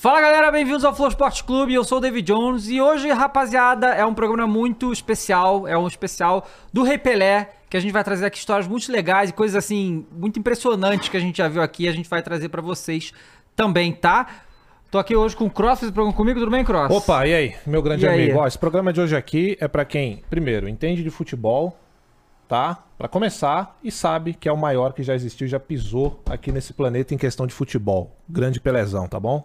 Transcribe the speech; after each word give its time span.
Fala 0.00 0.18
galera, 0.18 0.50
bem-vindos 0.50 0.82
ao 0.82 0.94
Flow 0.94 1.10
Esporte 1.10 1.44
Clube, 1.44 1.74
eu 1.74 1.84
sou 1.84 1.98
o 1.98 2.00
David 2.00 2.32
Jones 2.32 2.68
e 2.68 2.80
hoje, 2.80 3.10
rapaziada, 3.10 3.88
é 3.88 4.02
um 4.02 4.14
programa 4.14 4.50
muito 4.50 4.94
especial, 4.94 5.68
é 5.68 5.76
um 5.76 5.86
especial 5.86 6.48
do 6.72 6.82
Rei 6.82 6.96
Pelé, 6.96 7.50
que 7.68 7.76
a 7.76 7.80
gente 7.80 7.92
vai 7.92 8.02
trazer 8.02 8.24
aqui 8.24 8.38
histórias 8.38 8.66
muito 8.66 8.90
legais 8.90 9.28
e 9.28 9.34
coisas 9.34 9.62
assim, 9.62 10.06
muito 10.10 10.38
impressionantes 10.38 11.10
que 11.10 11.18
a 11.18 11.20
gente 11.20 11.36
já 11.36 11.48
viu 11.48 11.60
aqui, 11.60 11.86
a 11.86 11.92
gente 11.92 12.08
vai 12.08 12.22
trazer 12.22 12.48
pra 12.48 12.62
vocês 12.62 13.12
também, 13.54 13.92
tá? 13.92 14.26
Tô 14.90 14.96
aqui 14.96 15.14
hoje 15.14 15.36
com 15.36 15.44
o 15.44 15.50
Cross, 15.50 15.80
fez 15.80 15.90
o 15.90 15.92
programa 15.92 16.16
comigo, 16.16 16.40
tudo 16.40 16.50
bem, 16.50 16.64
Cross? 16.64 16.90
Opa, 16.90 17.26
e 17.26 17.34
aí, 17.34 17.54
meu 17.66 17.82
grande 17.82 18.06
E 18.06 18.08
amigo? 18.08 18.38
Ó, 18.38 18.46
esse 18.46 18.58
programa 18.58 18.94
de 18.94 19.02
hoje 19.02 19.14
aqui 19.14 19.54
é 19.60 19.68
pra 19.68 19.84
quem, 19.84 20.24
primeiro, 20.30 20.66
entende 20.66 21.02
de 21.02 21.10
futebol, 21.10 21.78
tá? 22.48 22.84
Pra 23.00 23.08
começar, 23.08 23.78
e 23.82 23.90
sabe 23.90 24.34
que 24.34 24.46
é 24.46 24.52
o 24.52 24.58
maior 24.58 24.92
que 24.92 25.02
já 25.02 25.14
existiu, 25.14 25.48
já 25.48 25.58
pisou 25.58 26.22
aqui 26.26 26.52
nesse 26.52 26.74
planeta 26.74 27.14
em 27.14 27.16
questão 27.16 27.46
de 27.46 27.54
futebol. 27.54 28.14
Grande 28.28 28.60
Pelezão, 28.60 29.08
tá 29.08 29.18
bom? 29.18 29.42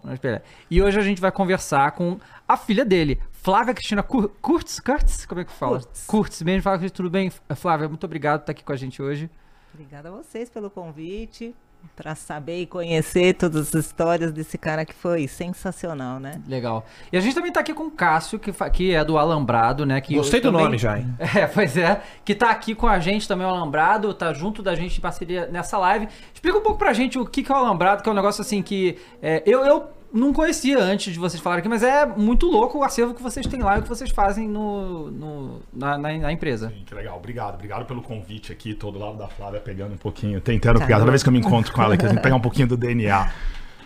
E 0.69 0.81
hoje 0.81 0.99
a 0.99 1.01
gente 1.01 1.21
vai 1.21 1.31
conversar 1.31 1.93
com 1.93 2.19
a 2.45 2.57
filha 2.57 2.83
dele, 2.83 3.17
Flávia 3.31 3.73
Cristina 3.73 4.03
Kur 4.03 4.27
Kurtz, 4.41 4.81
Kurtz? 4.81 5.25
Como 5.25 5.39
é 5.39 5.45
que 5.45 5.53
fala? 5.53 5.79
Kurtz. 5.79 6.05
Kurtz, 6.05 6.41
bem, 6.41 6.59
fala 6.59 6.89
tudo 6.89 7.09
bem. 7.09 7.31
Flávia, 7.55 7.87
muito 7.87 8.03
obrigado 8.03 8.39
por 8.39 8.43
estar 8.43 8.51
aqui 8.51 8.61
com 8.65 8.73
a 8.73 8.75
gente 8.75 9.01
hoje. 9.01 9.29
Obrigada 9.73 10.09
a 10.09 10.11
vocês 10.11 10.49
pelo 10.49 10.69
convite, 10.69 11.55
para 11.95 12.15
saber 12.15 12.61
e 12.61 12.65
conhecer 12.65 13.33
todas 13.35 13.75
as 13.75 13.85
histórias 13.85 14.31
desse 14.31 14.57
cara 14.57 14.85
que 14.85 14.93
foi 14.93 15.27
sensacional, 15.27 16.19
né? 16.19 16.41
Legal. 16.47 16.85
E 17.11 17.17
a 17.17 17.21
gente 17.21 17.33
também 17.35 17.51
tá 17.51 17.59
aqui 17.61 17.73
com 17.73 17.83
o 17.85 17.91
Cássio, 17.91 18.37
que, 18.39 18.51
fa- 18.51 18.69
que 18.69 18.93
é 18.93 19.03
do 19.03 19.17
Alambrado, 19.17 19.85
né? 19.85 19.99
Que 20.01 20.15
Gostei 20.15 20.39
do 20.39 20.49
também- 20.51 20.63
nome 20.65 20.77
já, 20.77 20.97
hein? 20.97 21.07
É, 21.35 21.47
pois 21.47 21.75
é. 21.77 22.01
Que 22.23 22.33
tá 22.35 22.49
aqui 22.51 22.73
com 22.75 22.87
a 22.87 22.99
gente 22.99 23.27
também, 23.27 23.45
o 23.45 23.49
Alambrado, 23.49 24.13
tá 24.13 24.33
junto 24.33 24.61
da 24.61 24.75
gente 24.75 24.97
em 24.97 25.01
parceria 25.01 25.47
nessa 25.47 25.77
live. 25.77 26.07
Explica 26.33 26.57
um 26.57 26.61
pouco 26.61 26.77
pra 26.79 26.93
gente 26.93 27.17
o 27.19 27.25
que, 27.25 27.43
que 27.43 27.51
é 27.51 27.55
o 27.55 27.57
Alambrado, 27.57 28.03
que 28.03 28.09
é 28.09 28.11
um 28.11 28.15
negócio 28.15 28.41
assim 28.41 28.61
que 28.61 28.97
é, 29.21 29.41
eu, 29.45 29.65
eu 29.65 29.94
não 30.15 30.33
conhecia 30.33 30.79
antes 30.81 31.13
de 31.13 31.19
vocês 31.19 31.41
falarem 31.41 31.59
aqui, 31.59 31.69
mas 31.69 31.83
é 31.83 32.05
muito 32.05 32.45
louco 32.49 32.79
o 32.79 32.83
acervo 32.83 33.13
que 33.13 33.21
vocês 33.21 33.45
têm 33.45 33.61
lá 33.61 33.75
e 33.75 33.79
o 33.79 33.83
que 33.83 33.89
vocês 33.89 34.09
fazem 34.09 34.47
no, 34.47 35.11
no- 35.11 35.59
na, 35.73 35.97
na- 35.97 36.17
na 36.17 36.31
empresa. 36.31 36.69
Sim, 36.69 36.83
que 36.85 36.95
legal. 36.95 37.17
Obrigado. 37.17 37.55
Obrigado 37.55 37.85
pelo 37.85 38.01
convite 38.01 38.51
aqui. 38.51 38.73
Tô 38.73 38.89
do 38.91 38.97
lado 38.99 39.17
da 39.17 39.27
Flávia 39.27 39.59
pegando 39.59 39.93
um 39.93 39.97
pouquinho, 39.97 40.39
tentando 40.41 40.79
pegar. 40.79 40.99
Toda 40.99 41.11
vez 41.11 41.21
que 41.21 41.29
eu 41.29 41.33
me 41.33 41.39
encontro 41.39 41.71
com 41.73 41.83
ela, 41.83 41.95
que 41.97 42.05
a 42.05 42.09
gente 42.09 42.21
pegar 42.21 42.35
um 42.35 42.41
pouquinho 42.41 42.67
do 42.67 42.77
DNA 42.77 43.31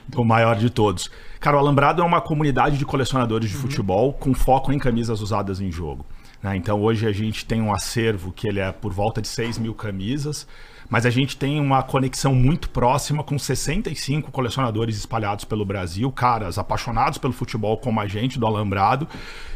do 0.08 0.24
maior 0.26 0.56
de 0.56 0.70
todos. 0.70 1.10
Cara, 1.40 1.58
o 1.58 1.60
Alambrado 1.60 2.02
é 2.02 2.06
uma 2.06 2.20
comunidade 2.22 2.78
de 2.78 2.86
colecionadores 2.86 3.50
de 3.50 3.56
futebol 3.56 4.14
com 4.14 4.34
foco 4.34 4.72
em 4.74 4.80
camisas 4.80 5.22
usadas 5.22 5.62
em 5.62 5.72
jogo. 5.72 6.06
né? 6.42 6.56
Então 6.56 6.82
hoje 6.82 7.06
a 7.08 7.12
gente 7.12 7.46
tem 7.46 7.62
um 7.62 7.72
acervo 7.74 8.32
que 8.32 8.48
ele 8.48 8.60
é 8.60 8.72
por 8.72 8.92
volta 8.92 9.22
de 9.22 9.28
6 9.28 9.58
mil 9.60 9.74
camisas, 9.76 10.48
mas 10.90 11.06
a 11.06 11.10
gente 11.10 11.38
tem 11.38 11.60
uma 11.60 11.84
conexão 11.84 12.34
muito 12.34 12.70
próxima 12.70 13.24
com 13.24 13.38
65 13.38 14.32
colecionadores 14.32 14.98
espalhados 14.98 15.46
pelo 15.46 15.64
Brasil, 15.64 16.12
caras 16.12 16.58
apaixonados 16.58 17.20
pelo 17.20 17.32
futebol 17.32 17.78
como 17.78 18.00
a 18.00 18.08
gente 18.08 18.40
do 18.40 18.48
Alambrado, 18.48 19.08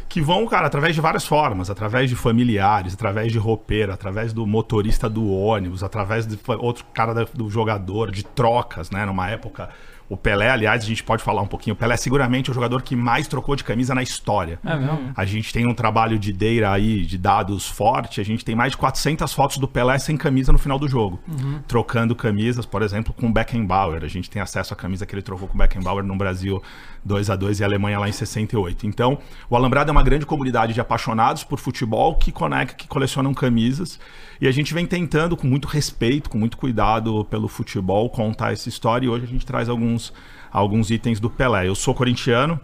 que 0.08 0.20
vão, 0.20 0.46
cara, 0.46 0.68
através 0.68 0.94
de 0.94 1.00
várias 1.00 1.26
formas, 1.26 1.68
através 1.68 2.08
de 2.08 2.14
familiares, 2.14 2.94
através 2.94 3.32
de 3.32 3.38
roupeiro, 3.38 3.92
através 3.92 4.32
do 4.32 4.46
motorista 4.46 5.08
do 5.08 5.28
ônibus, 5.28 5.82
através 5.82 6.24
de 6.24 6.38
outro 6.58 6.84
cara 6.94 7.26
do 7.34 7.50
jogador, 7.50 8.12
de 8.12 8.24
trocas, 8.24 8.90
né? 8.90 9.04
Numa 9.04 9.28
época. 9.28 9.70
O 10.14 10.16
Pelé, 10.16 10.48
aliás, 10.48 10.84
a 10.84 10.86
gente 10.86 11.02
pode 11.02 11.24
falar 11.24 11.42
um 11.42 11.46
pouquinho. 11.46 11.74
O 11.74 11.76
Pelé 11.76 11.94
é 11.94 11.96
seguramente 11.96 12.48
o 12.48 12.54
jogador 12.54 12.82
que 12.82 12.94
mais 12.94 13.26
trocou 13.26 13.56
de 13.56 13.64
camisa 13.64 13.96
na 13.96 14.02
história. 14.02 14.60
É 14.64 14.76
mesmo? 14.76 15.12
A 15.16 15.24
gente 15.24 15.52
tem 15.52 15.66
um 15.66 15.74
trabalho 15.74 16.20
de 16.20 16.32
data 16.32 16.72
aí, 16.72 17.04
de 17.04 17.18
dados 17.18 17.66
forte. 17.66 18.20
A 18.20 18.24
gente 18.24 18.44
tem 18.44 18.54
mais 18.54 18.70
de 18.70 18.78
400 18.78 19.32
fotos 19.32 19.58
do 19.58 19.66
Pelé 19.66 19.98
sem 19.98 20.16
camisa 20.16 20.52
no 20.52 20.58
final 20.58 20.78
do 20.78 20.86
jogo. 20.86 21.18
Trocando 21.66 22.14
camisas, 22.14 22.64
por 22.64 22.80
exemplo, 22.80 23.12
com 23.12 23.26
o 23.26 23.32
Beckenbauer. 23.32 24.04
A 24.04 24.08
gente 24.08 24.30
tem 24.30 24.40
acesso 24.40 24.72
à 24.72 24.76
camisa 24.76 25.04
que 25.04 25.12
ele 25.12 25.22
trocou 25.22 25.48
com 25.48 25.54
o 25.56 25.58
Beckenbauer 25.58 26.04
no 26.04 26.14
Brasil 26.14 26.62
2 27.04 27.30
a 27.30 27.36
2 27.36 27.58
e 27.58 27.64
a 27.64 27.66
Alemanha 27.66 27.98
lá 27.98 28.08
em 28.08 28.12
68. 28.12 28.86
Então, 28.86 29.18
o 29.50 29.56
Alambrado 29.56 29.90
é 29.90 29.92
uma 29.92 30.02
grande 30.02 30.24
comunidade 30.24 30.74
de 30.74 30.80
apaixonados 30.80 31.42
por 31.42 31.58
futebol 31.58 32.14
que 32.14 32.30
conecta, 32.30 32.76
que 32.76 32.86
colecionam 32.86 33.34
camisas. 33.34 33.98
E 34.40 34.48
a 34.48 34.50
gente 34.50 34.74
vem 34.74 34.86
tentando, 34.86 35.36
com 35.36 35.46
muito 35.46 35.68
respeito, 35.68 36.28
com 36.28 36.38
muito 36.38 36.56
cuidado 36.56 37.24
pelo 37.26 37.48
futebol, 37.48 38.08
contar 38.10 38.52
essa 38.52 38.68
história. 38.68 39.06
E 39.06 39.08
hoje 39.08 39.24
a 39.24 39.28
gente 39.28 39.46
traz 39.46 39.68
alguns, 39.68 40.03
alguns 40.52 40.90
itens 40.90 41.20
do 41.20 41.28
Pelé. 41.28 41.68
Eu 41.68 41.74
sou 41.74 41.94
corintiano, 41.94 42.60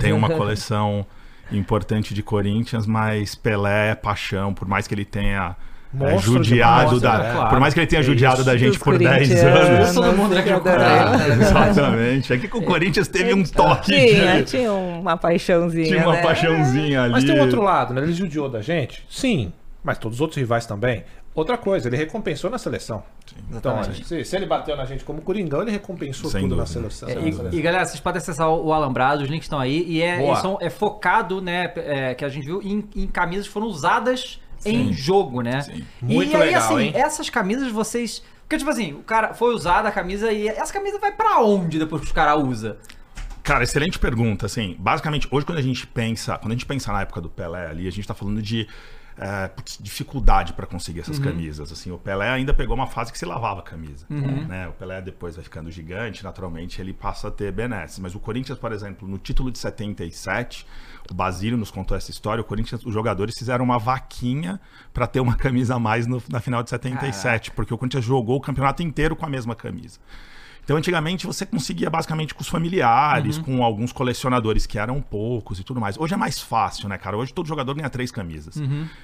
tenho 0.00 0.16
uma 0.16 0.30
coleção 0.30 1.04
importante 1.52 2.14
de 2.14 2.22
Corinthians, 2.22 2.86
mas 2.86 3.34
Pelé 3.34 3.90
é 3.90 3.94
paixão, 3.94 4.54
por 4.54 4.68
mais 4.68 4.86
que 4.86 4.94
ele 4.94 5.04
tenha 5.04 5.56
é, 6.00 6.18
judiado 6.18 7.00
demais, 7.00 7.02
da, 7.02 7.18
né? 7.18 7.32
Claro. 7.32 7.50
por 7.50 7.58
mais 7.60 7.74
que 7.74 7.80
ele 7.80 7.86
tenha 7.88 8.00
Que 8.00 8.06
judiado 8.06 8.36
isso. 8.36 8.44
da 8.44 8.56
gente 8.56 8.74
Dos 8.74 8.78
por 8.78 8.96
10 8.96 9.28
corintianos. 9.28 9.68
anos. 9.68 9.94
Todo 9.94 10.16
mundo 10.16 10.38
aqui 10.38 10.48
é 10.48 10.56
o 10.56 10.60
contrário. 10.60 11.32
Exatamente. 11.32 12.32
É 12.32 12.38
que 12.38 12.46
com 12.46 12.58
o 12.58 12.62
Corinthians 12.62 13.08
teve 13.08 13.34
um 13.34 13.42
toque 13.42 13.90
Tinha, 13.92 14.36
de, 14.36 14.44
tinha 14.44 14.72
uma 14.72 15.16
paixãozinha, 15.16 15.86
tinha 15.86 16.04
uma 16.04 16.14
né? 16.14 16.22
paixãozinha 16.22 17.02
ali. 17.02 17.12
Mas 17.12 17.24
tem 17.24 17.34
um 17.36 17.40
outro 17.40 17.60
lado, 17.62 17.92
né? 17.92 18.02
Ele 18.02 18.12
judiou 18.12 18.48
da 18.48 18.62
gente? 18.62 19.04
Sim. 19.10 19.52
Mas 19.82 19.98
todos 19.98 20.18
os 20.18 20.20
outros 20.20 20.36
rivais 20.36 20.64
também. 20.64 21.02
Outra 21.32 21.56
coisa, 21.56 21.88
ele 21.88 21.96
recompensou 21.96 22.50
na 22.50 22.58
seleção. 22.58 23.04
então, 23.50 23.72
exatamente. 23.78 24.04
se, 24.06 24.24
se 24.24 24.36
ele 24.36 24.46
bateu 24.46 24.76
na 24.76 24.84
gente 24.84 25.04
como 25.04 25.22
Coringão, 25.22 25.62
ele 25.62 25.70
recompensou 25.70 26.28
Sem 26.28 26.42
tudo 26.42 26.56
na 26.56 26.64
dúvida. 26.64 26.80
seleção. 26.90 27.08
É, 27.08 27.14
na 27.14 27.20
e, 27.20 27.32
seleção. 27.32 27.58
e, 27.58 27.62
galera, 27.62 27.84
vocês 27.86 28.00
podem 28.00 28.18
acessar 28.18 28.48
o, 28.48 28.66
o 28.66 28.72
Alambrado, 28.72 29.22
os 29.22 29.28
links 29.28 29.44
estão 29.44 29.60
aí. 29.60 29.84
E 29.86 30.02
é, 30.02 30.18
Boa. 30.18 30.30
eles 30.30 30.40
são- 30.40 30.58
é 30.60 30.68
focado, 30.68 31.40
né? 31.40 31.72
é, 31.76 32.14
que 32.14 32.24
a 32.24 32.28
gente 32.28 32.44
viu 32.44 32.60
em, 32.62 32.84
em 32.96 33.06
camisas 33.06 33.46
que 33.46 33.52
foram 33.52 33.68
usadas 33.68 34.40
em 34.64 34.92
jogo, 34.92 35.40
né? 35.40 35.60
Sim. 35.62 35.86
Muito 36.02 36.32
e 36.32 36.34
aí, 36.34 36.46
legal, 36.46 36.62
assim, 36.64 36.84
hein? 36.86 36.92
essas 36.94 37.30
camisas 37.30 37.70
vocês. 37.70 38.22
Porque, 38.42 38.58
tipo 38.58 38.70
assim, 38.70 38.92
o 38.94 39.02
cara 39.02 39.32
foi 39.32 39.54
usada 39.54 39.88
a 39.88 39.92
camisa 39.92 40.32
e 40.32 40.48
essa 40.48 40.72
camisa 40.72 40.98
vai 40.98 41.12
pra 41.12 41.40
onde 41.40 41.78
depois 41.78 42.02
que 42.02 42.08
os 42.08 42.12
caras 42.12 42.42
usam? 42.42 42.74
Cara, 43.44 43.62
excelente 43.62 43.98
pergunta. 43.98 44.46
Assim, 44.46 44.76
basicamente, 44.78 45.28
hoje 45.30 45.46
quando 45.46 45.58
a 45.58 45.62
gente 45.62 45.86
pensa, 45.86 46.36
quando 46.38 46.50
a 46.50 46.54
gente 46.54 46.66
pensa 46.66 46.92
na 46.92 47.02
época 47.02 47.20
do 47.20 47.30
Pelé 47.30 47.68
ali, 47.68 47.86
a 47.86 47.92
gente 47.92 48.06
tá 48.06 48.14
falando 48.14 48.42
de 48.42 48.68
é, 49.22 49.48
putz, 49.48 49.76
dificuldade 49.78 50.54
para 50.54 50.66
conseguir 50.66 51.00
essas 51.00 51.18
camisas. 51.18 51.70
Assim, 51.70 51.90
o 51.90 51.98
Pelé 51.98 52.30
ainda 52.30 52.54
pegou 52.54 52.74
uma 52.74 52.86
fase 52.86 53.12
que 53.12 53.18
se 53.18 53.26
lavava 53.26 53.60
a 53.60 53.62
camisa. 53.62 54.06
Né? 54.48 54.66
O 54.66 54.72
Pelé 54.72 55.02
depois 55.02 55.36
vai 55.36 55.44
ficando 55.44 55.70
gigante, 55.70 56.24
naturalmente 56.24 56.80
ele 56.80 56.94
passa 56.94 57.28
a 57.28 57.30
ter 57.30 57.52
benesses. 57.52 57.98
Mas 57.98 58.14
o 58.14 58.18
Corinthians, 58.18 58.58
por 58.58 58.72
exemplo, 58.72 59.06
no 59.06 59.18
título 59.18 59.50
de 59.50 59.58
77, 59.58 60.66
o 61.10 61.14
Basílio 61.14 61.58
nos 61.58 61.70
contou 61.70 61.94
essa 61.94 62.10
história. 62.10 62.40
O 62.40 62.44
Corinthians, 62.44 62.82
os 62.84 62.94
jogadores 62.94 63.36
fizeram 63.38 63.62
uma 63.62 63.78
vaquinha 63.78 64.58
para 64.92 65.06
ter 65.06 65.20
uma 65.20 65.36
camisa 65.36 65.74
a 65.74 65.78
mais 65.78 66.06
no- 66.06 66.22
na 66.30 66.40
final 66.40 66.62
de 66.62 66.70
77, 66.70 67.50
porque 67.50 67.74
o 67.74 67.76
Corinthians 67.78 68.04
jogou 68.04 68.38
o 68.38 68.40
campeonato 68.40 68.82
inteiro 68.82 69.14
com 69.14 69.26
a 69.26 69.28
mesma 69.28 69.54
camisa. 69.54 69.98
Então, 70.70 70.78
antigamente, 70.78 71.26
você 71.26 71.44
conseguia 71.44 71.90
basicamente 71.90 72.32
com 72.32 72.42
os 72.42 72.46
familiares, 72.48 73.38
com 73.38 73.64
alguns 73.64 73.90
colecionadores 73.90 74.66
que 74.66 74.78
eram 74.78 75.02
poucos 75.02 75.58
e 75.58 75.64
tudo 75.64 75.80
mais. 75.80 75.98
Hoje 75.98 76.14
é 76.14 76.16
mais 76.16 76.38
fácil, 76.38 76.88
né, 76.88 76.96
cara? 76.96 77.16
Hoje 77.16 77.34
todo 77.34 77.44
jogador 77.44 77.74
ganha 77.74 77.90
três 77.90 78.12
camisas. 78.12 78.54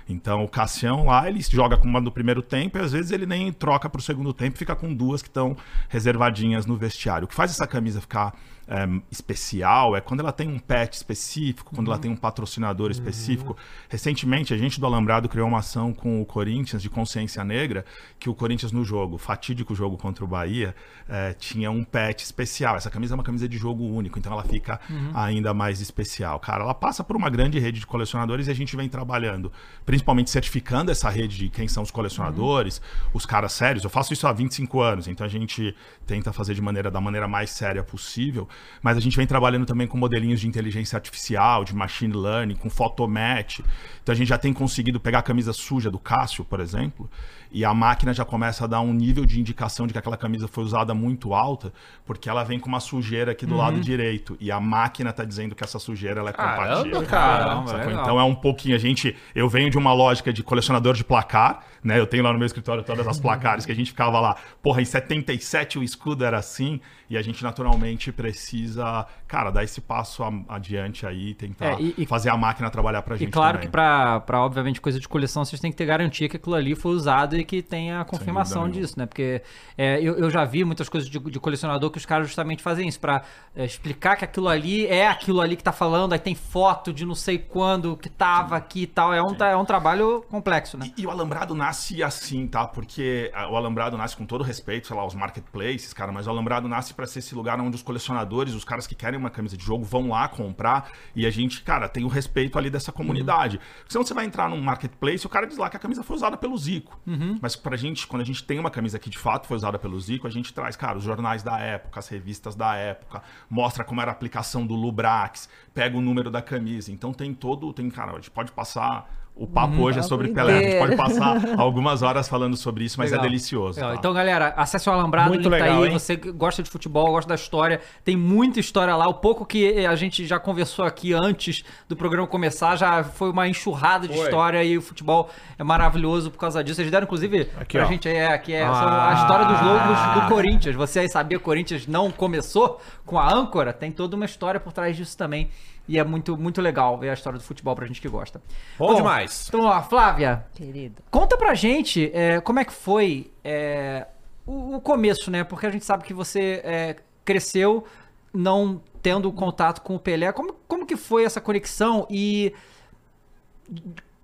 Então, 0.09 0.45
o 0.45 0.49
Cassião 0.49 1.07
lá, 1.07 1.29
ele 1.29 1.41
joga 1.43 1.77
com 1.77 1.89
uma 1.89 2.01
no 2.01 2.13
primeiro 2.13 2.41
tempo 2.41 2.79
e 2.79 2.81
às 2.81 2.93
vezes 2.93 3.11
ele 3.11 3.27
nem 3.27 3.53
troca 3.53 3.91
pro 3.91 4.01
segundo 4.01 4.33
tempo, 4.33 4.57
fica 4.57 4.77
com 4.77 4.95
duas 4.95 5.23
que 5.23 5.29
estão 5.29 5.57
reservadinhas 5.89 6.67
no 6.67 6.77
vestiário. 6.77 7.25
O 7.25 7.29
que 7.29 7.35
faz 7.35 7.51
essa 7.51 7.67
camisa 7.67 8.01
ficar 8.01 8.33
é, 8.69 8.87
especial 9.11 9.97
é 9.97 10.01
quando 10.01 10.21
ela 10.21 10.33
tem 10.33 10.49
um 10.49 10.59
pet 10.59 10.95
específico, 10.95 11.75
quando 11.75 11.91
ela 11.91 11.99
tem 11.99 12.11
um 12.11 12.17
patrocinador 12.17 12.91
específico. 12.91 13.57
Recentemente, 13.89 14.53
a 14.53 14.57
gente 14.57 14.81
do 14.81 14.87
Alambrado 14.87 15.29
criou 15.29 15.49
uma 15.49 15.59
ação 15.59 15.93
com 15.93 16.21
o 16.21 16.27
Corinthians 16.27 16.83
de 16.83 16.91
consciência 16.91 17.45
negra, 17.45 17.85
que 18.19 18.29
o 18.29 18.35
Corinthians 18.35 18.73
no 18.73 18.85
jogo, 18.85 19.19
fatídico 19.19 19.75
jogo 19.75 19.97
contra 19.97 20.25
o 20.25 20.29
Bahia, 20.29 20.75
é, 21.09 21.33
tinha 21.33 21.71
um 21.71 21.85
pet 21.85 22.25
especial. 22.25 22.77
Essa 22.77 22.91
camisa 22.91 23.15
é 23.15 23.17
uma 23.17 23.23
camisa 23.23 23.49
de 23.49 23.57
jogo 23.57 23.85
único, 23.85 24.19
então 24.19 24.33
ela 24.33 24.45
fica 24.45 24.81
ainda 25.15 25.55
mais 25.55 25.81
especial. 25.81 26.41
Cara, 26.41 26.65
ela 26.65 26.75
passa 26.75 27.05
por 27.05 27.17
uma 27.17 27.31
grande 27.31 27.59
rede 27.59 27.81
de 27.81 27.87
colecionadores 27.87 28.49
e 28.49 28.51
a 28.51 28.55
gente 28.55 28.77
vem 28.77 28.89
trabalhando, 28.89 29.53
principalmente 29.85 30.31
certificando 30.31 30.91
essa 30.91 31.09
rede 31.09 31.37
de 31.37 31.49
quem 31.49 31.69
são 31.69 31.83
os 31.83 31.91
colecionadores, 31.91 32.81
os 33.13 33.25
caras 33.25 33.53
sérios. 33.53 33.85
Eu 33.85 33.91
faço 33.91 34.13
isso 34.13 34.27
há 34.27 34.33
25 34.33 34.81
anos, 34.81 35.07
então 35.07 35.25
a 35.25 35.29
gente 35.29 35.75
tenta 36.07 36.33
fazer 36.33 36.55
de 36.55 36.63
maneira 36.63 36.91
da 36.91 37.01
maneira 37.01 37.29
mais 37.29 37.51
séria 37.51 37.83
possível 37.83 38.49
mas 38.83 38.97
a 38.97 39.01
gente 39.01 39.17
vem 39.17 39.27
trabalhando 39.27 39.67
também 39.67 39.87
com 39.87 39.97
modelinhos 39.97 40.41
de 40.41 40.49
inteligência 40.49 40.97
artificial, 40.97 41.65
de 41.65 41.75
machine 41.75 42.15
learning, 42.15 42.55
com 42.55 42.71
photomatch. 42.71 43.61
Então 44.03 44.13
a 44.13 44.17
gente 44.17 44.29
já 44.29 44.39
tem 44.39 44.53
conseguido 44.53 45.01
pegar 45.01 45.21
a 45.21 45.23
camisa 45.23 45.53
suja 45.53 45.91
do 45.91 45.99
Cássio, 45.99 46.45
por 46.45 46.61
exemplo, 46.61 47.11
e 47.51 47.65
a 47.65 47.73
máquina 47.75 48.13
já 48.15 48.25
começa 48.25 48.65
a 48.65 48.67
dar 48.67 48.81
um 48.81 48.93
nível 48.93 49.25
de 49.25 49.41
indicação 49.41 49.87
de 49.87 49.93
que 49.93 49.99
aquela 49.99 50.17
camisa 50.17 50.47
foi 50.49 50.65
usada 50.65 50.95
muito 50.95 51.35
alta, 51.35 51.73
porque 52.05 52.29
ela 52.29 52.43
vem 52.45 52.59
com 52.59 52.69
uma 52.69 52.81
sujeira 52.81 53.33
aqui 53.33 53.45
do 53.47 53.53
Uhum. 53.55 53.59
lado 53.61 53.81
direito 53.81 54.37
e 54.41 54.51
a 54.51 54.61
máquina 54.61 55.13
tá 55.13 55.25
dizendo 55.25 55.55
que 55.55 55.65
essa 55.65 55.79
sujeira 55.79 56.21
ela 56.21 56.31
é 56.31 56.33
Caramba, 56.33 56.75
compatível. 56.83 57.03
caramba, 57.07 57.73
legal. 57.73 58.03
Então 58.03 58.21
é 58.21 58.25
um 58.25 58.35
pouquinho 58.35 58.75
a 58.75 58.79
gente, 58.79 59.17
eu 59.35 59.49
venho 59.49 59.71
de 59.71 59.79
uma 59.79 59.93
lógica 59.93 60.33
de 60.33 60.43
colecionador 60.43 60.95
de 60.95 61.05
placar, 61.05 61.65
né? 61.83 61.99
Eu 61.99 62.07
tenho 62.07 62.23
lá 62.25 62.33
no 62.33 62.39
meu 62.39 62.47
escritório 62.47 62.83
todas 62.83 63.07
as 63.07 63.19
placares 63.21 63.65
que 63.65 63.73
a 63.73 63.75
gente 63.75 63.91
ficava 63.91 64.19
lá, 64.21 64.37
porra, 64.63 64.83
em 64.83 64.85
77 64.85 65.79
o 65.79 65.83
escudo 65.83 66.25
era 66.25 66.39
assim, 66.39 66.81
e 67.09 67.17
a 67.17 67.23
gente 67.23 67.43
naturalmente 67.45 68.11
precisa, 68.11 69.07
cara, 69.29 69.51
dar 69.51 69.63
esse 69.63 69.81
passo 69.81 70.25
a- 70.25 70.33
adiante 70.49 71.07
aí, 71.07 71.35
tentar 71.35 71.67
É, 71.67 71.77
e- 71.81 71.95
e- 71.99 72.07
fazer 72.07 72.31
a 72.31 72.37
máquina 72.37 72.69
trabalhar 72.71 73.03
pra 73.03 73.17
gente 73.17 73.29
E 73.29 73.33
claro 73.33 73.55
também. 73.59 73.69
que 73.69 73.73
pra, 73.73 74.19
pra, 74.21 74.41
obviamente, 74.41 74.81
coisa 74.81 74.99
de 74.99 75.07
coleção, 75.09 75.45
vocês 75.45 75.61
têm 75.61 75.71
que 75.71 75.77
ter 75.77 75.87
garantia 75.87 76.29
que 76.29 76.37
aquilo 76.37 76.55
ali 76.57 76.75
foi 76.75 76.93
usado 76.93 77.36
e 77.41 77.45
que 77.45 77.63
tenha 77.63 78.01
a 78.01 78.05
confirmação 78.05 78.69
disso, 78.69 78.99
né? 78.99 79.07
Porque 79.07 79.43
é, 79.77 80.01
eu, 80.01 80.17
eu 80.17 80.31
já 80.31 80.45
vi 80.45 80.65
muitas 80.65 80.89
coisas 80.89 81.09
de, 81.09 81.19
de 81.19 81.41
colecionador 81.41 81.91
que 81.91 81.99
os 81.99 82.07
caras 82.07 82.27
justamente 82.27 82.63
fazem 82.63 82.89
isso, 82.89 83.01
pra 83.01 83.23
é, 83.55 83.65
explicar 83.65 84.17
que 84.17 84.25
aquilo 84.25 84.49
ali 84.49 84.87
é 84.87 85.09
aquilo 85.09 85.41
ali 85.41 85.57
que 85.57 85.65
tá 85.65 85.73
falando, 85.73 86.13
aí 86.13 86.19
tem 86.19 86.35
foto 86.35 86.93
de 86.93 87.05
não 87.05 87.15
sei 87.15 87.39
quando 87.39 87.97
que 87.97 88.09
tava 88.09 88.57
aqui 88.57 88.83
e 88.83 88.87
tal. 88.87 89.13
É 89.13 89.23
um, 89.23 89.35
é 89.45 89.57
um 89.57 89.65
trabalho 89.65 90.25
complexo, 90.29 90.77
né? 90.77 90.93
E, 90.97 91.03
e 91.03 91.07
o 91.07 91.11
Alambrado 91.11 91.55
nasce 91.55 92.03
assim, 92.03 92.47
tá? 92.47 92.67
Porque 92.67 93.31
ah, 93.35 93.51
o 93.51 93.57
Alambrado 93.57 93.97
nasce 93.97 94.17
com 94.17 94.27
todo 94.27 94.43
respeito, 94.43 94.87
sei 94.87 94.97
lá, 94.97 95.07
os 95.07 95.15
marketplaces, 95.15 95.93
cara, 95.93 96.13
mas 96.13 96.27
o 96.27 96.31
Alambrado 96.31 96.69
nasce 96.69 96.95
pra 96.95 97.07
ser 97.07 97.21
esse 97.21 97.35
lugar 97.35 97.61
onde 97.61 97.77
os 97.77 97.83
colecionadores, 97.83 98.55
os 98.55 98.65
caras 98.65 98.87
que 98.87 98.95
querem 98.95 99.19
uma 99.19 99.31
camisa 99.31 99.57
de 99.57 99.65
jogo, 99.65 99.85
vão 99.85 100.09
lá 100.09 100.29
comprar 100.29 100.91
e 101.15 101.27
a 101.27 101.31
gente, 101.31 101.63
cara, 101.63 101.89
tem 101.89 102.05
o 102.05 102.09
respeito 102.09 102.59
ali 102.59 102.71
dessa 102.71 102.93
comunidade. 102.93 103.59
Porque 103.59 103.93
senão 103.93 104.05
você 104.05 104.15
vai 104.15 104.25
entrar 104.25 104.49
num 104.49 104.61
marketplace 104.61 105.25
e 105.25 105.27
o 105.27 105.31
cara 105.31 105.47
diz 105.47 105.57
lá 105.57 105.69
que 105.71 105.77
a 105.77 105.81
camisa 105.81 106.03
foi 106.03 106.17
usada 106.17 106.37
pelo 106.37 106.57
Zico. 106.57 106.99
Mas 107.41 107.57
pra 107.57 107.77
gente, 107.77 108.07
quando 108.07 108.23
a 108.23 108.25
gente 108.25 108.43
tem 108.45 108.59
uma 108.59 108.71
camisa 108.71 108.99
que 108.99 109.11
de 109.11 109.19
fato 109.19 109.47
foi 109.47 109.57
usada 109.57 109.79
pelo 109.79 109.99
Zico, 110.01 110.27
a 110.27 110.31
gente 110.31 110.53
traz, 110.53 110.77
cara, 110.77 110.99
os 110.99 111.05
jornais 111.05 111.43
da 111.43 111.59
época, 111.59 112.01
as 112.01 112.09
revistas 112.09 112.55
da 112.55 112.75
época, 112.75 113.23
mostra 113.49 113.85
como 113.85 114.01
era 114.01 114.11
a 114.11 114.15
aplicação 114.15 114.67
do 114.67 114.75
Lubrax, 114.75 115.49
pega 115.75 115.97
o 115.97 116.01
número 116.01 116.31
da 116.31 116.43
camisa. 116.43 116.93
Então 116.93 117.13
tem 117.13 117.35
todo, 117.35 117.73
tem, 117.73 117.89
cara, 117.91 118.13
a 118.13 118.15
gente 118.17 118.31
pode 118.31 118.53
passar. 118.53 119.11
O 119.39 119.47
papo 119.47 119.83
hoje 119.83 119.99
é 119.99 120.03
sobre 120.03 120.29
papo 120.29 120.47
Pelé. 120.47 120.57
A 120.57 120.63
gente 120.63 120.79
pode 120.79 120.97
passar 120.97 121.37
algumas 121.61 122.01
horas 122.01 122.27
falando 122.27 122.57
sobre 122.57 122.85
isso, 122.85 122.99
mas 122.99 123.11
Legal. 123.11 123.23
é 123.27 123.29
delicioso. 123.29 123.79
Tá? 123.79 123.95
Então, 123.95 124.15
galera, 124.15 124.55
acesse 124.57 124.89
o 124.89 124.93
Alambrado, 124.93 125.29
Muito 125.29 125.43
link 125.51 125.59
tá 125.59 125.65
legal, 125.67 125.83
aí. 125.83 125.89
hein? 125.91 125.99
Você 125.99 126.17
gosta 126.17 126.63
de 126.63 126.71
futebol, 126.71 127.11
gosta 127.11 127.29
da 127.29 127.35
história, 127.35 127.83
tem 128.03 128.17
muita 128.17 128.59
história 128.61 128.97
lá. 128.97 129.07
O 129.07 129.13
pouco 129.13 129.45
que 129.45 129.85
a 129.85 129.95
gente 129.95 130.25
já 130.25 130.39
conversou 130.41 130.87
aqui 130.87 131.13
antes 131.13 131.63
do 131.87 131.95
programa 131.95 132.27
começar 132.27 132.77
já 132.77 133.05
foi 133.05 133.31
uma 133.31 133.47
enxurrada 133.47 134.09
de 134.09 134.15
Foi. 134.15 134.25
história 134.25 134.65
e 134.65 134.79
o 134.79 134.81
futebol 134.81 135.29
é 135.59 135.63
maravilhoso 135.63 136.31
por 136.31 136.39
causa 136.39 136.65
disso. 136.65 136.81
Eles 136.81 136.91
deram, 136.91 137.05
inclusive, 137.05 137.51
Aqui, 137.61 137.77
pra 137.77 137.85
ó. 137.87 137.89
gente, 137.91 138.09
é, 138.09 138.29
aqui 138.33 138.55
é 138.55 138.63
Ah. 138.65 139.11
a 139.11 139.15
história 139.21 139.45
dos 139.45 139.61
logos 139.61 140.23
do 140.23 140.35
Corinthians. 140.35 140.75
Você 140.77 141.01
aí 141.01 141.11
sabia 141.11 141.37
que 141.37 141.43
o 141.43 141.45
Corinthians 141.45 141.87
não 141.87 142.11
começou 142.11 142.81
com 143.05 143.19
a 143.19 143.31
âncora? 143.31 143.71
Tem 143.75 143.93
toda 143.93 144.17
uma 144.17 144.25
história 144.25 144.59
por 144.59 144.73
trás 144.73 144.97
disso 144.97 145.15
também. 145.15 145.51
E 145.89 145.99
é 145.99 146.05
muito, 146.05 146.37
muito 146.37 146.61
legal 146.61 146.99
ver 146.99 147.11
a 147.11 147.15
história 147.15 147.39
do 147.39 147.45
futebol 147.45 147.75
pra 147.75 147.87
gente 147.87 148.01
que 148.01 148.09
gosta. 148.09 148.41
Bom 148.79 148.95
demais. 148.95 149.47
Então, 149.49 149.63
ó, 149.63 149.83
Flávia, 149.83 150.45
Querido. 150.55 151.03
Conta 151.11 151.37
pra 151.37 151.55
gente 151.55 152.11
é, 152.13 152.41
como 152.41 152.59
é 152.59 152.65
que 152.65 152.73
foi 152.73 153.31
é, 153.45 154.07
o, 154.45 154.77
o 154.77 154.81
começo, 154.81 155.31
né? 155.31 155.45
Porque 155.45 155.67
a 155.67 155.71
gente 155.71 155.85
sabe 155.85 156.05
que 156.05 156.15
você 156.15 156.61
é, 156.65 156.97
cresceu 157.25 157.85
não 158.33 158.81
tendo 159.01 159.33
contato 159.33 159.81
com 159.83 159.95
o 159.95 159.99
Pelé. 159.99 160.33
Como, 160.33 160.55
como 160.67 160.85
que 160.85 160.97
foi 160.97 161.25
essa 161.25 161.41
conexão 161.41 162.07
e 162.11 162.53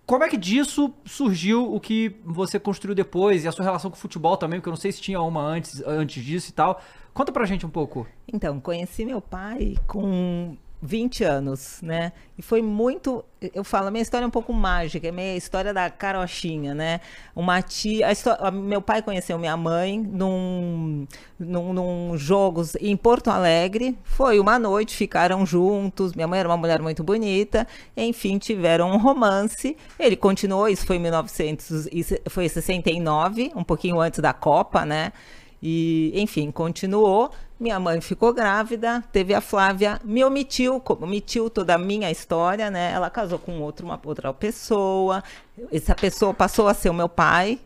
como 0.05 0.25
é 0.25 0.29
que 0.29 0.37
disso 0.37 0.93
surgiu 1.05 1.73
o 1.73 1.81
que 1.81 2.17
você 2.25 2.58
construiu 2.58 2.94
depois 2.94 3.44
e 3.44 3.49
a 3.49 3.53
sua 3.53 3.65
relação 3.65 3.91
com 3.91 3.97
o 3.97 4.00
futebol 4.00 4.37
também? 4.37 4.58
Porque 4.58 4.69
eu 4.69 4.73
não 4.73 4.76
sei 4.76 4.93
se 4.93 5.00
tinha 5.00 5.20
uma 5.20 5.41
antes, 5.41 5.82
antes 5.87 6.25
disso 6.25 6.50
e 6.50 6.53
tal. 6.53 6.81
Conta 7.15 7.31
pra 7.31 7.44
gente 7.44 7.65
um 7.65 7.70
pouco. 7.70 8.06
Então, 8.26 8.58
conheci 8.61 9.05
meu 9.05 9.20
pai 9.20 9.76
com 9.87 10.56
20 10.84 11.23
anos, 11.23 11.79
né? 11.81 12.12
E 12.37 12.43
foi 12.43 12.61
muito. 12.61 13.25
Eu 13.55 13.62
falo, 13.62 13.87
a 13.87 13.90
minha 13.90 14.02
história 14.02 14.25
é 14.25 14.26
um 14.26 14.31
pouco 14.31 14.52
mágica, 14.52 15.06
é 15.06 15.12
meio 15.12 15.34
a 15.34 15.37
história 15.37 15.73
da 15.73 15.88
carochinha, 15.88 16.75
né? 16.75 17.00
Uma 17.37 17.62
tia. 17.62 18.08
a 18.08 18.12
histó- 18.12 18.37
a- 18.40 18.50
meu 18.50 18.82
pai 18.82 19.00
conheceu 19.00 19.38
minha 19.38 19.56
mãe 19.56 19.99
num, 20.00 21.06
num, 21.38 21.73
num 21.73 22.17
jogos 22.19 22.75
em 22.81 22.96
Porto 22.96 23.29
Alegre. 23.31 23.96
Foi 24.02 24.40
uma 24.40 24.58
noite, 24.58 24.96
ficaram 24.96 25.46
juntos. 25.46 26.14
Minha 26.14 26.26
mãe 26.26 26.40
era 26.40 26.49
uma 26.49 26.56
mulher 26.56 26.82
muito 26.82 27.05
bonita. 27.05 27.64
Enfim, 27.96 28.37
tiveram 28.38 28.90
um 28.90 28.96
romance. 28.99 29.76
Ele 29.99 30.17
continuou, 30.17 30.69
isso 30.69 30.84
foi 30.84 30.96
em 30.96 31.00
1900, 31.00 31.87
e 31.93 32.02
se- 32.02 32.20
foi 32.29 32.46
em 32.46 32.49
69, 32.49 33.52
um 33.55 33.62
pouquinho 33.62 34.00
antes 34.00 34.19
da 34.19 34.32
Copa, 34.32 34.84
né? 34.84 35.12
E, 35.62 36.11
enfim, 36.17 36.50
continuou. 36.50 37.31
Minha 37.62 37.79
mãe 37.79 38.00
ficou 38.00 38.32
grávida, 38.35 39.05
teve 39.12 39.32
a 39.32 39.41
Flávia, 39.41 40.00
me 40.03 40.25
omitiu, 40.25 40.81
co- 40.81 40.99
omitiu 41.00 41.49
toda 41.49 41.76
a 41.76 41.79
minha 41.79 42.11
história, 42.11 42.69
né? 42.73 42.91
Ela 42.91 43.09
casou 43.09 43.38
com 43.38 43.61
outro, 43.61 43.87
uma 43.87 44.00
outra 44.05 44.32
pessoa. 44.35 45.23
Essa 45.70 45.94
pessoa 45.94 46.35
passou 46.35 46.67
a 46.67 46.75
ser 46.75 46.91
o 46.91 46.94
meu 46.94 47.09
pai. 47.09 47.61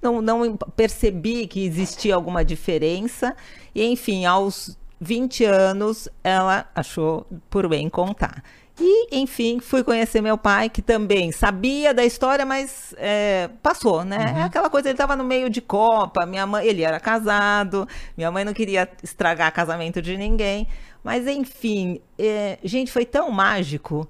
Não, 0.00 0.22
não 0.22 0.56
percebi 0.74 1.46
que 1.46 1.66
existia 1.66 2.14
alguma 2.14 2.42
diferença. 2.42 3.36
E, 3.74 3.84
enfim, 3.84 4.24
aos 4.24 4.74
20 4.98 5.44
anos, 5.44 6.08
ela 6.24 6.64
achou 6.74 7.26
por 7.50 7.68
bem 7.68 7.90
contar. 7.90 8.42
E, 8.84 9.06
enfim, 9.12 9.60
fui 9.60 9.84
conhecer 9.84 10.20
meu 10.20 10.36
pai, 10.36 10.68
que 10.68 10.82
também 10.82 11.30
sabia 11.30 11.94
da 11.94 12.04
história, 12.04 12.44
mas 12.44 12.92
é, 12.98 13.48
passou, 13.62 14.04
né? 14.04 14.34
É 14.38 14.42
aquela 14.42 14.68
coisa, 14.68 14.88
ele 14.88 14.94
estava 14.94 15.14
no 15.14 15.22
meio 15.22 15.48
de 15.48 15.60
Copa, 15.60 16.26
minha 16.26 16.44
mãe, 16.44 16.66
ele 16.66 16.82
era 16.82 16.98
casado, 16.98 17.86
minha 18.16 18.28
mãe 18.32 18.44
não 18.44 18.52
queria 18.52 18.88
estragar 19.00 19.52
casamento 19.52 20.02
de 20.02 20.16
ninguém. 20.16 20.66
Mas, 21.04 21.28
enfim, 21.28 22.00
é, 22.18 22.58
gente, 22.64 22.90
foi 22.90 23.04
tão 23.06 23.30
mágico. 23.30 24.08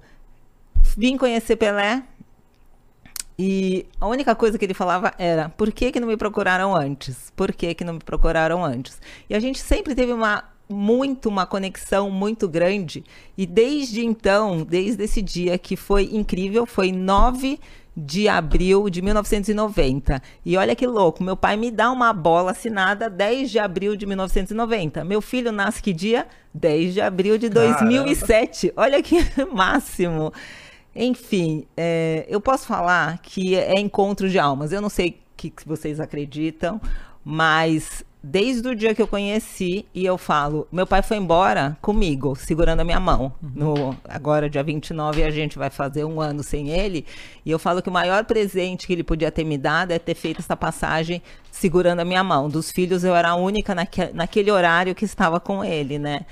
Vim 0.97 1.17
conhecer 1.17 1.55
Pelé, 1.55 2.01
e 3.37 3.85
a 3.99 4.07
única 4.07 4.35
coisa 4.35 4.57
que 4.57 4.65
ele 4.65 4.73
falava 4.73 5.13
era: 5.17 5.49
por 5.49 5.71
que, 5.71 5.91
que 5.91 5.99
não 5.99 6.07
me 6.07 6.17
procuraram 6.17 6.75
antes? 6.75 7.31
Por 7.35 7.51
que, 7.51 7.73
que 7.73 7.83
não 7.83 7.93
me 7.93 7.99
procuraram 7.99 8.63
antes? 8.63 8.99
E 9.29 9.35
a 9.35 9.39
gente 9.39 9.59
sempre 9.59 9.95
teve 9.95 10.13
uma 10.13 10.43
muito 10.69 11.29
uma 11.29 11.45
conexão 11.45 12.09
muito 12.09 12.47
grande 12.47 13.03
e 13.37 13.45
desde 13.45 14.05
então, 14.05 14.63
desde 14.63 15.03
esse 15.03 15.21
dia 15.21 15.57
que 15.57 15.75
foi 15.75 16.09
incrível, 16.11 16.65
foi 16.65 16.91
9 16.91 17.59
de 17.95 18.27
abril 18.27 18.89
de 18.89 19.01
1990. 19.01 20.21
E 20.43 20.57
olha 20.57 20.75
que 20.75 20.87
louco, 20.87 21.23
meu 21.23 21.37
pai 21.37 21.55
me 21.55 21.69
dá 21.69 21.91
uma 21.91 22.11
bola 22.11 22.51
assinada 22.51 23.09
10 23.09 23.51
de 23.51 23.59
abril 23.59 23.95
de 23.95 24.05
1990. 24.05 25.03
Meu 25.03 25.21
filho 25.21 25.51
nasce 25.51 25.81
que 25.81 25.93
dia? 25.93 26.27
10 26.53 26.93
de 26.95 27.01
abril 27.01 27.37
de 27.37 27.49
2007. 27.49 28.73
Olha 28.75 29.01
que 29.01 29.17
máximo. 29.53 30.33
Enfim, 30.95 31.65
é, 31.75 32.25
eu 32.27 32.39
posso 32.39 32.67
falar 32.67 33.19
que 33.19 33.55
é 33.55 33.79
encontro 33.79 34.29
de 34.29 34.39
almas. 34.39 34.71
Eu 34.71 34.81
não 34.81 34.89
sei 34.89 35.09
o 35.09 35.15
que, 35.37 35.49
que 35.49 35.67
vocês 35.67 35.99
acreditam, 35.99 36.79
mas 37.23 38.03
desde 38.23 38.69
o 38.69 38.75
dia 38.75 38.95
que 38.95 39.01
eu 39.01 39.07
conheci, 39.07 39.85
e 39.93 40.05
eu 40.05 40.17
falo, 40.17 40.65
meu 40.71 40.87
pai 40.87 41.01
foi 41.01 41.17
embora 41.17 41.77
comigo, 41.81 42.35
segurando 42.35 42.79
a 42.79 42.83
minha 42.85 42.99
mão. 42.99 43.33
No, 43.41 43.93
agora, 44.07 44.49
dia 44.49 44.63
29, 44.63 45.23
a 45.23 45.29
gente 45.29 45.57
vai 45.57 45.69
fazer 45.69 46.05
um 46.05 46.21
ano 46.21 46.41
sem 46.41 46.69
ele. 46.69 47.05
E 47.45 47.51
eu 47.51 47.59
falo 47.59 47.81
que 47.81 47.89
o 47.89 47.91
maior 47.91 48.23
presente 48.23 48.87
que 48.87 48.93
ele 48.93 49.03
podia 49.03 49.29
ter 49.29 49.43
me 49.43 49.57
dado 49.57 49.91
é 49.91 49.99
ter 49.99 50.15
feito 50.15 50.39
essa 50.39 50.55
passagem 50.55 51.21
segurando 51.51 51.99
a 51.99 52.05
minha 52.05 52.23
mão. 52.23 52.47
Dos 52.47 52.71
filhos, 52.71 53.03
eu 53.03 53.13
era 53.13 53.29
a 53.31 53.35
única 53.35 53.75
naque, 53.75 54.09
naquele 54.13 54.49
horário 54.49 54.95
que 54.95 55.03
estava 55.03 55.39
com 55.39 55.63
ele, 55.63 55.99
né? 55.99 56.25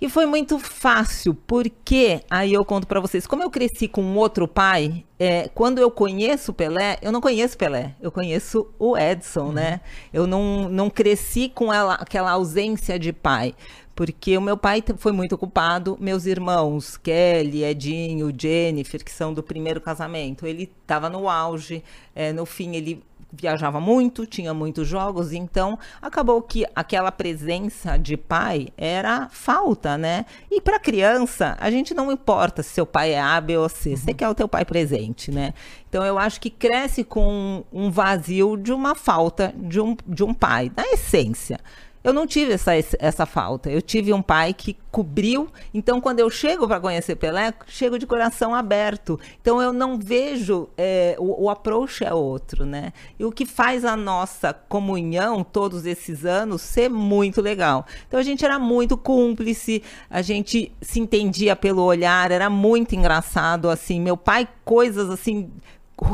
E 0.00 0.08
foi 0.08 0.24
muito 0.24 0.58
fácil, 0.58 1.34
porque 1.34 2.22
aí 2.30 2.54
eu 2.54 2.64
conto 2.64 2.86
pra 2.86 3.00
vocês, 3.00 3.26
como 3.26 3.42
eu 3.42 3.50
cresci 3.50 3.86
com 3.86 4.02
um 4.02 4.16
outro 4.16 4.48
pai, 4.48 5.04
é, 5.18 5.48
quando 5.48 5.78
eu 5.78 5.90
conheço 5.90 6.52
o 6.52 6.54
Pelé, 6.54 6.96
eu 7.02 7.12
não 7.12 7.20
conheço 7.20 7.54
o 7.54 7.58
Pelé, 7.58 7.94
eu 8.00 8.10
conheço 8.10 8.72
o 8.78 8.96
Edson, 8.96 9.52
né? 9.52 9.82
Eu 10.10 10.26
não, 10.26 10.70
não 10.70 10.88
cresci 10.88 11.50
com 11.54 11.70
ela, 11.70 11.94
aquela 11.96 12.30
ausência 12.30 12.98
de 12.98 13.12
pai. 13.12 13.54
Porque 13.94 14.38
o 14.38 14.40
meu 14.40 14.56
pai 14.56 14.82
foi 14.96 15.12
muito 15.12 15.34
ocupado, 15.34 15.98
meus 16.00 16.24
irmãos, 16.24 16.96
Kelly, 16.96 17.62
Edinho, 17.62 18.32
Jennifer, 18.34 19.04
que 19.04 19.12
são 19.12 19.34
do 19.34 19.42
primeiro 19.42 19.82
casamento, 19.82 20.46
ele 20.46 20.62
estava 20.80 21.10
no 21.10 21.28
auge, 21.28 21.84
é, 22.14 22.32
no 22.32 22.46
fim 22.46 22.74
ele 22.74 23.02
viajava 23.32 23.80
muito, 23.80 24.26
tinha 24.26 24.52
muitos 24.52 24.86
jogos, 24.88 25.32
então 25.32 25.78
acabou 26.00 26.42
que 26.42 26.64
aquela 26.74 27.12
presença 27.12 27.96
de 27.96 28.16
pai 28.16 28.68
era 28.76 29.28
falta, 29.30 29.96
né? 29.96 30.26
E 30.50 30.60
para 30.60 30.78
criança, 30.78 31.56
a 31.60 31.70
gente 31.70 31.94
não 31.94 32.10
importa 32.10 32.62
se 32.62 32.70
seu 32.70 32.86
pai 32.86 33.12
é 33.12 33.20
A, 33.20 33.40
B 33.40 33.56
ou 33.56 33.68
C, 33.68 33.96
você 33.96 34.12
quer 34.12 34.28
o 34.28 34.34
teu 34.34 34.48
pai 34.48 34.64
presente, 34.64 35.30
né? 35.30 35.54
Então 35.88 36.04
eu 36.04 36.18
acho 36.18 36.40
que 36.40 36.50
cresce 36.50 37.04
com 37.04 37.64
um 37.72 37.90
vazio 37.90 38.56
de 38.56 38.72
uma 38.72 38.94
falta 38.94 39.52
de 39.56 39.80
um, 39.80 39.96
de 40.06 40.22
um 40.22 40.32
pai, 40.32 40.70
na 40.76 40.84
essência. 40.92 41.58
Eu 42.02 42.12
não 42.12 42.26
tive 42.26 42.52
essa, 42.54 42.72
essa 42.98 43.26
falta. 43.26 43.70
Eu 43.70 43.82
tive 43.82 44.12
um 44.12 44.22
pai 44.22 44.54
que 44.54 44.76
cobriu. 44.90 45.48
Então, 45.72 46.00
quando 46.00 46.20
eu 46.20 46.30
chego 46.30 46.66
para 46.66 46.80
conhecer 46.80 47.16
Pelé, 47.16 47.52
chego 47.66 47.98
de 47.98 48.06
coração 48.06 48.54
aberto. 48.54 49.20
Então, 49.40 49.60
eu 49.60 49.72
não 49.72 49.98
vejo. 49.98 50.68
É, 50.78 51.14
o, 51.18 51.44
o 51.44 51.50
approach 51.50 52.02
é 52.02 52.12
outro, 52.12 52.64
né? 52.64 52.92
E 53.18 53.24
o 53.24 53.30
que 53.30 53.44
faz 53.44 53.84
a 53.84 53.96
nossa 53.96 54.52
comunhão 54.52 55.44
todos 55.44 55.84
esses 55.84 56.24
anos 56.24 56.62
ser 56.62 56.88
muito 56.88 57.42
legal. 57.42 57.86
Então, 58.08 58.18
a 58.18 58.22
gente 58.22 58.44
era 58.44 58.58
muito 58.58 58.96
cúmplice, 58.96 59.82
a 60.08 60.22
gente 60.22 60.72
se 60.80 61.00
entendia 61.00 61.54
pelo 61.54 61.82
olhar, 61.82 62.30
era 62.30 62.48
muito 62.48 62.94
engraçado. 62.94 63.68
Assim, 63.68 64.00
meu 64.00 64.16
pai, 64.16 64.48
coisas 64.64 65.10
assim 65.10 65.50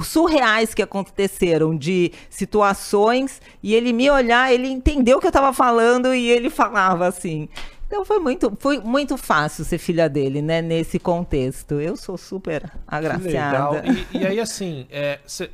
surreais 0.03 0.75
que 0.75 0.83
aconteceram 0.83 1.77
de 1.77 2.13
situações 2.29 3.41
e 3.63 3.75
ele 3.75 3.93
me 3.93 4.11
olhar, 4.11 4.53
ele 4.53 4.69
entendeu 4.69 5.19
o 5.19 5.21
que 5.21 5.27
eu 5.27 5.31
estava 5.31 5.53
falando 5.53 6.15
e 6.15 6.29
ele 6.29 6.51
falava 6.51 7.07
assim. 7.07 7.49
Então 7.87 8.05
foi 8.05 8.19
muito, 8.19 8.53
foi 8.59 8.79
muito 8.81 9.17
fácil 9.17 9.65
ser 9.65 9.79
filha 9.79 10.09
dele, 10.09 10.43
né? 10.43 10.61
Nesse 10.61 10.99
contexto. 10.99 11.81
Eu 11.81 11.97
sou 11.97 12.19
super 12.19 12.69
agraciada. 12.87 13.85
E, 14.13 14.19
e, 14.19 14.27
aí, 14.27 14.41
assim, 14.41 14.87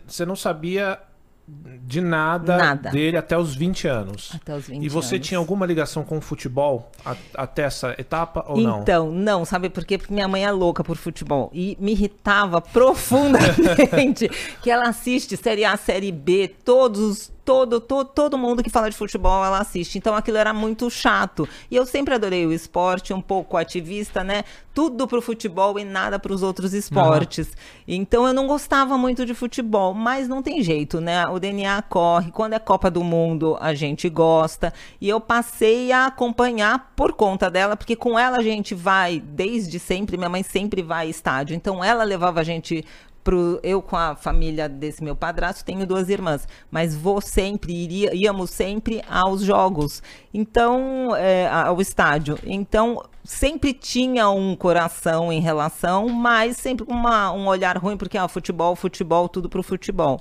você 0.06 0.22
é, 0.22 0.26
não 0.26 0.34
sabia 0.34 0.98
de 1.46 2.00
nada, 2.00 2.56
nada, 2.56 2.90
dele 2.90 3.16
até 3.16 3.36
os 3.36 3.54
20 3.54 3.88
anos. 3.88 4.30
Até 4.34 4.54
os 4.54 4.66
20 4.66 4.84
E 4.84 4.88
você 4.88 5.16
anos. 5.16 5.26
tinha 5.26 5.38
alguma 5.38 5.66
ligação 5.66 6.04
com 6.04 6.18
o 6.18 6.20
futebol 6.20 6.90
a, 7.04 7.16
até 7.34 7.62
essa 7.62 7.94
etapa 7.98 8.44
ou 8.46 8.56
não? 8.56 8.80
Então, 8.80 9.10
não, 9.10 9.44
sabe 9.44 9.68
por 9.68 9.84
quê? 9.84 9.98
Porque 9.98 10.14
minha 10.14 10.28
mãe 10.28 10.44
é 10.44 10.50
louca 10.50 10.84
por 10.84 10.96
futebol 10.96 11.50
e 11.52 11.76
me 11.80 11.92
irritava 11.92 12.60
profundamente 12.62 14.28
que 14.62 14.70
ela 14.70 14.88
assiste 14.88 15.36
Série 15.36 15.64
A, 15.64 15.76
Série 15.76 16.12
B, 16.12 16.48
todos 16.64 17.31
todo, 17.44 17.80
todo, 17.80 18.08
todo 18.08 18.38
mundo 18.38 18.62
que 18.62 18.70
fala 18.70 18.90
de 18.90 18.96
futebol 18.96 19.44
ela 19.44 19.58
assiste. 19.58 19.98
Então 19.98 20.14
aquilo 20.14 20.38
era 20.38 20.52
muito 20.52 20.88
chato. 20.90 21.48
E 21.70 21.76
eu 21.76 21.84
sempre 21.84 22.14
adorei 22.14 22.46
o 22.46 22.52
esporte, 22.52 23.12
um 23.12 23.20
pouco 23.20 23.56
ativista, 23.56 24.22
né? 24.22 24.44
Tudo 24.74 25.06
pro 25.06 25.20
futebol 25.20 25.78
e 25.78 25.84
nada 25.84 26.18
para 26.18 26.32
os 26.32 26.42
outros 26.42 26.72
esportes. 26.72 27.48
Uhum. 27.48 27.54
Então 27.88 28.26
eu 28.26 28.32
não 28.32 28.46
gostava 28.46 28.96
muito 28.96 29.26
de 29.26 29.34
futebol, 29.34 29.92
mas 29.92 30.28
não 30.28 30.42
tem 30.42 30.62
jeito, 30.62 31.00
né? 31.00 31.26
O 31.26 31.38
DNA 31.38 31.82
corre. 31.82 32.30
Quando 32.30 32.54
é 32.54 32.58
Copa 32.58 32.90
do 32.90 33.02
Mundo, 33.02 33.56
a 33.60 33.74
gente 33.74 34.08
gosta. 34.08 34.72
E 35.00 35.08
eu 35.08 35.20
passei 35.20 35.92
a 35.92 36.06
acompanhar 36.06 36.92
por 36.96 37.12
conta 37.12 37.50
dela, 37.50 37.76
porque 37.76 37.96
com 37.96 38.18
ela 38.18 38.38
a 38.38 38.42
gente 38.42 38.74
vai 38.74 39.20
desde 39.20 39.78
sempre. 39.78 40.16
Minha 40.16 40.30
mãe 40.30 40.42
sempre 40.42 40.82
vai 40.82 41.08
estádio. 41.08 41.54
Então 41.54 41.82
ela 41.84 42.04
levava 42.04 42.40
a 42.40 42.44
gente 42.44 42.84
pro, 43.22 43.60
eu 43.62 43.80
com 43.80 43.96
a 43.96 44.14
família 44.14 44.68
desse 44.68 45.02
meu 45.02 45.14
padrasto 45.14 45.64
tenho 45.64 45.86
duas 45.86 46.08
irmãs, 46.08 46.46
mas 46.70 46.94
vou 46.94 47.20
sempre, 47.20 47.72
iria, 47.72 48.14
íamos 48.14 48.50
sempre 48.50 49.02
aos 49.08 49.42
jogos, 49.42 50.02
então, 50.32 51.14
é, 51.16 51.48
ao 51.48 51.80
estádio. 51.80 52.38
Então, 52.44 53.02
sempre 53.24 53.72
tinha 53.72 54.28
um 54.30 54.56
coração 54.56 55.32
em 55.32 55.40
relação, 55.40 56.08
mas 56.08 56.56
sempre 56.56 56.84
com 56.84 56.94
um 56.94 57.46
olhar 57.46 57.76
ruim, 57.78 57.96
porque 57.96 58.18
ah, 58.18 58.28
futebol, 58.28 58.74
futebol, 58.74 59.28
tudo 59.28 59.48
pro 59.48 59.62
futebol. 59.62 60.20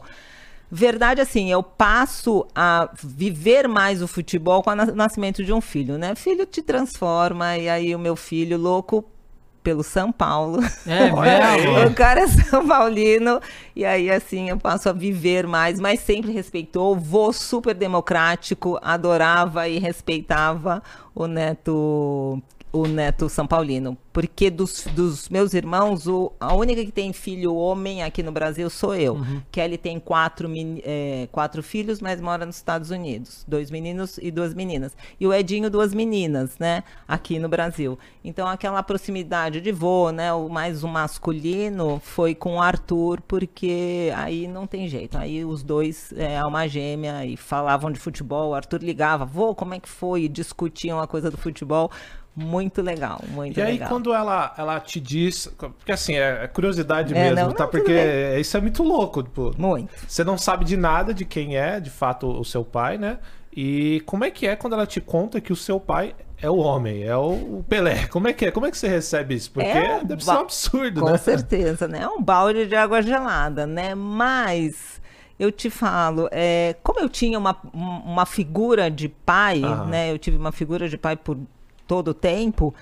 Verdade, 0.73 1.19
assim, 1.19 1.51
eu 1.51 1.61
passo 1.61 2.47
a 2.55 2.89
viver 3.03 3.67
mais 3.67 4.01
o 4.01 4.07
futebol 4.07 4.63
com 4.63 4.69
o 4.69 4.75
nascimento 4.75 5.43
de 5.43 5.51
um 5.51 5.59
filho, 5.59 5.97
né? 5.97 6.15
Filho 6.15 6.45
te 6.45 6.61
transforma, 6.61 7.57
e 7.57 7.67
aí 7.67 7.93
o 7.93 7.99
meu 7.99 8.15
filho 8.15 8.57
louco 8.57 9.03
pelo 9.63 9.83
São 9.83 10.11
Paulo. 10.11 10.59
É 10.85 11.11
mesmo? 11.11 11.87
o 11.87 11.93
cara 11.93 12.21
é 12.21 12.27
São 12.27 12.67
Paulino. 12.67 13.39
E 13.75 13.85
aí, 13.85 14.09
assim, 14.09 14.49
eu 14.49 14.57
passo 14.57 14.89
a 14.89 14.93
viver 14.93 15.47
mais, 15.47 15.79
mas 15.79 15.99
sempre 15.99 16.31
respeitou. 16.31 16.95
Vô 16.95 17.31
super 17.31 17.73
democrático, 17.73 18.79
adorava 18.81 19.67
e 19.67 19.79
respeitava 19.79 20.81
o 21.15 21.27
neto 21.27 22.41
o 22.71 22.87
neto 22.87 23.27
São 23.29 23.45
Paulino. 23.45 23.97
Porque 24.13 24.49
dos, 24.49 24.85
dos 24.93 25.29
meus 25.29 25.53
irmãos, 25.53 26.07
o, 26.07 26.33
a 26.39 26.53
única 26.53 26.83
que 26.83 26.91
tem 26.91 27.13
filho 27.13 27.55
homem 27.55 28.03
aqui 28.03 28.21
no 28.21 28.31
Brasil 28.31 28.69
sou 28.69 28.93
eu. 28.93 29.15
Uhum. 29.15 29.41
Kelly 29.51 29.77
tem 29.77 29.99
quatro, 29.99 30.49
é, 30.83 31.27
quatro 31.31 31.63
filhos, 31.63 32.01
mas 32.01 32.19
mora 32.19 32.45
nos 32.45 32.57
Estados 32.57 32.91
Unidos. 32.91 33.45
Dois 33.47 33.71
meninos 33.71 34.17
e 34.21 34.29
duas 34.29 34.53
meninas. 34.53 34.95
E 35.19 35.25
o 35.25 35.33
Edinho, 35.33 35.69
duas 35.69 35.93
meninas, 35.93 36.57
né? 36.59 36.83
Aqui 37.07 37.39
no 37.39 37.47
Brasil. 37.47 37.97
Então, 38.23 38.47
aquela 38.47 38.83
proximidade 38.83 39.61
de 39.61 39.71
vô, 39.71 40.11
né? 40.11 40.33
O 40.33 40.49
mais 40.49 40.83
o 40.83 40.87
masculino 40.87 42.01
foi 42.03 42.35
com 42.35 42.55
o 42.55 42.61
Arthur, 42.61 43.21
porque 43.21 44.11
aí 44.15 44.47
não 44.47 44.67
tem 44.67 44.87
jeito. 44.87 45.17
Aí 45.17 45.45
os 45.45 45.63
dois, 45.63 46.13
é, 46.17 46.37
alma 46.37 46.67
gêmea, 46.67 47.25
e 47.25 47.37
falavam 47.37 47.91
de 47.91 47.99
futebol. 47.99 48.49
O 48.49 48.55
Arthur 48.55 48.81
ligava, 48.83 49.25
vô, 49.25 49.55
como 49.55 49.73
é 49.73 49.79
que 49.79 49.89
foi? 49.89 50.23
E 50.23 50.29
discutiam 50.29 50.99
a 50.99 51.07
coisa 51.07 51.31
do 51.31 51.37
futebol. 51.37 51.89
Muito 52.35 52.81
legal, 52.81 53.21
muito 53.27 53.57
legal. 53.57 53.67
E 53.67 53.71
aí, 53.71 53.73
legal. 53.73 53.89
quando 53.89 54.13
ela, 54.13 54.53
ela 54.57 54.79
te 54.79 54.99
diz. 54.99 55.47
Porque 55.57 55.91
assim, 55.91 56.15
é, 56.15 56.43
é 56.43 56.47
curiosidade 56.47 57.13
é, 57.13 57.23
mesmo, 57.23 57.47
não, 57.47 57.53
tá? 57.53 57.65
Não, 57.65 57.71
porque 57.71 58.37
isso 58.39 58.55
é 58.55 58.61
muito 58.61 58.83
louco. 58.83 59.21
Tipo, 59.23 59.53
muito. 59.57 59.91
Você 60.07 60.23
não 60.23 60.37
sabe 60.37 60.63
de 60.63 60.77
nada 60.77 61.13
de 61.13 61.25
quem 61.25 61.57
é, 61.57 61.79
de 61.79 61.89
fato, 61.89 62.27
o 62.27 62.45
seu 62.45 62.63
pai, 62.63 62.97
né? 62.97 63.19
E 63.53 64.01
como 64.05 64.23
é 64.23 64.31
que 64.31 64.47
é 64.47 64.55
quando 64.55 64.73
ela 64.73 64.87
te 64.87 65.01
conta 65.01 65.41
que 65.41 65.51
o 65.51 65.57
seu 65.57 65.77
pai 65.77 66.15
é 66.41 66.49
o 66.49 66.55
homem, 66.55 67.03
é 67.03 67.15
o 67.15 67.63
Pelé? 67.67 68.07
Como 68.07 68.27
é 68.29 68.33
que 68.33 68.45
é? 68.45 68.51
Como 68.51 68.65
é 68.65 68.71
que 68.71 68.77
você 68.77 68.87
recebe 68.87 69.35
isso? 69.35 69.51
Porque 69.51 69.67
é 69.67 70.01
deve 70.01 70.23
ser 70.23 70.31
um 70.31 70.39
absurdo, 70.39 71.01
Com 71.01 71.07
né? 71.07 71.11
Com 71.11 71.17
certeza, 71.17 71.87
né? 71.87 71.99
É 72.03 72.07
um 72.07 72.21
balde 72.21 72.65
de 72.65 72.75
água 72.75 73.01
gelada, 73.01 73.67
né? 73.67 73.93
Mas 73.93 75.01
eu 75.37 75.51
te 75.51 75.69
falo, 75.69 76.29
é, 76.31 76.75
como 76.81 77.01
eu 77.01 77.09
tinha 77.09 77.37
uma, 77.37 77.57
uma 77.73 78.25
figura 78.25 78.89
de 78.89 79.09
pai, 79.09 79.59
né? 79.87 80.11
Eu 80.13 80.17
tive 80.17 80.37
uma 80.37 80.53
figura 80.53 80.87
de 80.87 80.97
pai 80.97 81.17
por 81.17 81.37
todo 81.87 82.09
o 82.09 82.13
tempo, 82.13 82.73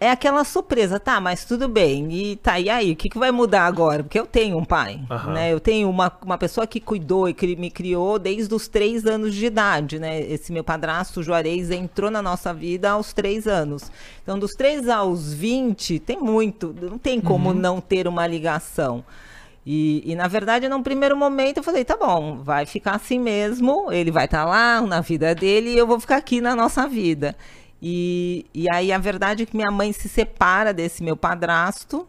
é 0.00 0.10
aquela 0.10 0.44
surpresa, 0.44 1.00
tá, 1.00 1.20
mas 1.20 1.44
tudo 1.44 1.66
bem. 1.66 2.12
E 2.12 2.36
tá, 2.36 2.58
e 2.60 2.70
aí, 2.70 2.92
o 2.92 2.96
que, 2.96 3.08
que 3.08 3.18
vai 3.18 3.32
mudar 3.32 3.66
agora? 3.66 4.04
Porque 4.04 4.18
eu 4.18 4.26
tenho 4.26 4.56
um 4.56 4.64
pai, 4.64 5.00
uhum. 5.10 5.32
né? 5.32 5.52
Eu 5.52 5.58
tenho 5.58 5.90
uma, 5.90 6.12
uma 6.24 6.38
pessoa 6.38 6.66
que 6.66 6.78
cuidou 6.78 7.28
e 7.28 7.34
que 7.34 7.56
me 7.56 7.70
criou 7.70 8.18
desde 8.18 8.54
os 8.54 8.68
três 8.68 9.06
anos 9.06 9.34
de 9.34 9.46
idade, 9.46 9.98
né? 9.98 10.20
Esse 10.20 10.52
meu 10.52 10.62
padrasto, 10.62 11.22
Juarez, 11.22 11.70
entrou 11.70 12.10
na 12.10 12.22
nossa 12.22 12.54
vida 12.54 12.90
aos 12.90 13.12
três 13.12 13.48
anos. 13.48 13.90
Então, 14.22 14.38
dos 14.38 14.54
três 14.54 14.88
aos 14.88 15.32
vinte, 15.32 15.98
tem 15.98 16.18
muito, 16.18 16.74
não 16.80 16.98
tem 16.98 17.20
como 17.20 17.48
uhum. 17.48 17.56
não 17.56 17.80
ter 17.80 18.06
uma 18.06 18.26
ligação. 18.26 19.04
E, 19.70 20.02
e, 20.12 20.14
na 20.16 20.26
verdade, 20.26 20.66
num 20.66 20.82
primeiro 20.82 21.14
momento, 21.14 21.58
eu 21.58 21.62
falei: 21.62 21.84
tá 21.84 21.94
bom, 21.94 22.38
vai 22.38 22.64
ficar 22.64 22.92
assim 22.92 23.18
mesmo, 23.18 23.92
ele 23.92 24.10
vai 24.10 24.24
estar 24.24 24.44
tá 24.44 24.48
lá 24.48 24.80
na 24.80 25.02
vida 25.02 25.34
dele 25.34 25.74
e 25.74 25.76
eu 25.76 25.86
vou 25.86 26.00
ficar 26.00 26.16
aqui 26.16 26.40
na 26.40 26.56
nossa 26.56 26.88
vida. 26.88 27.36
E, 27.82 28.46
e 28.54 28.66
aí 28.72 28.90
a 28.90 28.96
verdade 28.96 29.42
é 29.42 29.46
que 29.46 29.54
minha 29.54 29.70
mãe 29.70 29.92
se 29.92 30.08
separa 30.08 30.72
desse 30.72 31.02
meu 31.02 31.18
padrasto 31.18 32.08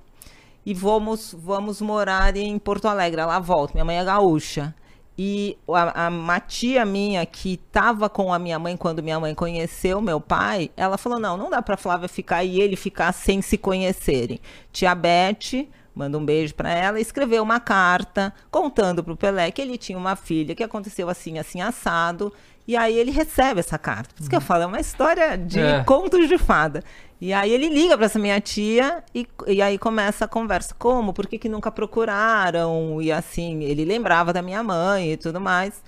e 0.66 0.74
vamos, 0.74 1.36
vamos 1.38 1.82
morar 1.82 2.34
em 2.38 2.58
Porto 2.58 2.88
Alegre. 2.88 3.20
Ela 3.20 3.40
volta, 3.40 3.74
minha 3.74 3.84
mãe 3.84 4.00
é 4.00 4.06
gaúcha. 4.06 4.74
E 5.18 5.58
a, 5.68 6.08
a, 6.08 6.40
tia 6.40 6.86
minha 6.86 7.26
que 7.26 7.56
estava 7.56 8.10
com 8.10 8.34
a 8.34 8.40
minha 8.40 8.58
mãe 8.58 8.78
quando 8.78 9.04
minha 9.04 9.20
mãe 9.20 9.36
conheceu 9.36 10.00
meu 10.00 10.22
pai, 10.22 10.72
ela 10.78 10.98
falou: 10.98 11.20
não, 11.20 11.36
não 11.36 11.50
dá 11.50 11.62
para 11.62 11.76
Flávia 11.76 12.08
ficar 12.08 12.42
e 12.42 12.62
ele 12.62 12.78
ficar 12.78 13.12
sem 13.12 13.42
se 13.42 13.58
conhecerem. 13.58 14.40
Tia 14.72 14.96
Beth 14.96 15.68
manda 15.94 16.18
um 16.18 16.26
beijo 16.26 16.56
para 16.56 16.72
ela, 16.72 17.00
escreveu 17.00 17.44
uma 17.44 17.60
carta 17.60 18.34
contando 18.50 19.04
para 19.04 19.14
o 19.14 19.18
Pelé 19.18 19.52
que 19.52 19.62
ele 19.62 19.78
tinha 19.78 19.98
uma 19.98 20.16
filha, 20.16 20.56
que 20.56 20.64
aconteceu 20.64 21.10
assim, 21.10 21.38
assim, 21.38 21.62
assado. 21.62 22.32
E 22.68 22.78
aí 22.78 22.98
ele 22.98 23.10
recebe 23.10 23.60
essa 23.60 23.78
carta. 23.80 24.14
Por 24.14 24.22
isso 24.22 24.30
que 24.30 24.36
eu 24.36 24.42
falo, 24.42 24.64
é 24.64 24.66
uma 24.68 24.80
história 24.80 25.36
de 25.36 25.60
é. 25.60 25.84
contos 25.84 26.28
de 26.28 26.38
fada. 26.38 26.84
E 27.20 27.34
aí 27.34 27.52
ele 27.52 27.68
liga 27.68 27.98
para 27.98 28.06
essa 28.06 28.20
minha 28.20 28.40
tia 28.40 29.04
e, 29.14 29.28
e 29.48 29.62
aí 29.62 29.78
começa 29.78 30.26
a 30.26 30.28
conversa. 30.28 30.76
Como? 30.78 31.12
Por 31.12 31.28
que, 31.28 31.38
que 31.38 31.50
nunca 31.50 31.72
procuraram? 31.72 33.02
E 33.02 33.12
assim, 33.12 33.64
ele 33.64 33.84
lembrava 33.84 34.32
da 34.32 34.42
minha 34.42 34.62
mãe 34.62 35.14
e 35.14 35.18
tudo 35.18 35.42
mais. 35.42 35.82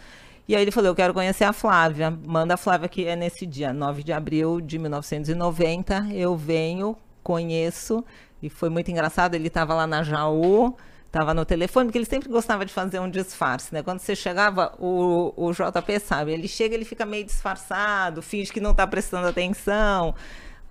E 0.48 0.56
aí 0.56 0.62
ele 0.64 0.72
falou, 0.72 0.90
eu 0.90 0.96
quero 0.96 1.14
conhecer 1.14 1.44
a 1.44 1.54
Flávia. 1.54 2.12
Manda 2.26 2.56
a 2.56 2.58
Flávia 2.58 2.90
que 2.90 3.06
é 3.06 3.16
nesse 3.16 3.46
dia, 3.46 3.72
9 3.72 4.04
de 4.04 4.12
abril 4.12 4.60
de 4.60 4.78
1990. 4.78 6.08
Eu 6.12 6.36
venho, 6.36 6.98
conheço 7.24 8.04
e 8.42 8.50
foi 8.50 8.70
muito 8.70 8.90
engraçado, 8.90 9.36
ele 9.36 9.48
estava 9.48 9.74
lá 9.74 9.86
na 9.86 10.04
Jaú, 10.04 10.76
estava 11.06 11.34
no 11.34 11.44
telefone, 11.44 11.88
porque 11.88 11.98
ele 11.98 12.06
sempre 12.06 12.30
gostava 12.30 12.66
de 12.66 12.74
fazer 12.74 13.00
um 13.00 13.10
disfarce, 13.10 13.74
né? 13.74 13.84
Quando 13.84 14.00
você 14.00 14.16
chegava, 14.16 14.74
o, 14.80 15.34
o 15.36 15.52
JP 15.52 16.00
sabe, 16.00 16.32
ele 16.32 16.48
chega, 16.48 16.74
ele 16.74 16.86
fica 16.86 17.06
meio 17.06 17.26
disfarçado, 17.26 18.22
finge 18.22 18.52
que 18.52 18.62
não 18.62 18.72
está 18.72 18.88
prestando 18.88 19.28
atenção. 19.28 20.16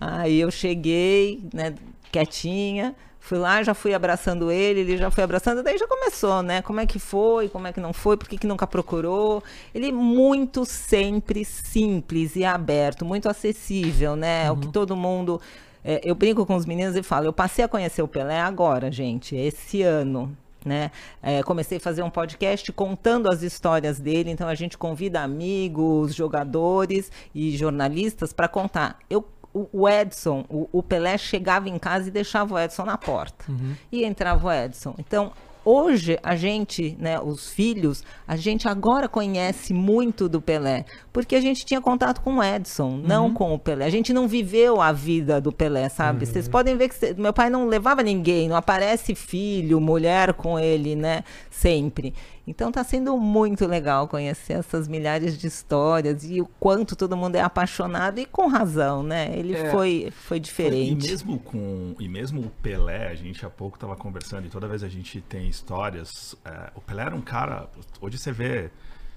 Aí 0.00 0.40
eu 0.40 0.50
cheguei, 0.50 1.44
né, 1.52 1.74
quietinha, 2.10 2.96
fui 3.20 3.36
lá, 3.36 3.62
já 3.62 3.74
fui 3.74 3.92
abraçando 3.92 4.50
ele, 4.50 4.80
ele 4.80 4.96
já 4.96 5.10
foi 5.10 5.22
abraçando, 5.22 5.62
daí 5.62 5.76
já 5.76 5.86
começou, 5.86 6.42
né? 6.42 6.62
Como 6.62 6.80
é 6.80 6.86
que 6.86 6.98
foi, 6.98 7.50
como 7.50 7.66
é 7.66 7.72
que 7.72 7.80
não 7.80 7.92
foi, 7.92 8.16
por 8.16 8.26
que, 8.26 8.38
que 8.38 8.46
nunca 8.46 8.66
procurou. 8.66 9.44
Ele 9.74 9.92
muito 9.92 10.64
sempre 10.64 11.44
simples 11.44 12.34
e 12.34 12.46
aberto, 12.46 13.04
muito 13.04 13.28
acessível, 13.28 14.16
né? 14.16 14.50
Uhum. 14.50 14.56
O 14.56 14.60
que 14.60 14.68
todo 14.68 14.96
mundo 14.96 15.38
é, 15.84 16.00
eu 16.04 16.14
brinco 16.14 16.44
com 16.46 16.56
os 16.56 16.66
meninos 16.66 16.96
e 16.96 17.02
falo, 17.02 17.26
eu 17.26 17.32
passei 17.32 17.64
a 17.64 17.68
conhecer 17.68 18.02
o 18.02 18.08
Pelé 18.08 18.40
agora, 18.40 18.90
gente, 18.90 19.34
esse 19.34 19.82
ano. 19.82 20.36
né? 20.64 20.90
É, 21.22 21.42
comecei 21.42 21.78
a 21.78 21.80
fazer 21.80 22.02
um 22.02 22.10
podcast 22.10 22.70
contando 22.72 23.30
as 23.30 23.42
histórias 23.42 23.98
dele, 23.98 24.30
então 24.30 24.48
a 24.48 24.54
gente 24.54 24.76
convida 24.76 25.20
amigos, 25.20 26.14
jogadores 26.14 27.10
e 27.34 27.56
jornalistas 27.56 28.32
para 28.32 28.48
contar. 28.48 28.98
Eu 29.08 29.24
o, 29.52 29.88
Edson, 29.88 30.44
o, 30.48 30.80
Pelé 30.80 31.18
chegava 31.18 31.68
em 31.68 31.76
casa 31.76 32.08
e 32.08 32.10
deixava 32.10 32.54
o 32.54 32.58
Edson 32.58 32.84
na 32.84 32.96
porta. 32.96 33.44
Uhum. 33.48 33.74
E 33.90 34.04
entrava 34.04 34.46
o 34.46 34.52
Edson. 34.52 34.94
Então, 34.96 35.32
hoje 35.64 36.18
a 36.22 36.36
gente, 36.36 36.96
né, 36.98 37.20
os 37.20 37.52
filhos, 37.52 38.02
a 38.26 38.36
gente 38.36 38.68
agora 38.68 39.08
conhece 39.08 39.72
muito 39.72 40.28
do 40.28 40.40
Pelé, 40.40 40.84
porque 41.12 41.36
a 41.36 41.40
gente 41.40 41.64
tinha 41.64 41.80
contato 41.80 42.20
com 42.20 42.36
o 42.36 42.42
Edson, 42.42 42.88
uhum. 42.88 43.02
não 43.04 43.34
com 43.34 43.54
o 43.54 43.58
Pelé. 43.58 43.84
A 43.84 43.90
gente 43.90 44.12
não 44.12 44.26
viveu 44.28 44.80
a 44.80 44.92
vida 44.92 45.40
do 45.40 45.52
Pelé, 45.52 45.88
sabe? 45.88 46.24
Uhum. 46.24 46.32
Vocês 46.32 46.48
podem 46.48 46.76
ver 46.76 46.88
que 46.88 47.14
meu 47.14 47.32
pai 47.32 47.50
não 47.50 47.66
levava 47.66 48.02
ninguém, 48.02 48.48
não 48.48 48.56
aparece 48.56 49.14
filho, 49.14 49.80
mulher 49.80 50.34
com 50.34 50.58
ele, 50.58 50.94
né, 50.94 51.24
sempre. 51.50 52.14
Então 52.50 52.68
está 52.68 52.82
sendo 52.82 53.16
muito 53.16 53.64
legal 53.64 54.08
conhecer 54.08 54.54
essas 54.54 54.88
milhares 54.88 55.38
de 55.38 55.46
histórias 55.46 56.24
e 56.24 56.40
o 56.40 56.46
quanto 56.58 56.96
todo 56.96 57.16
mundo 57.16 57.36
é 57.36 57.40
apaixonado 57.40 58.18
e 58.18 58.26
com 58.26 58.48
razão, 58.48 59.04
né? 59.04 59.30
Ele 59.32 59.54
é, 59.54 59.70
foi, 59.70 60.10
foi 60.10 60.40
diferente. 60.40 61.06
E 61.06 61.10
mesmo 61.10 61.38
com 61.38 61.94
e 61.98 62.08
mesmo 62.08 62.40
o 62.40 62.50
Pelé, 62.50 63.08
a 63.08 63.14
gente 63.14 63.46
há 63.46 63.50
pouco 63.50 63.76
estava 63.76 63.94
conversando 63.94 64.46
e 64.46 64.50
toda 64.50 64.66
vez 64.66 64.82
a 64.82 64.88
gente 64.88 65.20
tem 65.20 65.48
histórias. 65.48 66.34
É, 66.44 66.70
o 66.74 66.80
Pelé 66.80 67.04
era 67.04 67.14
um 67.14 67.20
cara. 67.20 67.68
Hoje 68.00 68.18
você 68.18 68.32
vê 68.32 68.70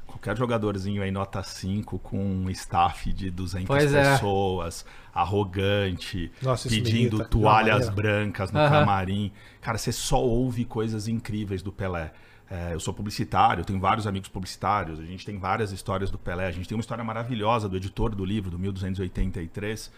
qualquer 0.05 0.37
jogadorzinho 0.37 1.01
aí 1.01 1.09
nota 1.09 1.41
5 1.41 1.97
com 1.99 2.17
um 2.17 2.49
staff 2.51 3.11
de 3.11 3.31
200 3.31 3.67
pois 3.67 3.93
é. 3.93 4.13
pessoas, 4.13 4.85
é. 4.87 5.09
arrogante, 5.19 6.31
Nossa, 6.41 6.69
pedindo 6.69 7.25
toalhas 7.25 7.89
brancas 7.89 8.51
no 8.51 8.59
uhum. 8.59 8.69
camarim. 8.69 9.31
Cara, 9.59 9.77
você 9.77 9.91
só 9.91 10.21
ouve 10.21 10.65
coisas 10.65 11.07
incríveis 11.07 11.63
do 11.63 11.71
Pelé. 11.71 12.13
É, 12.49 12.73
eu 12.73 12.79
sou 12.79 12.93
publicitário, 12.93 13.63
tenho 13.63 13.79
vários 13.79 14.05
amigos 14.05 14.29
publicitários, 14.29 14.99
a 14.99 15.05
gente 15.05 15.25
tem 15.25 15.37
várias 15.37 15.71
histórias 15.71 16.11
do 16.11 16.17
Pelé. 16.17 16.45
A 16.45 16.51
gente 16.51 16.67
tem 16.67 16.75
uma 16.75 16.81
história 16.81 17.03
maravilhosa 17.03 17.69
do 17.69 17.77
editor 17.77 18.13
do 18.13 18.23
livro, 18.23 18.51
do 18.51 18.59
1283, 18.59 19.91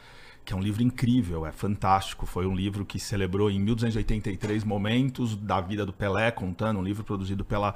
que 0.44 0.54
é 0.54 0.56
um 0.56 0.62
livro 0.62 0.84
incrível, 0.84 1.46
é 1.46 1.52
fantástico. 1.52 2.26
Foi 2.26 2.46
um 2.46 2.56
livro 2.56 2.86
que 2.86 3.00
celebrou 3.00 3.50
em 3.50 3.60
1283 3.60 4.64
momentos 4.64 5.36
da 5.36 5.60
vida 5.60 5.86
do 5.86 5.92
Pelé, 5.92 6.32
contando, 6.32 6.80
um 6.80 6.84
livro 6.84 7.04
produzido 7.04 7.44
pela, 7.44 7.74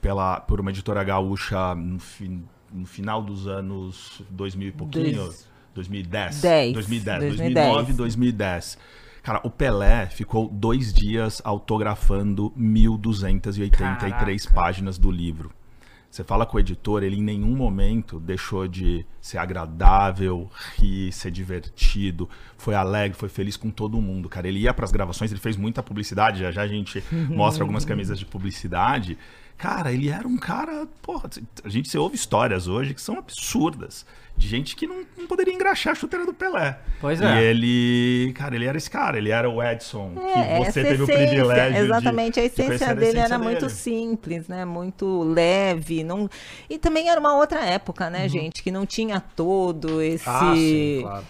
pela, 0.00 0.40
por 0.40 0.60
uma 0.60 0.70
editora 0.70 1.02
gaúcha 1.02 1.74
no, 1.74 1.98
fi, 1.98 2.40
no 2.72 2.86
final 2.86 3.20
dos 3.20 3.46
anos 3.46 4.22
2000 4.30 4.68
e 4.68 4.72
pouquinho. 4.72 5.34
2010. 5.74 6.40
10. 6.40 6.72
2010, 6.72 7.18
2010. 7.20 7.66
2009, 7.66 7.92
2010. 7.94 8.78
Cara, 9.24 9.40
o 9.42 9.48
Pelé 9.48 10.04
ficou 10.04 10.50
dois 10.50 10.92
dias 10.92 11.40
autografando 11.42 12.52
1.283 12.58 14.52
páginas 14.52 14.98
do 14.98 15.10
livro. 15.10 15.50
Você 16.10 16.22
fala 16.22 16.44
com 16.44 16.58
o 16.58 16.60
editor, 16.60 17.02
ele 17.02 17.16
em 17.16 17.22
nenhum 17.22 17.56
momento 17.56 18.20
deixou 18.20 18.68
de 18.68 19.04
ser 19.22 19.38
agradável, 19.38 20.50
rir, 20.76 21.10
ser 21.10 21.30
divertido, 21.30 22.28
foi 22.58 22.74
alegre, 22.74 23.16
foi 23.16 23.30
feliz 23.30 23.56
com 23.56 23.70
todo 23.70 23.98
mundo, 23.98 24.28
cara. 24.28 24.46
Ele 24.46 24.60
ia 24.60 24.74
para 24.74 24.84
as 24.84 24.92
gravações, 24.92 25.32
ele 25.32 25.40
fez 25.40 25.56
muita 25.56 25.82
publicidade, 25.82 26.40
já 26.40 26.50
já 26.50 26.60
a 26.60 26.68
gente 26.68 27.02
mostra 27.30 27.64
algumas 27.64 27.86
camisas 27.86 28.18
de 28.18 28.26
publicidade. 28.26 29.16
Cara, 29.56 29.90
ele 29.90 30.10
era 30.10 30.28
um 30.28 30.36
cara, 30.36 30.86
porra, 31.00 31.30
a 31.64 31.68
gente 31.70 31.88
se 31.88 31.96
ouve 31.96 32.14
histórias 32.14 32.68
hoje 32.68 32.92
que 32.92 33.00
são 33.00 33.18
absurdas 33.18 34.04
de 34.36 34.48
gente 34.48 34.74
que 34.74 34.86
não, 34.86 35.04
não, 35.16 35.26
poderia 35.26 35.54
engraxar 35.54 35.92
a 35.92 35.94
chuteira 35.94 36.26
do 36.26 36.34
Pelé. 36.34 36.78
Pois 37.00 37.20
é. 37.20 37.40
E 37.40 37.44
ele, 37.44 38.32
cara, 38.34 38.54
ele 38.56 38.64
era 38.64 38.76
esse 38.76 38.90
cara, 38.90 39.16
ele 39.16 39.30
era 39.30 39.48
o 39.48 39.62
Edson, 39.62 40.12
é, 40.16 40.58
que 40.58 40.64
você 40.64 40.82
teve 40.82 41.02
essência, 41.02 41.04
o 41.04 41.06
privilégio 41.06 41.84
Exatamente, 41.84 42.34
de, 42.34 42.40
a 42.40 42.44
essência 42.44 42.68
dele 42.68 42.80
a 42.80 42.94
essência 42.94 43.20
era 43.20 43.38
dele. 43.38 43.50
muito 43.50 43.70
simples, 43.70 44.48
né? 44.48 44.64
Muito 44.64 45.22
leve, 45.22 46.02
não 46.02 46.28
E 46.68 46.78
também 46.78 47.08
era 47.08 47.20
uma 47.20 47.36
outra 47.36 47.64
época, 47.64 48.10
né, 48.10 48.24
uhum. 48.24 48.28
gente, 48.28 48.62
que 48.62 48.70
não 48.70 48.84
tinha 48.84 49.20
todo 49.20 50.02
esse 50.02 50.28
ah, 50.28 50.52
sim, 50.54 50.98
claro. 51.02 51.24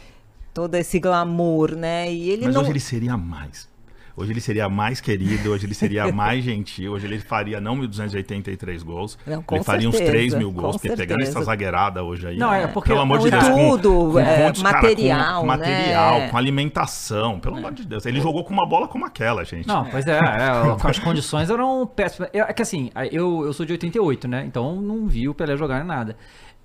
todo 0.55 0.75
esse 0.75 0.99
glamour, 0.99 1.77
né? 1.77 2.11
E 2.11 2.31
ele 2.31 2.47
Mas 2.47 2.55
não 2.55 2.62
hoje 2.62 2.71
ele 2.71 2.81
seria 2.81 3.17
mais. 3.17 3.69
Hoje 4.16 4.33
ele 4.33 4.40
seria 4.40 4.68
mais 4.68 5.00
querido, 5.00 5.50
hoje 5.50 5.66
ele 5.66 5.74
seria 5.74 6.11
mais 6.12 6.44
gentil, 6.44 6.92
hoje 6.92 7.07
ele 7.07 7.18
faria 7.18 7.61
não 7.61 7.77
1.283 7.79 8.85
gols, 8.85 9.18
não, 9.27 9.44
ele 9.50 9.64
faria 9.64 9.90
certeza, 9.90 10.05
uns 10.05 10.11
3 10.11 10.35
mil 10.35 10.53
gols, 10.53 10.77
porque 10.77 10.96
pegando 10.96 11.22
essa 11.22 11.42
zagueirada 11.42 12.03
hoje 12.03 12.29
aí. 12.29 12.37
Não, 12.37 12.53
é 12.53 12.66
porque 12.66 12.88
pelo 12.88 13.00
amor 13.00 13.18
de 13.18 13.31
Deus, 13.31 13.44
tudo, 13.44 14.12
com, 14.12 14.20
é, 14.20 14.53
com 14.53 14.61
material, 14.62 15.18
cara, 15.18 15.35
com, 15.35 15.40
com 15.40 15.46
né? 15.46 15.57
material, 15.57 16.29
com 16.29 16.37
alimentação, 16.37 17.40
pelo 17.40 17.57
é. 17.57 17.59
amor 17.59 17.72
de 17.72 17.85
Deus. 17.85 18.07
Ele 18.07 18.20
jogou 18.20 18.44
com 18.44 18.53
uma 18.53 18.66
bola 18.66 18.87
como 18.87 19.05
aquela, 19.05 19.44
gente. 19.44 19.66
Não, 19.66 19.85
pois 19.85 20.07
é, 20.07 20.18
é 20.18 20.88
as 20.88 20.98
condições 20.98 21.50
eram 21.50 21.87
péssimas. 21.87 22.31
É 22.33 22.53
que 22.53 22.62
assim, 22.62 22.90
eu, 23.11 23.44
eu 23.44 23.53
sou 23.53 23.66
de 23.66 23.72
88, 23.72 24.29
né? 24.29 24.44
Então 24.46 24.81
não 24.81 25.07
vi 25.07 25.29
o 25.29 25.35
Pelé 25.35 25.57
jogar 25.57 25.81
em 25.83 25.87
nada. 25.87 26.16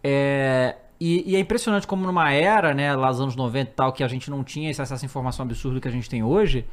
É, 0.03 0.75
e, 0.99 1.31
e, 1.31 1.35
é 1.35 1.39
impressionante 1.39 1.88
como 1.88 2.05
numa 2.05 2.31
era, 2.31 2.73
né, 2.73 2.93
lá 2.93 3.07
nos 3.07 3.21
anos 3.21 3.35
90 3.35 3.71
e 3.71 3.73
tal, 3.73 3.93
que 3.93 4.03
a 4.03 4.07
gente 4.07 4.29
não 4.29 4.43
tinha 4.43 4.69
esse 4.69 4.81
acesso 4.81 5.03
à 5.03 5.07
informação 5.07 5.45
absurdo 5.45 5.79
que 5.79 5.88
a 5.88 5.91
gente 5.91 6.09
tem 6.09 6.23
hoje, 6.23 6.65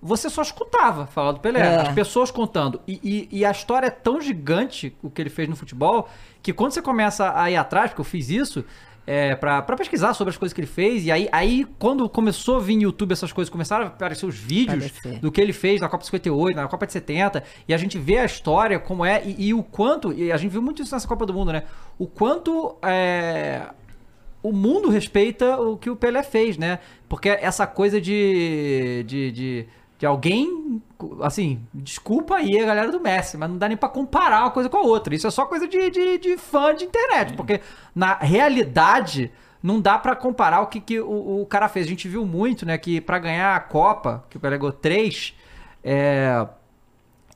você 0.00 0.30
só 0.30 0.42
escutava 0.42 1.06
falar 1.06 1.32
do 1.32 1.40
Pelé, 1.40 1.60
é. 1.60 1.76
as 1.76 1.92
pessoas 1.92 2.30
contando. 2.30 2.80
E, 2.86 3.00
e, 3.02 3.38
e, 3.40 3.44
a 3.44 3.50
história 3.50 3.88
é 3.88 3.90
tão 3.90 4.20
gigante, 4.20 4.96
o 5.02 5.10
que 5.10 5.20
ele 5.20 5.30
fez 5.30 5.48
no 5.48 5.56
futebol, 5.56 6.08
que 6.42 6.52
quando 6.52 6.72
você 6.72 6.80
começa 6.80 7.38
a 7.38 7.50
ir 7.50 7.56
atrás, 7.56 7.90
porque 7.90 8.00
eu 8.00 8.04
fiz 8.04 8.30
isso, 8.30 8.64
é, 9.04 9.34
pra, 9.34 9.62
pra 9.62 9.74
pesquisar 9.74 10.14
sobre 10.14 10.30
as 10.30 10.36
coisas 10.36 10.52
que 10.52 10.60
ele 10.60 10.68
fez, 10.68 11.06
e 11.06 11.10
aí, 11.10 11.28
aí 11.32 11.66
quando 11.78 12.08
começou 12.08 12.58
a 12.58 12.60
vir 12.60 12.76
no 12.76 12.82
YouTube 12.82 13.12
essas 13.12 13.32
coisas, 13.32 13.50
começaram 13.50 13.86
a 13.86 13.88
aparecer 13.88 14.26
os 14.26 14.36
vídeos 14.36 14.92
do 15.20 15.32
que 15.32 15.40
ele 15.40 15.52
fez 15.52 15.80
na 15.80 15.88
Copa 15.88 16.04
58, 16.04 16.54
na 16.54 16.68
Copa 16.68 16.86
de 16.86 16.92
70, 16.92 17.42
e 17.66 17.74
a 17.74 17.76
gente 17.78 17.98
vê 17.98 18.18
a 18.18 18.24
história, 18.24 18.78
como 18.78 19.04
é, 19.04 19.22
e, 19.24 19.48
e 19.48 19.54
o 19.54 19.62
quanto, 19.62 20.12
e 20.12 20.30
a 20.30 20.36
gente 20.36 20.52
viu 20.52 20.62
muito 20.62 20.82
isso 20.82 20.94
nessa 20.94 21.08
Copa 21.08 21.24
do 21.24 21.34
Mundo, 21.34 21.52
né? 21.52 21.64
O 21.98 22.06
quanto 22.06 22.76
é, 22.82 23.62
o 24.42 24.52
mundo 24.52 24.90
respeita 24.90 25.60
o 25.60 25.76
que 25.76 25.90
o 25.90 25.96
Pelé 25.96 26.22
fez, 26.22 26.56
né? 26.56 26.78
Porque 27.08 27.28
essa 27.28 27.66
coisa 27.66 28.00
de, 28.00 29.04
de, 29.06 29.32
de 29.32 29.66
de 29.98 30.06
alguém, 30.06 30.80
assim, 31.22 31.60
desculpa 31.74 32.36
aí 32.36 32.56
a 32.60 32.64
galera 32.64 32.92
do 32.92 33.00
Messi, 33.00 33.36
mas 33.36 33.50
não 33.50 33.58
dá 33.58 33.66
nem 33.66 33.76
pra 33.76 33.88
comparar 33.88 34.42
uma 34.42 34.50
coisa 34.52 34.68
com 34.68 34.76
a 34.76 34.82
outra. 34.82 35.12
Isso 35.12 35.26
é 35.26 35.30
só 35.30 35.44
coisa 35.44 35.66
de, 35.66 35.90
de, 35.90 36.18
de 36.18 36.36
fã 36.36 36.72
de 36.72 36.84
internet, 36.84 37.34
porque 37.34 37.60
na 37.92 38.14
realidade 38.14 39.32
não 39.60 39.80
dá 39.80 39.98
para 39.98 40.14
comparar 40.14 40.60
o 40.60 40.68
que, 40.68 40.80
que 40.80 41.00
o, 41.00 41.40
o, 41.40 41.46
cara 41.46 41.68
fez. 41.68 41.86
A 41.86 41.88
gente 41.88 42.06
viu 42.06 42.24
muito, 42.24 42.64
né, 42.64 42.78
que 42.78 43.00
para 43.00 43.18
ganhar 43.18 43.56
a 43.56 43.60
Copa, 43.60 44.24
que 44.30 44.36
o 44.36 44.40
Pelé 44.40 44.56
ganhou 44.56 44.72
três, 44.72 45.34
é, 45.82 46.46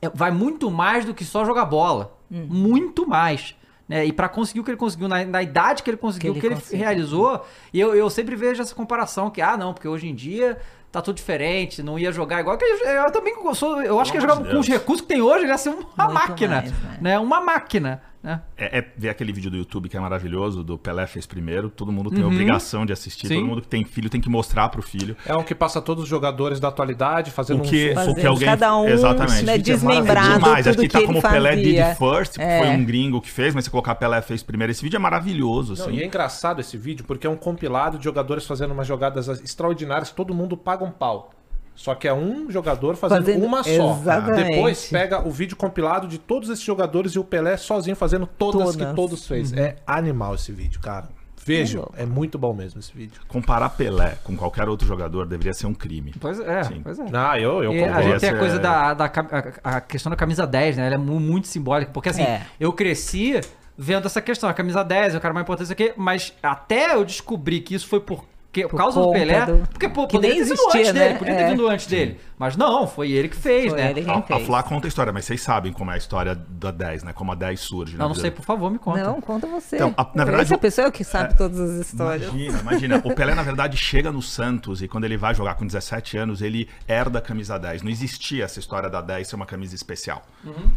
é, 0.01 0.09
vai 0.09 0.31
muito 0.31 0.71
mais 0.71 1.03
do 1.03 1.13
que 1.13 1.25
só 1.25 1.43
jogar 1.43 1.65
bola. 1.65 2.17
Hum. 2.31 2.47
Muito 2.49 3.05
mais. 3.05 3.57
Né? 3.89 4.05
E 4.05 4.13
para 4.13 4.29
conseguir 4.29 4.61
o 4.61 4.63
que 4.63 4.71
ele 4.71 4.77
conseguiu, 4.77 5.09
na, 5.09 5.25
na 5.25 5.43
idade 5.43 5.83
que 5.83 5.89
ele 5.89 5.97
conseguiu, 5.97 6.31
o 6.31 6.39
que 6.39 6.45
ele, 6.45 6.55
que 6.55 6.73
ele 6.73 6.77
realizou, 6.77 7.45
e 7.73 7.79
eu, 7.79 7.93
eu 7.93 8.09
sempre 8.09 8.37
vejo 8.37 8.61
essa 8.61 8.73
comparação 8.73 9.29
que, 9.29 9.41
ah, 9.41 9.57
não, 9.57 9.73
porque 9.73 9.87
hoje 9.89 10.07
em 10.07 10.15
dia 10.15 10.57
tá 10.93 11.01
tudo 11.01 11.15
diferente, 11.15 11.81
não 11.81 11.97
ia 11.97 12.11
jogar 12.11 12.39
igual. 12.39 12.55
Eu, 12.61 12.87
eu 12.87 13.11
também 13.11 13.33
sou, 13.55 13.81
eu 13.81 13.99
acho 13.99 14.11
que 14.11 14.17
ele 14.19 14.27
jogava 14.27 14.47
com 14.47 14.59
os 14.59 14.67
recursos 14.67 15.01
que 15.01 15.07
tem 15.07 15.23
hoje, 15.23 15.47
ia 15.47 15.57
ser 15.57 15.69
uma 15.69 15.79
Muito 16.05 16.13
máquina. 16.13 16.55
Mais, 16.57 16.71
né? 16.71 16.97
né? 17.01 17.19
Uma 17.19 17.41
máquina. 17.41 18.01
Né? 18.23 18.41
É, 18.57 18.79
é, 18.79 18.91
ver 18.95 19.09
aquele 19.09 19.33
vídeo 19.33 19.51
do 19.51 19.57
YouTube 19.57 19.89
que 19.89 19.97
é 19.97 19.99
maravilhoso, 19.99 20.63
do 20.63 20.77
Pelé 20.77 21.05
fez 21.05 21.25
primeiro, 21.25 21.69
todo 21.69 21.91
mundo 21.91 22.09
tem 22.09 22.23
uhum. 22.23 22.31
obrigação 22.31 22.85
de 22.85 22.93
assistir, 22.93 23.27
Sim. 23.27 23.35
todo 23.35 23.45
mundo 23.45 23.61
que 23.61 23.67
tem 23.67 23.83
filho 23.83 24.09
tem 24.09 24.21
que 24.21 24.29
mostrar 24.29 24.69
pro 24.69 24.81
filho. 24.81 25.17
É 25.25 25.35
um 25.35 25.43
que 25.43 25.53
passa 25.53 25.81
todos 25.81 26.03
os 26.03 26.09
jogadores 26.09 26.57
da 26.57 26.69
atualidade 26.69 27.31
fazendo 27.31 27.59
o 27.59 27.63
que, 27.63 27.93
um... 27.93 28.11
o 28.11 28.15
que 28.15 28.25
alguém 28.25 28.47
cada 28.47 28.77
um 28.77 28.87
exatamente 28.87 29.43
né, 29.43 29.57
desmembrado 29.57 30.31
é 30.31 30.33
demais. 30.35 30.67
Acho 30.67 30.77
que, 30.77 30.87
que 30.87 30.93
tá 30.93 31.05
como 31.05 31.19
fazia. 31.19 31.37
Pelé 31.37 31.55
did 31.57 31.97
first, 31.97 32.39
é. 32.39 32.59
foi 32.59 32.69
um 32.69 32.85
gringo 32.85 33.19
que 33.19 33.29
fez, 33.29 33.53
mas 33.53 33.65
se 33.65 33.69
colocar 33.69 33.93
Pelé 33.95 34.21
fez 34.21 34.41
primeiro, 34.41 34.71
esse 34.71 34.81
vídeo 34.81 34.95
é 34.95 34.99
maravilhoso. 34.99 35.75
Não, 35.75 35.87
assim. 35.87 35.97
e 35.97 36.01
é 36.01 36.05
engraçado 36.05 36.61
esse 36.61 36.77
vídeo 36.77 37.03
porque 37.03 37.27
é 37.27 37.29
um 37.29 37.35
compilado 37.35 37.97
de 37.97 38.05
jogadores 38.05 38.45
fazendo 38.45 38.71
umas 38.71 38.87
jogadas 38.87 39.27
extraordinárias, 39.27 40.11
todo 40.11 40.33
mundo 40.33 40.55
paga 40.55 40.85
um 40.85 40.91
pau. 40.91 41.33
Só 41.75 41.95
que 41.95 42.07
é 42.07 42.13
um 42.13 42.49
jogador 42.51 42.95
fazendo, 42.95 43.25
fazendo 43.25 43.45
uma 43.45 43.63
só. 43.63 43.97
Exatamente. 43.99 44.51
Depois 44.51 44.89
pega 44.89 45.27
o 45.27 45.31
vídeo 45.31 45.57
compilado 45.57 46.07
de 46.07 46.17
todos 46.17 46.49
esses 46.49 46.63
jogadores 46.63 47.13
e 47.13 47.19
o 47.19 47.23
Pelé 47.23 47.57
sozinho 47.57 47.95
fazendo 47.95 48.27
todas, 48.27 48.61
todas. 48.61 48.75
que 48.75 48.95
todos 48.95 49.27
fez. 49.27 49.51
Uhum. 49.51 49.59
É 49.59 49.75
animal 49.85 50.35
esse 50.35 50.51
vídeo, 50.51 50.79
cara. 50.79 51.09
Vejam, 51.45 51.91
é, 51.97 52.03
é 52.03 52.05
muito 52.05 52.37
bom 52.37 52.53
mesmo 52.53 52.79
esse 52.79 52.93
vídeo. 52.93 53.21
Comparar 53.27 53.69
Pelé 53.69 54.17
com 54.23 54.35
qualquer 54.37 54.69
outro 54.69 54.87
jogador 54.87 55.25
deveria 55.25 55.53
ser 55.53 55.67
um 55.67 55.73
crime. 55.73 56.13
Pois 56.19 56.39
é, 56.39 56.63
Sim. 56.63 56.81
pois 56.81 56.97
é. 56.99 57.05
Ah, 57.11 57.37
eu, 57.39 57.63
eu 57.63 57.93
A 57.93 58.01
gente 58.01 58.19
tem 58.19 58.29
a 58.29 58.37
coisa 58.37 58.59
da, 58.59 58.93
da 58.93 59.05
a, 59.05 59.77
a, 59.77 59.81
questão 59.81 60.09
da 60.09 60.15
camisa 60.15 60.47
10, 60.47 60.77
né? 60.77 60.85
Ela 60.85 60.95
é 60.95 60.97
muito 60.97 61.47
simbólica. 61.47 61.91
Porque 61.91 62.09
assim, 62.09 62.23
é. 62.23 62.45
eu 62.59 62.71
cresci 62.71 63.41
vendo 63.77 64.05
essa 64.05 64.21
questão, 64.21 64.49
a 64.49 64.53
camisa 64.53 64.83
10, 64.83 65.15
o 65.15 65.19
cara 65.19 65.33
mais 65.33 65.43
importante 65.43 65.71
aqui, 65.71 65.93
mas 65.97 66.33
até 66.41 66.93
eu 66.93 67.03
descobri 67.03 67.59
que 67.59 67.75
isso 67.75 67.87
foi 67.87 67.99
por, 67.99 68.23
por, 68.61 68.69
por 68.69 68.77
causa 68.77 69.01
do 69.01 69.11
Pelé. 69.11 69.45
Do... 69.45 69.67
Porque, 69.67 69.89
pô, 69.89 70.05
que 70.07 70.13
poderia 70.17 70.35
ter 70.45 70.45
vindo 70.45 70.61
antes 70.69 70.93
né? 70.93 70.93
dele, 70.93 71.17
podia 71.19 71.33
é. 71.33 71.37
ter 71.37 71.49
vindo 71.49 71.67
antes 71.67 71.87
dele. 71.87 72.19
Mas 72.37 72.57
não, 72.57 72.85
foi 72.87 73.11
ele 73.11 73.29
que 73.29 73.35
fez, 73.37 73.69
Foi 73.71 73.81
né? 73.81 73.91
ele. 73.91 74.09
A, 74.09 74.15
a 74.17 74.21
fez? 74.21 74.45
Flá 74.45 74.61
conta 74.63 74.85
a 74.87 74.89
história, 74.89 75.13
mas 75.13 75.23
vocês 75.25 75.41
sabem 75.41 75.71
como 75.71 75.91
é 75.91 75.93
a 75.93 75.97
história 75.97 76.35
da 76.35 76.71
10, 76.71 77.03
né? 77.03 77.13
Como 77.13 77.31
a 77.31 77.35
10 77.35 77.59
surge. 77.59 77.95
Não, 77.95 78.09
não 78.09 78.15
sei, 78.15 78.31
por 78.31 78.43
favor, 78.43 78.69
me 78.69 78.77
conta. 78.77 79.03
Não, 79.03 79.21
conta 79.21 79.47
você. 79.47 79.77
Então, 79.77 79.93
a- 79.95 80.09
na 80.13 80.25
verdade, 80.25 80.47
Essa 80.47 80.55
o- 80.55 80.59
pessoa 80.59 80.85
é 80.85 80.89
o 80.89 80.91
que 80.91 81.03
sabe 81.03 81.37
todas 81.37 81.59
as 81.59 81.87
histórias. 81.87 82.27
Imagina, 82.29 82.59
imagina. 82.59 83.01
O 83.05 83.15
Pelé, 83.15 83.33
na 83.33 83.43
verdade, 83.43 83.77
chega 83.77 84.11
no 84.11 84.21
Santos 84.21 84.81
e 84.81 84.87
quando 84.87 85.05
ele 85.05 85.15
vai 85.17 85.33
jogar 85.33 85.55
com 85.55 85.65
17 85.65 86.17
anos, 86.17 86.41
ele 86.41 86.67
herda 86.87 87.19
a 87.19 87.21
camisa 87.21 87.57
10. 87.57 87.81
Não 87.81 87.89
existia 87.91 88.43
essa 88.45 88.59
história 88.59 88.89
da 88.89 88.99
10 89.01 89.27
ser 89.27 89.35
uma 89.35 89.45
camisa 89.45 89.73
especial. 89.75 90.23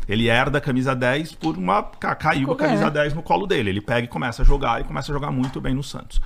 Ele 0.09 0.29
herda 0.29 0.59
a 0.59 0.61
camisa 0.61 0.95
10 0.95 1.33
por 1.33 1.57
uma. 1.57 1.83
ca- 1.83 2.15
Caiu 2.15 2.51
a 2.51 2.55
É. 2.55 2.57
camisa 2.57 2.91
10 2.91 3.13
no 3.15 3.23
colo 3.23 3.47
dele. 3.47 3.71
Ele 3.71 3.81
pega 3.81 4.05
e 4.05 4.09
começa 4.09 4.43
a 4.43 4.45
jogar 4.45 4.81
e 4.81 4.85
começa 4.85 5.11
a 5.11 5.15
jogar 5.15 5.31
muito 5.33 5.61
bem 5.61 5.75
no 5.75 5.83
Santos. 5.83 6.21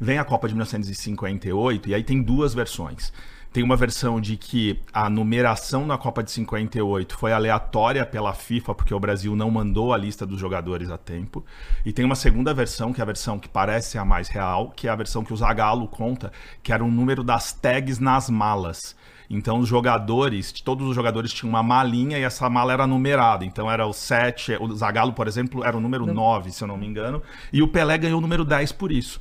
Vem 0.00 0.18
a 0.18 0.24
Copa 0.24 0.48
de 0.48 0.54
1958 0.54 1.88
e 1.88 1.94
aí 1.94 2.02
tem 2.02 2.22
duas 2.22 2.54
versões. 2.54 3.12
Tem 3.54 3.62
uma 3.62 3.76
versão 3.76 4.20
de 4.20 4.36
que 4.36 4.80
a 4.92 5.08
numeração 5.08 5.86
na 5.86 5.96
Copa 5.96 6.24
de 6.24 6.32
58 6.32 7.16
foi 7.16 7.32
aleatória 7.32 8.04
pela 8.04 8.34
FIFA, 8.34 8.74
porque 8.74 8.92
o 8.92 8.98
Brasil 8.98 9.36
não 9.36 9.48
mandou 9.48 9.92
a 9.92 9.96
lista 9.96 10.26
dos 10.26 10.40
jogadores 10.40 10.90
a 10.90 10.98
tempo. 10.98 11.44
E 11.86 11.92
tem 11.92 12.04
uma 12.04 12.16
segunda 12.16 12.52
versão, 12.52 12.92
que 12.92 13.00
é 13.00 13.04
a 13.04 13.06
versão 13.06 13.38
que 13.38 13.48
parece 13.48 13.96
a 13.96 14.04
mais 14.04 14.26
real, 14.26 14.72
que 14.74 14.88
é 14.88 14.90
a 14.90 14.96
versão 14.96 15.22
que 15.22 15.32
o 15.32 15.36
Zagallo 15.36 15.86
conta, 15.86 16.32
que 16.64 16.72
era 16.72 16.82
o 16.82 16.90
número 16.90 17.22
das 17.22 17.52
tags 17.52 18.00
nas 18.00 18.28
malas. 18.28 18.96
Então 19.30 19.60
os 19.60 19.68
jogadores, 19.68 20.50
todos 20.52 20.88
os 20.88 20.94
jogadores 20.96 21.32
tinham 21.32 21.50
uma 21.50 21.62
malinha 21.62 22.18
e 22.18 22.22
essa 22.22 22.50
mala 22.50 22.72
era 22.72 22.88
numerada. 22.88 23.44
Então 23.44 23.70
era 23.70 23.86
o 23.86 23.92
7, 23.92 24.56
o 24.60 24.74
Zagallo, 24.74 25.12
por 25.12 25.28
exemplo, 25.28 25.64
era 25.64 25.76
o 25.76 25.80
número 25.80 26.12
9, 26.12 26.50
se 26.50 26.64
eu 26.64 26.66
não 26.66 26.76
me 26.76 26.88
engano, 26.88 27.22
e 27.52 27.62
o 27.62 27.68
Pelé 27.68 27.96
ganhou 27.98 28.18
o 28.18 28.20
número 28.20 28.44
10 28.44 28.72
por 28.72 28.90
isso. 28.90 29.20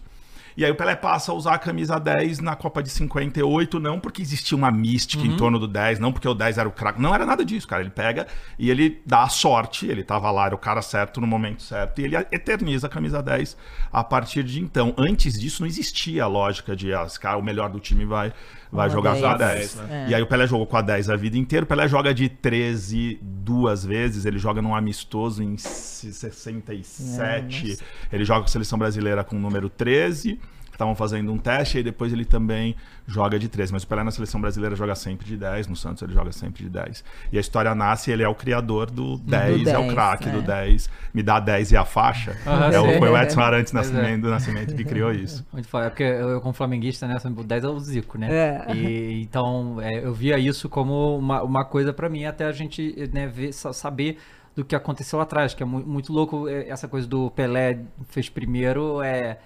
E 0.56 0.64
aí 0.64 0.72
o 0.72 0.76
Pelé 0.76 0.96
passa 0.96 1.32
a 1.32 1.36
usar 1.36 1.54
a 1.56 1.58
camisa 1.58 2.00
10 2.00 2.40
na 2.40 2.56
Copa 2.56 2.84
de 2.84 2.90
58, 2.90 3.80
não 3.80 4.00
porque 4.00 4.22
existia 4.22 4.58
uma 4.58 4.72
mística 4.72 5.26
em 5.26 5.36
torno 5.36 5.58
do 5.58 5.68
10, 5.68 6.00
não 6.00 6.12
porque 6.12 6.28
o 6.28 6.34
10 6.34 6.58
era 6.58 6.70
o 6.70 6.72
craque. 6.72 7.02
Não 7.02 7.14
era 7.14 7.26
nada 7.26 7.44
disso, 7.44 7.68
cara. 7.68 7.82
Ele 7.82 7.90
pega 7.90 8.28
e 8.58 8.70
ele 8.70 9.02
dá 9.06 9.24
a 9.24 9.30
sorte, 9.30 9.88
ele 9.88 10.04
tava 10.04 10.30
lá, 10.32 10.48
era 10.48 10.56
o 10.56 10.58
cara 10.58 10.82
certo 10.82 11.20
no 11.20 11.28
momento 11.28 11.64
certo, 11.64 12.00
e 12.00 12.06
ele 12.06 12.16
eterniza 12.32 12.88
a 12.88 12.90
camisa 12.90 13.22
10 13.22 13.58
a 13.92 14.04
partir 14.04 14.44
de 14.44 14.62
então. 14.62 14.94
Antes 14.98 15.40
disso 15.40 15.62
não 15.62 15.68
existia 15.68 16.24
a 16.24 16.28
lógica 16.28 16.76
de 16.76 16.94
ah, 16.94 17.08
cara, 17.20 17.38
o 17.38 17.44
melhor 17.44 17.70
do 17.70 17.80
time 17.80 18.06
vai, 18.06 18.34
vai 18.74 18.88
Uma 18.88 18.94
jogar 18.94 19.20
com 19.20 19.26
a 19.26 19.38
10, 19.38 19.76
10. 19.76 19.88
né? 19.88 20.08
E 20.10 20.16
aí 20.16 20.22
o 20.22 20.28
Pelé 20.28 20.48
jogou 20.48 20.66
com 20.66 20.76
a 20.76 20.82
10 20.82 21.10
a 21.10 21.16
vida 21.16 21.38
inteira. 21.38 21.64
O 21.64 21.68
Pelé 21.68 21.88
joga 21.88 22.14
de 22.14 22.28
13 22.28 23.20
duas 23.22 23.86
vezes. 23.86 24.26
Ele 24.26 24.40
joga 24.40 24.62
num 24.62 24.76
amistoso 24.76 25.44
em 25.44 25.56
67. 25.58 27.78
ele 28.12 28.26
joga 28.26 28.42
com 28.42 28.46
a 28.46 28.50
seleção 28.50 28.80
brasileira 28.80 29.24
com 29.24 29.36
o 29.36 29.40
número 29.40 29.70
13. 29.70 30.40
Estavam 30.74 30.96
fazendo 30.96 31.32
um 31.32 31.38
teste 31.38 31.78
e 31.78 31.84
depois 31.84 32.12
ele 32.12 32.26
também 32.26 32.76
joga 33.08 33.38
de 33.40 33.48
13. 33.48 33.72
Mas 33.72 33.84
o 33.84 33.88
Pelé 33.88 34.04
na 34.04 34.12
seleção 34.12 34.42
brasileira 34.42 34.76
joga 34.76 34.96
sempre 34.96 35.26
de 35.26 35.38
10. 35.38 35.68
No 35.68 35.76
Santos 35.76 36.02
ele 36.02 36.14
joga 36.14 36.32
sempre 36.32 36.64
de 36.64 36.70
10. 36.70 37.04
E 37.32 37.38
a 37.38 37.40
história 37.40 37.74
nasce, 37.76 38.12
ele 38.12 38.24
é 38.24 38.28
o 38.28 38.34
criador 38.36 38.90
do 38.90 39.18
10, 39.20 39.68
é 39.68 39.78
o 39.78 39.82
10, 39.84 39.94
craque 39.94 40.30
é. 40.30 40.32
do 40.32 40.42
10. 40.42 40.90
Me 41.14 41.22
dá 41.24 41.40
10 41.40 41.72
e 41.72 41.78
a 41.78 41.86
faixa. 41.86 42.36
Aham, 42.46 42.72
é, 42.72 42.80
o- 42.80 42.98
foi 43.00 43.10
o 43.10 43.18
Edson 43.18 43.40
Arantes 43.42 43.72
é. 43.74 43.78
Nascimento, 43.78 44.22
do 44.24 44.30
Nascimento 44.30 44.76
que 44.76 44.84
criou 44.84 45.12
isso. 45.12 45.46
Muito 45.54 45.68
foda. 45.68 45.86
É 45.86 45.90
porque 45.90 46.04
eu, 46.04 46.30
eu, 46.30 46.42
como 46.42 46.54
flamenguista, 46.54 47.08
né? 47.08 47.16
O 47.24 47.44
10 47.44 47.64
é 47.64 47.68
o 47.68 47.80
Zico, 47.80 48.18
né? 48.18 48.30
É. 48.68 48.76
E, 48.76 49.22
então, 49.22 49.80
é, 49.80 50.04
eu 50.04 50.14
via 50.14 50.38
isso 50.40 50.68
como 50.68 51.18
uma, 51.18 51.44
uma 51.44 51.64
coisa 51.66 51.94
pra 51.94 52.10
mim, 52.10 52.26
até 52.26 52.46
a 52.46 52.52
gente 52.52 53.10
né, 53.14 53.28
ver, 53.28 53.54
sa- 53.54 53.74
saber 53.74 54.18
do 54.56 54.66
que 54.66 54.76
aconteceu 54.76 55.18
lá 55.18 55.24
atrás, 55.24 55.54
que 55.54 55.62
é 55.64 55.66
mu- 55.66 55.86
muito 55.86 56.12
louco 56.12 56.48
é, 56.48 56.68
essa 56.70 56.88
coisa 56.88 57.08
do 57.08 57.30
Pelé 57.32 57.80
fez 58.10 58.28
primeiro. 58.30 59.02
É, 59.02 59.38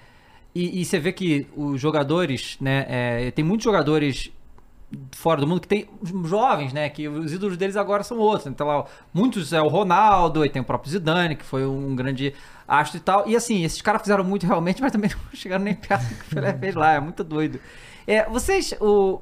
e, 0.63 0.81
e 0.81 0.85
você 0.85 0.99
vê 0.99 1.11
que 1.11 1.47
os 1.55 1.79
jogadores, 1.79 2.57
né? 2.59 2.85
é, 2.87 3.31
tem 3.31 3.43
muitos 3.43 3.63
jogadores 3.65 4.31
fora 5.11 5.41
do 5.41 5.47
mundo 5.47 5.59
que 5.59 5.67
tem 5.67 5.87
jovens, 6.25 6.71
né? 6.71 6.89
Que 6.89 7.07
os 7.07 7.33
ídolos 7.33 7.57
deles 7.57 7.75
agora 7.75 8.03
são 8.03 8.17
outros. 8.17 8.47
Então, 8.47 8.67
lá, 8.67 8.85
muitos 9.13 9.51
é 9.51 9.61
o 9.61 9.67
Ronaldo, 9.67 10.45
e 10.45 10.49
tem 10.49 10.61
o 10.61 10.65
próprio 10.65 10.91
Zidane, 10.91 11.35
que 11.35 11.43
foi 11.43 11.65
um 11.65 11.95
grande 11.95 12.33
astro 12.67 12.97
e 12.97 13.01
tal. 13.01 13.27
E 13.27 13.35
assim, 13.35 13.63
esses 13.63 13.81
caras 13.81 14.01
fizeram 14.01 14.23
muito 14.23 14.45
realmente, 14.45 14.79
mas 14.83 14.91
também 14.91 15.09
não 15.09 15.19
chegaram 15.33 15.63
nem 15.63 15.75
perto 15.75 16.03
do 16.03 16.15
que 16.15 16.31
o 16.31 16.35
Pelé 16.35 16.53
fez 16.57 16.75
lá. 16.75 16.93
É 16.93 16.99
muito 16.99 17.23
doido. 17.23 17.59
É, 18.05 18.29
vocês, 18.29 18.73
o... 18.79 19.19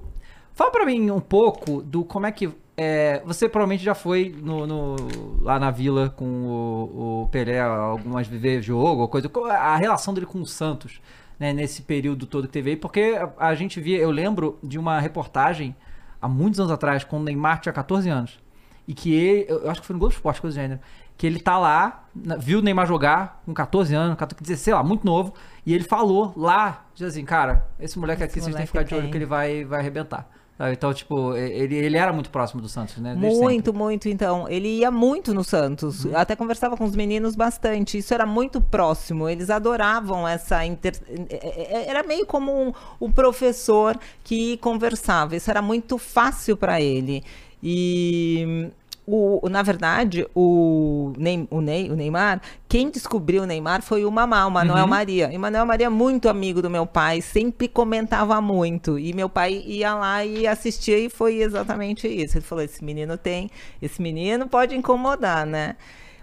fala 0.53 0.71
pra 0.71 0.85
mim 0.85 1.09
um 1.09 1.19
pouco 1.19 1.81
do 1.81 2.03
como 2.05 2.27
é 2.27 2.31
que. 2.31 2.49
é, 2.77 3.21
você 3.25 3.49
provavelmente 3.49 3.83
já 3.83 3.95
foi 3.95 4.35
no, 4.39 4.67
no- 4.67 4.95
lá 5.41 5.57
na 5.57 5.71
vila 5.71 6.09
com 6.15 6.25
o, 6.25 7.23
o 7.23 7.27
Pelé 7.31 7.59
algumas 7.59 8.27
vezes 8.27 8.65
jogo 8.65 9.07
coisa. 9.07 9.27
É 9.49 9.51
A 9.55 9.75
relação 9.77 10.13
dele 10.13 10.27
com 10.27 10.39
o 10.41 10.45
Santos 10.45 11.01
né, 11.39 11.53
nesse 11.53 11.81
período 11.81 12.25
todo 12.25 12.47
que 12.47 12.53
teve 12.53 12.71
aí, 12.71 12.75
porque 12.75 13.17
a, 13.37 13.47
a 13.49 13.55
gente 13.55 13.79
via, 13.79 13.97
eu 13.97 14.11
lembro 14.11 14.57
de 14.63 14.79
uma 14.79 14.99
reportagem 14.99 15.75
há 16.21 16.27
muitos 16.27 16.59
anos 16.59 16.71
atrás, 16.71 17.03
quando 17.03 17.23
o 17.23 17.25
Neymar 17.25 17.59
tinha 17.59 17.73
14 17.73 18.09
anos, 18.09 18.39
e 18.87 18.93
que 18.93 19.13
ele, 19.13 19.45
eu 19.49 19.69
acho 19.69 19.81
que 19.81 19.87
foi 19.87 19.93
no 19.93 19.99
Globo 19.99 20.13
Esporte, 20.13 20.41
coisa 20.41 20.55
do 20.57 20.61
gênero, 20.61 20.79
que 21.17 21.25
ele 21.25 21.39
tá 21.39 21.57
lá, 21.57 22.05
viu 22.39 22.59
o 22.59 22.61
Neymar 22.61 22.85
jogar 22.85 23.41
com 23.45 23.53
14 23.53 23.95
anos, 23.95 24.17
14, 24.17 24.57
sei 24.57 24.73
lá, 24.73 24.83
muito 24.83 25.05
novo, 25.05 25.33
e 25.65 25.73
ele 25.73 25.83
falou 25.83 26.33
lá, 26.35 26.85
diz 26.93 27.07
assim, 27.07 27.23
cara, 27.23 27.67
esse 27.79 27.97
moleque 27.97 28.23
Esse 28.23 28.31
aqui, 28.31 28.41
vocês 28.41 28.55
têm 28.55 28.65
que 28.65 28.73
moleque 28.73 28.89
ficar 28.89 28.95
de 28.95 28.95
olho 28.95 29.11
que 29.11 29.17
ele 29.17 29.25
vai, 29.25 29.63
vai 29.63 29.79
arrebentar. 29.79 30.29
Sabe? 30.57 30.71
Então, 30.73 30.93
tipo, 30.93 31.35
ele, 31.35 31.75
ele 31.75 31.97
era 31.97 32.13
muito 32.13 32.29
próximo 32.29 32.61
do 32.61 32.69
Santos, 32.69 32.97
né? 32.97 33.13
desde 33.15 33.39
Muito, 33.41 33.65
sempre. 33.65 33.77
muito, 33.77 34.07
então. 34.09 34.47
Ele 34.47 34.69
ia 34.79 34.89
muito 34.89 35.33
no 35.33 35.43
Santos. 35.43 36.05
Até 36.13 36.35
conversava 36.35 36.77
com 36.77 36.85
os 36.85 36.95
meninos 36.95 37.35
bastante. 37.35 37.97
Isso 37.97 38.13
era 38.13 38.25
muito 38.25 38.61
próximo. 38.61 39.27
Eles 39.27 39.49
adoravam 39.49 40.25
essa 40.27 40.65
inter... 40.65 40.93
é- 41.29 41.83
é- 41.83 41.89
Era 41.89 42.03
meio 42.03 42.25
como 42.25 42.51
um, 42.69 42.73
um 43.01 43.11
professor 43.11 43.99
que 44.23 44.55
conversava. 44.57 45.35
Isso 45.35 45.49
era 45.51 45.61
muito 45.61 45.97
fácil 45.97 46.55
para 46.55 46.79
ele. 46.79 47.21
E 47.61 48.69
o, 49.07 49.47
na 49.49 49.61
verdade, 49.61 50.27
o, 50.33 51.13
Ney, 51.17 51.47
o, 51.51 51.61
Ney, 51.61 51.91
o 51.91 51.95
Neymar, 51.95 52.41
quem 52.67 52.89
descobriu 52.89 53.43
o 53.43 53.45
Neymar 53.45 53.83
foi 53.83 54.03
o 54.03 54.11
Mamá, 54.11 54.47
o 54.47 54.51
Manuel 54.51 54.87
Maria. 54.87 55.31
E 55.31 55.37
o 55.37 55.39
Manuel 55.39 55.65
Maria 55.65 55.85
é 55.85 55.89
muito 55.89 56.27
amigo 56.27 56.61
do 56.61 56.69
meu 56.69 56.87
pai, 56.87 57.21
sempre 57.21 57.67
comentava 57.67 58.41
muito. 58.41 58.97
E 58.97 59.13
meu 59.13 59.29
pai 59.29 59.63
ia 59.65 59.93
lá 59.93 60.25
e 60.25 60.47
assistia 60.47 60.97
e 60.97 61.09
foi 61.09 61.41
exatamente 61.41 62.07
isso. 62.07 62.37
Ele 62.37 62.45
falou: 62.45 62.63
esse 62.63 62.83
menino 62.83 63.17
tem, 63.17 63.49
esse 63.81 64.01
menino 64.01 64.47
pode 64.47 64.75
incomodar, 64.75 65.45
né? 65.45 65.75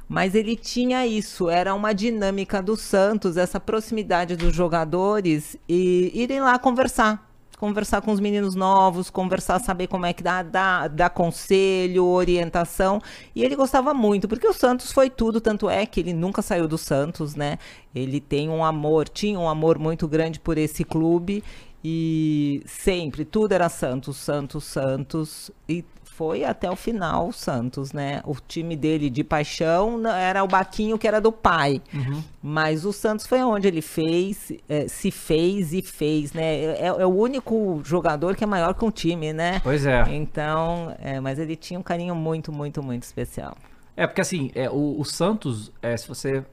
Mas 0.08 0.34
ele 0.34 0.56
tinha 0.56 1.06
isso, 1.06 1.48
era 1.48 1.74
uma 1.74 1.94
dinâmica 1.94 2.60
do 2.60 2.76
Santos, 2.76 3.36
essa 3.36 3.58
proximidade 3.58 4.36
dos 4.36 4.54
jogadores 4.54 5.56
e 5.68 6.10
irem 6.14 6.40
lá 6.40 6.58
conversar 6.58 7.31
conversar 7.62 8.02
com 8.02 8.10
os 8.10 8.18
meninos 8.18 8.56
novos, 8.56 9.08
conversar, 9.08 9.60
saber 9.60 9.86
como 9.86 10.04
é 10.04 10.12
que 10.12 10.20
dá, 10.20 10.42
dá, 10.42 10.88
dá 10.88 11.08
conselho, 11.08 12.04
orientação. 12.06 13.00
E 13.36 13.44
ele 13.44 13.54
gostava 13.54 13.94
muito, 13.94 14.26
porque 14.26 14.48
o 14.48 14.52
Santos 14.52 14.90
foi 14.90 15.08
tudo, 15.08 15.40
tanto 15.40 15.70
é 15.70 15.86
que 15.86 16.00
ele 16.00 16.12
nunca 16.12 16.42
saiu 16.42 16.66
do 16.66 16.76
Santos, 16.76 17.36
né? 17.36 17.60
Ele 17.94 18.20
tem 18.20 18.48
um 18.48 18.64
amor, 18.64 19.08
tinha 19.08 19.38
um 19.38 19.48
amor 19.48 19.78
muito 19.78 20.08
grande 20.08 20.40
por 20.40 20.58
esse 20.58 20.82
clube. 20.82 21.44
E 21.84 22.64
sempre, 22.66 23.24
tudo 23.24 23.52
era 23.52 23.68
Santos, 23.68 24.16
Santos, 24.16 24.64
Santos. 24.64 25.52
E 25.68 25.84
foi 26.16 26.44
até 26.44 26.70
o 26.70 26.76
final 26.76 27.28
o 27.28 27.32
Santos, 27.32 27.92
né? 27.92 28.20
O 28.24 28.34
time 28.34 28.76
dele 28.76 29.08
de 29.08 29.24
paixão 29.24 30.06
era 30.06 30.44
o 30.44 30.46
Baquinho 30.46 30.98
que 30.98 31.08
era 31.08 31.20
do 31.20 31.32
pai. 31.32 31.80
Mas 32.42 32.84
o 32.84 32.92
Santos 32.92 33.26
foi 33.26 33.42
onde 33.42 33.68
ele 33.68 33.80
fez, 33.80 34.52
eh, 34.68 34.86
se 34.88 35.10
fez 35.10 35.72
e 35.72 35.80
fez, 35.80 36.32
né? 36.32 36.54
É, 36.74 36.86
é 36.86 37.06
o 37.06 37.14
único 37.14 37.80
jogador 37.84 38.36
que 38.36 38.44
é 38.44 38.46
maior 38.46 38.74
que 38.74 38.84
um 38.84 38.90
time, 38.90 39.32
né? 39.32 39.60
Pois 39.62 39.86
é. 39.86 40.04
Então, 40.14 40.94
é, 41.00 41.20
mas 41.20 41.38
ele 41.38 41.56
tinha 41.56 41.78
um 41.78 41.82
carinho 41.82 42.14
muito, 42.14 42.52
muito, 42.52 42.82
muito 42.82 43.04
especial. 43.04 43.56
É, 43.96 44.06
porque 44.06 44.20
assim, 44.20 44.50
é, 44.54 44.68
o, 44.68 44.98
o 44.98 45.04
Santos, 45.04 45.72
é, 45.80 45.96
se 45.96 46.08
você. 46.08 46.44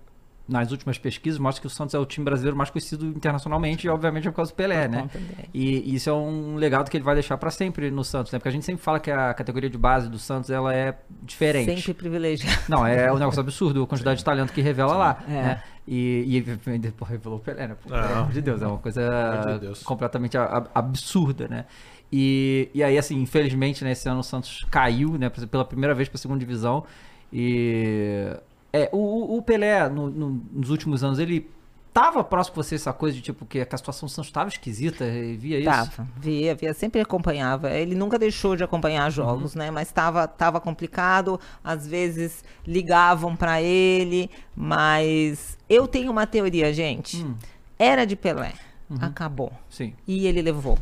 Nas 0.50 0.72
últimas 0.72 0.98
pesquisas, 0.98 1.40
mostra 1.40 1.62
que 1.62 1.68
o 1.68 1.70
Santos 1.70 1.94
é 1.94 2.00
o 2.00 2.06
time 2.06 2.26
brasileiro 2.26 2.58
mais 2.58 2.70
conhecido 2.70 3.06
internacionalmente, 3.06 3.86
e 3.86 3.90
obviamente 3.90 4.28
é 4.28 4.32
por 4.32 4.38
causa 4.38 4.52
do 4.52 4.56
Pelé, 4.56 4.88
né? 4.88 5.10
E 5.54 5.94
isso 5.94 6.10
é 6.10 6.14
um 6.14 6.56
legado 6.56 6.90
que 6.90 6.98
ele 6.98 7.04
vai 7.04 7.14
deixar 7.14 7.38
pra 7.38 7.52
sempre 7.52 7.92
no 7.92 8.04
Santos, 8.04 8.32
né? 8.32 8.40
Porque 8.40 8.50
a 8.50 8.52
gente 8.52 8.66
sempre 8.66 8.82
fala 8.82 9.00
que 9.00 9.12
a 9.12 9.34
categoria 9.34 9.70
de 9.70 9.78
base 9.78 10.10
do 10.10 10.18
Santos 10.18 10.50
ela 10.50 10.74
é 10.74 10.98
diferente. 11.22 11.76
Sempre 11.76 11.94
privilegiado. 11.94 12.62
Não, 12.68 12.86
é 12.86 13.12
um 13.12 13.18
negócio 13.18 13.40
absurdo 13.40 13.84
a 13.84 13.88
quantidade 13.88 14.20
de 14.20 14.26
talento 14.26 14.52
que 14.52 14.62
revela 14.62 14.96
lá. 14.96 15.24
É. 15.28 15.32
Né? 15.32 15.64
E, 15.88 16.38
e 16.38 16.78
depois 16.78 17.10
revelou 17.10 17.40
o 17.40 17.42
Pelé, 17.42 17.68
né? 17.68 17.76
Pelo 17.84 17.96
amor 17.96 18.32
de 18.32 18.42
Deus, 18.42 18.62
é 18.62 18.68
uma 18.68 18.78
coisa 18.78 19.60
de 19.60 19.84
completamente 19.84 20.38
absurda, 20.74 21.48
né? 21.48 21.66
E, 22.12 22.70
e 22.74 22.84
aí, 22.84 22.98
assim, 22.98 23.22
infelizmente, 23.22 23.84
né, 23.84 23.92
esse 23.92 24.10
ano 24.10 24.20
o 24.20 24.24
Santos 24.24 24.66
caiu, 24.72 25.18
né, 25.18 25.30
pela 25.30 25.64
primeira 25.64 25.94
vez 25.94 26.10
para 26.10 26.18
a 26.18 26.20
segunda 26.20 26.40
divisão. 26.40 26.84
E 27.32 28.36
é, 28.74 28.90
o- 28.92 29.38
o, 29.38 29.42
Pelé, 29.42 29.88
no- 29.90 30.10
no- 30.10 30.42
nos 30.52 30.70
últimos 30.70 31.04
anos, 31.04 31.20
ele 31.20 31.50
tava 31.92 32.24
próximo 32.24 32.56
com 32.56 32.64
você 32.64 32.76
essa 32.76 32.94
coisa 32.94 33.16
de 33.18 33.22
tipo 33.22 33.46
que 33.46 33.60
a 33.60 33.78
situação 33.78 34.08
do 34.08 34.12
Santos 34.12 34.32
tava 34.32 34.48
esquisita, 34.50 35.06
via 35.38 35.58
isso. 35.60 35.66
Tava, 35.70 36.08
via, 36.18 36.54
via, 36.56 36.74
sempre 36.74 37.02
acompanhava. 37.02 37.72
Ele 37.72 37.96
nunca 37.96 38.18
deixou 38.20 38.56
de 38.56 38.64
acompanhar 38.64 39.10
jogos, 39.12 39.56
né? 39.56 39.72
Mas 39.72 39.92
tava, 39.92 40.28
tava 40.28 40.62
complicado. 40.62 41.40
Às 41.64 41.88
vezes 41.88 42.44
ligavam 42.66 43.36
pra 43.36 43.62
ele, 43.62 44.30
mas 44.56 45.58
eu 45.68 45.88
tenho 45.88 46.12
uma 46.12 46.28
teoria, 46.28 46.72
gente. 46.74 47.18
Hum. 47.24 47.36
Era 47.78 48.06
de 48.06 48.16
Pelé, 48.16 48.54
acabou. 49.02 49.52
Sim. 49.70 49.94
E 50.08 50.28
ele 50.28 50.42
levou. 50.42 50.78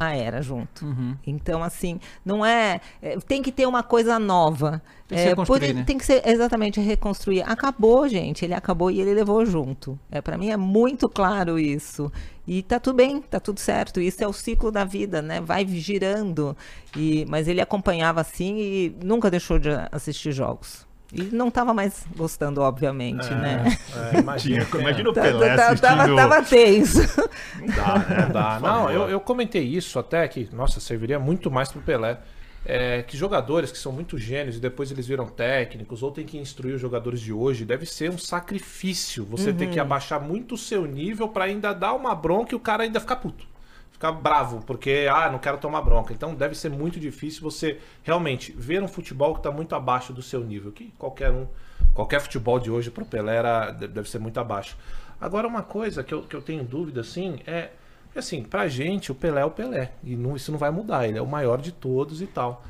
A 0.00 0.16
era 0.16 0.40
junto. 0.40 0.86
Então, 1.26 1.62
assim, 1.62 2.00
não 2.24 2.44
é, 2.44 2.80
é, 3.02 3.18
Tem 3.20 3.42
que 3.42 3.52
ter 3.52 3.66
uma 3.66 3.82
coisa 3.82 4.18
nova. 4.18 4.82
Tem 5.06 5.18
que 5.18 5.24
É, 5.68 5.74
né? 5.74 5.84
Tem 5.84 5.98
que 5.98 6.06
ser 6.06 6.26
exatamente 6.26 6.80
reconstruir. 6.80 7.42
Acabou, 7.42 8.08
gente. 8.08 8.44
Ele 8.44 8.54
acabou 8.54 8.90
e 8.90 9.00
ele 9.00 9.12
levou 9.12 9.44
junto. 9.44 9.98
É, 10.10 10.22
para 10.22 10.38
mim 10.38 10.48
é 10.48 10.56
muito 10.56 11.08
claro 11.08 11.58
isso. 11.58 12.10
E 12.46 12.62
tá 12.62 12.80
tudo 12.80 12.96
bem, 12.96 13.20
tá 13.20 13.38
tudo 13.38 13.60
certo. 13.60 14.00
Isso 14.00 14.24
é 14.24 14.26
o 14.26 14.32
ciclo 14.32 14.70
da 14.70 14.84
vida, 14.84 15.20
né? 15.20 15.40
Vai 15.40 15.66
girando. 15.66 16.56
E, 16.96 17.26
mas 17.28 17.46
ele 17.46 17.60
acompanhava 17.60 18.20
assim 18.22 18.56
e 18.58 18.96
nunca 19.04 19.30
deixou 19.30 19.58
de 19.58 19.68
assistir 19.92 20.32
jogos. 20.32 20.88
E 21.12 21.22
não 21.22 21.48
estava 21.48 21.74
mais 21.74 22.04
gostando, 22.16 22.60
obviamente, 22.60 23.28
né? 23.30 23.76
É, 24.14 24.18
imagina, 24.20 24.64
Tinha- 24.64 24.80
Imagina 24.82 25.10
o 25.10 25.12
Tá- 25.12 25.22
Pelé 25.22 25.56
tá- 25.56 25.66
assistindo... 25.68 25.80
tava, 25.96 26.16
tava 26.16 26.42
tenso. 26.42 26.98
Não 27.58 27.66
dá, 27.66 27.98
né? 27.98 28.22
Não 28.26 28.30
dá. 28.32 28.60
Não, 28.60 28.90
eu, 28.90 29.08
eu 29.10 29.20
comentei 29.20 29.62
isso 29.64 29.98
até 29.98 30.26
que, 30.28 30.48
nossa, 30.52 30.78
serviria 30.80 31.18
muito 31.18 31.50
mais 31.50 31.70
pro 31.72 31.80
Pelé. 31.80 32.18
É, 32.64 33.02
que 33.02 33.16
jogadores 33.16 33.72
que 33.72 33.78
são 33.78 33.90
muito 33.90 34.18
gênios 34.18 34.56
e 34.56 34.60
depois 34.60 34.90
eles 34.90 35.06
viram 35.06 35.26
técnicos 35.26 36.02
ou 36.02 36.10
tem 36.12 36.26
que 36.26 36.36
instruir 36.36 36.74
os 36.74 36.80
jogadores 36.80 37.18
de 37.18 37.32
hoje, 37.32 37.64
deve 37.64 37.86
ser 37.86 38.10
um 38.10 38.18
sacrifício 38.18 39.24
você 39.24 39.50
ter 39.50 39.68
que 39.70 39.76
Uhum. 39.78 39.82
abaixar 39.86 40.20
muito 40.20 40.54
o 40.56 40.58
seu 40.58 40.84
nível 40.84 41.26
pra 41.28 41.44
ainda 41.44 41.72
dar 41.72 41.94
uma 41.94 42.14
bronca 42.14 42.52
e 42.52 42.56
o 42.56 42.60
cara 42.60 42.82
ainda 42.82 43.00
ficar 43.00 43.16
puto. 43.16 43.46
Ficar 44.00 44.12
bravo, 44.12 44.62
porque, 44.66 45.06
ah, 45.12 45.30
não 45.30 45.38
quero 45.38 45.58
tomar 45.58 45.82
bronca. 45.82 46.10
Então 46.14 46.34
deve 46.34 46.54
ser 46.54 46.70
muito 46.70 46.98
difícil 46.98 47.42
você 47.42 47.78
realmente 48.02 48.50
ver 48.56 48.82
um 48.82 48.88
futebol 48.88 49.34
que 49.34 49.42
tá 49.42 49.50
muito 49.50 49.74
abaixo 49.74 50.10
do 50.10 50.22
seu 50.22 50.40
nível. 50.42 50.72
Que 50.72 50.90
qualquer 50.96 51.30
um, 51.30 51.46
qualquer 51.92 52.18
futebol 52.18 52.58
de 52.58 52.70
hoje 52.70 52.90
pro 52.90 53.04
Pelé 53.04 53.36
era, 53.36 53.70
de- 53.72 53.86
deve 53.86 54.08
ser 54.08 54.18
muito 54.18 54.40
abaixo. 54.40 54.74
Agora, 55.20 55.46
uma 55.46 55.62
coisa 55.62 56.02
que 56.02 56.14
eu, 56.14 56.22
que 56.22 56.34
eu 56.34 56.40
tenho 56.40 56.64
dúvida, 56.64 57.02
assim, 57.02 57.40
é 57.46 57.72
que, 58.10 58.18
assim, 58.18 58.42
pra 58.42 58.66
gente, 58.68 59.12
o 59.12 59.14
Pelé 59.14 59.42
é 59.42 59.44
o 59.44 59.50
Pelé. 59.50 59.92
E 60.02 60.16
não- 60.16 60.34
isso 60.34 60.50
não 60.50 60.58
vai 60.58 60.70
mudar. 60.70 61.06
Ele 61.06 61.18
é 61.18 61.22
o 61.22 61.26
maior 61.26 61.60
de 61.60 61.70
todos 61.70 62.22
e 62.22 62.26
tal. 62.26 62.64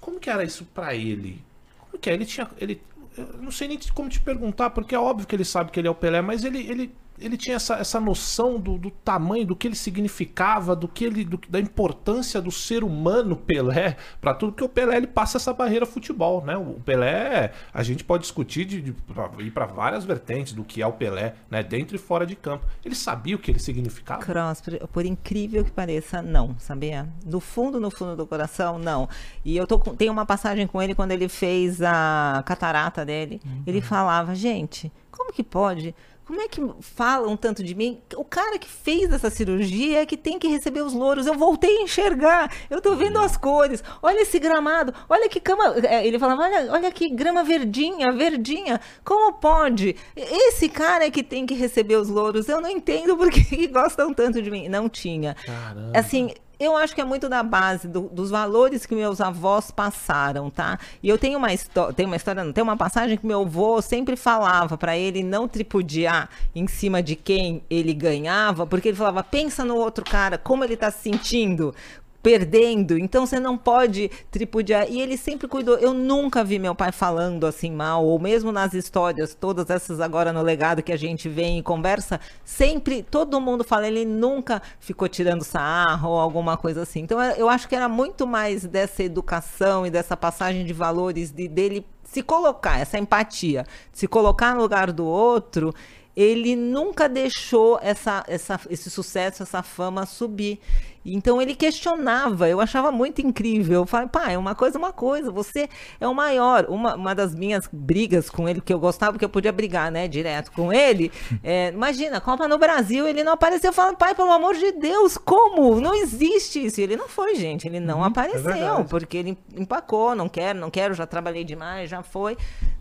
Como 0.00 0.18
que 0.18 0.30
era 0.30 0.42
isso 0.42 0.64
pra 0.64 0.94
ele? 0.94 1.44
Como 1.78 1.98
que 2.00 2.08
é? 2.08 2.14
Ele 2.14 2.24
tinha. 2.24 2.48
Ele, 2.56 2.80
eu 3.18 3.26
não 3.42 3.50
sei 3.50 3.68
nem 3.68 3.78
como 3.94 4.08
te 4.08 4.18
perguntar, 4.18 4.70
porque 4.70 4.94
é 4.94 4.98
óbvio 4.98 5.26
que 5.26 5.36
ele 5.36 5.44
sabe 5.44 5.70
que 5.70 5.78
ele 5.78 5.88
é 5.88 5.90
o 5.90 5.94
Pelé, 5.94 6.22
mas 6.22 6.42
ele, 6.42 6.66
ele, 6.66 6.94
ele 7.20 7.36
tinha 7.36 7.56
essa, 7.56 7.74
essa 7.76 8.00
noção 8.00 8.58
do, 8.58 8.78
do 8.78 8.90
tamanho, 8.90 9.46
do 9.46 9.54
que 9.54 9.68
ele 9.68 9.74
significava, 9.76 10.74
do 10.74 10.88
que 10.88 11.04
ele, 11.04 11.24
do- 11.24 11.40
da 11.48 11.60
importância 11.60 12.40
do 12.40 12.50
ser 12.50 12.82
humano 12.84 13.36
Pelé 13.36 13.96
pra 14.20 14.34
tudo, 14.34 14.52
porque 14.52 14.64
o 14.64 14.68
Pelé 14.68 14.96
ele 14.96 15.06
passa 15.06 15.36
essa 15.36 15.52
barreira 15.52 15.84
futebol, 15.86 16.44
né? 16.44 16.56
O 16.56 16.74
Pelé, 16.84 17.52
a 17.72 17.82
gente 17.82 18.02
pode 18.04 18.22
discutir 18.22 18.64
de, 18.64 18.80
de 18.80 18.92
pra- 18.92 19.30
ir 19.38 19.50
para 19.50 19.66
várias 19.66 20.04
vertentes 20.04 20.52
do 20.52 20.64
que 20.64 20.82
é 20.82 20.86
o 20.86 20.92
Pelé, 20.92 21.34
né? 21.50 21.62
Dentro 21.62 21.96
e 21.96 21.98
fora 21.98 22.26
de 22.26 22.34
campo. 22.36 22.66
Ele 22.84 22.94
sabia 22.94 23.36
o 23.36 23.38
que 23.38 23.50
ele 23.50 23.58
significava? 23.58 24.22
Cross, 24.22 24.60
por, 24.60 24.88
por 24.88 25.06
incrível 25.06 25.64
que 25.64 25.70
pareça, 25.70 26.20
não, 26.22 26.56
sabia? 26.58 27.08
No 27.24 27.40
fundo, 27.40 27.78
no 27.80 27.90
fundo 27.90 28.16
do 28.16 28.26
coração, 28.26 28.78
não. 28.78 29.08
E 29.44 29.56
eu 29.56 29.66
tô 29.66 29.78
com, 29.78 29.94
tenho 29.94 30.12
uma 30.12 30.26
passagem 30.26 30.66
com 30.66 30.80
ele 30.82 30.94
quando 30.94 31.12
ele 31.12 31.28
fez 31.28 31.80
a 31.82 32.42
catarata 32.46 33.04
dele. 33.04 33.40
Ele 33.66 33.80
falava, 33.80 34.34
gente, 34.34 34.90
como 35.10 35.32
que 35.32 35.42
pode? 35.42 35.94
Como 36.30 36.40
é 36.42 36.46
que 36.46 36.62
falam 36.80 37.36
tanto 37.36 37.60
de 37.64 37.74
mim? 37.74 38.00
O 38.14 38.24
cara 38.24 38.56
que 38.56 38.68
fez 38.68 39.12
essa 39.12 39.28
cirurgia 39.28 40.02
é 40.02 40.06
que 40.06 40.16
tem 40.16 40.38
que 40.38 40.46
receber 40.46 40.80
os 40.80 40.92
louros. 40.92 41.26
Eu 41.26 41.34
voltei 41.34 41.78
a 41.78 41.82
enxergar. 41.82 42.52
Eu 42.70 42.80
tô 42.80 42.94
vendo 42.94 43.18
as 43.18 43.36
cores. 43.36 43.82
Olha 44.00 44.20
esse 44.20 44.38
gramado. 44.38 44.94
Olha 45.08 45.28
que 45.28 45.40
cama. 45.40 45.74
é, 45.84 46.06
Ele 46.06 46.20
falava: 46.20 46.42
olha, 46.42 46.70
olha 46.70 46.92
que 46.92 47.08
grama 47.10 47.42
verdinha, 47.42 48.12
verdinha. 48.12 48.80
Como 49.04 49.32
pode? 49.40 49.96
Esse 50.14 50.68
cara 50.68 51.04
é 51.04 51.10
que 51.10 51.24
tem 51.24 51.44
que 51.44 51.54
receber 51.54 51.96
os 51.96 52.08
louros. 52.08 52.48
Eu 52.48 52.60
não 52.60 52.70
entendo 52.70 53.16
por 53.16 53.28
que 53.28 53.42
que 53.42 53.66
gostam 53.66 54.14
tanto 54.14 54.40
de 54.40 54.52
mim. 54.52 54.68
Não 54.68 54.88
tinha. 54.88 55.34
Caramba. 55.44 55.98
Assim, 55.98 56.32
eu 56.60 56.76
acho 56.76 56.94
que 56.94 57.00
é 57.00 57.04
muito 57.04 57.28
da 57.28 57.42
base 57.42 57.88
do- 57.88 58.08
dos 58.10 58.30
valores 58.30 58.84
que 58.86 58.94
meus 58.94 59.20
avós 59.20 59.70
passaram, 59.70 60.50
tá? 60.50 60.78
E 61.02 61.08
eu 61.08 61.16
tenho 61.18 61.38
uma 61.38 61.52
história, 61.52 61.92
tem 61.94 62.04
uma 62.06 62.16
história, 62.16 62.44
não, 62.44 62.52
tem 62.52 62.62
uma 62.62 62.76
passagem 62.76 63.16
que 63.16 63.26
meu 63.26 63.40
avô 63.40 63.80
sempre 63.80 64.14
falava 64.14 64.76
pra 64.76 64.96
ele 64.96 65.22
não 65.22 65.48
tripudiar 65.48 66.28
em 66.54 66.66
cima 66.68 67.02
de 67.02 67.16
quem 67.16 67.62
ele 67.70 67.94
ganhava, 67.94 68.66
porque 68.66 68.88
ele 68.88 68.96
falava: 68.96 69.22
"Pensa 69.24 69.64
no 69.64 69.76
outro 69.76 70.04
cara, 70.04 70.36
como 70.36 70.62
ele 70.62 70.76
tá 70.76 70.90
se 70.90 70.98
sentindo, 71.02 71.74
perdendo, 72.22 72.98
então 72.98 73.26
você 73.26 73.40
não 73.40 73.56
pode 73.56 74.10
tripudiar. 74.30 74.90
E 74.90 75.00
ele 75.00 75.16
sempre 75.16 75.48
cuidou. 75.48 75.76
Eu 75.78 75.94
nunca 75.94 76.44
vi 76.44 76.58
meu 76.58 76.74
pai 76.74 76.92
falando 76.92 77.46
assim 77.46 77.70
mal, 77.70 78.04
ou 78.04 78.18
mesmo 78.18 78.52
nas 78.52 78.74
histórias, 78.74 79.34
todas 79.34 79.70
essas 79.70 80.00
agora 80.00 80.32
no 80.32 80.42
legado 80.42 80.82
que 80.82 80.92
a 80.92 80.96
gente 80.96 81.28
vem 81.28 81.58
e 81.58 81.62
conversa, 81.62 82.20
sempre 82.44 83.02
todo 83.02 83.40
mundo 83.40 83.64
fala, 83.64 83.86
ele 83.86 84.04
nunca 84.04 84.60
ficou 84.78 85.08
tirando 85.08 85.44
sarro 85.44 86.10
ou 86.10 86.18
alguma 86.18 86.56
coisa 86.56 86.82
assim. 86.82 87.00
Então 87.00 87.20
eu 87.22 87.48
acho 87.48 87.68
que 87.68 87.74
era 87.74 87.88
muito 87.88 88.26
mais 88.26 88.66
dessa 88.66 89.02
educação 89.02 89.86
e 89.86 89.90
dessa 89.90 90.16
passagem 90.16 90.64
de 90.64 90.72
valores 90.72 91.30
de 91.30 91.48
dele 91.48 91.86
se 92.04 92.22
colocar, 92.22 92.80
essa 92.80 92.98
empatia, 92.98 93.64
se 93.92 94.08
colocar 94.08 94.54
no 94.54 94.62
lugar 94.62 94.90
do 94.90 95.06
outro 95.06 95.72
ele 96.16 96.56
nunca 96.56 97.08
deixou 97.08 97.78
essa, 97.82 98.24
essa, 98.26 98.60
esse 98.68 98.90
sucesso, 98.90 99.42
essa 99.42 99.62
fama 99.62 100.04
subir. 100.06 100.60
Então 101.04 101.40
ele 101.40 101.54
questionava, 101.54 102.48
eu 102.48 102.60
achava 102.60 102.92
muito 102.92 103.20
incrível. 103.22 103.80
Eu 103.80 103.86
falei, 103.86 104.08
pai, 104.08 104.36
uma 104.36 104.54
coisa 104.54 104.76
é 104.76 104.78
uma 104.78 104.92
coisa, 104.92 105.30
você 105.30 105.68
é 105.98 106.06
o 106.06 106.14
maior. 106.14 106.66
Uma, 106.68 106.94
uma 106.94 107.14
das 107.14 107.34
minhas 107.34 107.68
brigas 107.72 108.28
com 108.28 108.48
ele, 108.48 108.60
que 108.60 108.72
eu 108.72 108.78
gostava, 108.78 109.12
porque 109.12 109.24
eu 109.24 109.30
podia 109.30 109.52
brigar, 109.52 109.90
né, 109.90 110.06
direto 110.06 110.52
com 110.52 110.72
ele. 110.72 111.10
é, 111.42 111.68
imagina, 111.68 112.20
Copa 112.20 112.46
no 112.46 112.58
Brasil, 112.58 113.06
ele 113.06 113.24
não 113.24 113.32
apareceu. 113.32 113.70
Eu 113.70 113.74
falo, 113.74 113.96
pai, 113.96 114.14
pelo 114.14 114.30
amor 114.30 114.54
de 114.54 114.72
Deus, 114.72 115.16
como? 115.16 115.80
Não 115.80 115.94
existe 115.94 116.64
isso. 116.64 116.80
E 116.80 116.84
ele 116.84 116.96
não 116.96 117.08
foi, 117.08 117.34
gente, 117.34 117.66
ele 117.66 117.80
não 117.80 118.04
apareceu, 118.04 118.42
verdade. 118.42 118.88
porque 118.88 119.16
ele 119.16 119.38
empacou, 119.56 120.14
não 120.14 120.28
quero, 120.28 120.58
não 120.58 120.70
quero, 120.70 120.94
já 120.94 121.06
trabalhei 121.06 121.44
demais, 121.44 121.88
já 121.88 122.02
foi. 122.02 122.36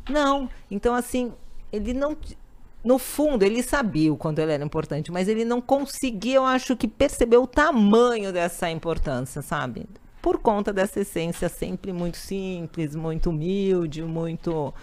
Não. 0.10 0.50
Então, 0.70 0.94
assim, 0.94 1.32
ele 1.72 1.94
não 1.94 2.18
no 2.84 2.98
fundo, 2.98 3.44
ele 3.44 3.62
sabia 3.62 4.12
o 4.12 4.18
quanto 4.18 4.40
ele 4.40 4.54
era 4.54 4.64
importante, 4.64 5.12
mas 5.12 5.28
ele 5.28 5.44
não 5.44 5.60
conseguia, 5.60 6.38
eu 6.38 6.46
acho 6.46 6.78
que, 6.78 6.88
perceber 6.88 7.38
o 7.38 7.46
tamanho 7.46 8.32
dessa 8.32 8.70
importância, 8.70 9.42
sabe? 9.42 9.86
Por 10.22 10.40
conta 10.40 10.72
dessa 10.72 11.02
essência 11.02 11.50
sempre 11.50 11.92
muito 11.92 12.18
simples, 12.18 12.96
muito 12.96 13.30
humilde, 13.30 14.04
muito. 14.04 14.74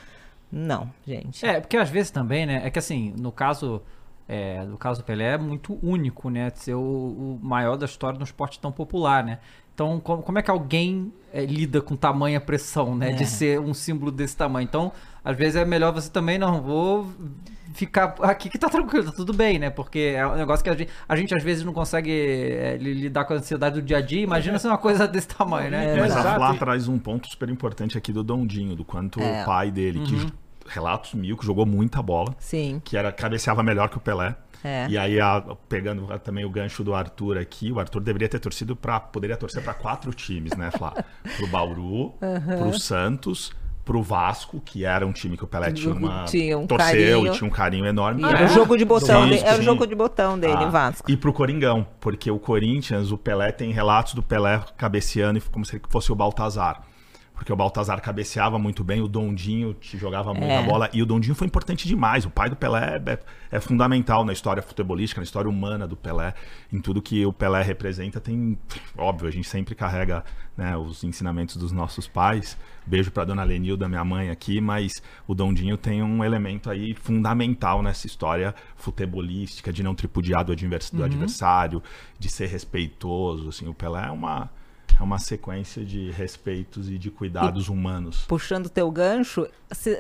Não, 0.51 0.91
gente. 1.07 1.45
É, 1.45 1.61
porque 1.61 1.77
às 1.77 1.91
vezes 1.91 2.11
também, 2.11 2.47
né? 2.47 2.63
É 2.65 2.71
que 2.71 2.79
assim, 2.79 3.15
no 3.19 3.33
caso. 3.33 3.83
É, 4.29 4.65
no 4.65 4.77
caso 4.77 5.03
do 5.03 5.05
Pelé 5.05 5.35
é 5.35 5.39
muito 5.39 5.79
único, 5.83 6.29
né? 6.31 6.51
De 6.51 6.59
ser 6.59 6.75
o, 6.75 6.81
o 6.81 7.39
maior 7.41 7.77
da 7.77 7.87
história 7.87 8.19
no 8.19 8.25
esporte 8.25 8.59
tão 8.59 8.73
popular, 8.73 9.23
né? 9.23 9.39
Então, 9.77 10.01
como, 10.01 10.23
como 10.23 10.39
é 10.39 10.43
que 10.43 10.51
alguém 10.51 11.13
é, 11.31 11.45
lida 11.45 11.83
com 11.83 11.95
tamanha 11.95 12.41
pressão, 12.41 12.97
né? 12.97 13.13
De 13.13 13.25
É. 13.25 13.27
ser 13.27 13.61
um 13.61 13.75
símbolo 13.75 14.11
desse 14.11 14.35
tamanho. 14.35 14.65
Então, 14.65 14.91
às 15.23 15.37
vezes 15.37 15.57
é 15.57 15.67
melhor 15.67 15.93
você 15.93 16.09
também, 16.11 16.39
não, 16.39 16.63
vou 16.63 17.13
ficar 17.75 18.15
aqui 18.23 18.49
que 18.49 18.57
tá 18.57 18.71
tranquilo, 18.71 19.05
tá 19.05 19.13
tudo 19.15 19.35
bem, 19.35 19.59
né? 19.59 19.69
Porque 19.69 20.15
é 20.17 20.27
um 20.27 20.35
negócio 20.35 20.65
que 20.65 20.71
a 20.71 20.75
gente, 20.75 20.91
a 21.07 21.15
gente 21.15 21.35
às 21.37 21.43
vezes 21.43 21.63
não 21.63 21.75
consegue 21.75 22.11
é, 22.11 22.79
li- 22.81 22.95
lidar 22.95 23.27
com 23.27 23.35
a 23.35 23.37
ansiedade 23.37 23.79
do 23.79 23.85
dia 23.87 23.99
a 23.99 24.01
dia. 24.01 24.23
Imagina 24.23 24.59
se 24.59 24.67
é 24.67 24.71
uma 24.71 24.79
coisa 24.79 25.07
desse 25.09 25.29
tamanho, 25.29 25.71
né? 25.71 25.95
É, 25.95 26.01
Mas 26.01 26.17
a. 26.17 26.35
Flá 26.37 26.55
traz 26.55 26.89
um 26.89 26.99
ponto 26.99 27.29
super 27.29 27.51
importante 27.51 27.99
aqui 27.99 28.15
do 28.15 28.25
Dondinho, 28.25 28.75
do 28.75 28.83
quanto 28.85 29.21
É. 29.21 29.43
o 29.43 29.45
pai 29.45 29.71
dele, 29.71 30.01
que 30.07 30.27
relatos 30.69 31.15
mil, 31.15 31.37
que 31.37 31.45
jogou 31.47 31.65
muita 31.67 32.03
bola, 32.03 32.35
Sim. 32.39 32.81
que 32.85 32.97
era 32.97 33.13
cabeceava 33.13 33.63
melhor 33.63 33.89
que 33.89 33.99
o 33.99 34.01
Pelé. 34.01 34.35
É. 34.67 34.87
E 34.91 34.99
aí, 34.99 35.21
a- 35.21 35.43
pegando 35.69 36.07
também 36.19 36.45
o 36.45 36.51
gancho 36.51 36.83
do 36.83 36.95
Arthur 36.95 37.39
aqui, 37.39 37.71
o 37.71 37.79
Arthur 37.79 38.01
deveria 38.01 38.29
ter 38.29 38.39
torcido 38.41 38.75
para 38.75 38.99
poderia 38.99 39.37
torcer 39.37 39.63
para 39.63 39.75
quatro 39.75 40.13
times, 40.13 40.53
né, 40.57 40.71
Flá? 40.71 40.93
Pro 41.37 41.47
Bauru, 41.47 42.15
pro 42.59 42.79
Santos, 42.79 43.53
pro 43.85 44.03
Vasco, 44.03 44.61
que 44.65 44.85
era 44.85 45.07
um 45.07 45.13
time 45.13 45.37
que 45.37 45.45
o 45.45 45.47
Pelé 45.47 45.71
tinha 45.71 45.95
uma 45.95 46.25
Tinha 46.25 46.59
um 46.59 46.67
torceu 46.67 46.89
carinho. 47.21 47.27
e 47.29 47.31
tinha 47.39 47.47
um 47.49 47.53
carinho 47.53 47.87
enorme. 47.87 48.23
E 48.23 48.27
era 48.27 48.45
o 48.47 48.49
jogo 48.49 48.77
de 48.77 48.85
botão, 48.85 49.29
dele, 49.29 49.41
era 49.45 49.61
o 49.61 49.63
jogo 49.63 49.87
de 49.87 49.95
botão 49.95 50.37
dele, 50.37 50.55
Ah, 50.65 50.69
Vasco. 50.69 51.09
E 51.09 51.17
pro 51.17 51.33
Coringão, 51.33 51.87
porque 52.01 52.29
o 52.29 52.39
Corinthians, 52.41 53.13
o 53.13 53.17
Pelé 53.19 53.53
tem 53.53 53.71
relatos 53.71 54.15
do 54.15 54.23
Pelé 54.25 54.61
cabeceando 54.77 55.41
como 55.53 55.65
se 55.65 55.81
fosse 55.89 56.11
o 56.11 56.17
Baltazar. 56.17 56.83
Porque 57.37 57.53
o 57.53 57.57
Baltazar 57.57 58.01
cabeceava 58.01 58.59
muito 58.59 58.83
bem, 58.83 59.01
o 59.03 59.07
Dondinho 59.07 59.75
te 59.75 59.97
jogava 59.99 60.33
muita 60.33 60.47
É. 60.55 60.63
bola. 60.67 60.89
E 60.93 61.03
o 61.03 61.07
Dondinho 61.07 61.35
foi 61.35 61.47
importante 61.47 61.87
demais. 61.87 62.25
O 62.25 62.31
pai 62.31 62.49
do 62.49 62.57
Pelé 62.57 62.99
é, 63.07 63.19
é 63.57 63.61
fundamental 63.61 64.25
na 64.25 64.33
história 64.33 64.63
futebolística, 64.63 65.21
na 65.21 65.25
história 65.25 65.49
humana 65.49 65.87
do 65.87 65.95
Pelé. 65.95 66.33
Em 66.73 66.81
tudo 66.81 67.01
que 67.03 67.25
o 67.27 67.33
Pelé 67.35 67.63
representa, 67.63 68.21
tem. 68.21 68.59
Óbvio, 68.97 69.29
a 69.29 69.31
gente 69.31 69.47
sempre 69.47 69.75
carrega 69.75 70.25
né, 70.57 70.75
os 70.79 71.05
ensinamentos 71.05 71.57
dos 71.57 71.73
nossos 71.73 72.09
pais. 72.09 72.57
Beijo 72.87 73.11
pra 73.11 73.25
dona 73.25 73.45
Lenilda, 73.45 73.87
minha 73.87 74.05
mãe 74.05 74.31
aqui, 74.31 74.59
mas 74.61 74.91
o 75.29 75.35
Dondinho 75.35 75.77
tem 75.77 76.03
um 76.03 76.25
elemento 76.25 76.71
aí 76.71 76.95
fundamental 76.95 77.83
nessa 77.83 78.07
história 78.07 78.55
futebolística, 78.77 79.71
de 79.73 79.83
não 79.83 79.95
tripudiar 79.95 80.43
do, 80.45 80.53
advers- 80.53 80.91
do 80.91 81.05
adversário, 81.05 81.83
de 82.19 82.31
ser 82.31 82.47
respeitoso. 82.47 83.51
Assim, 83.51 83.69
o 83.69 83.75
Pelé 83.75 84.07
é 84.07 84.11
uma. 84.11 84.49
É 84.99 85.03
uma 85.03 85.19
sequência 85.19 85.85
de 85.85 86.11
respeitos 86.11 86.89
e 86.91 86.97
de 86.97 87.11
cuidados 87.11 87.69
humanos. 87.69 88.25
Puxando 88.27 88.69
teu 88.69 88.91
gancho, 88.91 89.47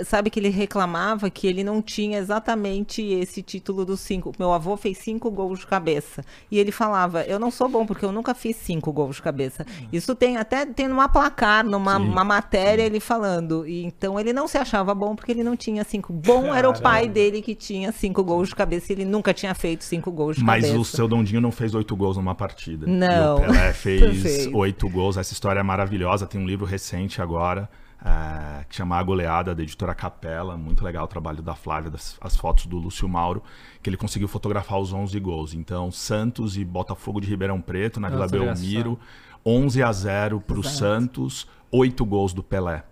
sabe 0.05 0.31
que 0.31 0.40
ele 0.40 0.49
reclamava 0.49 1.29
que 1.29 1.46
ele 1.46 1.62
não 1.62 1.83
tinha 1.83 2.18
exatamente 2.18 3.03
esse 3.03 3.42
título 3.42 3.85
dos 3.85 4.01
cinco. 4.01 4.33
Meu 4.38 4.53
avô 4.53 4.77
fez 4.77 4.99
cinco 4.99 5.31
gols 5.31 5.61
de 5.61 5.66
cabeça. 5.66 6.25
E 6.51 6.59
ele 6.59 6.72
falava, 6.72 7.22
eu 7.25 7.38
não 7.38 7.51
sou 7.51 7.68
bom 7.68 7.85
porque 7.85 8.05
eu 8.05 8.12
nunca 8.12 8.35
fiz 8.35 8.57
cinco 8.57 8.92
gols 8.92 9.16
de 9.16 9.22
cabeça. 9.22 9.66
Isso 9.92 10.14
tem 10.14 10.37
até 10.37 10.64
tem 10.64 10.88
numa 10.88 11.09
placar, 11.09 11.64
numa 11.64 11.99
Sim. 11.99 12.09
uma 12.09 12.25
matéria 12.25 12.83
ele 12.83 13.01
falando. 13.01 13.66
E, 13.66 13.85
então 13.85 14.18
ele 14.18 14.33
não 14.33 14.49
se 14.49 14.57
achava 14.57 14.94
bom 14.94 15.14
porque 15.14 15.33
ele 15.33 15.42
não 15.42 15.57
tinha 15.57 15.85
cinco. 15.85 16.12
Bom 16.12 16.55
era 16.55 16.68
o 16.68 16.72
pai 16.81 17.03
Caramba. 17.03 17.14
dele 17.14 17.42
que 17.42 17.55
tinha 17.55 17.92
cinco 17.92 18.25
gols 18.25 18.49
de 18.49 18.55
cabeça 18.55 18.92
e 18.92 18.96
ele 18.96 19.05
nunca 19.05 19.35
tinha 19.35 19.55
feito 19.55 19.85
cinco 19.85 20.11
gols 20.11 20.37
de 20.37 20.44
Mas 20.44 20.64
cabeça. 20.64 20.81
o 20.81 20.85
seu 20.85 21.07
Dondinho 21.07 21.40
não 21.40 21.53
fez 21.53 21.75
oito 21.75 21.94
gols 21.94 22.16
numa 22.16 22.35
partida. 22.35 22.87
Não. 22.87 23.38
E 23.38 23.40
o 23.40 23.46
Pelé 23.46 23.72
fez 23.75 24.01
Perfeito. 24.01 24.57
Oito 24.77 24.89
gols. 24.91 25.17
Essa 25.17 25.33
história 25.33 25.61
é 25.61 25.62
maravilhosa. 25.62 26.27
Tem 26.27 26.41
um 26.41 26.47
livro 26.47 26.67
recente 26.67 27.23
agora, 27.23 27.69
é, 28.05 28.65
que 28.69 28.77
chama 28.77 28.97
A 28.97 29.03
Goleada, 29.03 29.55
da 29.55 29.62
editora 29.62 29.95
Capela. 29.95 30.57
Muito 30.57 30.85
legal 30.85 31.05
o 31.05 31.09
trabalho 31.09 31.43
da 31.43 31.55
Flávia, 31.55 31.91
das, 31.91 32.17
as 32.21 32.37
fotos 32.37 32.67
do 32.67 32.77
Lúcio 32.77 33.09
Mauro, 33.09 33.43
que 33.83 33.89
ele 33.89 33.97
conseguiu 33.97 34.29
fotografar 34.29 34.79
os 34.79 34.93
11 34.93 35.19
gols. 35.19 35.55
Então, 35.55 35.91
Santos 35.91 36.57
e 36.57 36.65
Botafogo 36.65 37.21
de 37.21 37.29
Ribeirão 37.29 37.61
Preto, 37.61 37.99
na 37.99 38.09
Vila 38.09 38.23
Nossa, 38.23 38.37
olha 38.37 38.55
Belmiro. 38.55 38.99
11 39.45 39.83
a 39.83 39.93
0 39.93 40.41
para 40.41 40.59
o. 40.59 40.62
Santos, 40.62 41.49
oito 41.71 42.05
gols 42.05 42.35
do 42.35 42.43
Pelé. 42.43 42.85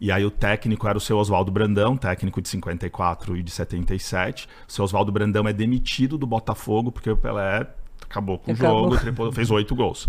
E 0.00 0.10
aí 0.10 0.24
o 0.24 0.30
técnico 0.30 0.88
era 0.88 0.96
o 0.96 1.00
seu 1.00 1.18
Oswaldo 1.18 1.52
Brandão, 1.52 1.94
técnico 1.94 2.40
de 2.40 2.48
54 2.48 3.36
e 3.36 3.42
de 3.42 3.50
77. 3.50 4.48
O 4.66 4.72
seu 4.72 4.82
Oswaldo 4.82 5.12
Brandão 5.12 5.46
é 5.46 5.52
demitido 5.52 6.16
do 6.16 6.26
Botafogo 6.26 6.90
porque 6.90 7.10
o 7.10 7.16
Pelé 7.18 7.66
acabou 8.10 8.38
com 8.38 8.50
Acabou. 8.52 8.80
o 8.80 8.82
jogo, 8.90 8.98
tripou- 8.98 9.32
fez 9.32 9.50
oito 9.50 9.74
gols. 9.74 10.08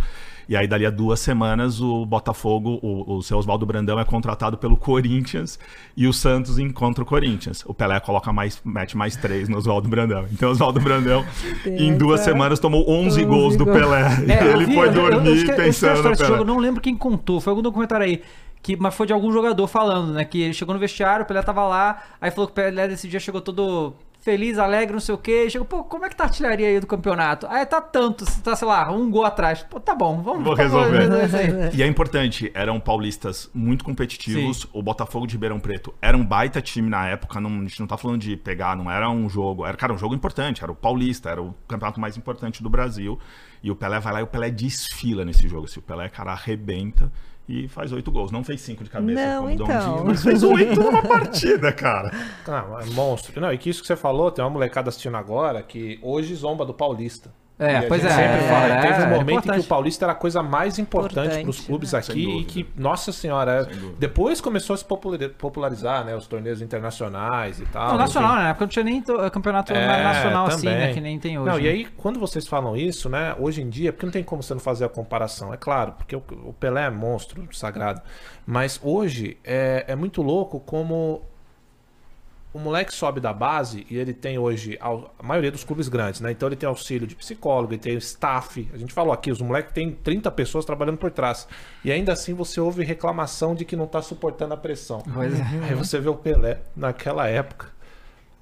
E 0.49 0.57
aí 0.57 0.67
dali 0.67 0.85
a 0.85 0.89
duas 0.89 1.19
semanas 1.19 1.79
o 1.79 2.05
Botafogo, 2.05 2.77
o, 2.81 3.15
o 3.17 3.21
seu 3.21 3.37
Oswaldo 3.37 3.65
Brandão 3.65 3.97
é 3.99 4.03
contratado 4.03 4.57
pelo 4.57 4.75
Corinthians 4.75 5.57
e 5.95 6.07
o 6.07 6.11
Santos 6.11 6.57
encontra 6.59 7.03
o 7.03 7.05
Corinthians. 7.07 7.63
O 7.65 7.73
Pelé 7.73 7.99
coloca 8.01 8.33
mais, 8.33 8.59
mete 8.65 8.97
mais 8.97 9.15
três 9.15 9.47
no 9.47 9.57
Oswaldo 9.57 9.87
Brandão. 9.87 10.25
Então 10.31 10.49
o 10.49 10.51
Oswaldo 10.51 10.81
Brandão 10.81 11.23
em 11.65 11.95
duas 11.95 12.21
semanas 12.21 12.59
tomou 12.59 12.83
11 12.89 13.01
11 13.21 13.25
gols 13.25 13.55
do. 13.55 13.65
Pelé. 13.65 14.01
É, 14.27 14.43
eu 14.43 14.51
ele 14.55 14.65
vi, 14.65 14.73
foi 14.73 14.87
eu- 14.89 14.93
eu- 14.93 15.05
eu 15.05 15.11
dormir 15.21 15.47
eu 15.49 15.55
pensando 15.55 16.01
Pelé. 16.03 16.15
jogo, 16.15 16.41
eu 16.41 16.45
não 16.45 16.57
lembro 16.57 16.81
quem 16.81 16.97
contou, 16.97 17.39
foi 17.39 17.51
algum 17.51 17.61
documentário 17.61 18.05
aí. 18.05 18.21
Que, 18.63 18.75
mas 18.75 18.93
foi 18.93 19.07
de 19.07 19.13
algum 19.13 19.31
jogador 19.31 19.65
falando, 19.67 20.11
né? 20.13 20.25
Que 20.25 20.41
ele 20.41 20.53
chegou 20.53 20.73
no 20.73 20.79
vestiário, 20.79 21.23
o 21.23 21.27
Pelé 21.27 21.41
tava 21.43 21.65
lá, 21.65 22.01
aí 22.19 22.29
falou 22.29 22.47
que 22.47 22.51
o 22.51 22.55
Pelé 22.55 22.87
desse 22.87 23.07
dia 23.07 23.19
chegou 23.19 23.39
todo 23.41 23.93
feliz, 24.21 24.57
alegre, 24.57 24.93
não 24.93 24.99
sei 24.99 25.15
o 25.15 25.17
quê. 25.17 25.49
Chegou, 25.49 25.67
pô, 25.67 25.83
como 25.83 26.05
é 26.05 26.09
que 26.09 26.15
tá 26.15 26.23
a 26.23 26.27
artilharia 26.27 26.67
aí 26.67 26.79
do 26.79 26.87
campeonato? 26.87 27.47
Aí 27.47 27.65
tá 27.65 27.81
tanto, 27.81 28.23
tá, 28.41 28.55
sei 28.55 28.67
lá, 28.67 28.89
um 28.91 29.09
gol 29.09 29.25
atrás. 29.25 29.63
Pô, 29.63 29.79
tá 29.79 29.93
bom, 29.93 30.21
vamos 30.21 30.43
Vou 30.43 30.55
vamos 30.55 30.59
resolver. 30.59 31.35
aí. 31.35 31.75
E 31.75 31.83
é 31.83 31.87
importante, 31.87 32.51
eram 32.53 32.79
paulistas 32.79 33.49
muito 33.53 33.83
competitivos. 33.83 34.67
O 34.71 34.81
Botafogo 34.81 35.25
de 35.25 35.33
Ribeirão 35.33 35.59
Preto 35.59 35.93
era 36.01 36.15
um 36.15 36.25
baita 36.25 36.61
time 36.61 36.89
na 36.89 37.07
época. 37.07 37.41
Não, 37.41 37.49
a 37.49 37.63
gente 37.63 37.79
não 37.79 37.87
tá 37.87 37.97
falando 37.97 38.21
de 38.21 38.37
pegar, 38.37 38.77
não 38.77 38.89
era 38.89 39.09
um 39.09 39.27
jogo. 39.27 39.65
Era, 39.65 39.75
cara, 39.75 39.93
um 39.93 39.97
jogo 39.97 40.13
importante. 40.13 40.63
Era 40.63 40.71
o 40.71 40.75
Paulista, 40.75 41.29
era 41.29 41.41
o 41.41 41.53
campeonato 41.67 41.99
mais 41.99 42.15
importante 42.15 42.61
do 42.61 42.69
Brasil. 42.69 43.19
E 43.63 43.69
o 43.71 43.75
Pelé 43.75 43.99
vai 43.99 44.13
lá 44.13 44.19
e 44.21 44.23
o 44.23 44.27
Pelé 44.27 44.51
desfila 44.51 45.25
nesse 45.25 45.47
jogo. 45.47 45.65
Assim, 45.65 45.79
o 45.79 45.83
Pelé, 45.83 46.07
cara, 46.09 46.31
arrebenta 46.31 47.11
e 47.47 47.67
faz 47.67 47.91
oito 47.91 48.11
gols. 48.11 48.31
Não 48.31 48.43
fez 48.43 48.61
cinco 48.61 48.83
de 48.83 48.89
cabeça, 48.89 49.19
Não, 49.25 49.35
como 49.41 49.47
o 49.47 49.51
então. 49.51 49.67
Dondinho, 49.67 50.05
mas 50.05 50.23
fez 50.23 50.43
oito 50.43 50.79
numa 50.81 51.01
partida, 51.07 51.71
cara. 51.71 52.11
Não, 52.47 52.79
é 52.79 52.85
monstro. 52.87 53.39
Não, 53.41 53.51
e 53.51 53.57
que 53.57 53.69
isso 53.69 53.81
que 53.81 53.87
você 53.87 53.95
falou, 53.95 54.31
tem 54.31 54.43
uma 54.43 54.51
molecada 54.51 54.89
assistindo 54.89 55.17
agora 55.17 55.61
que 55.61 55.99
hoje 56.01 56.33
zomba 56.35 56.65
do 56.65 56.73
Paulista. 56.73 57.33
É, 57.61 57.79
E 57.79 57.87
pois 57.87 58.03
é, 58.03 58.09
sempre 58.09 58.25
é, 58.43 58.49
fala, 58.49 58.65
é, 58.73 58.81
teve 58.81 59.01
um 59.01 59.05
é 59.05 59.17
momento 59.19 59.47
em 59.49 59.53
que 59.53 59.59
o 59.59 59.63
Paulista 59.63 60.05
era 60.05 60.13
a 60.13 60.15
coisa 60.15 60.41
mais 60.41 60.79
importante 60.79 61.19
Importante, 61.19 61.41
para 61.43 61.49
os 61.49 61.59
clubes 61.61 61.93
né? 61.93 61.99
Aqui 61.99 62.39
e 62.39 62.43
que, 62.43 62.67
nossa 62.75 63.11
senhora, 63.11 63.69
depois 63.99 64.41
começou 64.41 64.73
a 64.73 64.77
se 64.77 64.83
populari- 64.85 65.29
popularizar, 65.29 66.03
né, 66.03 66.15
os 66.15 66.25
torneios 66.25 66.61
internacionais 66.61 67.59
e 67.59 67.65
tal. 67.67 67.89
Não, 67.91 67.97
nacional, 67.99 68.29
enfim. 68.31 68.37
né? 68.39 68.43
Na 68.45 68.49
época 68.49 68.65
não 68.65 68.69
tinha 68.69 68.83
nem 68.83 69.01
to- 69.01 69.31
campeonato 69.31 69.73
É, 69.73 70.03
nacional 70.03 70.47
assim, 70.47 70.65
né? 70.65 70.73
também. 70.79 70.93
Que 70.95 71.01
nem 71.01 71.19
tem 71.19 71.37
hoje. 71.37 71.49
Não, 71.49 71.59
e 71.59 71.63
né? 71.63 71.69
aí, 71.69 71.85
quando 71.97 72.19
vocês 72.19 72.47
falam 72.47 72.75
isso, 72.75 73.07
né, 73.09 73.35
hoje 73.37 73.61
em 73.61 73.69
dia, 73.69 73.93
porque 73.93 74.05
não 74.05 74.13
tem 74.13 74.23
como 74.23 74.41
você 74.41 74.53
não 74.53 74.61
fazer 74.61 74.85
a 74.85 74.89
comparação, 74.89 75.53
é 75.53 75.57
claro, 75.57 75.91
porque 75.93 76.15
o, 76.15 76.23
o 76.45 76.53
Pelé 76.53 76.85
é 76.85 76.89
monstro, 76.89 77.47
sagrado. 77.51 78.01
Mas 78.45 78.79
hoje 78.83 79.37
é, 79.43 79.85
é 79.87 79.95
muito 79.95 80.21
louco 80.21 80.59
como 80.59 81.21
o 82.53 82.59
moleque 82.59 82.93
sobe 82.93 83.19
da 83.19 83.31
base 83.31 83.85
e 83.89 83.97
ele 83.97 84.13
tem 84.13 84.37
hoje 84.37 84.77
a 84.81 85.23
maioria 85.23 85.51
dos 85.51 85.63
clubes 85.63 85.87
grandes, 85.87 86.19
né? 86.19 86.31
Então 86.31 86.49
ele 86.49 86.55
tem 86.55 86.67
auxílio 86.67 87.07
de 87.07 87.15
psicólogo, 87.15 87.73
ele 87.73 87.81
tem 87.81 87.95
staff. 87.97 88.69
A 88.73 88.77
gente 88.77 88.93
falou 88.93 89.13
aqui, 89.13 89.31
os 89.31 89.41
moleques 89.41 89.73
têm 89.73 89.91
30 89.91 90.29
pessoas 90.31 90.65
trabalhando 90.65 90.97
por 90.97 91.11
trás. 91.11 91.47
E 91.83 91.91
ainda 91.91 92.11
assim 92.11 92.33
você 92.33 92.59
ouve 92.59 92.83
reclamação 92.83 93.55
de 93.55 93.63
que 93.63 93.75
não 93.75 93.87
tá 93.87 94.01
suportando 94.01 94.53
a 94.53 94.57
pressão. 94.57 95.01
Pois 95.13 95.39
é. 95.39 95.43
Aí 95.69 95.75
você 95.75 95.99
vê 95.99 96.09
o 96.09 96.15
Pelé 96.15 96.59
naquela 96.75 97.27
época. 97.27 97.70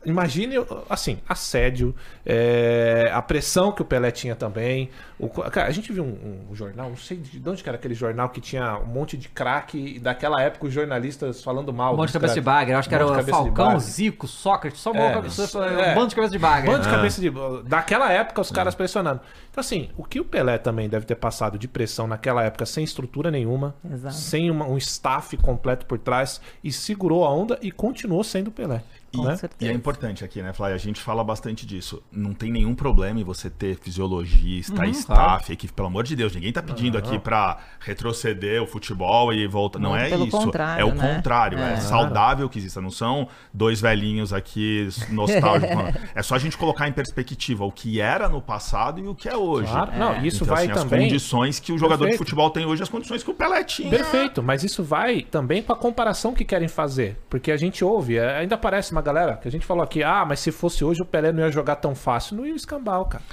Imagine, 0.06 0.56
assim, 0.90 1.20
assédio, 1.28 1.94
é, 2.26 3.10
a 3.14 3.22
pressão 3.22 3.72
que 3.72 3.82
o 3.82 3.86
Pelé 3.86 4.12
tinha 4.12 4.34
também. 4.36 4.90
O, 5.20 5.28
cara, 5.28 5.68
a 5.68 5.72
gente 5.72 5.92
viu 5.92 6.04
um, 6.06 6.48
um 6.50 6.56
jornal, 6.56 6.90
não 6.90 6.96
sei 6.96 7.18
de 7.18 7.42
onde 7.50 7.62
que 7.62 7.68
era 7.68 7.78
aquele 7.78 7.94
jornal 7.94 8.30
que 8.30 8.40
tinha 8.40 8.78
um 8.78 8.86
monte 8.86 9.18
de 9.18 9.28
craque 9.28 9.78
e 9.96 10.00
daquela 10.00 10.42
época 10.42 10.68
os 10.68 10.74
jornalistas 10.74 11.44
falando 11.44 11.74
mal. 11.74 11.94
Um 11.94 11.98
monte 11.98 12.08
de 12.08 12.14
cabeça 12.14 12.34
de 12.36 12.42
bagre. 12.42 12.74
Acho 12.74 12.88
que 12.88 12.96
Um 12.96 13.14
era 13.14 13.24
Falcão. 13.24 13.80
Zico, 13.80 14.26
Sócrates, 14.28 14.80
só 14.80 14.92
É, 14.94 15.00
uma 15.00 15.12
cabeça- 15.12 15.60
é. 15.66 15.92
um 15.92 15.96
bando 15.96 16.08
de 16.08 16.16
cabeça 16.16 16.32
de 16.32 16.40
bagre. 16.40 16.72
Bando 16.72 16.84
de 16.84 16.88
Ah. 16.88 16.92
cabeça 16.92 17.20
de. 17.22 17.30
Daquela 17.68 18.10
época, 18.12 18.40
os 18.40 18.52
caras 18.52 18.74
pressionando. 18.76 19.20
Então, 19.52 19.60
assim, 19.60 19.90
o 19.98 20.06
que 20.06 20.20
o 20.22 20.24
Pelé 20.26 20.58
também 20.58 20.88
deve 20.88 21.06
ter 21.06 21.16
passado 21.16 21.58
de 21.60 21.68
pressão 21.68 22.08
naquela 22.08 22.44
época, 22.44 22.66
sem 22.66 22.84
estrutura 22.86 23.30
nenhuma, 23.30 23.76
Exato. 23.94 24.16
sem 24.16 24.50
uma- 24.50 24.66
um 24.66 24.78
staff 24.78 25.36
completo 25.38 25.86
por 25.86 26.00
trás, 26.00 26.40
e 26.64 26.72
segurou 26.72 27.26
a 27.26 27.34
onda 27.34 27.60
e 27.62 27.70
continuou 27.72 28.24
sendo 28.24 28.48
o 28.48 28.52
Pelé. 28.52 28.82
Com 29.16 29.24
né? 29.24 29.38
E 29.60 29.68
é 29.68 29.72
importante 29.74 30.24
aqui, 30.24 30.42
né, 30.42 30.54
Flávia? 30.54 30.76
A 30.76 30.80
gente 30.80 31.02
fala 31.02 31.24
bastante 31.24 31.66
disso. 31.66 32.02
Não 32.12 32.34
tem 32.34 32.52
nenhum 32.52 32.76
problema 32.76 33.20
em 33.20 33.24
você 33.24 33.50
ter 33.50 33.76
fisiologista, 33.78 34.74
Uhum, 34.82 34.86
staff, 34.92 35.06
claro. 35.24 35.44
equipe. 35.54 35.74
Pelo 35.74 35.88
amor 35.88 36.04
de 36.04 36.16
Deus, 36.16 36.34
ninguém 36.36 36.52
tá 36.52 36.62
pedindo 36.62 36.98
aqui 36.98 37.18
pra 37.20 37.58
retroceder 37.80 38.62
o 38.62 38.68
futebol 38.68 39.34
e 39.34 39.48
voltar. 39.48 39.80
Não 39.80 39.92
Muito 39.92 40.04
é 40.04 40.10
pelo 40.10 40.26
isso. 40.28 40.38
é 40.78 40.84
o 40.86 40.94
né? 40.94 41.16
contrário. 41.16 41.58
É, 41.60 41.74
É. 41.74 41.78
saudável 41.78 42.48
que 42.50 42.60
exista. 42.60 42.80
Não 42.82 42.92
são 42.92 43.28
dois 43.54 43.82
velhinhos 43.82 44.32
aqui 44.34 44.88
nostálgicos. 45.10 45.78
é 46.16 46.22
só 46.24 46.36
a 46.36 46.40
gente 46.40 46.58
colocar 46.58 46.88
em 46.88 46.92
perspectiva 46.94 47.66
o 47.66 47.72
que 47.72 48.00
era 48.00 48.30
no 48.30 48.42
passado 48.42 49.00
e 49.00 49.08
o 49.08 49.16
que 49.16 49.28
é 49.28 49.36
hoje. 49.36 49.72
Claro. 49.72 49.92
Não, 49.98 50.24
isso 50.26 50.44
Então, 50.44 50.56
vai 50.56 50.66
assim, 50.66 50.74
as 50.74 50.84
também. 50.84 51.02
condições 51.08 51.60
que 51.60 51.72
o 51.72 51.78
jogador 51.78 52.06
Perfeito. 52.06 52.20
de 52.24 52.26
futebol 52.26 52.50
tem 52.50 52.66
hoje, 52.66 52.84
as 52.84 52.90
condições 52.90 53.24
que 53.24 53.32
o 53.32 53.34
Pelé 53.34 53.64
tinha. 53.64 53.90
Perfeito, 53.90 54.42
mas 54.44 54.64
isso 54.64 54.84
vai 54.84 55.22
também 55.22 55.62
com 55.62 55.74
a 55.74 55.76
comparação 55.76 56.34
que 56.34 56.46
querem 56.46 56.68
fazer. 56.68 57.18
Porque 57.30 57.52
a 57.52 57.58
gente 57.58 57.84
ouve, 57.84 58.18
é, 58.18 58.38
ainda 58.38 58.58
parece 58.58 58.94
uma 59.00 59.02
galera 59.02 59.38
que 59.38 59.48
a 59.48 59.52
gente 59.52 59.66
falou 59.66 59.84
aqui, 59.84 60.04
ah, 60.04 60.26
mas 60.28 60.40
se 60.40 60.52
fosse 60.52 60.84
hoje 60.84 61.02
o 61.02 61.06
Pelé 61.06 61.32
não 61.32 61.44
ia 61.44 61.52
jogar 61.52 61.78
tão 61.78 61.96
fácil. 61.96 62.36
Não 62.36 62.46
ia 62.46 62.54
escambar, 62.56 63.04
cara. 63.06 63.24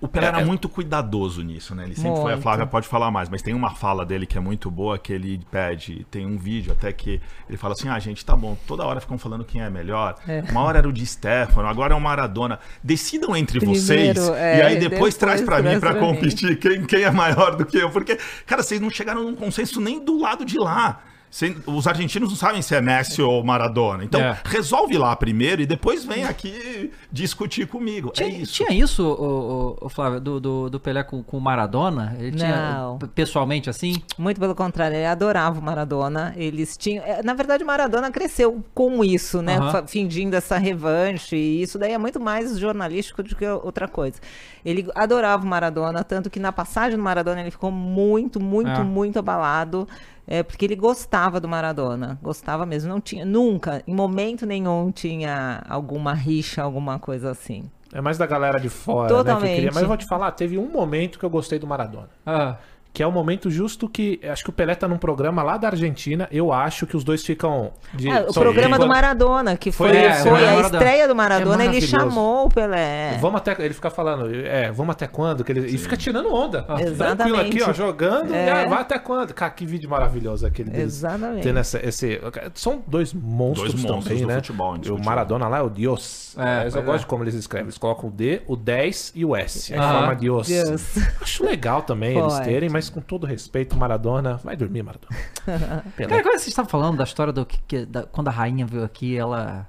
O 0.00 0.06
Pelé 0.06 0.26
É, 0.26 0.28
era 0.28 0.40
é- 0.42 0.44
muito 0.44 0.68
cuidadoso 0.68 1.42
nisso, 1.42 1.74
né? 1.74 1.82
Ele 1.82 1.96
sempre 1.96 2.12
foi. 2.20 2.30
A 2.30 2.36
Muito. 2.36 2.42
Flávia 2.42 2.66
pode 2.66 2.86
falar 2.86 3.10
mais, 3.10 3.28
mas 3.28 3.42
tem 3.42 3.52
uma 3.52 3.74
fala 3.74 4.06
dele 4.06 4.26
que 4.26 4.38
é 4.38 4.40
muito 4.40 4.70
boa 4.70 4.96
que 4.96 5.12
ele 5.12 5.40
pede. 5.50 6.06
Tem 6.08 6.24
um 6.24 6.38
vídeo 6.38 6.70
até 6.70 6.92
que 6.92 7.20
ele 7.48 7.58
fala 7.58 7.74
assim: 7.76 7.88
ah, 7.88 7.98
gente, 7.98 8.24
tá 8.24 8.36
bom, 8.36 8.56
toda 8.64 8.84
hora 8.84 9.00
ficam 9.00 9.18
falando 9.18 9.44
quem 9.44 9.60
é 9.60 9.68
melhor. 9.68 10.14
Uma 10.52 10.60
hora 10.62 10.78
era 10.78 10.88
o 10.88 10.92
de 10.92 11.04
Stefano, 11.04 11.66
agora 11.66 11.94
é 11.94 11.96
o 11.96 12.00
Maradona. 12.00 12.60
Decidam 12.80 13.34
entre 13.34 13.58
Primeiro, 13.58 13.82
vocês 13.82 14.28
é, 14.28 14.58
e 14.58 14.62
aí 14.62 14.74
depois, 14.74 14.90
depois 14.90 15.16
traz 15.16 15.42
pra 15.42 15.60
mim 15.60 15.74
mim. 15.74 15.80
competir 15.98 16.56
quem, 16.60 16.86
quem 16.86 17.02
é 17.02 17.10
maior 17.10 17.56
do 17.56 17.66
que 17.66 17.78
eu. 17.78 17.90
Porque, 17.90 18.16
cara, 18.46 18.62
vocês 18.62 18.80
não 18.80 18.90
chegaram 18.90 19.24
num 19.24 19.34
consenso 19.34 19.80
nem 19.80 19.98
do 20.04 20.20
lado 20.20 20.44
de 20.44 20.60
lá. 20.60 21.00
Sem- 21.30 21.56
os 21.66 21.86
argentinos 21.86 22.30
não 22.30 22.36
sabem 22.36 22.62
se 22.62 22.74
é 22.74 22.80
Messi 22.80 23.20
ou 23.20 23.44
Maradona. 23.44 24.02
Então, 24.02 24.20
É. 24.20 24.38
resolve 24.46 24.96
lá 24.96 25.14
primeiro 25.14 25.60
e 25.60 25.66
depois 25.66 26.04
vem 26.04 26.24
aqui 26.24 26.90
discutir 27.12 27.66
comigo. 27.66 28.08
é 28.08 28.12
Tinha, 28.12 28.28
isso. 28.42 28.52
tinha 28.54 28.72
isso, 28.72 29.02
o, 29.04 29.76
o, 29.82 29.86
o 29.86 29.88
Flávio, 29.90 30.20
do, 30.20 30.40
do, 30.40 30.70
do 30.70 30.80
Pelé 30.80 31.02
com, 31.02 31.22
com 31.22 31.36
o 31.36 31.40
Maradona? 31.40 32.16
Ele 32.18 32.36
tinha 32.36 32.78
Não. 32.78 32.98
p- 32.98 33.06
pessoalmente 33.08 33.68
assim? 33.68 34.02
Muito 34.16 34.40
pelo 34.40 34.54
contrário, 34.54 34.96
ele 34.96 35.04
adorava 35.06 35.58
o 35.60 35.62
Maradona. 35.62 36.32
Eles 36.36 36.76
tinham. 36.76 37.04
é, 37.04 37.22
Na 37.22 37.34
verdade, 37.34 37.62
o 37.62 37.66
Maradona 37.66 38.10
cresceu 38.10 38.64
com 38.74 39.04
isso, 39.04 39.42
né? 39.42 39.58
Fingindo 39.86 40.34
essa 40.34 40.56
revanche. 40.56 41.36
E 41.36 41.62
isso 41.62 41.78
daí 41.78 41.92
é 41.92 41.98
muito 41.98 42.18
mais 42.18 42.58
jornalístico 42.58 43.22
do 43.22 43.36
que 43.36 43.46
outra 43.46 43.86
coisa. 43.86 44.18
Ele 44.64 44.86
adorava 44.94 45.44
o 45.44 45.46
Maradona, 45.46 46.02
tanto 46.02 46.30
que 46.30 46.40
na 46.40 46.52
passagem 46.52 46.96
do 46.96 47.02
Maradona 47.02 47.40
ele 47.42 47.50
ficou 47.50 47.70
muito, 47.70 48.40
muito, 48.40 48.70
É. 48.70 48.82
muito 48.82 49.18
abalado. 49.18 49.86
É, 50.30 50.42
porque 50.42 50.66
ele 50.66 50.76
gostava 50.76 51.40
do 51.40 51.48
Maradona, 51.48 52.18
gostava 52.22 52.66
mesmo. 52.66 52.90
Não 52.90 53.00
tinha, 53.00 53.24
nunca, 53.24 53.82
em 53.86 53.94
momento 53.94 54.44
nenhum, 54.44 54.92
tinha 54.92 55.62
alguma 55.66 56.12
rixa, 56.12 56.62
alguma 56.62 56.98
coisa 56.98 57.30
assim. 57.30 57.70
É 57.92 58.02
mais 58.02 58.18
da 58.18 58.26
galera 58.26 58.60
de 58.60 58.68
fora, 58.68 59.04
né, 59.04 59.08
que 59.08 59.14
Totalmente. 59.14 59.54
queria. 59.54 59.70
Mas 59.72 59.82
eu 59.82 59.88
vou 59.88 59.96
te 59.96 60.06
falar, 60.06 60.30
teve 60.32 60.58
um 60.58 60.70
momento 60.70 61.18
que 61.18 61.24
eu 61.24 61.30
gostei 61.30 61.58
do 61.58 61.66
Maradona. 61.66 62.10
Ah, 62.26 62.56
que 62.92 63.02
é 63.02 63.06
o 63.06 63.12
momento 63.12 63.50
justo 63.50 63.88
que. 63.88 64.18
Acho 64.24 64.42
que 64.44 64.50
o 64.50 64.52
Pelé 64.52 64.74
tá 64.74 64.88
num 64.88 64.98
programa 64.98 65.42
lá 65.42 65.56
da 65.56 65.68
Argentina. 65.68 66.28
Eu 66.32 66.52
acho 66.52 66.86
que 66.86 66.96
os 66.96 67.04
dois 67.04 67.24
ficam. 67.24 67.70
De, 67.94 68.10
Ah, 68.10 68.24
o 68.28 68.34
programa 68.34 68.76
de- 68.76 68.84
do 68.84 68.88
Maradona, 68.88 69.56
que 69.56 69.70
foi, 69.70 69.88
Foi, 69.90 69.96
é, 69.98 70.14
foi 70.14 70.30
o 70.30 70.34
a 70.34 70.40
Maradona. 70.40 70.64
estreia 70.78 71.08
do 71.08 71.14
Maradona, 71.14 71.62
É 71.64 71.66
ele 71.66 71.80
chamou 71.80 72.46
o 72.46 72.48
Pelé. 72.48 73.18
Vamos 73.20 73.38
até. 73.40 73.54
Ele 73.64 73.74
fica 73.74 73.90
falando, 73.90 74.28
é, 74.34 74.72
vamos 74.72 74.92
até 74.92 75.06
quando? 75.06 75.44
Que 75.44 75.52
ele, 75.52 75.66
e 75.68 75.78
fica 75.78 75.96
tirando 75.96 76.32
onda. 76.34 76.62
Tranquilo 76.62 76.90
Exatamente. 76.90 77.40
aqui, 77.62 77.62
ó, 77.62 77.72
jogando. 77.72 78.34
É. 78.34 78.64
ah, 78.64 78.68
vai 78.68 78.80
até 78.80 78.98
quando? 78.98 79.32
Cara, 79.32 79.50
que 79.52 79.64
vídeo 79.64 79.88
maravilhoso 79.88 80.46
aquele 80.46 80.70
deles. 80.70 80.94
Exatamente. 80.96 81.42
Tendo 81.42 81.58
essa, 81.58 81.78
esse, 81.86 82.20
são 82.54 82.82
dois 82.86 83.12
monstros, 83.12 83.72
Dois 83.74 83.84
monstros 83.84 84.04
também, 84.06 84.22
do 84.22 84.28
né? 84.28 84.34
futebol, 84.36 84.72
o 84.72 84.76
indiscutível. 84.76 85.04
Maradona 85.08 85.46
lá 85.46 85.58
é 85.58 85.62
o 85.62 85.70
Dios. 85.70 86.34
É, 86.36 86.64
Mas 86.64 86.74
eu 86.74 86.82
gosto 86.82 86.96
é. 86.96 87.00
de 87.00 87.06
como 87.06 87.24
eles 87.24 87.34
escrevem. 87.34 87.66
Eles 87.66 87.78
colocam 87.78 88.08
o 88.08 88.12
D, 88.12 88.42
o 88.46 88.56
10 88.56 89.12
e 89.14 89.24
o 89.24 89.36
S. 89.36 89.72
Aí 89.72 89.78
Aham. 89.78 89.92
forma 89.98 90.16
Dios. 90.16 90.48
Deus. 90.48 90.82
Acho 91.20 91.44
legal 91.44 91.82
também 91.82 92.18
eles 92.18 92.38
terem, 92.40 92.68
mas 92.68 92.77
com 92.88 93.00
todo 93.00 93.26
respeito, 93.26 93.76
Maradona. 93.76 94.38
Vai 94.44 94.54
dormir, 94.56 94.82
Maradona. 94.82 95.16
Cara, 95.96 96.22
quando 96.22 96.32
vocês 96.34 96.48
estavam 96.48 96.70
falando 96.70 96.98
da 96.98 97.04
história 97.04 97.32
do 97.32 97.44
que, 97.46 97.58
que- 97.66 97.86
da- 97.86 98.02
quando 98.04 98.28
a 98.28 98.30
rainha 98.30 98.66
veio 98.66 98.84
aqui, 98.84 99.16
ela 99.16 99.66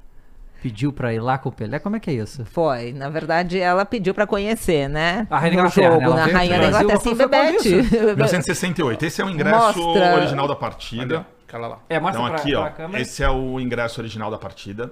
pediu 0.62 0.92
pra 0.92 1.14
ir 1.14 1.22
lá 1.22 1.38
com 1.38 1.48
o 1.48 1.52
Pelé, 1.54 1.80
como 1.80 1.96
é 1.96 2.00
que 2.02 2.10
é 2.10 2.14
isso? 2.16 2.44
Foi. 2.46 2.92
Na 2.92 3.10
verdade, 3.10 3.58
ela 3.60 3.86
pediu 3.86 4.14
pra 4.14 4.28
conhecer, 4.28 4.90
né? 4.90 5.26
A 5.30 5.40
Rainha 5.40 5.56
da 5.56 5.64
no 5.64 5.70
Inglaterra, 5.70 5.94
jogo, 5.94 6.10
né? 6.10 6.16
Na 6.20 6.26
veio 6.26 6.38
Rainha 6.38 6.54
pro 6.60 6.64
da 6.64 6.70
Brasil, 6.84 7.12
Inglaterra, 7.14 7.60
sim, 7.60 7.78
Bebete. 7.80 8.16
1968. 8.16 9.06
Esse 9.06 9.22
é 9.22 9.26
o 9.26 9.30
ingresso 9.30 9.80
Mostra. 9.82 10.16
original 10.16 10.48
da 10.48 10.56
partida. 10.56 11.26
Aquela 11.48 11.68
lá. 11.68 11.80
É, 11.90 12.00
mostra 12.00 12.20
Então 12.22 12.30
pra, 12.32 12.42
aqui, 12.42 12.52
pra 12.52 12.60
ó. 12.62 12.70
câmera. 12.72 13.02
Esse 13.02 13.24
é 13.24 13.30
o 13.30 13.60
ingresso 13.60 14.02
original 14.02 14.30
da 14.30 14.38
partida. 14.38 14.92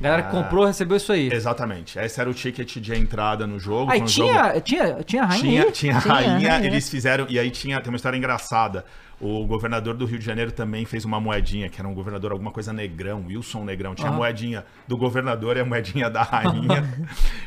Galera 0.00 0.22
que 0.22 0.30
comprou 0.30 0.64
recebeu 0.64 0.96
isso 0.96 1.12
aí. 1.12 1.30
Exatamente. 1.32 1.98
Esse 1.98 2.20
era 2.20 2.30
o 2.30 2.34
ticket 2.34 2.76
de 2.78 2.94
entrada 2.94 3.46
no 3.46 3.58
jogo. 3.58 3.90
Aí 3.92 4.00
tinha, 4.02 4.44
jogo- 4.48 4.60
tinha, 4.62 5.02
tinha 5.04 5.22
a 5.22 5.26
rainha 5.26 5.42
Tinha, 5.42 5.72
tinha 5.72 5.94
a 5.94 5.98
a 5.98 6.00
rainha, 6.00 6.50
rainha. 6.52 6.66
eles 6.66 6.88
fizeram. 6.88 7.26
E 7.28 7.38
aí 7.38 7.50
tinha, 7.50 7.80
tem 7.80 7.92
uma 7.92 7.96
história 7.96 8.16
engraçada. 8.16 8.84
O 9.20 9.44
governador 9.46 9.94
do 9.94 10.06
Rio 10.06 10.18
de 10.18 10.24
Janeiro 10.24 10.50
também 10.50 10.86
fez 10.86 11.04
uma 11.04 11.20
moedinha, 11.20 11.68
que 11.68 11.78
era 11.78 11.86
um 11.86 11.92
governador, 11.92 12.32
alguma 12.32 12.50
coisa 12.50 12.72
negrão, 12.72 13.26
Wilson 13.28 13.64
Negrão. 13.66 13.94
Tinha 13.94 14.08
a 14.08 14.12
moedinha 14.12 14.64
do 14.88 14.96
governador 14.96 15.58
e 15.58 15.60
a 15.60 15.64
moedinha 15.66 16.08
da 16.08 16.22
rainha. 16.24 16.82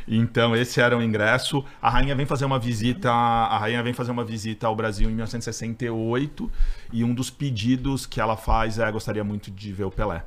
então, 0.07 0.55
esse 0.55 0.79
era 0.79 0.95
o 0.95 1.01
ingresso. 1.01 1.65
A 1.81 1.89
rainha 1.89 2.13
vem 2.15 2.27
fazer 2.27 2.45
uma 2.45 2.59
visita. 2.59 3.11
A 3.11 3.57
rainha 3.57 3.81
vem 3.81 3.91
fazer 3.91 4.11
uma 4.11 4.23
visita 4.23 4.67
ao 4.67 4.75
Brasil 4.75 5.09
em 5.09 5.13
1968. 5.13 6.51
E 6.91 7.03
um 7.03 7.11
dos 7.11 7.31
pedidos 7.31 8.05
que 8.05 8.21
ela 8.21 8.37
faz 8.37 8.77
é 8.77 8.91
gostaria 8.91 9.23
muito 9.23 9.49
de 9.49 9.71
ver 9.73 9.85
o 9.85 9.91
Pelé. 9.91 10.23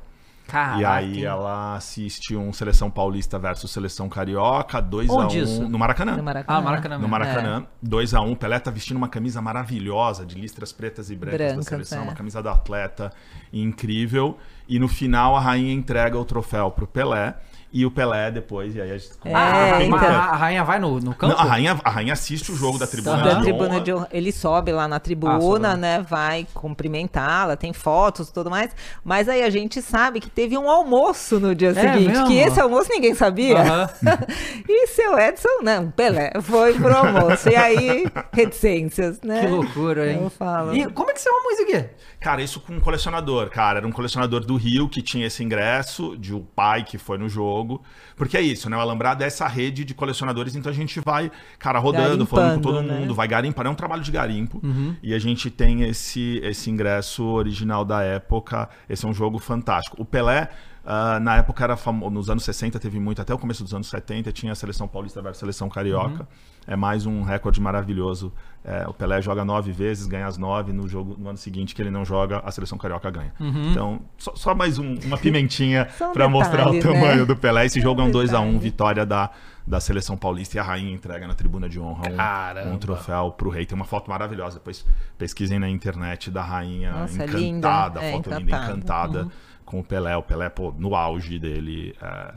Caraca, 0.47 0.79
E 0.81 0.85
aí 0.85 1.17
hein? 1.17 1.25
ela 1.25 1.75
assiste 1.75 2.35
um 2.35 2.53
Seleção 2.53 2.89
Paulista 2.89 3.37
versus 3.37 3.69
Seleção 3.69 4.07
Carioca, 4.07 4.81
2 4.81 5.09
a 5.09 5.13
1 5.13 5.17
Onde 5.17 5.39
isso? 5.39 5.67
no 5.67 5.77
Maracanã. 5.77 6.15
No 6.15 6.23
Maracanã. 6.23 6.57
Ah, 6.57 6.61
Maracanã 6.61 6.97
No. 6.97 7.07
Maracanã, 7.07 7.65
2x1. 7.85 8.35
Pelé 8.37 8.59
tá 8.59 8.71
vestindo 8.71 8.97
uma 8.97 9.09
camisa 9.09 9.41
maravilhosa, 9.41 10.25
de 10.25 10.35
listras 10.39 10.71
pretas 10.71 11.09
e 11.09 11.15
brancas, 11.15 11.37
Brancas, 11.39 11.55
da 11.57 11.63
seleção, 11.63 11.99
é. 11.99 12.01
uma 12.03 12.13
camisa 12.13 12.41
da 12.41 12.53
atleta 12.53 13.11
incrível. 13.51 14.37
E 14.67 14.79
no 14.79 14.87
final 14.87 15.35
a 15.35 15.39
rainha 15.39 15.73
entrega 15.73 16.17
o 16.17 16.25
troféu 16.25 16.71
pro 16.71 16.87
Pelé. 16.87 17.35
E 17.71 17.85
o 17.85 17.91
Pelé 17.91 18.31
depois, 18.31 18.73
e 18.75 18.81
aí 18.81 18.91
a 18.91 18.97
gente. 18.97 19.11
É, 19.25 19.33
Ah, 19.35 19.83
então. 19.83 19.97
a, 19.99 20.17
a 20.29 20.35
rainha 20.37 20.63
vai 20.63 20.79
no, 20.79 20.99
no 21.01 21.13
campo? 21.13 21.33
Não, 21.33 21.39
a, 21.41 21.43
rainha, 21.43 21.77
a 21.83 21.89
rainha 21.89 22.13
assiste 22.13 22.49
o 22.51 22.55
jogo 22.55 22.77
da 22.79 22.87
tribuna, 22.87 23.17
Da 23.21 23.33
de, 23.35 23.41
tribuna 23.41 23.69
honra. 23.71 23.81
de 23.81 23.93
honra. 23.93 24.07
Ele 24.09 24.31
sobe 24.31 24.71
lá 24.71 24.87
na 24.87 24.95
Ah, 24.95 24.99
tribuna, 24.99 25.69
sobe. 25.71 25.81
né? 25.81 26.05
Vai 26.09 26.47
cumprimentá-la, 26.53 27.57
tem 27.57 27.73
fotos 27.73 28.29
e 28.29 28.33
tudo 28.33 28.49
mais. 28.49 28.71
Mas 29.03 29.27
aí 29.27 29.43
a 29.43 29.49
gente 29.49 29.81
sabe 29.81 30.21
que 30.21 30.29
teve 30.29 30.57
um 30.57 30.69
almoço 30.69 31.41
no 31.41 31.53
dia 31.53 31.71
É 31.71 31.73
seguinte. 31.73 32.07
mesmo? 32.07 32.27
Que 32.27 32.37
esse 32.37 32.59
almoço 32.59 32.89
ninguém 32.89 33.13
sabia. 33.13 33.59
Aham. 33.59 33.89
e 34.67 34.87
seu 34.87 35.19
Edson, 35.19 35.61
não, 35.61 35.91
Pelé, 35.91 36.31
foi 36.41 36.73
pro 36.73 36.95
almoço. 36.95 37.49
E 37.49 37.55
aí, 37.55 38.05
reticências, 38.31 39.19
né? 39.21 39.41
Que 39.41 39.47
loucura, 39.47 40.09
hein? 40.09 40.19
Eu 40.23 40.29
falo. 40.29 40.73
E 40.75 40.85
como 40.91 41.09
é 41.11 41.13
que 41.13 41.19
você 41.21 41.27
arrumou 41.29 41.51
isso 41.51 41.61
aqui? 41.63 41.85
Cara, 42.19 42.41
isso 42.41 42.59
com 42.59 42.73
um 42.73 42.79
colecionador, 42.79 43.49
cara. 43.49 43.77
Era 43.77 43.87
um 43.87 43.91
colecionador 43.91 44.43
do 44.43 44.55
Rio 44.55 44.89
que 44.89 45.01
tinha 45.01 45.27
esse 45.27 45.43
ingresso, 45.43 46.17
de 46.17 46.33
o 46.33 46.39
pai 46.41 46.83
que 46.83 46.97
foi 46.97 47.17
no 47.17 47.29
jogo. 47.29 47.83
Porque 48.15 48.35
é 48.35 48.41
isso, 48.41 48.69
né? 48.69 48.75
O 48.75 48.79
Alambrado 48.79 49.23
é 49.23 49.27
essa 49.27 49.47
rede 49.47 49.85
de 49.85 49.93
colecionadores, 49.93 50.55
então 50.55 50.71
a 50.71 50.75
gente 50.75 50.99
vai, 50.99 51.31
cara, 51.59 51.77
rodando, 51.77 52.25
falando 52.25 52.55
com 52.55 52.61
todo 52.61 52.73
Garimpando, 52.75 52.99
mundo, 52.99 53.09
né? 53.09 53.13
vai 53.13 53.27
garimpar. 53.27 53.67
É 53.67 53.69
um 53.69 53.75
trabalho 53.75 54.01
de 54.01 54.11
garimpo. 54.11 54.59
E 55.03 55.13
a 55.13 55.19
gente 55.19 55.51
tem 55.51 55.83
esse, 55.83 56.39
esse 56.43 56.69
ingresso 56.71 57.23
original 57.23 57.85
da 57.85 58.01
época. 58.01 58.67
Esse 58.89 59.05
é 59.05 59.09
um 59.09 59.13
jogo 59.13 59.37
fantástico. 59.37 60.01
O 60.01 60.05
Pelé. 60.05 60.49
Ah, 60.89 61.19
na 61.19 61.35
época 61.35 61.61
era 61.65 61.75
famoso, 61.75 62.09
nos 62.09 62.29
anos 62.29 62.45
60 62.45 62.79
teve 62.79 62.97
muito, 62.97 63.21
até 63.21 63.33
o 63.33 63.37
começo 63.37 63.61
dos 63.61 63.73
anos 63.73 63.89
70 63.89 64.31
tinha 64.31 64.53
a 64.53 64.55
seleção 64.55 64.87
paulista 64.87 65.21
versus 65.21 65.39
seleção 65.39 65.67
carioca. 65.67 66.25
É 66.65 66.75
mais 66.77 67.05
um 67.05 67.23
recorde 67.23 67.59
maravilhoso. 67.61 68.31
É, 68.63 68.85
o 68.87 68.93
Pelé 68.93 69.21
joga 69.21 69.43
nove 69.45 69.71
vezes, 69.71 70.05
ganha 70.07 70.27
as 70.27 70.37
nove. 70.37 70.71
No 70.73 70.87
jogo 70.87 71.15
no 71.17 71.29
ano 71.29 71.37
seguinte 71.37 71.73
que 71.75 71.81
ele 71.81 71.91
não 71.91 72.03
joga, 72.05 72.39
a 72.43 72.51
seleção 72.51 72.77
carioca 72.77 73.09
ganha. 73.11 73.33
Então, 73.71 74.01
só, 74.17 74.33
só 74.35 74.55
mais 74.55 74.77
um- 74.77 74.95
uma 75.05 75.17
pimentinha 75.17 75.87
para 76.13 76.27
mostrar 76.29 76.69
o 76.69 76.73
né? 76.73 76.79
tamanho 76.81 77.25
do 77.25 77.35
Pelé. 77.35 77.65
Esse 77.65 77.79
jogo 77.81 78.01
é 78.01 78.03
um 78.03 78.07
um 78.07 78.11
2 78.11 78.33
a 78.33 78.39
1 78.39 78.43
detalhe. 78.45 78.59
vitória 78.59 79.05
da, 79.05 79.29
da 79.65 79.79
seleção 79.79 80.17
paulista 80.17 80.57
e 80.57 80.59
a 80.59 80.63
rainha 80.63 80.91
entrega 80.93 81.25
na 81.27 81.33
tribuna 81.33 81.67
de 81.69 81.79
honra 81.79 82.03
um, 82.65 82.73
um 82.73 82.77
troféu 82.77 83.31
pro 83.31 83.49
rei. 83.49 83.65
Tem 83.65 83.75
uma 83.75 83.85
foto 83.85 84.09
maravilhosa. 84.09 84.57
Depois 84.59 84.85
pesquisem 85.17 85.59
na 85.59 85.69
internet 85.69 86.29
da 86.31 86.43
rainha 86.43 86.91
Nossa, 86.91 87.23
encantada, 87.25 87.99
linda. 87.99 88.03
É, 88.03 88.11
foto 88.11 88.29
linda, 88.29 88.41
encantada. 88.41 89.19
encantada 89.19 89.31
com 89.67 89.79
o 89.79 89.83
Pelé. 89.83 90.17
O 90.17 90.23
Pelé, 90.23 90.49
pô, 90.49 90.73
no 90.75 90.95
auge 90.95 91.37
dele, 91.37 91.93
é, 92.01 92.33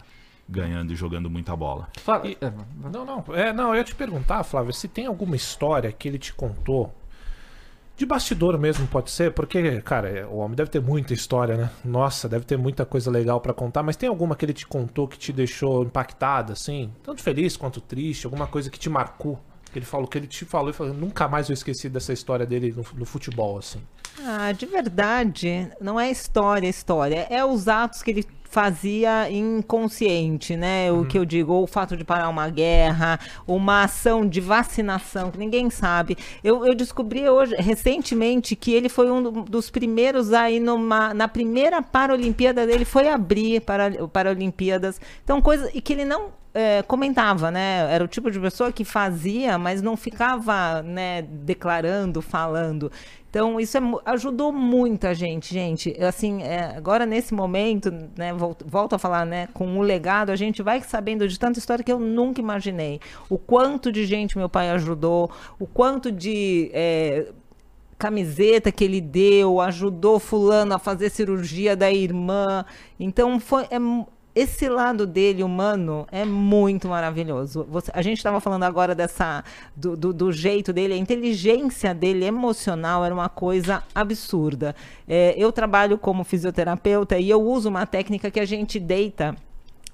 ganhando 0.47 0.93
e 0.93 0.97
jogando 0.97 1.31
muita 1.31 1.57
bola. 1.57 1.89
Flávio, 1.99 2.37
é, 2.41 2.53
Não, 2.93 3.05
não. 3.07 3.25
É, 3.35 3.53
não, 3.53 3.71
eu 3.71 3.77
ia 3.77 3.85
te 3.85 3.95
perguntar, 3.95 4.43
Flávio, 4.43 4.75
se 4.75 4.89
tem 4.89 5.07
alguma 5.07 5.37
história 5.37 5.91
que 5.91 6.07
ele 6.07 6.19
te 6.19 6.35
contou. 6.35 6.93
De 7.97 8.07
bastidor 8.07 8.59
mesmo, 8.59 8.87
pode 8.87 9.11
ser, 9.11 9.33
porque, 9.33 9.81
cara, 9.83 10.09
é, 10.09 10.27
o 10.27 10.37
homem 10.37 10.57
deve 10.57 10.71
ter 10.71 10.81
muita 10.81 11.13
história, 11.13 11.55
né? 11.55 11.71
Nossa, 11.85 12.29
deve 12.29 12.47
ter 12.47 12.57
muita 12.57 12.87
coisa 12.87 13.11
legal 13.11 13.41
pra 13.43 13.53
contar, 13.53 13.83
mas 13.83 13.95
tem 13.95 14.09
alguma 14.09 14.35
que 14.35 14.45
ele 14.45 14.55
te 14.55 14.67
contou 14.67 15.07
que 15.07 15.19
te 15.19 15.33
deixou 15.33 15.85
impactada, 15.85 16.55
assim? 16.55 16.91
Tanto 17.03 17.23
feliz 17.23 17.59
quanto 17.59 17.79
triste, 17.79 18.25
alguma 18.25 18.47
coisa 18.47 18.71
que 18.71 18.79
te 18.79 18.89
marcou? 18.89 19.39
Que 19.71 19.79
ele 19.79 19.87
falou, 19.87 20.09
que 20.09 20.17
ele 20.17 20.27
te 20.27 20.47
falou 20.47 20.71
e 20.71 20.73
falou, 20.73 20.95
nunca 20.95 21.29
mais 21.29 21.51
eu 21.51 21.53
esqueci 21.53 21.91
dessa 21.91 22.13
história 22.13 22.47
dele 22.47 22.73
no, 22.73 22.85
no 22.99 23.05
futebol, 23.05 23.59
assim. 23.59 23.83
Ah, 24.23 24.53
de 24.53 24.67
verdade, 24.67 25.69
não 25.81 25.99
é 25.99 26.11
história, 26.11 26.69
história. 26.69 27.27
É 27.31 27.45
os 27.45 27.69
atos 27.69 28.03
que 28.03 28.11
ele 28.11 28.27
fazia 28.45 29.31
inconsciente, 29.31 30.57
né? 30.57 30.91
O 30.91 31.07
que 31.07 31.17
eu 31.17 31.25
digo, 31.25 31.53
ou 31.53 31.63
o 31.63 31.67
fato 31.69 31.97
de 31.97 32.05
parar 32.05 32.29
uma 32.29 32.49
guerra, 32.51 33.19
uma 33.47 33.85
ação 33.85 34.27
de 34.29 34.41
vacinação, 34.41 35.31
que 35.31 35.39
ninguém 35.39 35.71
sabe. 35.71 36.19
Eu, 36.43 36.67
eu 36.67 36.75
descobri 36.75 37.29
hoje, 37.29 37.55
recentemente, 37.57 38.57
que 38.57 38.73
ele 38.75 38.89
foi 38.89 39.09
um 39.11 39.23
do- 39.23 39.43
dos 39.43 39.71
primeiros 39.71 40.33
aí 40.33 40.59
numa, 40.59 41.15
na 41.15 41.29
primeira 41.29 41.81
Paralimpíada 41.81 42.67
dele, 42.67 42.85
foi 42.85 43.09
abrir 43.09 43.61
para 43.61 44.07
Paralimpíadas. 44.09 45.01
Então, 45.23 45.41
coisa. 45.41 45.71
E 45.73 45.81
que 45.81 45.93
ele 45.93 46.05
não 46.05 46.33
é, 46.53 46.83
comentava, 46.83 47.51
né? 47.51 47.87
Era 47.93 48.05
o 48.05 48.09
tipo 48.09 48.31
de 48.31 48.41
pessoa 48.41 48.73
que 48.73 48.85
fazia, 48.85 49.57
mas 49.59 49.81
não 49.81 49.97
ficava, 49.97 50.83
né, 50.83 51.23
declarando, 51.23 52.21
falando. 52.21 52.91
Então, 53.29 53.61
isso 53.61 53.79
é 53.79 53.81
ajudou 54.07 54.53
muita 54.53 55.15
gente, 55.15 55.55
gente. 55.55 55.97
Assim, 56.03 56.43
é, 56.43 56.75
agora 56.77 57.07
nesse 57.07 57.33
momento, 57.33 57.93
né, 58.17 58.33
volto, 58.33 58.65
volto 58.67 58.95
a 58.95 58.99
falar, 58.99 59.25
né, 59.25 59.49
com 59.55 59.79
o 59.79 59.83
legado, 59.83 60.31
a 60.31 60.37
gente 60.37 60.63
vai 60.63 60.81
sabendo 60.83 61.29
de 61.29 61.39
tanta 61.39 61.59
história 61.59 61.85
que 61.85 61.93
eu 61.93 62.01
nunca 62.01 62.41
imaginei. 62.41 63.01
O 63.29 63.39
quanto 63.39 63.93
de 63.93 64.05
gente 64.05 64.37
meu 64.37 64.49
pai 64.49 64.71
ajudou, 64.71 65.31
o 65.61 65.67
quanto 65.67 66.11
de 66.11 66.71
é, 66.75 67.29
camiseta 67.97 68.73
que 68.73 68.83
ele 68.83 69.01
deu, 69.01 69.61
ajudou 69.61 70.19
fulano 70.19 70.75
a 70.75 70.79
fazer 70.79 71.11
cirurgia 71.11 71.77
da 71.77 71.93
irmã. 71.93 72.65
Então 72.99 73.39
foi 73.39 73.69
é 73.71 73.79
esse 74.41 74.69
lado 74.69 75.07
dele 75.07 75.43
humano 75.43 76.07
é 76.11 76.25
muito 76.25 76.89
maravilhoso. 76.89 77.67
Você- 77.69 77.91
a 77.95 78.03
gente 78.03 78.19
estava 78.19 78.41
falando 78.41 78.63
agora 78.65 78.95
dessa 78.95 79.45
do, 79.77 79.97
do, 79.97 80.13
do 80.13 80.33
jeito 80.33 80.73
dele, 80.73 80.95
a 80.95 80.97
inteligência 80.97 81.95
dele 81.95 82.25
emocional 82.25 83.05
era 83.05 83.15
uma 83.15 83.29
coisa 83.29 83.83
absurda. 83.95 84.75
É, 85.09 85.35
eu 85.37 85.53
trabalho 85.53 85.99
como 85.99 86.25
fisioterapeuta 86.25 87.19
e 87.19 87.29
eu 87.29 87.41
uso 87.43 87.69
uma 87.69 87.87
técnica 87.87 88.31
que 88.31 88.41
a 88.41 88.45
gente 88.45 88.79
deita 88.79 89.37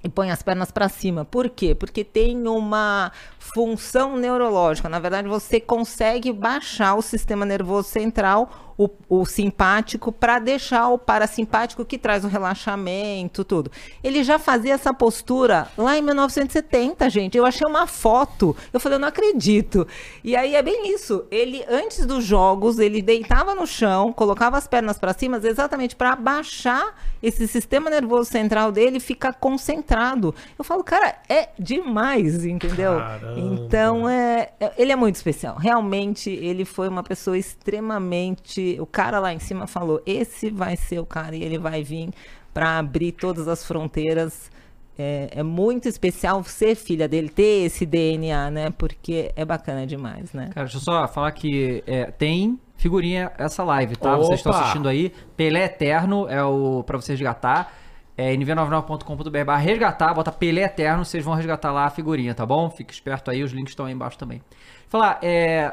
e 0.05 0.09
põe 0.09 0.31
as 0.31 0.43
pernas 0.43 0.71
para 0.71 0.89
cima. 0.89 1.25
Por 1.25 1.49
quê? 1.51 1.75
Porque 1.75 2.05
tem 2.05 2.47
uma 2.47 3.11
função 3.55 4.17
neurológica. 4.17 4.89
Na 4.89 4.99
verdade, 4.99 5.29
você 5.29 5.61
consegue 5.61 6.33
baixar 6.33 6.95
o 6.95 7.03
sistema 7.03 7.45
nervoso 7.45 7.89
central 7.89 8.51
o, 8.79 8.91
o 9.09 9.25
simpático 9.25 10.13
para 10.13 10.39
deixar 10.39 10.89
o 10.89 10.99
parasimpático 10.99 11.85
que 11.85 11.97
traz 11.97 12.25
o 12.25 12.29
relaxamento, 12.29 13.45
tudo. 13.45 13.71
Ele 14.03 14.23
já 14.23 14.39
fazia 14.39 14.75
essa 14.75 14.93
postura 14.93 15.69
lá 15.77 15.97
em 15.97 16.03
1970, 16.03 17.09
gente. 17.09 17.39
Eu 17.39 17.47
achei 17.47 17.67
uma 17.67 17.87
foto. 17.87 18.55
Eu 18.73 18.79
falei, 18.79 18.97
eu 18.97 19.01
não 19.01 19.09
acredito. 19.09 19.87
E 20.23 20.37
aí 20.37 20.55
é 20.55 20.63
bem 20.63 20.93
isso. 20.93 21.25
Ele, 21.31 21.65
antes 21.69 22.05
dos 22.05 22.25
jogos, 22.25 22.79
ele 22.79 23.01
deitava 23.01 23.55
no 23.55 23.67
chão, 23.67 24.13
colocava 24.13 24.59
as 24.59 24.67
pernas 24.67 24.99
para 24.99 25.15
cima, 25.15 25.41
exatamente 25.43 25.97
para 25.97 26.15
baixar 26.15 26.95
esse 27.23 27.49
sistema 27.49 27.89
nervoso 27.89 28.31
central 28.31 28.71
dele 28.71 29.01
ficar 29.01 29.33
concentrado. 29.35 30.35
Eu 30.59 30.65
falo, 30.65 30.85
cara, 30.85 31.17
é 31.29 31.49
demais, 31.59 32.45
entendeu? 32.45 32.99
Caramba. 32.99 33.36
Então, 33.39 34.09
é, 34.09 34.51
é- 34.59 34.73
ele 34.79 34.93
é 34.93 34.97
muito 34.97 35.17
especial. 35.17 35.57
Realmente, 35.57 36.31
ele 36.31 36.65
foi 36.65 36.89
uma 36.89 37.03
pessoa 37.03 37.37
extremamente. 37.37 38.77
O 38.81 38.87
cara 38.87 39.19
lá 39.19 39.33
em 39.33 39.39
cima 39.39 39.67
falou: 39.67 40.03
esse 40.07 40.51
vai 40.51 40.77
ser 40.77 40.99
o 40.99 41.07
cara 41.07 41.37
e 41.37 41.43
ele 41.43 41.59
vai 41.59 41.83
vir 41.83 42.11
para 42.53 42.79
abrir 42.79 43.13
todas 43.13 43.49
as 43.49 43.65
fronteiras. 43.65 44.51
É, 44.99 45.29
é 45.31 45.43
muito 45.43 45.87
especial 45.89 46.43
ser 46.45 46.75
filha 46.75 47.07
dele, 47.07 47.29
ter 47.29 47.67
esse 47.67 47.85
DNA, 47.85 48.51
né? 48.51 48.71
Porque 48.71 49.31
é 49.37 49.45
bacana 49.45 49.87
demais, 49.87 50.33
né? 50.33 50.51
Cara, 50.55 50.65
deixa 50.65 50.79
eu 50.79 50.81
só 50.81 51.07
falar 51.07 51.33
que 51.33 51.85
é, 51.87 52.11
tem 52.11 52.59
figurinha 52.77 53.31
essa 53.37 53.63
live, 53.63 53.97
tá? 53.97 54.17
Vocês 54.17 54.39
estão 54.41 54.53
Opa! 54.53 54.61
assistindo 54.63 54.89
aí. 54.89 55.13
Pelé 55.37 55.65
Eterno 55.65 56.27
é 56.29 56.43
o 56.43 56.83
pra 56.83 56.97
você 56.97 57.13
resgatar. 57.13 57.75
É 58.17 58.35
nv99.com.br 58.35 59.45
barra 59.45 59.59
resgatar, 59.61 60.15
bota 60.15 60.33
Pelé 60.33 60.63
Eterno, 60.63 61.05
vocês 61.05 61.23
vão 61.25 61.35
resgatar 61.35 61.71
lá 61.71 61.85
a 61.85 61.91
figurinha, 61.91 62.35
tá 62.35 62.47
bom? 62.47 62.71
Fica 62.71 62.93
esperto 62.93 63.31
aí, 63.31 63.43
os 63.43 63.53
links 63.53 63.73
estão 63.73 63.87
aí 63.87 63.93
embaixo 63.93 64.17
também. 64.17 64.41
Falar, 64.89 65.19
é. 65.23 65.73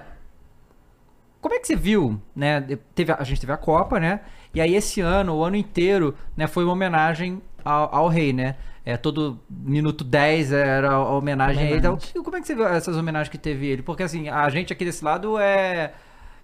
Como 1.41 1.53
é 1.55 1.59
que 1.59 1.67
você 1.67 1.75
viu, 1.75 2.21
né? 2.35 2.61
Teve, 2.95 3.11
a 3.11 3.23
gente 3.23 3.41
teve 3.41 3.51
a 3.51 3.57
Copa, 3.57 3.99
né? 3.99 4.21
E 4.53 4.61
aí 4.61 4.75
esse 4.75 5.01
ano, 5.01 5.35
o 5.35 5.43
ano 5.43 5.55
inteiro, 5.55 6.15
né, 6.37 6.47
foi 6.47 6.63
uma 6.63 6.73
homenagem 6.73 7.41
ao, 7.65 7.93
ao 7.93 8.07
rei, 8.07 8.31
né? 8.31 8.55
É, 8.85 8.97
todo 8.97 9.39
minuto 9.49 10.03
10 10.03 10.51
era 10.51 10.91
a 10.91 11.09
homenagem 11.15 11.63
a 11.63 11.69
ele. 11.69 11.77
Então, 11.77 11.97
como 12.23 12.35
é 12.37 12.41
que 12.41 12.47
você 12.47 12.55
viu 12.55 12.67
essas 12.67 12.95
homenagens 12.97 13.29
que 13.29 13.37
teve 13.37 13.67
ele? 13.67 13.81
Porque 13.81 14.03
assim, 14.03 14.27
a 14.29 14.49
gente 14.49 14.71
aqui 14.71 14.83
desse 14.85 15.03
lado 15.03 15.37
é. 15.37 15.93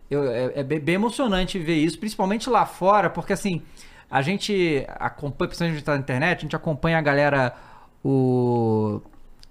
eu- 0.10 0.30
é, 0.30 0.52
é 0.60 0.64
bem 0.64 0.96
emocionante 0.96 1.60
ver 1.60 1.76
isso, 1.76 2.00
principalmente 2.00 2.50
lá 2.50 2.66
fora, 2.66 3.10
porque 3.10 3.34
assim, 3.34 3.62
a 4.10 4.22
gente 4.22 4.86
acompanha, 4.88 5.48
principalmente 5.48 5.74
a 5.74 5.78
gente 5.78 5.86
tá 5.86 5.94
na 5.94 6.00
internet, 6.00 6.38
a 6.40 6.42
gente 6.42 6.56
acompanha 6.56 6.98
a 6.98 7.02
galera, 7.02 7.54
o, 8.04 9.02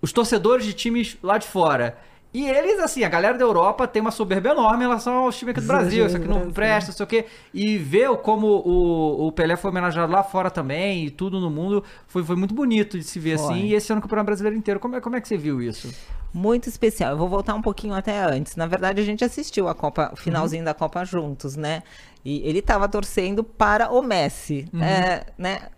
os 0.03 0.13
torcedores 0.13 0.65
de 0.65 0.73
times 0.73 1.17
lá 1.23 1.39
de 1.39 1.47
fora. 1.47 1.97
E 2.33 2.47
eles, 2.47 2.79
assim, 2.79 3.05
a 3.05 3.09
galera 3.09 3.39
da 3.39 3.45
Europa 3.45 3.87
tem 3.89 4.03
uma 4.03 4.11
soberba 4.11 4.51
enorme 4.51 4.85
em 4.85 4.87
relação 4.87 5.15
aos 5.15 5.39
times 5.39 5.53
aqui 5.53 5.61
do 5.63 5.67
Brasil, 5.67 6.07
isso 6.07 6.17
aqui 6.17 6.29
não 6.29 6.51
presta, 6.51 6.91
não 6.91 6.97
sei 6.97 7.05
o 7.05 7.07
quê. 7.07 7.25
E 7.55 7.79
ver 7.79 8.15
como 8.19 8.47
o, 8.47 9.29
o 9.29 9.33
Pelé 9.33 9.57
foi 9.57 9.71
homenageado 9.71 10.13
lá 10.13 10.23
fora 10.23 10.51
também, 10.51 11.07
e 11.07 11.11
tudo 11.11 11.41
no 11.41 11.49
mundo, 11.49 11.83
foi, 12.07 12.23
foi 12.23 12.37
muito 12.37 12.53
bonito 12.53 12.99
de 12.99 13.05
se 13.05 13.19
ver 13.19 13.39
Foi. 13.39 13.55
assim. 13.55 13.65
E 13.65 13.75
esse 13.75 13.91
ano 13.91 14.01
o 14.01 14.03
Campeonato 14.03 14.27
Brasileiro 14.27 14.59
inteiro, 14.59 14.79
como 14.79 14.97
é, 14.97 15.01
como 15.01 15.17
é 15.17 15.21
que 15.23 15.29
você 15.29 15.39
viu 15.39 15.63
isso? 15.63 15.89
Muito 16.33 16.69
especial. 16.69 17.13
Eu 17.13 17.17
vou 17.17 17.29
voltar 17.29 17.55
um 17.55 17.63
pouquinho 17.63 17.95
até 17.95 18.23
antes. 18.23 18.57
Na 18.57 18.67
verdade, 18.67 19.01
a 19.01 19.05
gente 19.05 19.25
assistiu 19.25 19.69
a 19.69 19.75
Copa, 19.75 20.11
o 20.13 20.17
finalzinho 20.17 20.65
da 20.65 20.75
Copa 20.75 21.05
juntos, 21.05 21.57
né? 21.57 21.83
E 22.25 22.47
ele 22.47 22.59
estava 22.59 22.89
torcendo 22.89 23.43
para 23.43 23.91
o 23.91 24.03
Messi, 24.03 24.69
é, 24.83 25.25
né? 25.39 25.69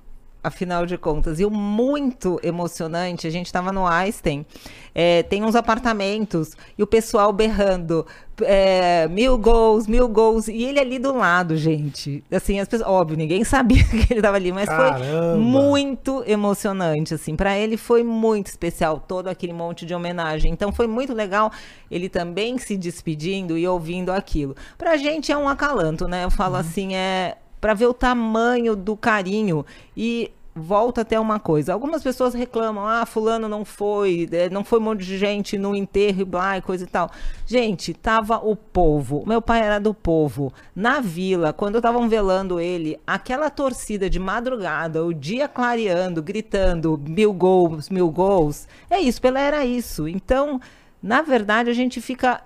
Afinal 0.43 0.87
de 0.87 0.97
contas. 0.97 1.39
E 1.39 1.45
o 1.45 1.51
muito 1.51 2.41
emocionante, 2.43 3.27
a 3.27 3.31
gente 3.31 3.47
estava 3.47 3.71
no 3.71 3.87
Einstein, 3.87 4.47
é, 4.95 5.23
tem 5.23 5.45
uns 5.45 5.55
apartamentos 5.55 6.57
e 6.79 6.83
o 6.83 6.87
pessoal 6.87 7.31
berrando 7.31 8.07
é, 8.43 9.07
mil 9.09 9.37
gols, 9.37 9.87
mil 9.87 10.09
gols. 10.09 10.49
E 10.49 10.65
ele 10.65 10.81
ali 10.81 10.99
do 10.99 11.15
lado, 11.15 11.59
gente. 11.59 12.25
Assim, 12.33 12.59
as 12.59 12.67
pessoas, 12.67 12.89
óbvio, 12.89 13.19
ninguém 13.19 13.45
sabia 13.45 13.85
que 13.85 14.13
ele 14.13 14.21
estava 14.21 14.37
ali, 14.37 14.51
mas 14.51 14.67
Caramba. 14.67 15.35
foi 15.35 15.39
muito 15.39 16.25
emocionante, 16.27 17.13
assim. 17.13 17.37
Para 17.37 17.59
ele 17.59 17.77
foi 17.77 18.03
muito 18.03 18.47
especial 18.47 18.99
todo 18.99 19.29
aquele 19.29 19.53
monte 19.53 19.85
de 19.85 19.95
homenagem. 19.95 20.53
Então 20.53 20.73
foi 20.73 20.87
muito 20.87 21.13
legal 21.13 21.53
ele 21.91 22.09
também 22.09 22.57
se 22.57 22.79
despedindo 22.79 23.59
e 23.59 23.69
ouvindo 23.69 24.11
aquilo. 24.11 24.57
Pra 24.79 24.97
gente 24.97 25.31
é 25.31 25.37
um 25.37 25.49
acalanto, 25.49 26.09
né? 26.09 26.25
Eu 26.25 26.31
falo 26.31 26.57
assim, 26.57 26.95
é 26.95 27.37
para 27.61 27.75
ver 27.75 27.87
o 27.87 27.95
tamanho 27.95 28.75
do 28.75 28.97
carinho 28.97 29.65
e 29.97 30.31
volta 30.55 31.03
até 31.03 31.19
uma 31.19 31.39
coisa. 31.39 31.73
Algumas 31.73 32.03
pessoas 32.03 32.35
reclamam: 32.35 32.87
"Ah, 32.87 33.07
fulano 33.07 33.49
não 33.49 33.65
foi, 33.65 34.29
eh, 34.33 34.49
não 34.51 34.65
foi 34.65 34.79
um 34.79 34.83
monte 34.83 35.05
de 35.05 35.17
gente 35.17 35.59
no 35.59 35.75
enterro 35.77 36.23
e 36.23 36.25
blá, 36.25 36.59
e 36.59 36.63
coisa 36.63 36.85
e 36.85 36.87
tal". 36.87 37.11
Gente, 37.47 37.95
tava 37.95 38.37
o 38.39 38.57
povo. 38.57 39.25
Meu 39.27 39.41
pai 39.41 39.61
era 39.61 39.79
do 39.79 39.95
povo. 39.95 40.53
Na 40.75 41.01
vila, 41.01 41.53
quando 41.53 41.77
estavam 41.77 42.09
velando 42.09 42.61
ele, 42.61 42.99
aquela 43.07 43.51
torcida 43.51 44.09
de 44.11 44.19
madrugada, 44.19 45.05
o 45.05 45.15
dia 45.15 45.49
clareando, 45.49 46.23
gritando 46.23 47.01
mil 47.07 47.33
gols, 47.33 47.89
mil 47.89 48.11
gols. 48.11 48.67
É 48.89 48.99
isso, 49.01 49.21
Pelé 49.21 49.43
era 49.43 49.65
isso. 49.65 50.09
Então, 50.09 50.61
na 51.03 51.23
verdade, 51.23 51.71
a 51.71 51.75
gente 51.75 52.01
fica 52.01 52.43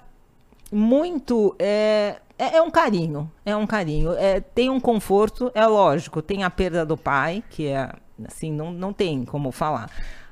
muito. 0.70 1.54
É, 1.58 2.16
é, 2.38 2.56
é 2.56 2.62
um 2.62 2.70
carinho. 2.70 3.30
É 3.44 3.56
um 3.56 3.66
carinho. 3.66 4.12
É, 4.12 4.40
tem 4.40 4.70
um 4.70 4.80
conforto, 4.80 5.50
é 5.54 5.66
lógico. 5.66 6.20
Tem 6.20 6.42
a 6.42 6.50
perda 6.50 6.84
do 6.84 6.96
pai, 6.96 7.42
que 7.48 7.68
é. 7.68 7.90
Assim, 8.26 8.52
não, 8.52 8.72
não 8.72 8.92
tem 8.92 9.24
como 9.24 9.50
falar. 9.50 9.90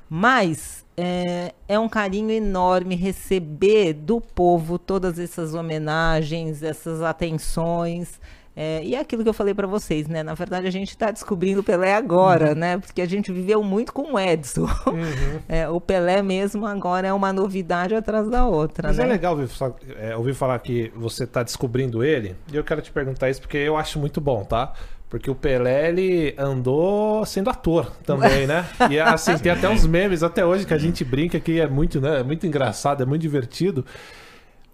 Mas 0.09 0.85
é, 0.95 1.53
é 1.67 1.79
um 1.79 1.89
carinho 1.89 2.31
enorme 2.31 2.95
receber 2.95 3.93
do 3.93 4.21
povo 4.21 4.77
todas 4.77 5.17
essas 5.19 5.53
homenagens, 5.53 6.63
essas 6.63 7.01
atenções. 7.01 8.19
É, 8.55 8.83
e 8.83 8.93
é 8.93 8.99
aquilo 8.99 9.23
que 9.23 9.29
eu 9.29 9.33
falei 9.33 9.53
pra 9.53 9.65
vocês, 9.65 10.07
né? 10.07 10.21
Na 10.21 10.35
verdade, 10.35 10.67
a 10.67 10.71
gente 10.71 10.95
tá 10.95 11.09
descobrindo 11.09 11.61
o 11.61 11.63
Pelé 11.63 11.95
agora, 11.95 12.53
né? 12.53 12.77
Porque 12.77 13.01
a 13.01 13.07
gente 13.07 13.31
viveu 13.31 13.63
muito 13.63 13.91
com 13.91 14.13
o 14.13 14.19
Edson. 14.19 14.67
É, 15.49 15.67
o 15.67 15.79
Pelé 15.79 16.21
mesmo 16.21 16.65
agora 16.65 17.07
é 17.07 17.13
uma 17.13 17.33
novidade 17.33 17.93
atrás 17.93 18.29
da 18.29 18.45
outra, 18.45 18.87
Mas 18.87 18.97
né? 18.97 19.03
é 19.03 19.07
legal 19.07 19.37
ouvir, 19.37 19.49
é, 19.99 20.15
ouvir 20.15 20.33
falar 20.33 20.57
que 20.59 20.91
você 20.95 21.27
tá 21.27 21.43
descobrindo 21.43 22.03
ele. 22.03 22.35
E 22.51 22.55
eu 22.55 22.63
quero 22.63 22.81
te 22.81 22.91
perguntar 22.91 23.29
isso 23.29 23.41
porque 23.41 23.57
eu 23.57 23.75
acho 23.75 23.99
muito 23.99 24.21
bom, 24.21 24.43
tá? 24.43 24.73
Porque 25.09 25.29
o 25.29 25.35
Pelé, 25.35 25.89
ele 25.89 26.33
andou 26.37 27.25
sendo 27.25 27.49
ator 27.49 27.91
também, 28.05 28.47
né? 28.47 28.65
E 28.89 28.99
assim, 28.99 29.37
tem 29.37 29.51
até 29.51 29.69
uns 29.69 29.85
memes 29.85 30.23
até 30.23 30.45
hoje 30.45 30.65
que 30.65 30.73
a 30.73 30.77
gente 30.77 31.03
brinca 31.03 31.39
que 31.39 31.59
é 31.59 31.67
muito, 31.67 32.01
né? 32.01 32.21
É 32.21 32.23
muito 32.23 32.47
engraçado, 32.47 33.03
é 33.03 33.05
muito 33.05 33.21
divertido. 33.21 33.85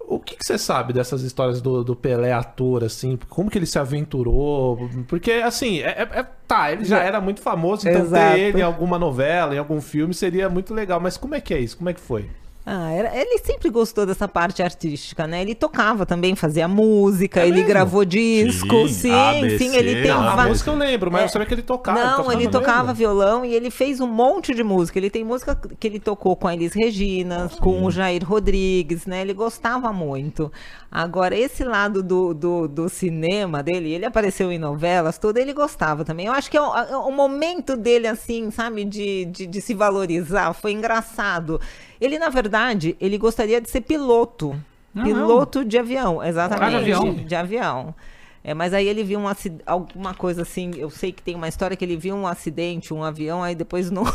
O 0.10 0.20
que, 0.20 0.36
que 0.36 0.44
você 0.44 0.58
sabe 0.58 0.92
dessas 0.92 1.22
histórias 1.22 1.62
do, 1.62 1.84
do 1.84 1.96
Pelé 1.96 2.34
ator, 2.34 2.84
assim? 2.84 3.16
Como 3.30 3.48
que 3.48 3.60
ele 3.60 3.68
se 3.68 3.78
aventurou? 3.78 4.90
Porque, 5.08 5.34
assim, 5.34 5.82
é, 5.82 5.90
é- 6.02 6.20
é- 6.20 6.26
tá, 6.48 6.72
ele 6.72 6.84
já 6.84 6.98
era 7.04 7.22
muito 7.22 7.42
famoso, 7.42 7.88
então 7.88 8.02
Exato. 8.02 8.36
ter 8.36 8.40
ele 8.40 8.60
em 8.60 8.64
alguma 8.64 8.98
novela, 8.98 9.54
em 9.54 9.60
algum 9.60 9.80
filme, 9.80 10.12
seria 10.12 10.50
muito 10.50 10.74
legal. 10.74 11.00
Mas 11.00 11.16
como 11.16 11.36
é 11.36 11.40
que 11.40 11.54
é 11.54 11.60
isso? 11.60 11.78
Como 11.78 11.92
é 11.92 11.94
que 11.94 12.02
foi? 12.02 12.28
Ah, 12.72 12.92
era- 12.92 13.18
ele 13.18 13.40
sempre 13.40 13.68
gostou 13.72 14.06
dessa 14.06 14.28
parte 14.28 14.62
artística, 14.62 15.26
né? 15.26 15.42
Ele 15.42 15.56
tocava 15.56 16.06
também, 16.06 16.36
fazia 16.36 16.68
música, 16.68 17.40
É 17.40 17.46
ele 17.48 17.54
mesmo? 17.54 17.68
gravou 17.68 18.06
disco, 18.06 18.88
Sim, 18.88 18.94
sim, 18.94 19.12
ABC, 19.12 19.58
sim, 19.58 19.76
ele 19.76 20.04
tem 20.04 20.12
não, 20.12 20.30
A 20.30 20.46
música 20.48 20.70
eu 20.70 20.76
lembro, 20.76 21.12
mas 21.12 21.22
É. 21.22 21.26
eu 21.26 21.30
sabia 21.30 21.48
que 21.48 21.54
ele 21.56 21.64
tocava. 21.64 22.00
Não, 22.00 22.32
ele 22.32 22.48
tocava 22.48 22.90
mesmo? 22.90 22.94
violão 22.94 23.44
e 23.44 23.56
ele 23.56 23.72
fez 23.72 24.00
um 24.00 24.06
monte 24.06 24.54
de 24.54 24.64
música. 24.64 25.00
Ele 25.00 25.10
tem 25.10 25.24
música 25.24 25.60
que 25.80 25.88
ele 25.88 26.00
tocou 26.00 26.36
com 26.36 26.48
a 26.48 26.54
Elis 26.54 26.74
Regina, 26.74 27.50
com 27.60 27.84
o 27.84 27.90
Jair 27.90 28.24
Rodrigues, 28.24 29.08
né? 29.08 29.22
Ele 29.22 29.34
gostava 29.34 29.92
muito. 29.92 30.52
Agora, 30.92 31.36
esse 31.36 31.64
lado 31.64 32.04
do, 32.04 32.36
do, 32.36 32.68
do 32.68 32.88
cinema 32.88 33.64
dele, 33.64 33.92
ele 33.94 34.06
apareceu 34.06 34.52
em 34.52 34.60
novelas, 34.60 35.18
tudo, 35.18 35.38
ele 35.40 35.54
gostava 35.54 36.06
também. 36.06 36.28
Eu 36.28 36.34
acho 36.34 36.52
que 36.52 36.58
é 36.58 36.62
o, 36.62 36.76
é 36.78 36.96
o 36.98 37.12
momento 37.12 37.76
dele, 37.76 38.06
assim, 38.06 38.52
sabe, 38.52 38.86
de, 38.86 39.26
de, 39.26 39.48
de 39.48 39.60
se 39.62 39.74
valorizar, 39.74 40.54
foi 40.54 40.72
engraçado. 40.74 41.60
Ele, 42.00 42.18
na 42.18 42.30
verdade, 42.30 42.96
ele 43.00 43.18
gostaria 43.18 43.60
de 43.60 43.70
ser 43.70 43.82
piloto. 43.82 44.56
Não, 44.94 45.04
piloto 45.04 45.64
de 45.64 45.78
avião, 45.78 46.24
exatamente. 46.24 46.66
Ah, 46.66 46.70
de 46.70 46.76
avião? 46.94 47.14
De 47.14 47.36
avião. 47.36 47.96
É, 48.44 48.54
mas 48.54 48.74
aí 48.74 48.88
ele 48.88 49.04
viu 49.04 49.20
um 49.20 49.26
alguma 49.66 50.14
coisa 50.14 50.44
assim, 50.44 50.72
eu 50.78 50.90
sei 50.90 51.12
que 51.12 51.22
tem 51.22 51.36
uma 51.36 51.48
história 51.48 51.76
que 51.76 51.84
ele 51.84 51.98
viu 51.98 52.16
um 52.16 52.26
acidente, 52.26 52.94
um 52.94 53.04
avião, 53.04 53.44
aí 53.44 53.54
depois 53.54 53.92
não- 53.92 54.06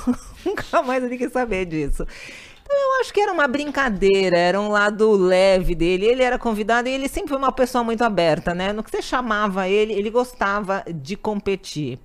nunca 0.44 0.82
mais 0.82 1.04
ele 1.04 1.18
quis 1.18 1.30
saber 1.30 1.66
disso. 1.66 2.06
Então 2.62 2.74
eu 2.76 3.00
acho 3.00 3.12
que 3.12 3.20
era 3.20 3.30
uma 3.30 3.46
brincadeira, 3.46 4.38
era 4.38 4.58
um 4.58 4.68
lado 4.70 5.12
leve 5.12 5.74
dele. 5.74 6.06
Ele 6.06 6.22
era 6.22 6.38
convidado 6.38 6.88
e 6.88 6.92
ele 6.92 7.08
sempre 7.08 7.28
foi 7.28 7.38
uma 7.38 7.52
pessoa 7.52 7.84
muito 7.84 8.02
aberta, 8.02 8.54
né? 8.54 8.72
No 8.72 8.82
que 8.82 8.90
você 8.90 9.02
chamava 9.02 9.68
ele, 9.68 9.92
ele 9.92 10.08
gostava 10.10 10.82
de 10.92 11.14
competir. 11.14 11.98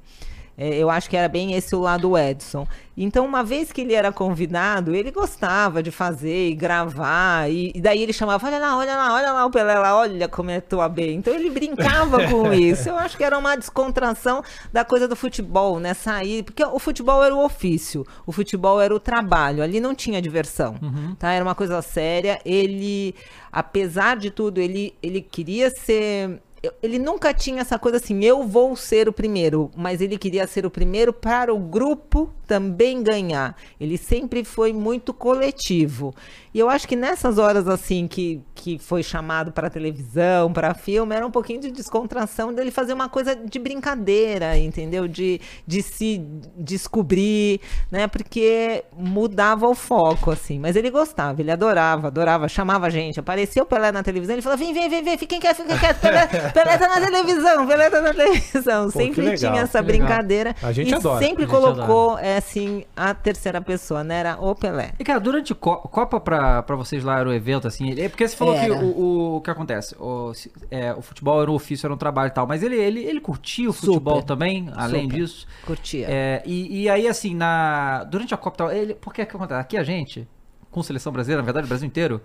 É, 0.59 0.75
eu 0.75 0.89
acho 0.89 1.09
que 1.09 1.15
era 1.15 1.29
bem 1.29 1.53
esse 1.53 1.73
o 1.73 1.79
lado 1.79 2.17
Edson. 2.17 2.67
Então, 2.97 3.25
uma 3.25 3.45
vez 3.45 3.71
que 3.71 3.79
ele 3.79 3.93
era 3.93 4.11
convidado, 4.11 4.93
ele 4.93 5.09
gostava 5.09 5.81
de 5.81 5.89
fazer 5.89 6.49
e 6.49 6.53
gravar. 6.53 7.49
E, 7.49 7.71
e 7.73 7.79
daí 7.79 8.03
ele 8.03 8.11
chamava: 8.11 8.45
Olha 8.45 8.59
lá, 8.59 8.77
olha 8.77 8.97
lá, 8.97 9.13
olha 9.13 9.31
lá 9.31 9.45
o 9.45 9.49
Pelé 9.49 9.79
lá, 9.79 9.97
olha 9.97 10.27
como 10.27 10.51
é 10.51 10.59
tua 10.59 10.89
bem. 10.89 11.15
Então, 11.15 11.33
ele 11.33 11.49
brincava 11.49 12.21
com 12.27 12.53
isso. 12.53 12.89
Eu 12.89 12.97
acho 12.97 13.15
que 13.15 13.23
era 13.23 13.37
uma 13.37 13.55
descontração 13.55 14.43
da 14.73 14.83
coisa 14.83 15.07
do 15.07 15.15
futebol, 15.15 15.79
né? 15.79 15.93
Sair. 15.93 16.43
Porque 16.43 16.61
o 16.61 16.77
futebol 16.77 17.23
era 17.23 17.33
o 17.33 17.41
ofício, 17.41 18.05
o 18.25 18.33
futebol 18.33 18.81
era 18.81 18.93
o 18.93 18.99
trabalho. 18.99 19.63
Ali 19.63 19.79
não 19.79 19.95
tinha 19.95 20.21
diversão, 20.21 20.75
tá? 21.17 21.31
Era 21.31 21.45
uma 21.45 21.55
coisa 21.55 21.81
séria. 21.81 22.37
Ele, 22.43 23.15
apesar 23.49 24.17
de 24.17 24.29
tudo, 24.29 24.59
ele, 24.59 24.93
ele 25.01 25.21
queria 25.21 25.69
ser 25.69 26.41
ele 26.83 26.99
nunca 26.99 27.33
tinha 27.33 27.61
essa 27.61 27.79
coisa 27.79 27.97
assim, 27.97 28.23
eu 28.23 28.45
vou 28.45 28.75
ser 28.75 29.07
o 29.07 29.13
primeiro, 29.13 29.71
mas 29.75 30.01
ele 30.01 30.17
queria 30.17 30.45
ser 30.45 30.65
o 30.65 30.71
primeiro 30.71 31.13
para 31.13 31.53
o 31.53 31.59
grupo 31.59 32.33
também 32.45 33.01
ganhar. 33.01 33.55
Ele 33.79 33.97
sempre 33.97 34.43
foi 34.43 34.73
muito 34.73 35.13
coletivo. 35.13 36.13
E 36.53 36.59
eu 36.59 36.69
acho 36.69 36.87
que 36.87 36.95
nessas 36.95 37.37
horas 37.37 37.67
assim 37.67 38.07
que, 38.07 38.41
que 38.55 38.79
foi 38.79 39.03
chamado 39.03 39.51
para 39.51 39.69
televisão, 39.69 40.51
para 40.51 40.73
filme, 40.73 41.15
era 41.15 41.25
um 41.25 41.31
pouquinho 41.31 41.61
de 41.61 41.71
descontração 41.71 42.53
dele 42.53 42.71
fazer 42.71 42.93
uma 42.93 43.07
coisa 43.07 43.35
de 43.35 43.59
brincadeira, 43.59 44.57
entendeu? 44.57 45.07
De, 45.07 45.39
de 45.65 45.81
se 45.81 46.21
descobrir, 46.57 47.61
né? 47.91 48.07
Porque 48.07 48.83
mudava 48.97 49.67
o 49.67 49.75
foco, 49.75 50.31
assim. 50.31 50.59
Mas 50.59 50.75
ele 50.75 50.89
gostava, 50.89 51.41
ele 51.41 51.51
adorava, 51.51 52.07
adorava, 52.07 52.47
chamava 52.47 52.87
a 52.87 52.89
gente. 52.89 53.19
Apareceu 53.19 53.63
o 53.63 53.65
Pelé 53.65 53.91
na 53.91 54.03
televisão, 54.03 54.35
ele 54.35 54.41
falava: 54.41 54.63
vem, 54.63 54.73
vem, 54.73 54.89
vem, 54.89 55.03
vem, 55.03 55.17
fiquem 55.17 55.39
quietos, 55.39 55.63
fiquem 55.63 55.77
quietos. 55.77 56.01
Pelé, 56.01 56.27
Pelé 56.27 56.77
tá 56.77 56.87
na 56.87 57.05
televisão, 57.05 57.67
Pelé 57.67 57.89
tá 57.89 58.01
na 58.01 58.13
televisão. 58.13 58.85
Pô, 58.85 58.97
sempre 58.97 59.21
legal, 59.21 59.37
tinha 59.37 59.61
essa 59.61 59.81
que 59.81 59.91
legal. 59.91 60.07
brincadeira. 60.07 60.55
A 60.61 60.71
gente 60.71 60.91
e 60.91 60.93
adora. 60.93 61.25
sempre 61.25 61.43
A 61.43 61.47
gente 61.47 61.55
colocou, 61.55 62.17
é, 62.19 62.37
assim, 62.37 62.83
a 62.95 63.13
terceira 63.13 63.61
pessoa, 63.61 64.03
né? 64.03 64.19
Era 64.19 64.37
o 64.39 64.55
Pelé. 64.55 64.91
E, 64.99 65.03
cara, 65.03 65.19
durante 65.19 65.53
Co 65.55 65.77
Copa 65.89 66.19
pra, 66.19 66.38
pra 66.65 66.75
vocês 66.75 67.03
lá 67.03 67.19
era 67.19 67.29
o 67.29 67.33
evento, 67.33 67.67
assim, 67.67 67.99
é 67.99 68.09
porque 68.09 68.27
você 68.27 68.35
falou 68.35 68.53
que 68.53 68.65
Era. 68.65 68.75
o, 68.75 68.99
o, 68.99 69.35
o 69.37 69.41
que 69.41 69.49
acontece, 69.49 69.95
o, 69.99 70.31
é, 70.69 70.93
o 70.93 71.01
futebol 71.01 71.41
era 71.41 71.51
um 71.51 71.55
ofício, 71.55 71.87
era 71.87 71.93
um 71.93 71.97
trabalho 71.97 72.29
e 72.29 72.33
tal, 72.33 72.47
mas 72.47 72.63
ele, 72.63 72.75
ele, 72.75 73.03
ele 73.03 73.19
curtia 73.19 73.69
o 73.69 73.73
futebol 73.73 74.15
Super. 74.15 74.27
também, 74.27 74.69
além 74.75 75.03
Super. 75.03 75.15
disso. 75.15 75.47
Curtia. 75.65 76.07
É, 76.09 76.43
e, 76.45 76.83
e 76.83 76.89
aí, 76.89 77.07
assim, 77.07 77.35
na, 77.35 78.03
durante 78.05 78.33
a 78.33 78.37
Copa 78.37 78.57
tal, 78.57 78.71
ele, 78.71 78.93
porque 78.93 79.25
que 79.25 79.35
acontece? 79.35 79.59
Aqui 79.59 79.77
a 79.77 79.83
gente, 79.83 80.27
com 80.71 80.83
seleção 80.83 81.11
brasileira, 81.11 81.41
na 81.41 81.45
verdade, 81.45 81.65
o 81.65 81.69
Brasil 81.69 81.87
inteiro, 81.87 82.21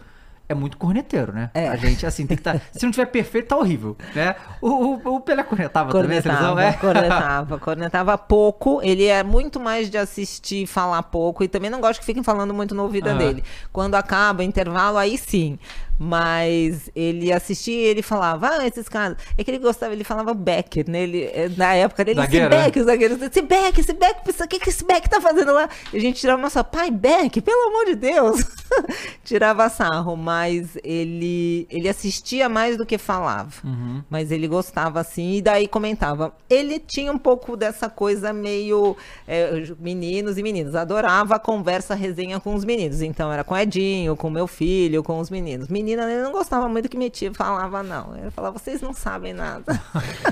é 0.49 0.55
muito 0.55 0.77
corneteiro, 0.77 1.33
né? 1.33 1.51
É. 1.55 1.69
A 1.69 1.77
gente, 1.77 2.05
assim, 2.05 2.27
tem 2.27 2.37
que 2.37 2.41
estar. 2.41 2.61
se 2.71 2.85
não 2.85 2.91
tiver 2.93 3.07
perfeito, 3.07 3.49
tá 3.49 3.57
horrível, 3.57 3.97
né? 4.15 4.35
O, 4.61 4.69
o, 4.69 5.15
o 5.17 5.21
Pelé 5.21 5.43
cornetava, 5.43 5.91
também 5.91 6.19
a 6.19 6.23
seleção, 6.23 6.55
Cornetava, 6.55 6.63
é? 6.63 6.73
cornetava, 6.79 7.59
cornetava 7.59 8.19
pouco. 8.19 8.81
Ele 8.83 9.07
é 9.07 9.23
muito 9.23 9.59
mais 9.59 9.89
de 9.89 9.97
assistir 9.97 10.65
e 10.65 10.67
falar 10.67 11.03
pouco. 11.05 11.43
E 11.43 11.49
também 11.49 11.71
não 11.71 11.81
gosto 11.81 12.01
que 12.01 12.07
fiquem 12.07 12.23
falando 12.23 12.53
muito 12.53 12.75
no 12.75 12.83
ouvido 12.83 13.09
Aham. 13.09 13.19
dele. 13.19 13.45
Quando 13.73 13.95
acaba, 13.95 14.45
intervalo, 14.45 14.99
aí 14.99 15.17
sim. 15.17 15.59
Mas 15.99 16.91
ele 16.95 17.33
assistia 17.33 17.75
e 17.75 17.85
ele 17.85 18.03
falava, 18.03 18.49
ah, 18.49 18.67
esses 18.67 18.89
caras. 18.89 19.17
É 19.39 19.45
que 19.45 19.51
ele 19.51 19.59
gostava, 19.59 19.93
ele 19.93 20.05
falava 20.05 20.35
Becker, 20.35 20.89
né? 20.89 21.03
Ele, 21.03 21.25
eh, 21.25 21.51
na 21.57 21.75
época 21.75 22.05
dele, 22.05 22.21
esse 22.21 22.27
Zagueiro, 22.27 22.51
né? 22.51 22.65
Beck, 22.65 22.81
o 22.81 22.85
zagueiro, 22.85 23.25
esse 23.25 23.43
Beck, 23.43 23.81
esse 23.81 23.93
Beck, 23.93 24.17
o 24.29 24.49
que, 24.49 24.59
que 24.59 24.71
esse 24.71 24.85
Beck 24.85 25.09
tá 25.09 25.21
fazendo 25.21 25.53
lá? 25.53 25.69
E 25.93 25.97
a 25.97 26.01
gente 26.01 26.21
tirava 26.21 26.41
nossa, 26.41 26.65
pai, 26.65 26.91
Beck, 26.91 27.41
pelo 27.41 27.69
amor 27.69 27.87
de 27.87 27.95
Deus. 27.95 28.45
tirava 29.25 29.69
sarro, 29.69 30.17
mas 30.17 30.77
ele, 30.83 31.67
ele 31.71 31.89
assistia 31.89 32.49
mais 32.49 32.77
do 32.77 32.85
que 32.85 32.99
falava. 32.99 33.53
Uhum. 33.65 34.03
Mas 34.11 34.31
ele 34.31 34.49
gostava 34.49 35.01
assim, 35.01 35.35
e 35.37 35.43
daí 35.43 35.69
comentava. 35.69 36.35
Ele 36.49 36.79
tinha 36.79 37.13
um 37.13 37.19
pouco 37.19 37.57
dessa 37.57 37.89
coisa 37.89 38.33
meio 38.33 38.97
é, 39.27 39.65
meninos 39.79 40.39
e 40.39 40.43
meninas. 40.43 40.75
Adorava 40.75 41.37
a 41.37 41.39
conversa, 41.39 41.95
a 41.95 41.97
resenha 41.97 42.41
com 42.41 42.55
os 42.55 42.65
meninos. 42.65 43.03
Então 43.03 43.33
era 43.33 43.45
com 43.45 43.55
o 43.55 43.59
Edinho, 43.59 44.17
com 44.17 44.29
meu 44.31 44.47
filho, 44.47 45.03
com 45.03 45.19
os 45.19 45.31
meninos. 45.31 45.69
Menina, 45.85 46.11
ele 46.11 46.23
não 46.23 46.33
gostava 46.33 46.67
muito 46.67 46.89
que 46.89 46.97
metia, 46.97 47.33
falava 47.35 47.83
não. 47.83 48.17
Ele 48.17 48.31
falava, 48.31 48.59
vocês 48.59 48.81
não 48.81 48.95
sabem 48.95 49.35
nada. 49.35 49.79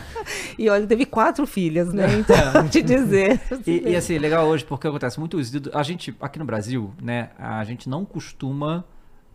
e 0.59 0.71
olha, 0.71 0.87
teve 0.87 1.05
quatro 1.05 1.47
filhas, 1.47 1.93
né? 1.93 2.07
Então, 2.19 2.67
te 2.71 2.81
dizer. 2.81 3.39
E, 3.67 3.91
e, 3.91 3.95
assim, 3.97 4.17
legal 4.17 4.47
hoje, 4.47 4.65
porque 4.65 4.89
acontece 4.89 5.21
muito 5.21 5.37
os 5.37 5.55
ídolos. 5.55 5.79
A 5.79 5.83
gente, 5.83 6.17
aqui 6.23 6.39
no 6.39 6.47
Brasil, 6.47 6.91
né, 7.03 7.29
a 7.39 7.63
gente 7.65 7.87
não 7.87 8.03
costuma 8.03 8.83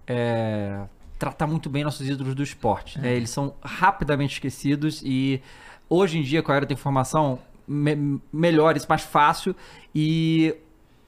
é, 0.08 0.86
tratar 1.20 1.46
muito 1.46 1.70
bem 1.70 1.84
nossos 1.84 2.10
ídolos 2.10 2.34
do 2.34 2.42
esporte. 2.42 3.00
né? 3.00 3.14
Eles 3.16 3.30
são 3.30 3.54
rapidamente 3.62 4.34
esquecidos 4.34 5.04
e 5.06 5.40
hoje 5.88 6.18
em 6.18 6.24
dia, 6.24 6.42
com 6.42 6.52
a 6.52 6.56
era 6.56 6.66
da 6.66 6.74
informação, 6.74 7.38
me, 7.68 8.20
melhor, 8.34 8.76
isso 8.76 8.88
mais 8.90 9.04
fácil. 9.04 9.56
E 9.94 10.56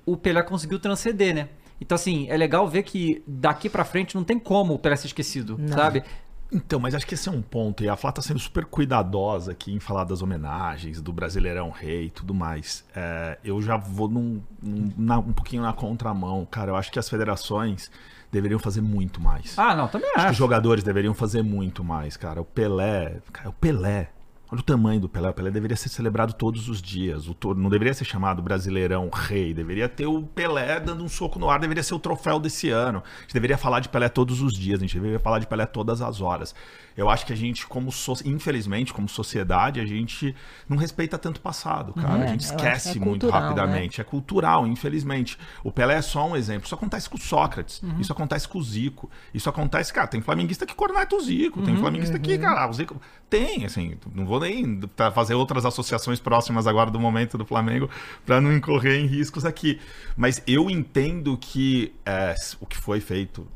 o 0.06 0.16
Pelé 0.16 0.44
conseguiu 0.44 0.78
transcender, 0.78 1.34
né? 1.34 1.50
Então, 1.82 1.96
assim, 1.96 2.28
é 2.30 2.36
legal 2.38 2.68
ver 2.68 2.84
que 2.84 3.24
daqui 3.28 3.70
pra 3.70 3.86
frente 3.86 4.16
não 4.16 4.24
tem 4.24 4.38
como 4.38 4.74
o 4.74 4.80
Pelé 4.80 4.96
ser 4.96 5.08
esquecido, 5.08 5.60
sabe? 5.68 6.04
Então, 6.52 6.80
mas 6.80 6.96
acho 6.96 7.06
que 7.06 7.14
esse 7.14 7.30
é 7.30 7.32
um 7.32 7.44
ponto, 7.44 7.84
e 7.84 7.90
a 7.90 7.96
Flá 7.96 8.12
tá 8.12 8.24
sendo 8.24 8.40
super 8.40 8.66
cuidadosa 8.66 9.52
aqui 9.52 9.72
em 9.72 9.80
falar 9.80 10.04
das 10.04 10.24
homenagens, 10.24 11.00
do 11.00 11.14
Brasileirão 11.14 11.70
Rei 11.70 12.06
e 12.08 12.10
tudo 12.10 12.34
mais. 12.34 12.84
É, 12.96 13.38
eu 13.44 13.62
já 13.62 13.78
vou 13.78 14.10
num, 14.10 14.42
num- 14.62 14.92
na- 14.98 15.20
um 15.20 15.32
pouquinho 15.32 15.62
na 15.62 15.72
contramão, 15.74 16.48
cara. 16.50 16.72
Eu 16.72 16.76
acho 16.76 16.92
que 16.92 16.98
as 16.98 17.08
federações 17.08 17.92
deveriam 18.32 18.60
fazer 18.60 18.82
muito 18.82 19.22
mais. 19.22 19.58
Ah, 19.60 19.76
não, 19.76 19.88
também 19.88 20.08
Acho 20.10 20.16
que 20.16 20.22
os 20.22 20.26
acho. 20.32 20.38
jogadores 20.40 20.84
deveriam 20.84 21.14
fazer 21.14 21.44
muito 21.44 21.84
mais, 21.84 22.18
cara. 22.18 22.42
O 22.42 22.46
Pelé, 22.46 23.18
cara, 23.32 23.50
o 23.50 23.54
Pelé. 23.54 24.10
Olha 24.52 24.62
o 24.62 24.64
tamanho 24.64 25.00
do 25.00 25.08
Pelé. 25.08 25.30
O 25.30 25.34
Pelé 25.34 25.52
deveria 25.52 25.78
ser 25.78 25.90
celebrado 25.90 26.34
todos 26.34 26.68
os 26.70 26.82
dias. 26.82 27.28
O 27.28 27.36
to- 27.36 27.54
não 27.54 27.70
deveria 27.70 27.94
ser 27.94 28.04
chamado 28.06 28.42
Brasileirão 28.42 29.08
Rei. 29.14 29.54
Deveria 29.54 29.88
ter 29.88 30.08
o 30.08 30.24
Pelé 30.24 30.80
dando 30.80 31.04
um 31.04 31.08
soco 31.10 31.38
no 31.38 31.50
ar. 31.50 31.60
Deveria 31.60 31.84
ser 31.84 31.94
o 31.94 32.00
troféu 32.00 32.40
desse 32.40 32.70
ano. 32.72 33.04
A 33.18 33.22
gente 33.22 33.34
deveria 33.34 33.58
falar 33.60 33.80
de 33.80 33.90
Pelé 33.90 34.10
todos 34.10 34.42
os 34.42 34.54
dias. 34.54 34.80
A 34.80 34.82
gente 34.82 34.96
deveria 34.96 35.20
falar 35.20 35.38
de 35.38 35.46
Pelé 35.46 35.68
todas 35.68 36.02
as 36.02 36.20
horas. 36.20 36.56
Eu 36.98 37.10
acho 37.10 37.26
que 37.28 37.32
a 37.32 37.36
gente, 37.36 37.66
como 37.68 37.92
so- 37.92 38.14
infelizmente, 38.26 38.92
como 38.92 39.08
sociedade, 39.08 39.80
a 39.80 39.86
gente 39.86 40.36
não 40.68 40.76
respeita 40.78 41.18
tanto 41.18 41.38
o 41.38 41.42
passado, 41.42 41.94
cara. 41.94 42.20
É, 42.20 42.24
a 42.24 42.28
gente 42.32 42.40
que 42.40 42.46
esquece 42.46 42.98
é 42.98 43.00
muito 43.00 43.22
cultural, 43.28 43.42
rapidamente. 43.42 44.02
É 44.02 44.04
cultural, 44.04 44.66
infelizmente. 44.68 45.38
O 45.64 45.72
Pelé 45.72 45.94
é 45.96 46.02
só 46.02 46.28
um 46.28 46.36
exemplo. 46.36 46.66
Isso 46.66 46.74
acontece 46.76 47.08
com 47.10 47.18
o 47.18 47.22
Sócrates. 47.22 47.82
Uhum. 47.84 48.00
Isso 48.02 48.12
acontece 48.12 48.48
com 48.48 48.58
o 48.58 48.64
Zico. 48.64 49.10
Isso 49.32 49.48
acontece, 49.48 49.94
cara, 49.94 50.08
tem 50.08 50.22
flamenguista 50.22 50.66
que 50.66 50.74
corneta 50.74 51.16
o 51.16 51.22
Zico. 51.22 51.60
Uhum, 51.60 51.66
Tem 51.68 51.78
flamenguista 51.78 52.18
que, 52.18 52.36
cara, 52.40 52.68
o 52.68 52.74
Zico. 52.74 53.00
Tem, 53.30 53.64
assim, 53.64 53.96
não 54.14 54.26
vou 54.26 54.39
nem 54.40 54.80
tá- 54.96 55.12
fazer 55.12 55.34
outras 55.36 55.66
associações 55.66 56.20
próximas 56.20 56.68
agora 56.68 56.90
do 56.92 57.00
momento 57.00 57.38
do 57.38 57.46
Flamengo 57.46 57.90
para 58.26 58.40
não 58.42 58.54
incorrer 58.54 59.00
em 59.00 59.06
riscos 59.08 59.46
aqui. 59.46 59.80
Mas 60.16 60.42
eu 60.48 60.70
entendo 60.70 61.38
que 61.38 61.94
é, 62.06 62.36
o 62.60 62.66
que 62.66 62.78
foi 62.78 63.00
feito 63.00 63.48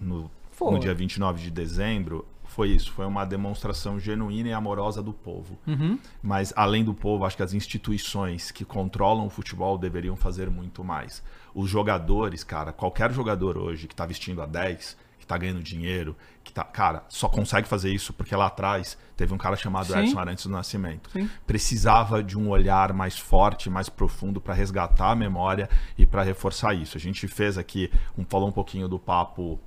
no, 0.00 0.30
Foi. 0.50 0.72
no 0.72 0.78
dia 0.78 0.94
29 0.94 1.42
de 1.42 1.50
dezembro 1.50 2.24
foi 2.56 2.70
isso, 2.70 2.90
foi 2.92 3.04
uma 3.04 3.26
demonstração 3.26 4.00
genuína 4.00 4.48
e 4.48 4.52
amorosa 4.54 5.02
do 5.02 5.12
povo. 5.12 5.58
Uhum. 5.66 5.98
Mas 6.22 6.54
além 6.56 6.82
do 6.82 6.94
povo, 6.94 7.26
acho 7.26 7.36
que 7.36 7.42
as 7.42 7.52
instituições 7.52 8.50
que 8.50 8.64
controlam 8.64 9.26
o 9.26 9.30
futebol 9.30 9.76
deveriam 9.76 10.16
fazer 10.16 10.48
muito 10.48 10.82
mais. 10.82 11.22
Os 11.54 11.68
jogadores, 11.68 12.42
cara, 12.42 12.72
qualquer 12.72 13.12
jogador 13.12 13.58
hoje 13.58 13.86
que 13.86 13.94
tá 13.94 14.06
vestindo 14.06 14.40
a 14.40 14.46
10, 14.46 14.96
que 15.26 15.28
tá 15.28 15.36
ganhando 15.36 15.60
dinheiro, 15.60 16.16
que 16.44 16.52
tá, 16.52 16.62
cara, 16.62 17.02
só 17.08 17.28
consegue 17.28 17.66
fazer 17.66 17.92
isso 17.92 18.12
porque 18.12 18.34
lá 18.34 18.46
atrás 18.46 18.96
teve 19.16 19.34
um 19.34 19.36
cara 19.36 19.56
chamado 19.56 19.86
Sim. 19.92 19.98
Edson 19.98 20.18
Arantes 20.20 20.46
do 20.46 20.52
Nascimento. 20.52 21.10
Sim. 21.10 21.28
Precisava 21.44 22.22
de 22.22 22.38
um 22.38 22.48
olhar 22.48 22.92
mais 22.92 23.18
forte, 23.18 23.68
mais 23.68 23.88
profundo 23.88 24.40
para 24.40 24.54
resgatar 24.54 25.10
a 25.10 25.16
memória 25.16 25.68
e 25.98 26.06
para 26.06 26.22
reforçar 26.22 26.74
isso. 26.74 26.96
A 26.96 27.00
gente 27.00 27.26
fez 27.26 27.58
aqui, 27.58 27.90
um, 28.16 28.24
falou 28.24 28.48
um 28.48 28.52
pouquinho 28.52 28.86
do 28.88 29.00
papo 29.00 29.58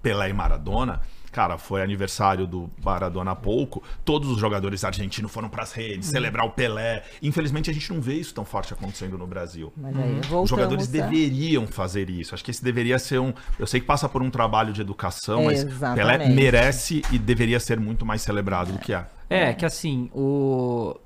Pelé 0.00 0.30
e 0.30 0.32
Maradona. 0.32 1.00
Cara, 1.36 1.58
foi 1.58 1.82
aniversário 1.82 2.46
do 2.46 2.70
Maradona 2.82 3.32
há 3.32 3.36
pouco. 3.36 3.82
Todos 4.06 4.30
os 4.30 4.38
jogadores 4.38 4.82
argentinos 4.84 5.30
foram 5.30 5.50
para 5.50 5.64
as 5.64 5.72
redes 5.74 6.08
celebrar 6.08 6.46
o 6.46 6.50
Pelé. 6.50 7.02
Infelizmente, 7.22 7.68
a 7.68 7.74
gente 7.74 7.92
não 7.92 8.00
vê 8.00 8.14
isso 8.14 8.32
tão 8.32 8.42
forte 8.42 8.72
acontecendo 8.72 9.18
no 9.18 9.26
Brasil. 9.26 9.70
Mas 9.76 9.94
aí 9.98 10.18
Os 10.32 10.48
jogadores 10.48 10.88
deveriam 10.88 11.66
fazer 11.66 12.08
isso. 12.08 12.34
Acho 12.34 12.42
que 12.42 12.50
esse 12.50 12.64
deveria 12.64 12.98
ser 12.98 13.18
um. 13.18 13.34
Eu 13.58 13.66
sei 13.66 13.80
que 13.80 13.86
passa 13.86 14.08
por 14.08 14.22
um 14.22 14.30
trabalho 14.30 14.72
de 14.72 14.80
educação, 14.80 15.44
mas 15.44 15.62
Pelé 15.62 16.14
Exatamente. 16.14 16.32
merece 16.34 17.02
e 17.12 17.18
deveria 17.18 17.60
ser 17.60 17.78
muito 17.78 18.06
mais 18.06 18.22
celebrado 18.22 18.72
do 18.72 18.78
que 18.78 18.94
é. 18.94 19.04
É, 19.28 19.52
que 19.52 19.66
assim, 19.66 20.08
o. 20.14 20.96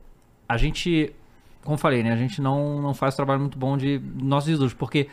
A 0.48 0.56
gente. 0.56 1.12
Como 1.64 1.74
eu 1.74 1.78
falei, 1.78 2.04
né? 2.04 2.12
A 2.12 2.16
gente 2.16 2.40
não, 2.40 2.80
não 2.80 2.94
faz 2.94 3.16
trabalho 3.16 3.40
muito 3.40 3.58
bom 3.58 3.76
de 3.76 4.00
nossos 4.14 4.50
ídolos, 4.50 4.74
porque. 4.74 5.08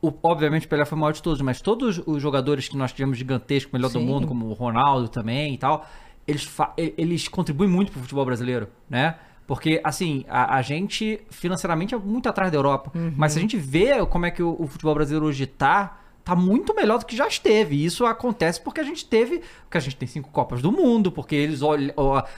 O, 0.00 0.12
obviamente 0.22 0.66
o 0.66 0.68
Pelé 0.68 0.84
foi 0.84 0.96
o 0.96 1.00
maior 1.00 1.12
de 1.12 1.22
todos, 1.22 1.40
mas 1.40 1.60
todos 1.60 2.00
os 2.06 2.22
jogadores 2.22 2.68
que 2.68 2.76
nós 2.76 2.92
tivemos 2.92 3.18
gigantescos, 3.18 3.72
melhor 3.72 3.88
do 3.88 3.98
Sim. 3.98 4.06
mundo, 4.06 4.26
como 4.26 4.46
o 4.46 4.52
Ronaldo 4.52 5.08
também 5.08 5.54
e 5.54 5.58
tal, 5.58 5.84
eles, 6.26 6.48
eles 6.96 7.26
contribuem 7.26 7.68
muito 7.68 7.90
pro 7.90 8.00
futebol 8.00 8.24
brasileiro, 8.24 8.68
né? 8.88 9.16
Porque, 9.46 9.80
assim, 9.82 10.26
a, 10.28 10.56
a 10.56 10.62
gente 10.62 11.20
financeiramente 11.30 11.94
é 11.94 11.98
muito 11.98 12.28
atrás 12.28 12.52
da 12.52 12.58
Europa. 12.58 12.92
Mas 13.16 13.32
se 13.32 13.38
a 13.38 13.40
gente 13.40 13.56
vê 13.56 14.04
como 14.04 14.26
é 14.26 14.30
que 14.30 14.42
o, 14.42 14.54
o 14.58 14.66
futebol 14.66 14.94
brasileiro 14.94 15.24
hoje 15.24 15.46
tá, 15.46 15.98
tá 16.22 16.36
muito 16.36 16.74
melhor 16.74 16.98
do 16.98 17.06
que 17.06 17.16
já 17.16 17.26
esteve. 17.26 17.76
E 17.76 17.86
isso 17.86 18.04
acontece 18.04 18.60
porque 18.60 18.78
a 18.78 18.84
gente 18.84 19.06
teve. 19.06 19.40
Porque 19.62 19.78
a 19.78 19.80
gente 19.80 19.96
tem 19.96 20.06
cinco 20.06 20.28
Copas 20.28 20.60
do 20.60 20.70
Mundo, 20.70 21.10
porque 21.10 21.34
eles 21.34 21.62
olham. 21.62 21.94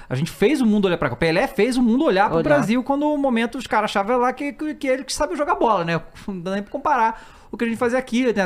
A 0.09 0.15
gente 0.15 0.31
fez 0.31 0.61
o 0.61 0.67
mundo 0.67 0.85
olhar 0.85 0.97
pra 0.97 1.11
cá. 1.11 1.17
Pelé 1.17 1.49
fez 1.49 1.77
o 1.77 1.83
mundo 1.83 2.05
olhar 2.05 2.29
pro 2.29 2.39
Olhar. 2.39 2.45
Brasil 2.45 2.81
quando 2.85 3.03
o 3.03 3.19
momento 3.19 3.59
os 3.59 3.67
caras 3.67 3.91
achavam 3.91 4.19
lá 4.19 4.33
que, 4.33 4.53
que, 4.53 4.77
que 4.77 4.87
ele 4.87 5.03
que 5.03 5.13
sabe 5.13 5.35
jogar 5.35 5.57
bola, 5.57 5.85
né? 5.85 6.01
Não 6.29 6.41
dá 6.41 6.53
nem 6.53 6.63
pra 6.63 6.71
comparar 6.71 7.40
o 7.51 7.57
que 7.57 7.65
a 7.65 7.69
gente 7.69 7.79
fazia 7.79 7.99
aqui. 7.99 8.33
Né? 8.33 8.45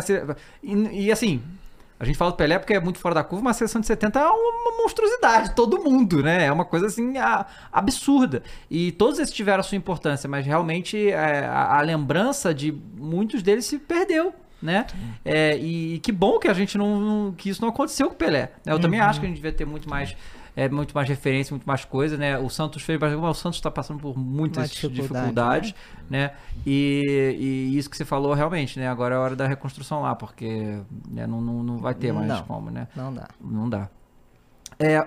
E, 0.62 1.06
e, 1.06 1.12
assim. 1.12 1.42
A 1.98 2.04
gente 2.04 2.18
fala 2.18 2.32
do 2.32 2.36
Pelé 2.36 2.58
porque 2.58 2.74
é 2.74 2.80
muito 2.80 2.98
fora 2.98 3.14
da 3.14 3.22
curva, 3.22 3.44
mas 3.44 3.56
a 3.56 3.58
seleção 3.60 3.80
de 3.80 3.86
70 3.86 4.18
é 4.18 4.26
uma 4.26 4.82
monstruosidade, 4.82 5.54
todo 5.54 5.80
mundo, 5.82 6.24
né? 6.24 6.44
É 6.44 6.50
uma 6.52 6.64
coisa 6.64 6.86
assim 6.86 7.16
a- 7.16 7.46
absurda. 7.72 8.42
E 8.68 8.90
todos 8.92 9.20
esses 9.20 9.32
tiveram 9.32 9.60
a 9.60 9.62
sua 9.62 9.76
importância, 9.78 10.28
mas 10.28 10.44
realmente 10.44 11.08
é, 11.10 11.46
a, 11.46 11.78
a 11.78 11.80
lembrança 11.82 12.52
de 12.52 12.72
muitos 12.96 13.42
deles 13.44 13.64
se 13.64 13.78
perdeu. 13.78 14.34
Né? 14.60 14.86
É, 15.24 15.56
e 15.56 16.00
que 16.00 16.10
bom 16.10 16.38
que 16.40 16.48
a 16.48 16.52
gente 16.52 16.76
não, 16.76 16.98
não- 16.98 17.32
que 17.32 17.48
isso 17.48 17.62
não 17.62 17.68
aconteceu 17.68 18.08
com 18.08 18.14
o 18.14 18.18
Pelé. 18.18 18.50
né? 18.66 18.72
Eu 18.72 18.80
também 18.80 18.98
acho 18.98 19.20
que 19.20 19.26
a 19.26 19.28
gente 19.28 19.36
devia 19.36 19.52
ter 19.52 19.64
muito 19.64 19.88
mais 19.88 20.16
é 20.56 20.68
muito 20.68 20.94
mais 20.94 21.08
referência, 21.08 21.52
muito 21.52 21.66
mais 21.66 21.84
coisa, 21.84 22.16
né? 22.16 22.38
O 22.38 22.48
Santos 22.48 22.82
fez, 22.82 22.98
mas 23.00 23.12
o 23.12 23.34
Santos 23.34 23.58
está 23.58 23.70
passando 23.70 23.98
por 24.00 24.16
muitas 24.16 24.70
dificuldade, 24.70 25.08
dificuldades, 25.08 25.74
né? 26.08 26.30
E, 26.66 27.36
e 27.72 27.78
isso 27.78 27.90
que 27.90 27.96
você 27.96 28.04
falou 28.04 28.32
realmente, 28.34 28.78
né? 28.78 28.88
Agora 28.88 29.14
é 29.14 29.18
a 29.18 29.20
hora 29.20 29.36
da 29.36 29.46
reconstrução 29.46 30.02
lá, 30.02 30.14
porque 30.14 30.78
né, 31.10 31.26
não, 31.26 31.40
não, 31.40 31.62
não 31.62 31.78
vai 31.78 31.94
ter 31.94 32.12
mais 32.12 32.28
Não. 32.28 32.42
como, 32.44 32.70
né? 32.70 32.86
Não 32.94 33.12
dá. 33.12 33.28
Não 33.40 33.68
dá. 33.68 33.88
É, 34.78 35.06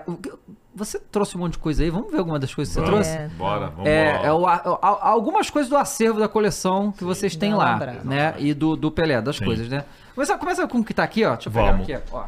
você 0.74 0.98
trouxe 0.98 1.36
um 1.36 1.40
monte 1.40 1.52
de 1.52 1.58
coisa 1.58 1.82
aí, 1.82 1.90
vamos 1.90 2.10
ver 2.10 2.18
alguma 2.18 2.38
das 2.38 2.54
coisas 2.54 2.74
que 2.74 2.80
você 2.80 2.86
Vamos, 2.90 3.06
trouxe? 3.06 3.22
É, 3.24 3.28
bora, 3.36 3.66
vamos 3.68 3.86
É, 3.86 4.12
lá. 4.12 4.26
é 4.26 4.32
o- 4.32 4.46
a- 4.46 4.78
a- 4.80 5.08
algumas 5.10 5.50
coisas 5.50 5.68
do 5.68 5.76
acervo 5.76 6.18
da 6.18 6.28
coleção 6.28 6.90
que 6.90 7.04
vocês 7.04 7.36
têm 7.36 7.52
lá, 7.54 7.70
Alambrado. 7.70 8.08
né? 8.08 8.34
E 8.38 8.54
do, 8.54 8.76
do 8.76 8.90
Pelé, 8.90 9.20
das 9.20 9.36
Sim. 9.36 9.44
coisas, 9.44 9.68
né? 9.68 9.84
Começa, 10.14 10.38
começa 10.38 10.66
com 10.66 10.78
o 10.78 10.84
que 10.84 10.94
tá 10.94 11.02
aqui, 11.04 11.22
ó. 11.24 11.34
Deixa 11.34 11.48
eu 11.48 11.52
pegar 11.52 11.72
Vamos. 11.72 11.90
aqui, 11.90 12.02
ó. 12.12 12.24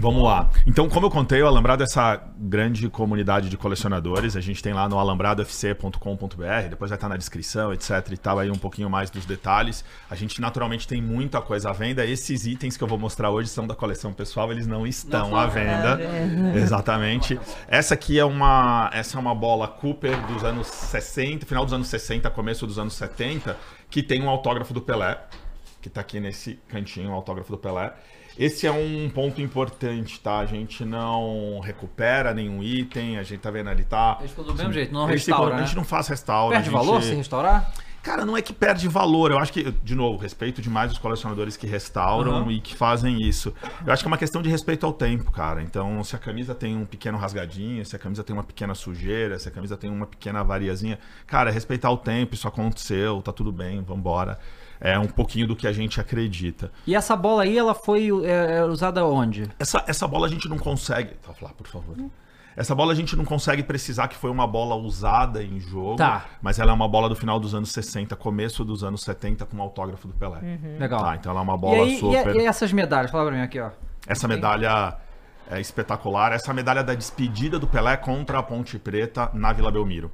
Vamos 0.00 0.22
lá. 0.24 0.48
Então, 0.66 0.88
como 0.88 1.06
eu 1.06 1.10
contei, 1.10 1.42
o 1.42 1.46
Alambrado 1.46 1.82
é 1.82 1.84
essa 1.84 2.22
grande 2.38 2.88
comunidade 2.88 3.50
de 3.50 3.56
colecionadores. 3.58 4.34
A 4.34 4.40
gente 4.40 4.62
tem 4.62 4.72
lá 4.72 4.88
no 4.88 4.98
alambradofc.com.br, 4.98 6.68
depois 6.70 6.90
vai 6.90 6.96
estar 6.96 7.08
na 7.08 7.18
descrição, 7.18 7.72
etc 7.72 7.90
e 8.10 8.16
tal, 8.16 8.38
aí 8.38 8.50
um 8.50 8.56
pouquinho 8.56 8.88
mais 8.88 9.10
dos 9.10 9.26
detalhes. 9.26 9.84
A 10.08 10.14
gente 10.14 10.40
naturalmente 10.40 10.88
tem 10.88 11.02
muita 11.02 11.42
coisa 11.42 11.68
à 11.68 11.72
venda. 11.72 12.04
Esses 12.06 12.46
itens 12.46 12.78
que 12.78 12.82
eu 12.82 12.88
vou 12.88 12.98
mostrar 12.98 13.30
hoje 13.30 13.50
são 13.50 13.66
da 13.66 13.74
coleção 13.74 14.12
pessoal, 14.12 14.50
eles 14.50 14.66
não 14.66 14.86
estão 14.86 15.36
à 15.36 15.46
venda. 15.46 16.00
Exatamente. 16.56 17.38
Essa 17.68 17.92
aqui 17.92 18.18
é 18.18 18.24
uma, 18.24 18.90
essa 18.94 19.18
é 19.18 19.20
uma 19.20 19.34
bola 19.34 19.68
Cooper 19.68 20.18
dos 20.28 20.42
anos 20.44 20.66
60, 20.66 21.44
final 21.44 21.64
dos 21.64 21.74
anos 21.74 21.88
60, 21.88 22.30
começo 22.30 22.66
dos 22.66 22.78
anos 22.78 22.94
70, 22.94 23.54
que 23.90 24.02
tem 24.02 24.22
um 24.22 24.30
autógrafo 24.30 24.72
do 24.72 24.80
Pelé, 24.80 25.20
que 25.82 25.90
tá 25.90 26.00
aqui 26.00 26.18
nesse 26.20 26.58
cantinho, 26.68 27.10
o 27.10 27.14
autógrafo 27.14 27.50
do 27.52 27.58
Pelé. 27.58 27.92
Esse 28.40 28.66
é 28.66 28.72
um 28.72 29.10
ponto 29.10 29.38
importante, 29.42 30.18
tá? 30.18 30.38
A 30.38 30.46
gente 30.46 30.82
não 30.82 31.60
recupera 31.62 32.32
nenhum 32.32 32.62
item, 32.62 33.18
a 33.18 33.22
gente 33.22 33.40
tá 33.40 33.50
vendo 33.50 33.68
ali, 33.68 33.84
tá? 33.84 34.16
Eles 34.20 34.30
ficam 34.30 34.44
do 34.46 34.54
mesmo 34.54 34.72
jeito, 34.72 34.94
não 34.94 35.04
restaura, 35.04 35.44
ficam- 35.44 35.58
A 35.58 35.60
gente 35.62 35.74
né? 35.74 35.76
não 35.76 35.84
faz 35.84 36.08
restauro. 36.08 36.52
Perde 36.52 36.70
gente... 36.70 36.72
valor 36.74 37.02
se 37.02 37.14
restaurar? 37.14 37.70
Cara, 38.02 38.24
não 38.24 38.34
é 38.34 38.40
que 38.40 38.54
perde 38.54 38.88
valor. 38.88 39.30
Eu 39.30 39.38
acho 39.38 39.52
que, 39.52 39.70
de 39.70 39.94
novo, 39.94 40.16
respeito 40.16 40.62
demais 40.62 40.90
os 40.90 40.96
colecionadores 40.96 41.54
que 41.54 41.66
restauram 41.66 42.44
Uhum. 42.44 42.50
e 42.50 42.58
que 42.58 42.74
fazem 42.74 43.18
isso. 43.28 43.52
Eu 43.86 43.92
acho 43.92 44.02
que 44.02 44.06
é 44.06 44.10
uma 44.10 44.16
questão 44.16 44.40
de 44.40 44.48
respeito 44.48 44.86
ao 44.86 44.92
tempo, 44.94 45.30
cara. 45.30 45.62
Então, 45.62 46.02
se 46.02 46.16
a 46.16 46.18
camisa 46.18 46.54
tem 46.54 46.74
um 46.74 46.86
pequeno 46.86 47.18
rasgadinho, 47.18 47.84
se 47.84 47.94
a 47.94 47.98
camisa 47.98 48.24
tem 48.24 48.32
uma 48.34 48.42
pequena 48.42 48.74
sujeira, 48.74 49.38
se 49.38 49.48
a 49.48 49.50
camisa 49.50 49.76
tem 49.76 49.90
uma 49.90 50.06
pequena 50.06 50.40
avariazinha, 50.40 50.98
cara, 51.26 51.50
respeitar 51.50 51.90
o 51.90 51.98
tempo, 51.98 52.34
isso 52.34 52.48
aconteceu, 52.48 53.20
tá 53.20 53.32
tudo 53.34 53.52
bem, 53.52 53.82
vambora. 53.82 54.38
É 54.80 54.98
um 54.98 55.06
pouquinho 55.06 55.46
do 55.46 55.54
que 55.54 55.66
a 55.66 55.72
gente 55.72 56.00
acredita. 56.00 56.72
E 56.86 56.94
essa 56.94 57.14
bola 57.14 57.42
aí, 57.42 57.58
ela 57.58 57.74
foi 57.74 58.08
é, 58.24 58.58
é, 58.58 58.64
usada 58.64 59.04
onde? 59.04 59.46
Essa, 59.58 59.84
essa 59.86 60.08
bola 60.08 60.26
a 60.26 60.30
gente 60.30 60.48
não 60.48 60.58
consegue. 60.58 61.14
Tá, 61.16 61.32
lá, 61.42 61.50
por 61.50 61.66
favor. 61.66 61.96
Essa 62.56 62.74
bola 62.74 62.92
a 62.92 62.96
gente 62.96 63.14
não 63.14 63.24
consegue 63.24 63.62
precisar 63.62 64.08
que 64.08 64.16
foi 64.16 64.30
uma 64.30 64.46
bola 64.46 64.74
usada 64.74 65.42
em 65.42 65.60
jogo, 65.60 65.96
Tá. 65.96 66.24
mas 66.42 66.58
ela 66.58 66.72
é 66.72 66.74
uma 66.74 66.88
bola 66.88 67.08
do 67.08 67.14
final 67.14 67.38
dos 67.38 67.54
anos 67.54 67.70
60, 67.72 68.16
começo 68.16 68.64
dos 68.64 68.82
anos 68.82 69.02
70, 69.02 69.46
com 69.46 69.56
o 69.56 69.62
autógrafo 69.62 70.08
do 70.08 70.14
Pelé. 70.14 70.58
Legal. 70.78 71.00
Tá, 71.00 71.14
então 71.14 71.30
ela 71.30 71.40
é 71.40 71.44
uma 71.44 71.54
e, 71.54 71.58
bola 71.58 71.84
aí, 71.84 71.94
e- 71.94 72.00
super. 72.00 72.36
e, 72.36 72.46
essas 72.46 72.72
medalhas? 72.72 73.10
Fala 73.10 73.26
pra 73.26 73.36
mim 73.36 73.42
aqui, 73.42 73.60
ó. 73.60 73.70
Essa 74.06 74.26
medalha 74.26 74.96
é 75.50 75.60
espetacular. 75.60 76.32
Essa 76.32 76.52
medalha 76.52 76.82
da 76.82 76.94
despedida 76.94 77.58
do 77.58 77.66
Pelé 77.66 77.96
contra 77.96 78.38
a 78.38 78.42
Ponte 78.42 78.78
Preta 78.78 79.30
na 79.32 79.52
Vila 79.52 79.70
Belmiro. 79.70 80.10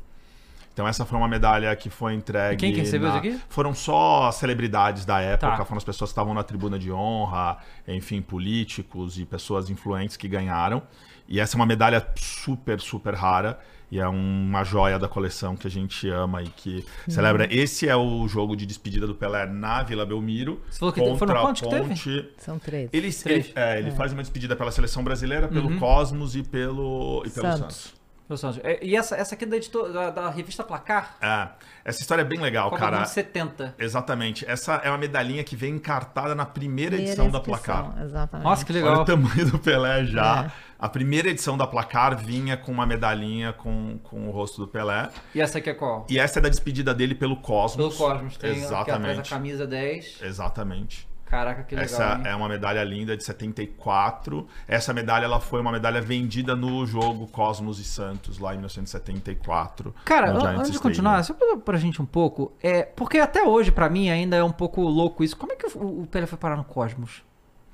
Então 0.77 0.87
essa 0.87 1.07
foi 1.07 1.17
uma 1.17 1.27
medalha 1.27 1.75
que 1.75 1.89
foi 1.89 2.13
entregue. 2.13 2.53
E 2.53 2.57
quem 2.59 2.71
que 2.75 2.81
recebeu 2.81 3.09
na- 3.09 3.17
isso 3.17 3.27
aqui? 3.35 3.41
Foram 3.49 3.75
só 3.75 4.31
celebridades 4.31 5.07
da 5.07 5.19
época, 5.23 5.57
Tá. 5.57 5.65
foram 5.65 5.79
as 5.79 5.85
pessoas 5.85 6.11
que 6.11 6.13
estavam 6.13 6.35
na 6.35 6.43
tribuna 6.43 6.79
de 6.79 6.93
honra, 6.93 7.57
enfim, 7.89 8.21
políticos 8.21 9.19
e 9.19 9.25
pessoas 9.25 9.71
influentes 9.71 10.19
que 10.19 10.29
ganharam. 10.29 10.83
E 11.27 11.41
essa 11.41 11.55
é 11.55 11.57
uma 11.57 11.65
medalha 11.65 12.07
super, 12.17 12.79
super 12.79 13.15
rara. 13.15 13.59
E 13.91 13.99
é 14.01 14.07
uma 14.07 14.65
joia 14.65 14.99
da 14.99 15.09
coleção 15.09 15.57
que 15.57 15.67
a 15.67 15.71
gente 15.71 16.11
ama 16.11 16.43
e 16.43 16.49
que 16.49 16.85
celebra. 17.09 17.49
Esse 17.51 17.89
é 17.89 17.97
o 17.97 18.27
jogo 18.29 18.55
de 18.57 18.67
despedida 18.67 19.07
do 19.07 19.15
Pelé 19.15 19.47
na 19.47 19.83
Vila 19.83 20.05
Belmiro. 20.05 20.61
Você 20.69 20.79
falou 20.81 20.93
que 20.93 21.01
contra 21.01 21.19
foram 21.29 21.41
quantos 21.41 21.63
que 21.63 21.69
teve? 21.71 21.89
Ponte. 21.89 22.29
São 22.37 22.59
três. 22.59 22.91
Ele, 22.93 23.11
Três. 23.13 23.47
ele, 23.47 23.53
é, 23.55 23.79
ele 23.79 23.93
faz 23.93 24.13
uma 24.13 24.21
despedida 24.23 24.55
pela 24.57 24.71
seleção 24.73 25.03
brasileira, 25.05 25.47
pelo 25.49 25.71
Uhum. 25.71 25.79
Cosmos 25.79 26.35
e 26.37 26.43
pelo, 26.43 27.23
e 27.25 27.31
pelo 27.31 27.47
Santos. 27.47 27.59
Santos. 27.77 27.95
Meu 28.29 28.37
Santos. 28.37 28.59
É, 28.65 28.85
E 28.85 28.97
essa, 28.97 29.15
essa 29.17 29.35
aqui 29.35 29.45
é 29.45 29.47
da, 29.47 29.57
editor- 29.57 29.93
da, 29.93 30.11
da 30.11 30.31
revista 30.31 30.65
Placar? 30.65 31.17
É, 31.21 31.49
essa 31.85 32.01
história 32.01 32.23
é 32.23 32.25
bem 32.25 32.41
legal, 32.41 32.71
Copa 32.71 32.81
cara. 32.83 32.97
Mundo 32.99 33.07
70. 33.07 33.75
Exatamente. 33.79 34.45
Essa 34.49 34.75
é 34.77 34.89
uma 34.91 34.99
medalhinha 34.99 35.45
que 35.45 35.55
vem 35.55 35.75
encartada 35.75 36.35
na 36.35 36.45
primeira 36.45 36.77
Primeira 36.97 36.97
edição 37.13 37.31
da 37.31 37.41
Placar. 37.41 37.95
Exatamente. 38.03 38.45
Nossa, 38.45 38.65
que 38.65 38.73
Olha 38.73 38.81
legal. 38.85 39.03
o 39.03 39.05
tamanho 39.05 39.51
do 39.51 39.59
Pelé 39.59 40.05
já. 40.05 40.45
É. 40.47 40.67
A 40.79 40.89
primeira 40.89 41.29
edição 41.31 41.57
da 41.57 41.67
Placar 41.67 42.17
vinha 42.19 42.57
com 42.57 42.71
uma 42.73 42.85
medalhinha 42.85 43.53
com, 43.53 43.99
com 44.03 44.29
o 44.29 44.31
rosto 44.31 44.61
do 44.61 44.69
Pelé. 44.69 45.09
E 45.35 45.41
essa 45.41 45.59
aqui 45.59 45.71
é 45.71 45.75
qual? 45.75 46.07
E 46.11 46.19
essa 46.19 46.39
é 46.39 46.43
da 46.43 46.49
despedida 46.49 46.93
dele 46.93 47.15
pelo 47.15 47.37
Pelo 47.37 47.43
Cosmos. 47.47 47.97
Cosmos. 47.97 48.37
Tem 48.37 48.51
aqui 48.51 48.61
atrás 48.65 48.73
a 48.89 48.91
Exatamente. 48.93 49.31
camisa 49.31 49.67
10. 49.67 50.19
Exatamente. 50.23 51.09
Caraca, 51.27 51.65
que 51.65 51.75
legal. 51.75 51.85
Essa 51.85 52.15
hein? 52.19 52.23
é 52.27 52.35
uma 52.35 52.49
medalha 52.49 52.83
linda 52.85 53.17
de 53.17 53.25
74. 53.25 54.47
Essa 54.67 54.95
medalha 54.95 55.25
ela 55.25 55.41
foi 55.41 55.61
uma 55.61 55.73
medalha 55.73 56.01
vendida 56.01 56.55
no 56.55 56.87
jogo 56.87 57.27
Cosmos 57.27 57.81
e 57.81 57.85
Santos 57.85 58.39
lá 58.39 58.55
em 58.55 58.59
1974. 58.59 59.95
Cara, 60.05 60.31
antes 60.31 60.41
de 60.41 60.77
Stadium. 60.77 60.81
continuar, 60.81 61.23
só 61.25 61.35
pra, 61.35 61.57
pra 61.57 61.79
gente 61.79 62.01
um 62.01 62.07
pouco, 62.07 62.53
é, 62.63 62.85
porque 62.85 63.19
até 63.19 63.43
hoje, 63.43 63.73
pra 63.73 63.91
mim, 63.91 64.09
ainda 64.09 64.37
é 64.37 64.45
um 64.45 64.53
pouco 64.53 64.83
louco 64.83 65.25
isso. 65.25 65.37
Como 65.37 65.53
é 65.53 65.57
que 65.57 65.67
o, 65.77 66.03
o 66.03 66.07
Pelé 66.07 66.27
foi 66.27 66.39
parar 66.39 66.57
no 66.57 66.65
Cosmos? 66.65 67.23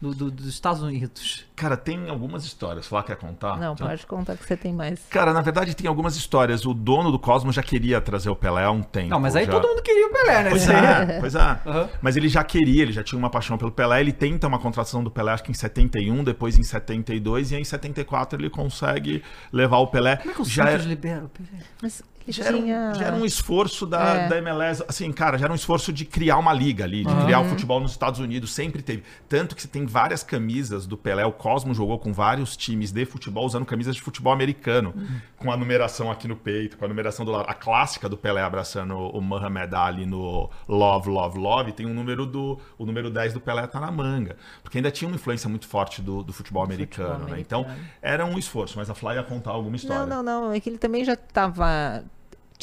Do- 0.03 0.13
do- 0.13 0.31
dos 0.33 0.47
Estados 0.49 0.83
Unidos. 0.83 1.45
Cara, 1.55 1.77
tem 1.77 2.09
algumas 2.11 2.45
histórias. 2.45 2.91
Lá 2.91 3.05
quer 3.05 3.15
contar? 3.15 3.57
Não, 3.57 3.75
Então- 3.75 3.87
pode 3.87 4.05
contar 4.05 4.37
que 4.37 4.45
você 4.45 4.57
tem 4.57 4.73
mais. 4.73 4.99
Cara, 5.09 5.33
na 5.33 5.41
verdade 5.41 5.77
tem 5.77 5.87
algumas 5.87 6.17
histórias. 6.17 6.67
O 6.67 6.75
dono 6.75 7.13
do 7.13 7.21
Cosmos 7.21 7.55
já 7.55 7.63
queria 7.63 8.01
trazer 8.01 8.29
o 8.29 8.35
Pelé 8.35 8.65
há 8.65 8.71
um 8.73 8.83
tempo. 8.83 9.11
Não, 9.11 9.21
mas 9.21 9.37
aí 9.37 9.45
já. 9.47 9.53
todo 9.53 9.69
mundo 9.69 9.81
queria 9.81 10.09
o 10.09 10.11
Pelé, 10.11 10.43
né? 10.43 10.51
Pois 10.51 10.69
é, 10.69 11.21
pois 11.21 11.35
é. 11.37 11.39
Aham. 11.39 11.89
Mas 12.03 12.17
ele 12.17 12.29
já 12.29 12.43
queria, 12.43 12.83
ele 12.83 12.91
já 12.91 13.05
tinha 13.05 13.17
uma 13.17 13.31
paixão 13.31 13.57
pelo 13.57 13.71
Pelé. 13.71 14.01
Ele 14.01 14.13
tenta 14.13 14.49
uma 14.49 14.59
contratação 14.59 15.05
do 15.05 15.11
Pelé, 15.11 15.31
acho 15.35 15.45
que 15.45 15.53
em 15.53 15.55
71, 15.55 16.25
depois 16.25 16.59
em 16.59 16.65
72, 16.65 17.53
e 17.53 17.55
aí 17.55 17.61
em 17.61 17.65
74 17.65 18.37
ele 18.41 18.51
consegue 18.51 19.23
levar 19.53 19.79
o 19.79 19.87
Pelé. 19.87 20.17
Como 20.17 20.33
é 20.33 20.35
que 20.35 20.43
o 20.43 20.45
já 20.45 20.65
Santos 20.65 20.81
era- 20.81 20.89
libera 20.89 21.25
o 21.25 21.29
Pelé? 21.29 21.63
Mas 21.81 22.03
ele 22.27 22.33
Já 22.33 22.45
era, 22.45 22.57
um, 22.57 22.63
tinha... 22.63 22.95
já 22.95 23.05
era 23.07 23.17
um 23.17 23.25
esforço 23.25 23.87
da, 23.87 24.15
É. 24.15 24.29
da 24.29 24.39
MLS, 24.39 24.85
assim, 24.89 25.11
cara, 25.13 25.37
já 25.39 25.45
era 25.47 25.53
um 25.53 25.57
esforço 25.57 25.93
de 25.93 26.05
criar 26.05 26.39
uma 26.39 26.53
liga 26.53 26.85
ali, 26.85 27.05
de 27.05 27.15
criar 27.25 27.41
o 27.41 27.45
futebol 27.45 27.81
nos 27.81 27.91
Estados 27.93 28.21
Unidos, 28.21 28.53
sempre 28.53 28.83
teve. 28.83 29.03
Tanto 29.29 29.55
que 29.57 29.63
você 29.63 29.69
tem 29.69 29.87
várias 29.87 30.23
camisas 30.23 30.87
do 30.87 30.97
Pelé, 30.97 31.25
o 31.25 31.33
Cosmo 31.33 31.75
jogou 31.75 31.99
com 31.99 32.13
vários 32.13 32.57
times 32.57 32.93
de 32.93 33.05
futebol 33.05 33.45
usando 33.47 33.65
camisas 33.65 33.95
de 33.95 34.03
futebol 34.03 34.33
americano, 34.33 34.95
com 35.37 35.51
a 35.51 35.57
numeração 35.57 36.11
aqui 36.11 36.29
no 36.29 36.37
peito, 36.37 36.77
com 36.77 36.85
a 36.85 36.89
numeração 36.89 37.25
do 37.25 37.31
lado. 37.33 37.47
A 37.49 37.55
clássica 37.55 38.09
do 38.09 38.17
Pelé 38.17 38.43
abraçando 38.43 38.97
o 38.97 39.21
Muhammad 39.21 39.73
Ali 39.75 40.07
no 40.07 40.49
Love, 40.69 41.09
Love, 41.11 41.39
Love, 41.39 41.73
tem 41.73 41.87
um 41.87 41.95
número 41.95 42.25
do. 42.27 42.59
O 42.79 42.87
número 42.87 43.11
10 43.11 43.33
do 43.35 43.41
Pelé 43.41 43.67
tá 43.67 43.81
na 43.81 43.91
manga. 43.91 44.37
Porque 44.63 44.79
ainda 44.79 44.91
tinha 44.91 45.09
uma 45.09 45.15
influência 45.17 45.49
muito 45.49 45.67
forte 45.67 46.01
do, 46.01 46.23
do 46.23 46.33
futebol 46.33 46.63
americano, 46.63 47.27
né? 47.29 47.41
Então, 47.41 47.63
americano. 47.63 47.89
era 48.01 48.25
um 48.25 48.39
esforço, 48.39 48.79
mas 48.79 48.89
a 48.89 48.95
Fly 48.95 49.15
ia 49.15 49.23
contar 49.23 49.51
alguma 49.51 49.77
história. 49.77 50.07
Não, 50.07 50.23
não, 50.23 50.43
não. 50.47 50.53
É 50.53 50.61
que 50.61 50.69
ele 50.69 50.79
também 50.79 51.05
já 51.05 51.15
estava. 51.15 52.05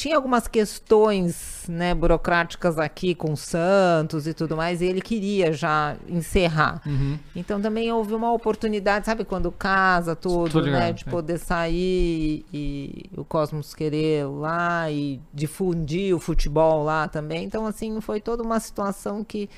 Tinha 0.00 0.16
algumas 0.16 0.48
questões 0.48 1.66
né, 1.68 1.92
burocráticas 1.92 2.78
aqui 2.78 3.14
com 3.14 3.34
o 3.34 3.36
Santos 3.36 4.26
e 4.26 4.32
tudo 4.32 4.56
mais, 4.56 4.80
e 4.80 4.86
ele 4.86 5.02
queria 5.02 5.52
já 5.52 5.94
encerrar. 6.08 6.80
Uhum. 6.86 7.18
Então 7.36 7.60
também 7.60 7.92
houve 7.92 8.14
uma 8.14 8.32
oportunidade, 8.32 9.04
sabe, 9.04 9.26
quando 9.26 9.52
casa 9.52 10.16
tudo, 10.16 10.58
ligado, 10.58 10.80
né? 10.80 10.92
De 10.94 11.06
é. 11.06 11.10
poder 11.10 11.36
sair 11.36 12.46
e 12.50 13.10
o 13.14 13.26
Cosmos 13.26 13.74
querer 13.74 14.24
lá 14.24 14.90
e 14.90 15.20
difundir 15.34 16.16
o 16.16 16.18
futebol 16.18 16.82
lá 16.82 17.06
também. 17.06 17.44
Então, 17.44 17.66
assim, 17.66 18.00
foi 18.00 18.22
toda 18.22 18.42
uma 18.42 18.58
situação 18.58 19.22
que 19.22 19.50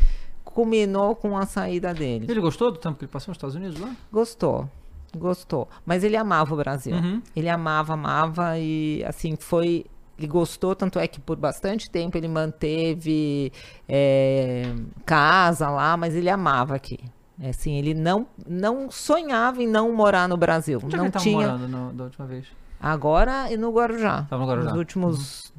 culminou 0.42 1.14
com 1.14 1.38
a 1.38 1.46
saída 1.46 1.94
dele. 1.94 2.26
Ele 2.28 2.40
gostou 2.40 2.72
do 2.72 2.78
tempo 2.78 2.98
que 2.98 3.04
ele 3.04 3.12
passou 3.12 3.30
nos 3.30 3.36
Estados 3.36 3.54
Unidos 3.54 3.78
lá? 3.78 3.94
Gostou. 4.10 4.68
Gostou. 5.16 5.68
Mas 5.84 6.02
ele 6.04 6.16
amava 6.16 6.54
o 6.54 6.56
Brasil. 6.56 6.94
Uhum. 6.94 7.22
Ele 7.36 7.48
amava, 7.48 7.94
amava 7.94 8.58
e 8.58 9.04
assim 9.06 9.36
foi. 9.38 9.84
Ele 10.22 10.28
gostou, 10.30 10.74
tanto 10.76 11.00
é 11.00 11.08
que 11.08 11.18
por 11.20 11.36
bastante 11.36 11.90
tempo 11.90 12.16
ele 12.16 12.28
manteve 12.28 13.52
é, 13.88 14.72
casa 15.04 15.68
lá, 15.68 15.96
mas 15.96 16.14
ele 16.14 16.30
amava 16.30 16.76
aqui. 16.76 16.98
É, 17.40 17.48
Assim, 17.48 17.76
ele 17.76 17.92
não, 17.92 18.26
não 18.46 18.88
sonhava 18.90 19.60
em 19.62 19.66
não 19.66 19.92
morar 19.92 20.28
no 20.28 20.36
Brasil. 20.36 20.78
Onde 20.82 20.86
é 20.86 20.90
que 20.90 20.96
não 20.96 21.04
ele 21.06 21.12
tava 21.12 21.22
tinha. 21.24 21.36
morando 21.36 21.66
no- 21.68 21.92
da 21.92 22.04
última 22.04 22.26
vez? 22.26 22.46
Agora 22.80 23.50
e 23.52 23.56
no 23.56 23.72
Guarujá. 23.72 24.26
Tava 24.30 24.42
no 24.44 24.48
Guarujá. 24.48 24.70
Nos 24.70 24.78
últimos 24.78 25.52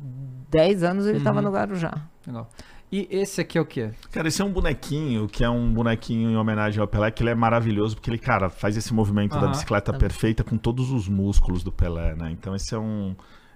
10 0.49 0.81
anos 0.83 1.05
ele 1.05 1.17
estava 1.17 1.39
Uhum. 1.39 1.45
no 1.45 1.51
Guarujá. 1.51 1.93
Legal. 2.25 2.49
E 2.91 3.07
esse 3.09 3.41
aqui 3.41 3.57
é 3.57 3.61
o 3.61 3.65
quê? 3.65 3.89
Cara, 4.11 4.27
esse 4.27 4.39
é 4.41 4.45
um 4.45 4.51
bonequinho, 4.53 5.27
que 5.27 5.43
é 5.43 5.49
um 5.49 5.73
bonequinho 5.73 6.29
em 6.29 6.37
homenagem 6.37 6.79
ao 6.79 6.87
Pelé, 6.87 7.09
que 7.09 7.23
ele 7.23 7.31
é 7.31 7.35
maravilhoso, 7.35 7.95
porque 7.95 8.09
ele, 8.09 8.19
cara, 8.19 8.49
faz 8.51 8.77
esse 8.77 8.93
movimento 8.93 9.31
da 9.33 9.39
Aham. 9.41 9.49
bicicleta 9.49 9.91
perfeita 9.91 10.43
com 10.43 10.57
todos 10.57 10.91
os 10.91 11.07
músculos 11.09 11.63
do 11.63 11.71
Pelé, 11.71 12.13
né? 12.15 12.29
Então 12.31 12.55
esse 12.55 12.75
é 12.75 12.77
um, 12.77 13.15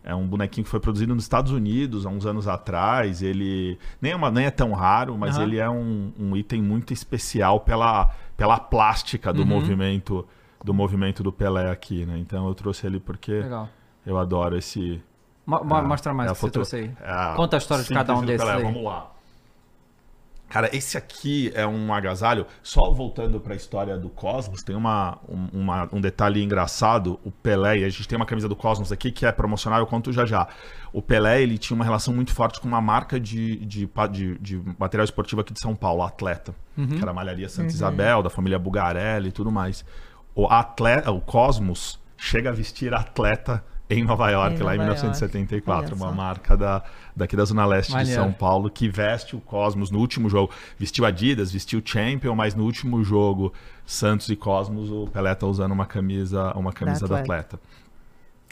é 0.10 0.16
um 0.16 0.26
bonequinho 0.26 0.64
que 0.64 0.70
foi 0.72 0.80
produzido 0.80 1.14
nos 1.14 1.26
Estados 1.26 1.52
Unidos 1.52 2.06
há 2.06 2.10
uns 2.10 2.26
anos 2.26 2.48
atrás. 2.48 3.22
Ele 3.22 3.78
nem 4.02 4.14
é, 4.14 4.16
uma, 4.16 4.32
nem 4.32 4.46
é 4.46 4.52
tão 4.52 4.72
raro, 4.72 5.18
mas 5.18 5.36
Aham. 5.36 5.44
ele 5.46 5.58
é 5.58 5.70
um, 5.70 6.12
um 6.18 6.36
item 6.38 6.62
muito 6.62 6.94
especial 6.94 7.60
pela, 7.60 8.10
pela 8.38 8.58
plástica 8.58 9.34
do 9.34 9.42
Uhum. 9.42 9.48
movimento 9.48 10.26
do 10.64 10.74
movimento 10.74 11.22
do 11.22 11.32
Pelé 11.32 11.70
aqui, 11.70 12.06
né? 12.06 12.18
Então 12.18 12.48
eu 12.48 12.56
trouxe 12.56 12.88
ele 12.88 13.00
porque 13.00 13.32
Legal. 13.32 13.70
eu 14.06 14.18
adoro 14.18 14.58
esse. 14.58 15.02
Mo- 15.46 15.58
ah, 15.58 15.82
mostra 15.84 16.14
mais 16.14 16.30
é 16.30 16.32
o 16.32 16.34
a 16.34 16.36
que 16.36 16.42
você 16.42 16.52
trouxe 16.52 16.76
aí. 16.78 16.92
é 17.00 17.36
Conta 17.36 17.58
a 17.58 17.60
história 17.60 17.84
de 17.84 17.94
cada 17.94 18.16
um 18.16 18.22
desses 18.26 18.46
Pelé. 18.46 18.58
aí. 18.58 18.64
Vamos 18.64 18.84
lá. 18.84 19.12
Cara, 20.50 20.74
esse 20.76 20.98
aqui 20.98 21.52
é 21.54 21.68
um 21.68 21.94
agasalho. 21.94 22.46
Só 22.64 22.90
voltando 22.92 23.40
para 23.40 23.54
a 23.54 23.56
história 23.56 23.98
do 23.98 24.10
Cosmos, 24.10 24.64
tem 24.64 24.76
uma, 24.76 25.18
um, 25.28 25.62
uma- 25.62 25.90
um 25.92 26.00
detalhe 26.00 26.42
engraçado. 26.42 27.20
O 27.24 27.32
Pelé, 27.32 27.80
e 27.80 27.84
a 27.84 27.90
gente 27.90 28.08
tem 28.08 28.16
uma 28.16 28.26
camisa 28.26 28.48
do 28.48 28.56
Cosmos 28.56 28.92
aqui 28.92 29.12
que 29.12 29.26
é 29.26 29.32
promocional, 29.32 29.80
eu 29.80 29.86
conto 29.88 30.12
já 30.14 30.26
já. 30.26 30.48
O 30.94 31.02
Pelé, 31.02 31.42
ele 31.42 31.58
tinha 31.58 31.76
uma 31.76 31.84
relação 31.84 32.14
muito 32.14 32.34
forte 32.34 32.62
com 32.62 32.68
uma 32.68 32.80
marca 32.80 33.20
de, 33.20 33.58
de, 33.66 33.90
de, 34.12 34.38
de 34.40 34.62
material 34.80 35.04
esportivo 35.04 35.42
aqui 35.42 35.52
de 35.54 35.60
São 35.60 35.76
Paulo, 35.76 36.02
a 36.02 36.08
Atleta. 36.08 36.56
Que 36.76 37.02
era 37.02 37.12
a 37.12 37.14
Malharia 37.14 37.50
Santa 37.50 37.68
Isabel, 37.74 38.24
da 38.24 38.30
família 38.30 38.58
Bugarelli 38.58 39.30
e 39.30 39.32
tudo 39.32 39.52
mais. 39.52 39.84
O, 40.34 40.48
atleta, 40.48 41.12
o 41.12 41.20
Cosmos 41.20 42.00
chega 42.16 42.50
a 42.50 42.54
vestir 42.54 42.94
atleta 42.94 43.64
em 43.90 44.04
Nova 44.04 44.30
York, 44.30 44.56
Em 44.58 44.64
lá 44.64 44.76
em 44.76 44.78
Nova 44.78 44.90
York. 44.90 45.02
1974. 45.02 45.96
Olha 45.96 46.04
Uma 46.04 46.12
marca 46.12 46.58
da, 46.58 46.84
daqui 47.16 47.36
da 47.36 47.46
Zona 47.46 47.66
Leste 47.66 47.96
de. 47.96 48.14
São 48.14 48.32
Paulo, 48.34 48.70
que 48.70 48.90
veste 48.90 49.36
o 49.36 49.40
Cosmos 49.40 49.90
no 49.90 50.00
último 50.00 50.30
jogo. 50.30 50.54
Vestiu 50.78 51.06
Adidas, 51.06 51.52
vestiu 51.52 51.82
Champion, 51.84 52.36
mas 52.36 52.54
no 52.54 52.64
último 52.64 53.04
jogo, 53.04 53.54
Santos 53.86 54.30
e 54.30 54.36
Cosmos, 54.36 54.90
o 54.92 55.08
Pelé 55.08 55.34
tá 55.36 55.48
usando 55.48 55.72
uma 55.72 55.86
camisa, 55.86 56.52
uma 56.54 56.74
camisa 56.74 57.08
da 57.08 57.20
atleta. 57.20 57.56
atleta. 57.56 57.60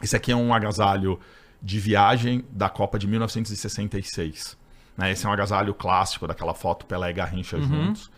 Esse 0.02 0.16
aqui 0.16 0.32
é 0.32 0.36
um 0.36 0.54
agasalho 0.54 1.20
de 1.62 1.80
viagem 1.80 2.44
da 2.52 2.70
Copa 2.70 3.00
de 3.00 3.08
1966. 3.08 4.58
né? 4.98 5.12
Esse 5.12 5.26
é 5.26 5.30
um 5.30 5.32
agasalho 5.34 5.74
clássico 5.74 6.28
daquela 6.28 6.54
foto 6.54 6.86
Pelé 6.86 7.10
e 7.10 7.14
Garrincha 7.14 7.60
juntos. 7.60 8.12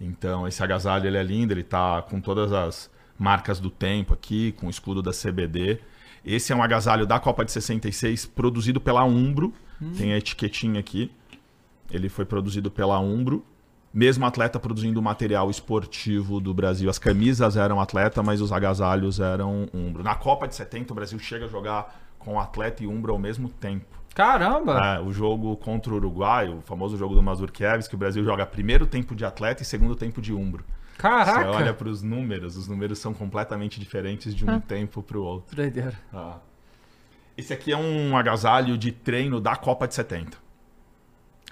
Então, 0.00 0.46
esse 0.46 0.62
agasalho 0.62 1.06
ele 1.06 1.16
é 1.16 1.22
lindo, 1.22 1.52
ele 1.52 1.62
tá 1.62 2.02
com 2.02 2.20
todas 2.20 2.52
as 2.52 2.90
marcas 3.18 3.60
do 3.60 3.70
tempo 3.70 4.12
aqui, 4.12 4.52
com 4.52 4.66
o 4.66 4.70
escudo 4.70 5.00
da 5.00 5.12
CBD. 5.12 5.80
Esse 6.24 6.52
é 6.52 6.56
um 6.56 6.62
agasalho 6.62 7.06
da 7.06 7.20
Copa 7.20 7.44
de 7.44 7.52
66, 7.52 8.26
produzido 8.26 8.80
pela 8.80 9.04
Umbro. 9.04 9.52
Tem 9.96 10.12
a 10.12 10.18
etiquetinha 10.18 10.80
aqui. 10.80 11.10
Ele 11.90 12.08
foi 12.08 12.24
produzido 12.24 12.70
pela 12.70 12.98
Umbro. 12.98 13.44
Mesmo 13.92 14.26
atleta 14.26 14.58
produzindo 14.58 15.00
material 15.00 15.50
esportivo 15.50 16.40
do 16.40 16.52
Brasil. 16.52 16.90
As 16.90 16.98
camisas 16.98 17.56
eram 17.56 17.80
atleta, 17.80 18.22
mas 18.22 18.40
os 18.40 18.50
agasalhos 18.50 19.20
eram 19.20 19.68
Umbro. 19.72 20.02
Na 20.02 20.14
Copa 20.14 20.48
de 20.48 20.54
70, 20.54 20.92
o 20.92 20.96
Brasil 20.96 21.18
chega 21.18 21.44
a 21.44 21.48
jogar 21.48 22.00
com 22.18 22.40
atleta 22.40 22.82
e 22.82 22.86
Umbro 22.86 23.12
ao 23.12 23.18
mesmo 23.18 23.48
tempo. 23.48 24.02
Caramba! 24.14 24.96
É, 24.96 25.00
o 25.00 25.12
jogo 25.12 25.56
contra 25.56 25.92
o 25.92 25.96
Uruguai, 25.96 26.48
o 26.48 26.60
famoso 26.62 26.96
jogo 26.96 27.14
do 27.14 27.22
Mazurkiewicz, 27.22 27.86
que 27.86 27.94
o 27.94 27.98
Brasil 27.98 28.24
joga 28.24 28.46
primeiro 28.46 28.86
tempo 28.86 29.14
de 29.14 29.24
atleta 29.24 29.62
e 29.62 29.66
segundo 29.66 29.94
tempo 29.94 30.22
de 30.22 30.32
Umbro. 30.32 30.64
Caraca! 30.98 31.40
Você 31.40 31.48
olha 31.48 31.74
para 31.74 31.88
os 31.88 32.02
números, 32.02 32.56
os 32.56 32.68
números 32.68 32.98
são 32.98 33.12
completamente 33.12 33.78
diferentes 33.80 34.34
de 34.34 34.44
um 34.44 34.60
tempo 34.60 35.02
para 35.02 35.18
o 35.18 35.22
outro. 35.22 35.54
Doideira. 35.56 35.94
Ah. 36.12 36.38
Esse 37.36 37.52
aqui 37.52 37.72
é 37.72 37.76
um 37.76 38.16
agasalho 38.16 38.78
de 38.78 38.92
treino 38.92 39.40
da 39.40 39.56
Copa 39.56 39.88
de 39.88 39.94
70. 39.94 40.38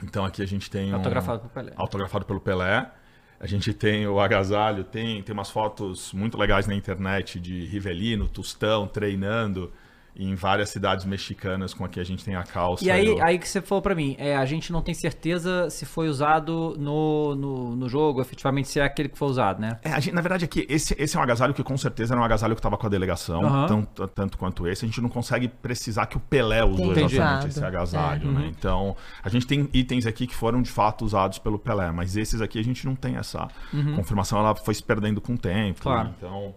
Então 0.03 0.25
aqui 0.25 0.43
a 0.43 0.47
gente 0.47 0.71
tem 0.71 0.93
um 0.93 0.97
Autografado 0.97 1.41
por 1.41 1.51
Pelé. 1.51 1.73
autografado 1.77 2.25
pelo 2.25 2.41
Pelé. 2.41 2.91
A 3.39 3.47
gente 3.47 3.75
tem 3.75 4.07
o 4.07 4.21
agasalho, 4.21 4.85
tem, 4.85 5.21
tem 5.23 5.33
umas 5.33 5.51
fotos 5.51 6.13
muito 6.13 6.39
legais 6.39 6.67
na 6.69 6.75
internet 6.75 7.41
de 7.41 7.65
Rivelino, 7.67 8.29
Tostão 8.29 8.87
treinando 8.87 9.73
em 10.15 10.35
várias 10.35 10.69
cidades 10.69 11.07
mexicanas 11.07 11.73
com 11.73 11.85
aqui 11.87 11.99
a 11.99 12.05
gente 12.05 12.23
tem 12.23 12.35
a 12.37 12.43
calça. 12.43 12.85
E 12.85 12.91
aí, 12.91 13.09
o- 13.09 13.25
aí 13.25 13.39
que 13.39 13.49
você 13.49 13.63
falou 13.63 13.81
pra 13.81 13.95
mim, 13.95 14.15
é, 14.19 14.37
a 14.37 14.45
gente 14.45 14.71
não 14.71 14.83
tem 14.83 14.93
certeza 14.95 15.71
se 15.71 15.87
foi 15.87 16.09
usado 16.09 16.75
no, 16.79 17.35
no, 17.35 17.77
no 17.77 17.89
jogo, 17.89 18.21
efetivamente, 18.21 18.69
se 18.69 18.79
é 18.79 18.85
aquele 18.85 19.09
que 19.09 19.17
foi 19.17 19.29
usado, 19.29 19.59
né? 19.61 19.79
É, 19.83 19.91
a 19.93 20.01
gente- 20.01 20.13
na 20.15 20.21
verdade, 20.21 20.45
aqui, 20.45 20.67
esse, 20.69 20.95
esse 20.99 21.17
é 21.17 21.21
um 21.21 21.23
agasalho 21.23 21.55
que 21.55 21.63
com 21.65 21.77
certeza 21.79 22.13
era 22.13 22.21
um 22.21 22.25
agasalho 22.25 22.55
que 22.55 22.59
estava 22.59 22.77
com 22.77 22.87
a 22.87 22.91
delegação, 22.91 23.43
Aham. 23.43 23.67
tanto, 23.67 24.09
tanto 24.09 24.37
quanto 24.39 24.69
esse. 24.69 24.85
A 24.85 24.89
gente 24.89 25.01
não 25.01 25.09
consegue 25.09 25.49
precisar 25.49 26.05
que 26.07 26.17
o 26.19 26.21
Pelé 26.21 26.63
usou 26.63 26.93
Entendi. 26.93 27.15
exatamente 27.17 27.49
esse 27.49 27.65
agasalho, 27.65 28.29
É. 28.29 28.33
né? 28.33 28.41
Uhum. 28.43 28.47
Então, 28.49 28.97
a 29.23 29.29
gente 29.31 29.47
tem 29.47 29.69
itens 29.73 30.05
aqui 30.05 30.27
que 30.27 30.35
foram 30.35 30.61
de 30.61 30.71
fato 30.71 31.07
usados 31.07 31.39
pelo 31.39 31.59
Pelé, 31.59 31.91
mas 31.91 32.17
esses 32.19 32.43
aqui 32.43 32.59
a 32.59 32.65
gente 32.65 32.85
não 32.85 32.95
tem 32.95 33.17
essa 33.17 33.49
confirmação, 33.97 34.39
ela 34.39 34.55
foi 34.55 34.75
se 34.75 34.83
perdendo 34.83 35.21
com 35.23 35.33
o 35.35 35.39
tempo. 35.39 35.79
Uhum. 35.79 35.83
Claro. 35.95 36.09
né? 36.09 36.15
Então, 36.19 36.55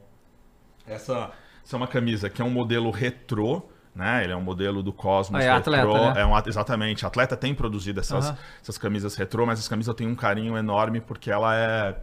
essa, 0.88 1.32
essa 1.66 1.76
é 1.76 1.78
uma 1.78 1.88
camisa 1.88 2.30
que 2.30 2.42
é 2.42 2.46
um 2.46 2.50
modelo 2.50 2.92
retrô, 2.92 3.64
né? 3.96 4.24
Ele 4.24 4.34
é 4.34 4.36
um 4.36 4.42
modelo 4.42 4.84
do 4.84 4.94
Cosmos 4.94 5.40
Ah, 5.42 5.44
é 5.44 5.50
atleta, 5.50 5.86
retrô. 5.88 6.14
né? 6.14 6.22
É 6.22 6.26
um, 6.26 6.36
at- 6.36 6.48
exatamente. 6.48 7.04
A 7.06 7.08
atleta 7.08 7.36
tem 7.36 7.56
produzido 7.56 8.00
essas, 8.00 8.26
Aham. 8.28 8.38
essas 8.62 8.78
camisas 8.78 9.16
retrô, 9.16 9.46
mas 9.46 9.60
essa 9.60 9.70
camisa 9.70 9.94
tem 9.94 10.08
um 10.08 10.16
carinho 10.16 10.58
enorme 10.58 11.00
porque 11.02 11.32
ela 11.32 11.56
é 11.56 11.98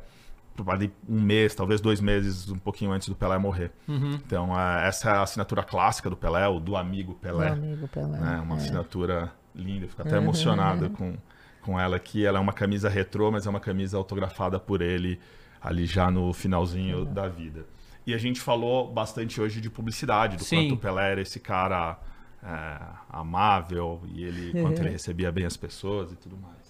ali 0.66 0.92
um 1.08 1.20
mês, 1.20 1.54
talvez 1.54 1.80
dois 1.80 2.00
meses, 2.00 2.48
um 2.50 2.58
pouquinho 2.58 2.92
antes 2.92 3.08
do 3.08 3.14
Pelé 3.14 3.38
morrer. 3.38 3.70
Uhum. 3.88 4.14
Então, 4.26 4.58
é, 4.58 4.86
essa 4.88 5.08
é 5.10 5.12
a 5.12 5.22
assinatura 5.22 5.62
clássica 5.62 6.10
do 6.10 6.16
Pelé, 6.16 6.46
o 6.48 6.58
do 6.60 6.76
amigo 6.76 7.14
Pelé. 7.14 7.44
Meu 7.46 7.52
amigo 7.54 7.88
Pelé. 7.88 8.18
né? 8.18 8.40
Uma 8.44 8.56
É. 8.56 8.58
assinatura 8.58 9.32
linda, 9.54 9.86
fico 9.88 10.02
até 10.02 10.16
emocionado 10.16 10.90
com, 10.90 11.14
com 11.62 11.78
ela 11.80 11.96
aqui. 11.96 12.24
Ela 12.26 12.38
é 12.38 12.40
uma 12.40 12.52
camisa 12.52 12.88
retrô, 12.88 13.30
mas 13.30 13.46
é 13.46 13.50
uma 13.50 13.60
camisa 13.60 13.96
autografada 13.96 14.58
por 14.58 14.82
ele 14.82 15.18
ali 15.60 15.86
já 15.86 16.10
no 16.10 16.32
finalzinho 16.32 17.04
da 17.06 17.28
vida. 17.28 17.64
E 18.06 18.14
a 18.14 18.18
gente 18.18 18.40
falou 18.40 18.92
bastante 18.92 19.40
hoje 19.40 19.60
de 19.60 19.70
publicidade, 19.70 20.36
do 20.36 20.44
Sim. 20.44 20.56
quanto 20.56 20.74
o 20.74 20.76
Pelé 20.78 21.12
era 21.12 21.20
esse 21.20 21.38
cara 21.38 21.98
é, 22.42 22.78
amável 23.08 24.02
e 24.12 24.24
ele 24.24 24.60
quanto 24.60 24.80
ele 24.80 24.90
recebia 24.90 25.30
bem 25.30 25.44
as 25.44 25.56
pessoas 25.56 26.12
e 26.12 26.16
tudo 26.16 26.36
mais. 26.36 26.62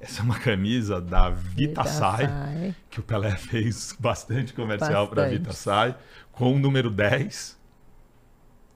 Essa 0.00 0.22
é 0.22 0.24
uma 0.24 0.38
camisa 0.38 1.00
da 1.00 1.28
Vita 1.28 1.84
Sai, 1.84 2.26
Sai. 2.26 2.74
que 2.88 3.00
o 3.00 3.02
Pelé 3.02 3.32
fez 3.36 3.94
bastante 3.98 4.52
comercial 4.54 5.06
para 5.06 5.26
a. 5.26 5.28
Vita 5.28 5.52
Sai, 5.52 5.94
com 6.32 6.54
o 6.54 6.58
número 6.58 6.90
10. 6.90 7.58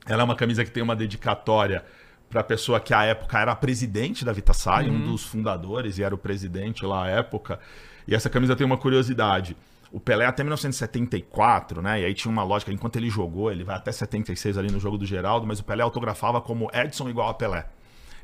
Ela 0.06 0.22
é 0.22 0.24
uma 0.24 0.36
camisa 0.36 0.64
que 0.64 0.70
tem 0.70 0.82
uma 0.82 0.94
dedicatória 0.94 1.82
para 2.28 2.42
a 2.42 2.44
pessoa 2.44 2.78
que 2.78 2.92
à 2.92 3.04
época 3.04 3.38
era 3.38 3.56
presidente 3.56 4.24
da 4.24 4.32
Vita 4.32 4.52
Sai, 4.52 4.90
um 4.90 5.06
dos 5.06 5.24
fundadores 5.24 5.98
e 5.98 6.02
era 6.02 6.14
o 6.14 6.18
presidente 6.18 6.84
lá 6.84 7.04
à 7.04 7.08
época. 7.08 7.58
E 8.06 8.14
essa 8.14 8.28
camisa 8.28 8.54
tem 8.54 8.66
uma 8.66 8.76
curiosidade. 8.76 9.56
O 9.94 10.00
Pelé 10.00 10.26
até 10.26 10.42
1974, 10.42 11.80
né? 11.80 12.00
E 12.00 12.04
aí 12.04 12.14
tinha 12.14 12.32
uma 12.32 12.42
lógica, 12.42 12.72
enquanto 12.72 12.96
ele 12.96 13.08
jogou, 13.08 13.52
ele 13.52 13.62
vai 13.62 13.76
até 13.76 13.92
76 13.92 14.58
ali 14.58 14.68
no 14.68 14.80
jogo 14.80 14.98
do 14.98 15.06
Geraldo, 15.06 15.46
mas 15.46 15.60
o 15.60 15.64
Pelé 15.64 15.84
autografava 15.84 16.40
como 16.40 16.68
Edson 16.74 17.08
igual 17.08 17.28
a 17.28 17.34
Pelé. 17.34 17.64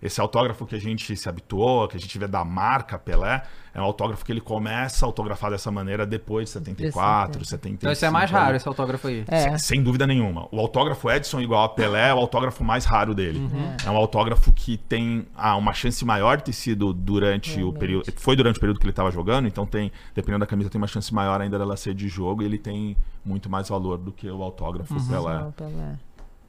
Esse 0.03 0.21
autógrafo 0.21 0.65
que 0.67 0.75
a 0.75 0.81
gente 0.81 1.15
se 1.15 1.29
habituou, 1.29 1.87
que 1.87 1.97
a 1.97 2.01
gente 2.01 2.19
vê 2.19 2.27
da 2.27 2.45
marca 2.45 2.99
Pelé, 2.99 3.43
é 3.75 3.81
um 3.81 3.85
autógrafo 3.85 4.25
que 4.25 4.33
ele 4.33 4.41
começa 4.41 5.05
a 5.05 5.07
autografar 5.07 5.51
dessa 5.51 5.71
maneira 5.71 6.07
depois 6.07 6.47
de 6.47 6.51
74, 6.53 7.45
75. 7.45 7.75
Então 7.81 7.93
esse 7.93 8.05
é 8.05 8.11
mais 8.11 8.31
raro, 8.31 8.57
esse 8.57 8.67
autógrafo 8.67 9.07
aí. 9.09 9.25
É. 9.29 9.41
Sem, 9.41 9.59
sem 9.59 9.83
dúvida 9.83 10.07
nenhuma. 10.07 10.49
O 10.51 10.59
autógrafo 10.59 11.11
Edson 11.11 11.41
igual 11.41 11.65
a 11.65 11.69
Pelé 11.69 12.09
é 12.09 12.15
o 12.15 12.19
autógrafo 12.19 12.65
mais 12.65 12.85
raro 12.85 13.15
dele. 13.15 13.41
É 13.85 13.91
um 13.91 13.97
autógrafo 13.97 14.53
que 14.53 14.77
tem 14.77 15.27
ah, 15.37 15.57
uma 15.57 15.73
chance 15.73 16.05
maior 16.05 16.39
de 16.39 16.45
ter 16.45 16.53
sido 16.53 16.93
durante 16.93 17.53
o 17.53 17.57
Realmente. 17.57 17.79
período. 17.79 18.13
Foi 18.17 18.35
durante 18.35 18.57
o 18.57 18.61
período 18.61 18.79
que 18.79 18.85
ele 18.85 18.91
estava 18.93 19.11
jogando, 19.11 19.47
então 19.47 19.67
tem, 19.67 19.93
dependendo 20.15 20.41
da 20.41 20.47
camisa, 20.47 20.71
tem 20.71 20.81
uma 20.81 20.87
chance 20.89 21.13
maior 21.15 21.41
ainda 21.41 21.59
dela 21.59 21.77
ser 21.77 21.95
de 21.95 22.09
jogo 22.09 22.43
e 22.43 22.47
ele 22.47 22.59
tem 22.59 22.97
muito 23.25 23.49
mais 23.49 23.69
valor 23.69 23.99
do 23.99 24.11
que 24.13 24.29
o 24.29 24.43
autógrafo 24.43 24.95
Pelé 25.07 25.39
Não, 25.39 25.53
Pelé. 25.53 25.99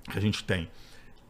que 0.09 0.17
a 0.17 0.21
gente 0.21 0.43
tem. 0.43 0.69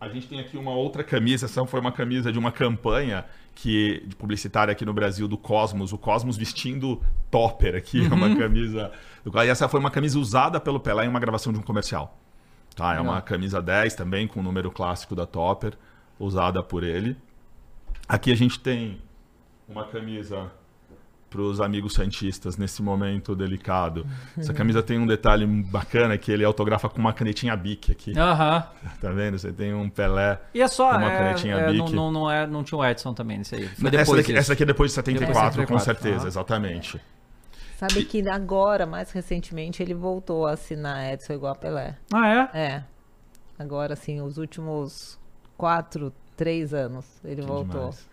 A 0.02 0.10
gente 0.10 0.28
tem 0.28 0.40
aqui 0.40 0.58
uma 0.58 0.72
outra 0.72 1.04
camisa, 1.04 1.46
essa 1.46 1.64
foi 1.68 1.80
uma 1.80 1.92
camisa 1.92 2.32
de 2.32 2.40
uma 2.40 2.52
campanha 2.52 3.24
que 3.54 4.04
de 4.08 4.16
publicitária 4.16 4.72
aqui 4.72 4.84
no 4.84 4.92
Brasil 4.92 5.28
do 5.28 5.38
Cosmos, 5.38 5.94
o 5.94 5.98
Cosmos 5.98 6.36
vestindo 6.36 7.00
topper 7.30 7.76
aqui, 7.76 8.04
é 8.04 8.12
uma 8.12 8.36
camisa. 8.36 8.92
E 9.24 9.48
essa 9.48 9.70
foi 9.70 9.80
uma 9.80 9.92
camisa 9.92 10.18
usada 10.18 10.60
pelo 10.60 10.80
Pelé 10.80 11.06
em 11.06 11.08
uma 11.08 11.20
gravação 11.20 11.54
de 11.54 11.60
um 11.60 11.62
comercial. 11.62 12.18
Tá, 12.76 12.96
é 12.96 13.00
uma 13.00 13.22
camisa 13.22 13.62
10 13.62 13.94
também 13.94 14.28
com 14.28 14.40
o 14.40 14.44
número 14.44 14.72
clássico 14.72 15.14
da 15.14 15.28
Topper, 15.28 15.78
usada 16.20 16.64
por 16.64 16.84
ele. 16.84 17.16
Aqui 18.10 18.32
a 18.32 18.36
gente 18.36 18.60
tem 18.60 19.00
uma 19.70 19.86
camisa 19.86 20.52
para 21.32 21.42
os 21.42 21.62
amigos 21.62 21.94
santistas 21.94 22.58
nesse 22.58 22.84
momento 22.84 23.34
delicado. 23.34 24.06
Essa 24.38 24.54
camisa 24.54 24.84
tem 24.84 25.00
um 25.00 25.08
detalhe 25.08 25.48
bacana 25.48 26.18
que 26.18 26.30
ele 26.30 26.44
autografa 26.44 26.90
com 26.90 27.00
uma 27.00 27.14
canetinha 27.14 27.56
Bic 27.56 27.90
aqui. 27.90 28.18
Aham. 28.20 28.68
Tá 29.00 29.10
vendo? 29.12 29.40
Você 29.40 29.52
tem 29.54 29.74
um 29.74 29.90
Pelé. 29.90 30.40
E 30.54 30.62
é 30.62 30.68
só. 30.68 30.92
Uma 30.92 31.10
é, 31.10 31.18
canetinha 31.18 31.56
é, 31.56 31.74
não, 31.74 31.86
Bic. 31.86 31.96
não, 31.96 32.12
não, 32.12 32.30
é, 32.30 32.46
não 32.46 32.64
tinha 32.66 32.78
o 32.78 32.86
Edson 32.86 33.14
também 33.14 33.38
nesse 33.38 33.56
aí. 33.56 33.66
Foi 33.66 33.96
essa, 33.96 34.16
daqui, 34.16 34.34
essa 34.34 34.50
daqui 34.50 34.64
é 34.64 34.66
depois 34.66 34.92
de 34.92 34.96
74, 34.96 35.62
Depois 35.62 35.68
de 35.68 35.74
com 35.74 35.80
74, 35.80 35.84
certeza, 36.04 36.20
aham. 36.20 36.28
exatamente. 36.28 37.02
Sabe 37.78 38.04
que 38.06 38.30
agora, 38.30 38.86
mais 38.86 39.10
recentemente, 39.12 39.82
ele 39.82 39.94
voltou 39.94 40.46
a 40.46 40.52
assinar 40.52 41.14
Edson 41.14 41.34
igual 41.34 41.54
a 41.54 41.56
Pelé. 41.56 41.96
Ah, 42.14 42.50
é? 42.54 42.60
É. 42.60 42.84
Agora, 43.58 43.94
assim, 43.94 44.22
os 44.22 44.38
últimos 44.38 45.18
quatro, 45.58 46.14
três 46.36 46.74
anos, 46.74 47.06
ele 47.24 47.42
Que 47.42 47.48
voltou. 47.48 47.80
demais. 47.90 48.11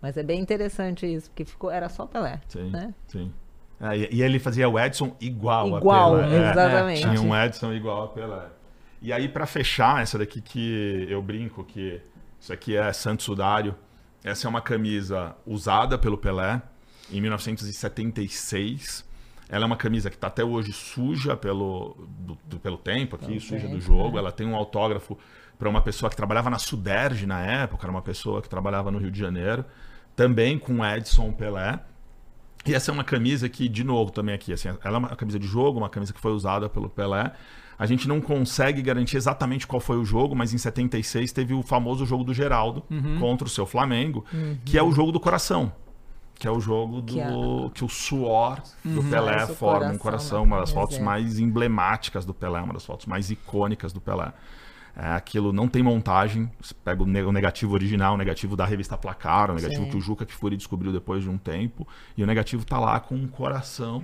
Mas 0.00 0.16
é 0.16 0.22
bem 0.22 0.40
interessante 0.40 1.06
isso, 1.06 1.28
porque 1.30 1.44
ficou, 1.44 1.70
era 1.70 1.88
só 1.88 2.06
Pelé. 2.06 2.40
Sim, 2.48 2.70
Né? 2.70 2.94
sim. 3.08 3.32
É, 3.80 3.96
e, 3.96 4.08
e 4.16 4.22
ele 4.22 4.38
fazia 4.38 4.68
o 4.68 4.78
Edson 4.78 5.14
igual, 5.20 5.76
Igual, 5.78 6.16
a 6.16 6.20
Pelé. 6.22 6.36
É, 6.36 6.50
exatamente. 6.50 7.00
tinha 7.02 7.20
um 7.20 7.36
Edson 7.36 7.72
igual 7.72 8.04
a 8.04 8.08
Pelé. 8.08 8.46
E 9.00 9.12
aí, 9.12 9.28
pra 9.28 9.46
fechar, 9.46 10.02
essa 10.02 10.18
daqui 10.18 10.40
que 10.40 11.06
eu 11.08 11.22
brinco 11.22 11.62
que 11.64 12.00
isso 12.40 12.52
aqui 12.52 12.76
é 12.76 12.92
Santos 12.92 13.24
Sudário. 13.26 13.74
Essa 14.24 14.46
é 14.46 14.50
uma 14.50 14.60
camisa 14.60 15.36
usada 15.46 15.96
pelo 15.96 16.18
Pelé 16.18 16.60
em 17.10 17.20
1976. 17.20 19.04
Ela 19.48 19.64
é 19.64 19.66
uma 19.66 19.76
camisa 19.76 20.10
que 20.10 20.16
está 20.16 20.26
até 20.26 20.44
hoje 20.44 20.72
suja 20.72 21.36
pelo, 21.36 21.96
do- 22.18 22.38
do- 22.44 22.60
pelo 22.60 22.76
tempo 22.76 23.16
aqui, 23.16 23.26
Pelo 23.28 23.40
suja 23.40 23.66
do 23.68 23.80
jogo. 23.80 24.12
né? 24.12 24.18
Ela 24.18 24.32
tem 24.32 24.46
um 24.46 24.54
autógrafo 24.54 25.16
para 25.58 25.68
uma 25.68 25.80
pessoa 25.80 26.10
que 26.10 26.16
trabalhava 26.16 26.50
na 26.50 26.58
Suderge 26.58 27.26
na 27.26 27.40
época, 27.40 27.84
era 27.84 27.90
uma 27.90 28.02
pessoa 28.02 28.42
que 28.42 28.48
trabalhava 28.48 28.90
no 28.90 28.98
Rio 28.98 29.10
de 29.10 29.18
Janeiro, 29.18 29.64
também 30.18 30.58
com 30.58 30.84
Edson 30.84 31.30
Pelé. 31.30 31.78
E 32.66 32.74
essa 32.74 32.90
é 32.90 32.92
uma 32.92 33.04
camisa 33.04 33.48
que, 33.48 33.68
de 33.68 33.84
novo, 33.84 34.10
também 34.10 34.34
aqui, 34.34 34.52
assim, 34.52 34.68
ela 34.82 34.96
é 34.96 34.98
uma 34.98 35.14
camisa 35.14 35.38
de 35.38 35.46
jogo, 35.46 35.78
uma 35.78 35.88
camisa 35.88 36.12
que 36.12 36.20
foi 36.20 36.32
usada 36.32 36.68
pelo 36.68 36.88
Pelé. 36.90 37.32
A 37.78 37.86
gente 37.86 38.08
não 38.08 38.20
consegue 38.20 38.82
garantir 38.82 39.16
exatamente 39.16 39.64
qual 39.64 39.78
foi 39.78 39.96
o 39.96 40.04
jogo, 40.04 40.34
mas 40.34 40.52
em 40.52 40.58
76 40.58 41.30
teve 41.32 41.54
o 41.54 41.62
famoso 41.62 42.04
jogo 42.04 42.24
do 42.24 42.34
Geraldo 42.34 42.82
contra 43.20 43.46
o 43.46 43.50
seu 43.50 43.64
Flamengo, 43.64 44.24
que 44.64 44.76
é 44.76 44.82
o 44.82 44.90
jogo 44.90 45.12
do 45.12 45.20
coração. 45.20 45.72
Que 46.34 46.48
é 46.48 46.50
o 46.50 46.60
jogo 46.60 47.00
do 47.00 47.14
Que 47.14 47.20
é- 47.20 47.70
que 47.74 47.84
o 47.84 47.88
suor 47.88 48.60
do 48.84 49.02
Pelé 49.04 49.46
forma 49.46 49.92
um 49.92 49.98
coração 49.98 49.98
coração, 49.98 50.38
na 50.38 50.44
uma 50.46 50.60
das 50.60 50.70
fotos 50.72 50.96
camiseta. 50.98 51.04
mais 51.04 51.38
emblemáticas 51.38 52.24
do 52.24 52.34
Pelé, 52.34 52.60
uma 52.60 52.74
das 52.74 52.84
fotos 52.84 53.06
mais 53.06 53.30
icônicas 53.30 53.92
do 53.92 54.00
Pelé. 54.00 54.32
É, 54.96 55.12
aquilo 55.12 55.52
não 55.52 55.68
tem 55.68 55.82
montagem. 55.82 56.50
Você 56.60 56.74
pega 56.74 57.02
o 57.02 57.06
ne- 57.06 57.22
o 57.22 57.32
negativo 57.32 57.74
original, 57.74 58.14
o 58.14 58.16
negativo 58.16 58.56
da 58.56 58.64
revista 58.66 58.96
Placar, 58.96 59.50
o 59.50 59.54
negativo 59.54 59.84
Sim. 59.84 59.90
que 59.90 59.96
o 59.96 60.00
Juca 60.00 60.26
Kfouri 60.26 60.56
descobriu 60.56 60.92
depois 60.92 61.22
de 61.22 61.30
um 61.30 61.38
tempo. 61.38 61.86
E 62.16 62.22
o 62.22 62.26
negativo 62.26 62.64
tá 62.64 62.78
lá 62.80 62.98
com 62.98 63.14
o 63.16 63.28
coração 63.28 64.02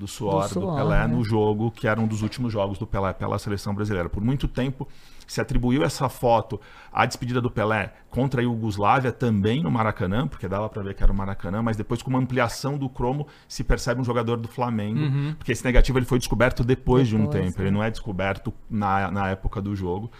do 0.00 0.08
suor 0.08 0.48
do, 0.48 0.54
Do 0.54 0.60
suor, 0.60 0.76
Pelé 0.76 1.06
né? 1.06 1.06
no 1.06 1.22
jogo, 1.22 1.70
que 1.70 1.86
era 1.86 2.00
um 2.00 2.06
dos 2.06 2.22
últimos 2.22 2.50
jogos 2.50 2.78
do 2.78 2.86
Pelé 2.86 3.12
pela 3.12 3.38
seleção 3.38 3.74
brasileira. 3.74 4.08
Por 4.08 4.22
muito 4.22 4.48
tempo 4.48 4.88
se 5.26 5.40
atribuiu 5.40 5.84
essa 5.84 6.08
foto 6.08 6.60
à 6.92 7.06
despedida 7.06 7.40
do 7.40 7.48
Pelé 7.50 7.92
contra 8.08 8.40
a 8.40 8.44
Iugoslávia 8.44 9.12
também 9.12 9.62
no 9.62 9.70
Maracanã, 9.70 10.26
porque 10.26 10.48
dava 10.48 10.68
para 10.68 10.82
ver 10.82 10.94
que 10.94 11.02
era 11.04 11.12
o 11.12 11.14
Maracanã, 11.14 11.62
mas 11.62 11.76
depois 11.76 12.02
com 12.02 12.10
uma 12.10 12.18
ampliação 12.18 12.76
do 12.76 12.88
cromo 12.88 13.28
se 13.46 13.62
percebe 13.62 14.00
um 14.00 14.04
jogador 14.04 14.38
do 14.38 14.48
Flamengo, 14.48 15.00
porque 15.36 15.52
esse 15.52 15.64
negativo 15.64 15.98
ele 15.98 16.06
foi 16.06 16.18
descoberto 16.18 16.64
depois, 16.64 17.06
de 17.06 17.14
um 17.14 17.26
Depois, 17.26 17.44
tempo, 17.44 17.58
né? 17.58 17.64
ele 17.66 17.70
não 17.70 17.82
é 17.84 17.90
descoberto 17.90 18.52
na, 18.68 19.10
na 19.10 19.28
época 19.28 19.62
do 19.62 19.76
jogo. 19.76 20.10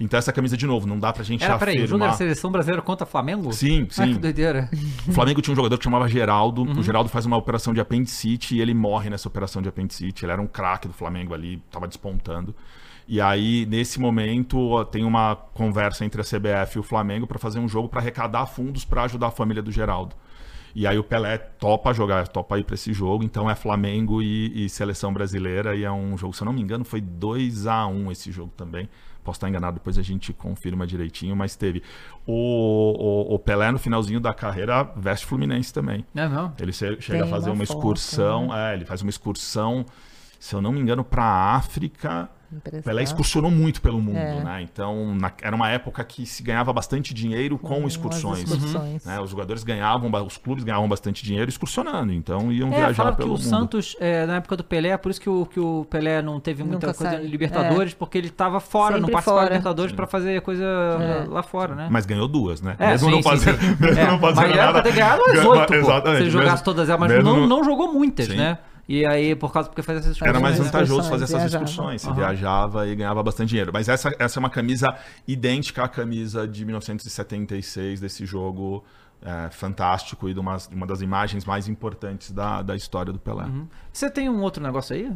Então 0.00 0.16
essa 0.16 0.32
camisa 0.32 0.56
de 0.56 0.66
novo, 0.66 0.86
não 0.86 0.98
dá 0.98 1.12
pra 1.12 1.22
gente 1.22 1.44
Era, 1.44 1.58
peraí, 1.58 1.78
o 1.78 1.84
afirmar. 1.84 2.08
da 2.08 2.14
seleção 2.14 2.50
brasileira 2.50 2.80
contra 2.80 3.04
Flamengo? 3.04 3.52
Sim, 3.52 3.86
Ai, 3.98 4.06
sim. 4.06 4.14
que 4.14 4.18
doideira. 4.18 4.70
O 5.06 5.12
Flamengo 5.12 5.42
tinha 5.42 5.52
um 5.52 5.56
jogador 5.56 5.76
que 5.76 5.84
chamava 5.84 6.08
Geraldo. 6.08 6.62
Uhum. 6.62 6.78
O 6.78 6.82
Geraldo 6.82 7.10
faz 7.10 7.26
uma 7.26 7.36
operação 7.36 7.74
de 7.74 7.80
apendicite 7.80 8.56
e 8.56 8.60
ele 8.62 8.72
morre 8.72 9.10
nessa 9.10 9.28
operação 9.28 9.60
de 9.60 9.68
apendicite. 9.68 10.24
Ele 10.24 10.32
era 10.32 10.40
um 10.40 10.46
craque 10.46 10.88
do 10.88 10.94
Flamengo 10.94 11.34
ali, 11.34 11.62
estava 11.66 11.86
despontando. 11.86 12.54
E 13.06 13.20
aí, 13.20 13.66
nesse 13.66 14.00
momento, 14.00 14.84
tem 14.86 15.04
uma 15.04 15.36
conversa 15.36 16.04
entre 16.04 16.20
a 16.20 16.24
CBF 16.24 16.76
e 16.76 16.80
o 16.80 16.82
Flamengo 16.82 17.26
para 17.26 17.38
fazer 17.38 17.58
um 17.58 17.68
jogo 17.68 17.88
para 17.88 18.00
arrecadar 18.00 18.46
fundos 18.46 18.84
para 18.84 19.02
ajudar 19.02 19.26
a 19.26 19.30
família 19.30 19.62
do 19.62 19.70
Geraldo. 19.70 20.16
E 20.74 20.86
aí 20.86 20.96
o 20.96 21.02
Pelé 21.02 21.36
topa 21.36 21.92
jogar, 21.92 22.28
topa 22.28 22.58
ir 22.58 22.64
para 22.64 22.74
esse 22.74 22.92
jogo. 22.92 23.24
Então 23.24 23.50
é 23.50 23.54
Flamengo 23.54 24.22
e, 24.22 24.64
e 24.64 24.68
seleção 24.70 25.12
brasileira. 25.12 25.74
E 25.76 25.84
é 25.84 25.90
um 25.90 26.16
jogo, 26.16 26.32
se 26.32 26.42
eu 26.42 26.46
não 26.46 26.52
me 26.52 26.62
engano, 26.62 26.84
foi 26.84 27.00
2 27.00 27.66
a 27.66 27.86
1 27.86 28.12
esse 28.12 28.30
jogo 28.30 28.52
também. 28.56 28.88
Posso 29.22 29.36
estar 29.36 29.48
enganado, 29.48 29.74
depois 29.74 29.96
a 29.98 30.02
gente 30.02 30.32
confirma 30.32 30.86
direitinho, 30.86 31.36
mas 31.36 31.54
teve. 31.56 31.82
O, 32.26 32.32
o, 33.32 33.34
o 33.34 33.38
Pelé, 33.38 33.70
no 33.70 33.78
finalzinho 33.78 34.20
da 34.20 34.32
carreira, 34.34 34.84
veste 34.96 35.26
Fluminense 35.26 35.72
também. 35.72 36.04
Não, 36.14 36.28
não. 36.28 36.52
Ele 36.58 36.72
che- 36.72 37.00
chega 37.00 37.20
a 37.20 37.22
Tem 37.22 37.30
fazer 37.30 37.50
uma 37.50 37.56
uma 37.56 37.66
foto, 37.66 37.76
excursão, 37.76 38.56
é, 38.56 38.74
ele 38.74 38.84
faz 38.84 39.02
uma 39.02 39.10
excursão, 39.10 39.84
se 40.38 40.54
eu 40.54 40.60
não 40.62 40.72
me 40.72 40.80
engano, 40.80 41.04
para 41.04 41.22
a 41.24 41.54
África. 41.56 42.28
O 42.52 42.82
Pelé 42.82 43.02
excursionou 43.04 43.48
muito 43.50 43.80
pelo 43.80 44.00
mundo, 44.00 44.16
É. 44.16 44.42
né? 44.42 44.62
Então, 44.62 45.14
na- 45.14 45.30
era 45.40 45.54
uma 45.54 45.68
época 45.70 46.02
que 46.02 46.26
se 46.26 46.42
ganhava 46.42 46.72
bastante 46.72 47.14
dinheiro 47.14 47.56
com 47.56 47.82
Com 47.82 47.86
excursões. 47.86 48.40
excursões. 48.50 49.04
né? 49.04 49.20
Os 49.20 49.30
jogadores 49.30 49.62
ganhavam, 49.62 50.10
os 50.26 50.36
clubes 50.36 50.64
ganhavam 50.64 50.88
bastante 50.88 51.24
dinheiro 51.24 51.48
excursionando, 51.48 52.12
então 52.12 52.50
iam 52.50 52.68
É, 52.72 52.76
viajar 52.76 52.94
falava 52.94 53.16
que 53.16 53.22
pelo 53.22 53.34
o 53.34 53.38
mundo. 53.38 53.46
Santos, 53.48 53.96
é, 54.00 54.26
na 54.26 54.36
época 54.36 54.56
do 54.56 54.64
Pelé, 54.64 54.96
por 54.96 55.10
isso 55.10 55.20
que 55.20 55.30
o, 55.30 55.46
que 55.46 55.60
o 55.60 55.86
Pelé 55.88 56.20
não 56.22 56.40
teve 56.40 56.64
muita 56.64 56.88
Nunca 56.88 56.98
coisa 56.98 57.22
em 57.22 57.26
Libertadores, 57.28 57.94
porque 57.94 58.18
ele 58.18 58.30
tava 58.30 58.58
fora, 58.58 58.94
não 58.94 59.00
Sempre 59.00 59.12
participava 59.12 59.36
fora. 59.38 59.48
da 59.48 59.54
Libertadores 59.56 59.92
pra 59.94 60.06
fazer 60.08 60.40
coisa 60.40 60.64
É. 60.64 61.28
lá 61.28 61.42
fora, 61.44 61.74
né? 61.76 61.88
Mas 61.90 62.04
ganhou 62.04 62.26
duas, 62.26 62.60
né? 62.60 62.74
É, 62.80 62.88
mesmo 62.88 63.08
sim, 63.10 63.14
não 63.14 63.22
sim, 63.22 63.28
fazendo, 63.28 63.60
sim. 63.60 63.76
mesmo 63.78 64.00
É, 64.00 64.06
não 64.10 64.18
fazendo 64.18 64.36
mas 64.48 64.56
nada. 64.56 64.72
pra 64.72 64.82
ter 64.82 64.92
ganhado 64.92 65.22
umas 65.22 65.44
oito, 65.44 65.68
se 65.68 66.10
ele 66.22 66.30
jogasse 66.30 66.50
mesmo- 66.52 66.64
todas 66.64 66.88
elas, 66.88 67.00
mas 67.00 67.12
mesmo 67.12 67.24
não, 67.30 67.40
no- 67.42 67.46
não 67.46 67.62
jogou 67.64 67.92
muitas, 67.92 68.26
Sim. 68.26 68.36
né? 68.36 68.58
E 68.92 69.06
aí, 69.06 69.36
por 69.36 69.52
causa 69.52 69.68
porque 69.68 69.82
fazia 69.82 70.00
essas 70.00 70.20
Era 70.20 70.32
coisas, 70.32 70.42
mais 70.42 70.58
vantajoso 70.58 71.08
fazer 71.08 71.22
essas 71.22 71.38
viajava. 71.42 71.64
excursões. 71.64 72.02
Você 72.02 72.08
Aham. 72.08 72.16
viajava 72.16 72.88
e 72.88 72.96
ganhava 72.96 73.22
bastante 73.22 73.50
dinheiro. 73.50 73.70
Mas 73.72 73.88
essa, 73.88 74.12
essa 74.18 74.36
é 74.36 74.40
uma 74.40 74.50
camisa 74.50 74.92
idêntica 75.28 75.84
à 75.84 75.88
camisa 75.88 76.44
de 76.44 76.64
1976 76.64 78.00
desse 78.00 78.26
jogo 78.26 78.82
é, 79.22 79.50
fantástico 79.50 80.28
e 80.28 80.34
de 80.34 80.40
uma, 80.40 80.56
uma 80.72 80.86
das 80.86 81.02
imagens 81.02 81.44
mais 81.44 81.68
importantes 81.68 82.30
da, 82.32 82.62
da 82.62 82.74
história 82.74 83.12
do 83.12 83.18
Pelé. 83.18 83.44
Você 83.92 84.08
tem 84.08 84.28
um 84.30 84.40
outro 84.40 84.62
negócio 84.62 84.94
aí? 84.94 85.10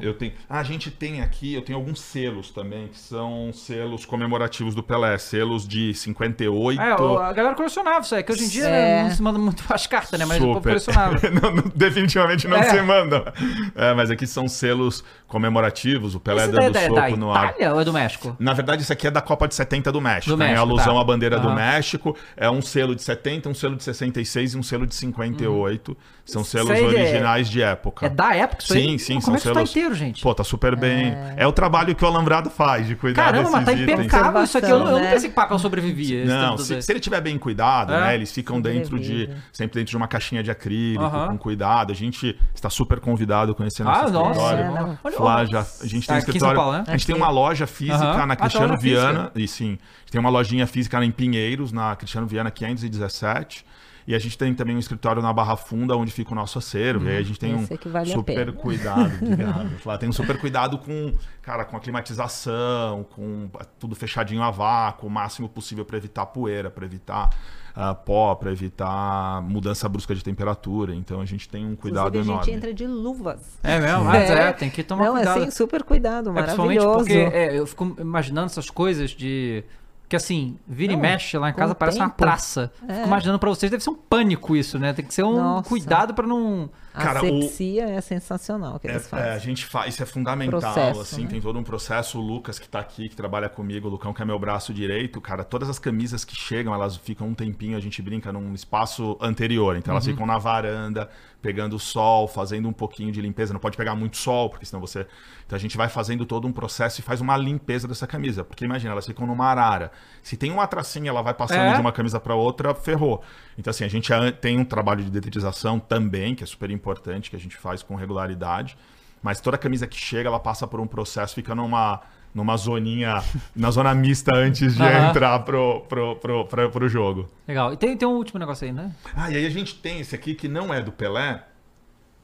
Eu 0.00 0.14
tenho. 0.14 0.32
Ah, 0.48 0.60
a 0.60 0.62
gente 0.62 0.90
tem 0.90 1.22
aqui, 1.22 1.54
eu 1.54 1.62
tenho 1.62 1.78
alguns 1.78 2.00
selos 2.00 2.50
também, 2.50 2.88
que 2.88 2.98
são 2.98 3.50
selos 3.52 4.04
comemorativos 4.04 4.74
do 4.74 4.82
Pelé, 4.82 5.16
selos 5.18 5.66
de 5.66 5.92
58. 5.94 6.80
É, 6.80 6.92
a 6.92 7.32
galera 7.32 7.54
colecionava 7.54 8.00
isso 8.00 8.14
aí, 8.14 8.22
que 8.22 8.30
hoje 8.32 8.44
em 8.44 8.48
dia 8.48 8.68
É. 8.68 9.02
não 9.04 9.10
se 9.10 9.22
manda 9.22 9.38
muito 9.38 9.64
as 9.72 9.86
cartas, 9.86 10.18
né? 10.20 10.24
Mas 10.26 10.38
o 10.40 10.44
povo 10.44 10.54
Super. 10.58 10.68
colecionava. 10.70 11.18
Não, 11.30 11.54
não, 11.54 11.64
definitivamente 11.74 12.46
não 12.48 12.56
É. 12.58 12.62
se 12.70 12.80
manda. 12.82 13.32
É, 13.74 13.92
mas 13.94 14.10
aqui 14.10 14.26
são 14.26 14.46
selos 14.48 15.02
comemorativos, 15.28 16.14
o 16.14 16.20
Pelé 16.20 16.48
dando 16.48 16.62
é 16.62 16.70
da, 16.70 16.80
soco 16.80 16.94
da 16.94 17.08
no 17.16 17.30
ar. 17.32 17.50
Itália 17.50 17.74
ou 17.74 17.80
é 17.80 17.84
do 17.84 17.92
México? 17.92 18.34
Na 18.40 18.52
verdade, 18.54 18.82
isso 18.82 18.92
aqui 18.92 19.06
é 19.06 19.10
da 19.10 19.20
Copa 19.20 19.46
de 19.46 19.54
70 19.54 19.92
do 19.92 20.00
México. 20.00 20.30
Do 20.30 20.36
né? 20.38 20.46
México, 20.46 20.58
é 20.58 20.60
alusão 20.62 20.94
tá. 20.94 21.00
à 21.00 21.04
bandeira 21.04 21.38
do 21.38 21.48
Aham. 21.48 21.54
México. 21.56 22.16
É 22.36 22.50
um 22.50 22.60
selo 22.62 22.94
de 22.96 23.02
70, 23.02 23.48
um 23.48 23.54
selo 23.54 23.76
de 23.76 23.84
66 23.84 24.54
e 24.54 24.58
um 24.58 24.62
selo 24.62 24.86
de 24.86 24.94
58. 24.94 25.96
São 26.24 26.42
selos 26.44 26.68
Uhum. 26.70 26.74
aí 26.74 26.82
é- 26.82 26.86
originais 26.86 27.48
de 27.48 27.62
época. 27.62 28.06
É 28.06 28.08
da 28.08 28.34
época 28.34 28.62
isso 28.62 28.74
aí? 28.74 28.82
Sim, 28.82 28.98
sim, 28.98 29.14
Pô, 29.14 29.20
são 29.20 29.24
Como 29.26 29.36
é 29.36 29.40
que 29.40 29.46
tá 29.48 29.54
selos- 29.54 29.70
inteiro, 29.70 29.94
gente? 29.94 30.22
Pô, 30.22 30.34
tá 30.34 30.44
super 30.44 30.76
bem. 30.76 31.14
É, 31.36 31.46
o 31.46 31.52
trabalho 31.52 31.94
que 31.94 32.04
o 32.04 32.06
Alambrado 32.08 32.50
faz 32.50 32.86
de 32.86 32.94
cuidar 32.96 33.24
Caramba, 33.24 33.50
mas 33.50 33.64
tá 33.64 33.70
desses 33.72 33.82
itens. 33.84 33.98
impecável 34.00 34.42
isso 34.42 34.58
aqui. 34.58 34.70
Eu, 34.70 34.78
não- 34.78 34.86
eu 34.86 34.92
não 34.92 35.00
né? 35.00 35.10
pensei 35.12 35.28
que 35.30 35.34
papel 35.34 35.58
sobrevivia. 35.58 36.24
Não, 36.24 36.58
se, 36.58 36.80
se 36.82 36.92
ele 36.92 37.00
tiver 37.00 37.20
bem 37.20 37.38
cuidado, 37.38 37.92
É. 37.92 38.00
né? 38.00 38.14
Eles 38.14 38.32
ficam 38.32 38.60
dentro 38.60 38.98
de. 38.98 39.08
Sobrevive. 39.20 39.38
Sempre 39.52 39.80
dentro 39.80 39.90
de 39.90 39.96
uma 39.96 40.08
caixinha 40.08 40.42
de 40.42 40.50
acrílico, 40.50 41.02
Aham. 41.04 41.28
com 41.28 41.38
cuidado. 41.38 41.92
A 41.92 41.94
gente 41.94 42.38
está 42.54 42.68
super 42.70 43.00
convidado 43.00 43.52
a 43.52 43.54
conhecer 43.54 43.82
nosso 43.82 44.06
Ah, 44.06 44.10
nossa. 44.10 44.40
É. 44.54 44.96
Olha, 45.04 45.17
Olha. 45.24 45.46
já, 45.46 45.60
a 45.60 45.86
gente 45.86 46.06
tem 46.06 46.14
Ah, 46.14 46.16
um 46.16 46.16
em 46.16 46.18
escritório. 46.20 46.56
Paulo, 46.56 46.72
né? 46.78 46.84
A 46.86 46.90
gente 46.92 47.06
tem 47.06 47.16
uma 47.16 47.30
loja 47.30 47.66
física 47.66 47.96
na 48.04 48.22
Ah, 48.24 48.26
tem 48.28 48.36
Cristiano 48.36 48.68
loja 48.68 48.80
física. 48.80 49.00
Viana. 49.12 49.32
E 49.34 49.48
sim, 49.48 49.64
a 49.66 50.00
gente 50.00 50.10
tem 50.12 50.20
uma 50.20 50.30
lojinha 50.30 50.66
física 50.66 51.04
em 51.04 51.10
Pinheiros, 51.10 51.72
na 51.72 51.94
Cristiano 51.96 52.26
Viana 52.26 52.50
517. 52.50 53.64
E 54.08 54.14
a 54.14 54.18
gente 54.18 54.38
tem 54.38 54.54
também 54.54 54.74
um 54.74 54.78
escritório 54.78 55.20
na 55.20 55.30
Barra 55.34 55.54
Funda, 55.54 55.94
onde 55.94 56.10
fica 56.10 56.32
o 56.32 56.34
nosso 56.34 56.56
acervo. 56.58 57.04
E 57.04 57.10
aí 57.10 57.18
a 57.18 57.22
gente 57.22 57.38
tem 57.38 57.54
um 57.54 57.62
Esse 57.64 57.74
aqui 57.74 57.90
vale 57.90 58.10
a 58.10 58.14
super 58.14 58.52
cuidado. 58.54 59.12
Flá. 59.82 59.98
Tem 59.98 60.08
um 60.08 60.12
super 60.14 60.40
cuidado 60.40 60.78
com, 60.78 61.12
cara, 61.42 61.62
com 61.66 61.76
a 61.76 61.80
climatização, 61.80 63.04
com 63.14 63.50
tudo 63.78 63.94
fechadinho 63.94 64.42
a 64.42 64.50
vácuo, 64.50 65.06
o 65.06 65.10
máximo 65.10 65.46
possível 65.46 65.84
para 65.84 65.98
evitar 65.98 66.24
poeira, 66.24 66.70
para 66.70 66.86
evitar 66.86 67.28
ah, 67.76 67.94
pó, 67.94 68.34
para 68.34 68.50
evitar 68.50 69.42
mudança 69.42 69.86
brusca 69.90 70.14
de 70.14 70.24
temperatura. 70.24 70.94
Então 70.94 71.20
a 71.20 71.26
gente 71.26 71.46
tem 71.46 71.66
um 71.66 71.76
cuidado 71.76 72.08
Inclusive, 72.08 72.30
a 72.30 72.32
enorme. 72.32 72.44
gente 72.46 72.56
entra 72.56 72.72
de 72.72 72.86
luvas. 72.86 73.58
É 73.62 73.78
mesmo? 73.78 74.04
Mas 74.04 74.30
é, 74.32 74.52
tem 74.54 74.70
que 74.70 74.82
tomar 74.82 75.04
Não, 75.04 75.12
cuidado. 75.16 75.42
assim, 75.42 75.50
super 75.50 75.82
cuidado, 75.82 76.30
É, 76.30 76.42
principalmente 76.44 76.78
maravilhoso. 76.78 77.04
porque 77.04 77.36
é, 77.36 77.58
eu 77.58 77.66
fico 77.66 77.94
imaginando 78.00 78.46
essas 78.46 78.70
coisas 78.70 79.10
de. 79.10 79.62
Que 80.08 80.16
assim, 80.16 80.56
vira 80.66 80.92
e 80.92 80.96
Não, 80.96 81.02
mexe 81.02 81.36
lá 81.36 81.50
em 81.50 81.52
casa 81.52 81.74
parece 81.74 81.98
uma 81.98 82.06
tempo. 82.06 82.16
praça. 82.16 82.72
É. 82.88 82.94
Fico 82.94 83.06
imaginando 83.06 83.38
pra 83.38 83.50
vocês, 83.50 83.70
deve 83.70 83.84
ser 83.84 83.90
um 83.90 83.94
pânico 83.94 84.56
isso, 84.56 84.78
né? 84.78 84.92
Tem 84.94 85.04
que 85.04 85.12
ser 85.12 85.22
um 85.22 85.36
Nossa. 85.36 85.68
cuidado 85.68 86.14
pra 86.14 86.26
não. 86.26 86.70
A 86.98 87.02
Cara, 87.02 87.22
o- 87.24 87.38
asepsia 87.38 87.84
é 87.88 88.00
sensacional 88.00 88.78
que 88.80 88.86
É, 88.88 88.90
eles 88.92 89.06
é, 89.06 89.08
fazem. 89.08 89.30
a 89.30 89.38
gente 89.38 89.64
faz, 89.64 89.94
isso 89.94 90.02
é 90.02 90.06
fundamental, 90.06 90.60
Processo, 90.60 91.00
assim, 91.00 91.22
né? 91.22 91.28
tem 91.28 91.40
todo 91.40 91.58
um 91.58 91.62
processo. 91.62 92.18
O 92.18 92.22
Lucas 92.22 92.58
que 92.58 92.68
tá 92.68 92.80
aqui, 92.80 93.08
que 93.08 93.16
trabalha 93.16 93.48
comigo, 93.48 93.86
o 93.88 93.90
Lucão 93.90 94.12
que 94.12 94.20
é 94.20 94.24
meu 94.24 94.38
braço 94.38 94.74
direito, 94.74 95.20
cara, 95.20 95.44
todas 95.44 95.68
as 95.68 95.78
camisas 95.78 96.24
que 96.24 96.34
chegam, 96.36 96.74
elas 96.74 96.96
ficam 96.96 97.28
um 97.28 97.34
tempinho, 97.34 97.76
a 97.76 97.80
gente 97.80 98.02
brinca 98.02 98.32
num 98.32 98.52
espaço 98.54 99.16
anterior, 99.20 99.76
então 99.76 99.92
elas 99.92 100.04
ficam 100.04 100.26
na 100.26 100.38
varanda, 100.38 101.08
pegando 101.40 101.78
sol, 101.78 102.26
fazendo 102.26 102.68
um 102.68 102.72
pouquinho 102.72 103.12
de 103.12 103.20
limpeza, 103.20 103.52
não 103.52 103.60
pode 103.60 103.76
pegar 103.76 103.94
muito 103.94 104.16
sol, 104.16 104.50
porque 104.50 104.66
senão 104.66 104.80
você... 104.80 105.06
Então 105.46 105.56
a 105.56 105.58
gente 105.60 105.76
vai 105.78 105.88
fazendo 105.88 106.26
todo 106.26 106.46
um 106.46 106.52
processo 106.52 107.00
e 107.00 107.02
faz 107.02 107.20
uma 107.22 107.34
limpeza 107.36 107.88
dessa 107.88 108.06
camisa, 108.06 108.44
porque 108.44 108.64
imagina, 108.64 108.92
elas 108.92 109.06
ficam 109.06 109.26
numa 109.26 109.46
arara. 109.46 109.90
Se 110.22 110.36
tem 110.36 110.50
uma 110.50 110.66
tracinha, 110.66 111.08
ela 111.08 111.22
vai 111.22 111.32
passando 111.32 111.60
É. 111.60 111.74
de 111.74 111.80
uma 111.80 111.92
camisa 111.92 112.20
para 112.20 112.34
outra, 112.34 112.74
ferrou. 112.74 113.22
Então 113.56 113.70
assim, 113.70 113.84
a 113.84 113.88
gente 113.88 114.12
a- 114.12 114.30
tem 114.30 114.58
um 114.58 114.64
trabalho 114.64 115.02
de 115.02 115.10
detetização 115.10 115.78
também, 115.78 116.34
que 116.34 116.42
é 116.44 116.46
super 116.46 116.70
importante, 116.70 116.87
que 117.30 117.36
a 117.36 117.38
gente 117.38 117.56
faz 117.56 117.82
com 117.82 117.94
regularidade. 117.94 118.76
Mas 119.22 119.40
toda 119.40 119.58
camisa 119.58 119.86
que 119.86 119.96
chega, 119.96 120.28
ela 120.28 120.40
passa 120.40 120.66
por 120.66 120.80
um 120.80 120.86
processo, 120.86 121.34
fica 121.34 121.54
numa, 121.54 122.00
numa 122.34 122.56
zoninha, 122.56 123.22
na 123.54 123.70
zona 123.70 123.94
mista 123.94 124.34
antes 124.34 124.76
de 124.76 124.82
Aham. 124.82 125.10
entrar 125.10 125.38
pro, 125.40 125.80
pro, 125.88 126.16
pro, 126.16 126.44
pro, 126.46 126.70
pro 126.70 126.88
jogo. 126.88 127.28
Legal. 127.46 127.72
E 127.72 127.76
tem, 127.76 127.96
tem 127.96 128.06
um 128.06 128.12
último 128.12 128.38
negócio 128.38 128.66
aí, 128.66 128.72
né? 128.72 128.94
Ah, 129.14 129.30
e 129.30 129.36
aí 129.36 129.46
a 129.46 129.50
gente 129.50 129.74
tem 129.76 130.00
esse 130.00 130.14
aqui 130.14 130.34
que 130.34 130.48
não 130.48 130.72
é 130.72 130.80
do 130.80 130.92
Pelé. 130.92 131.44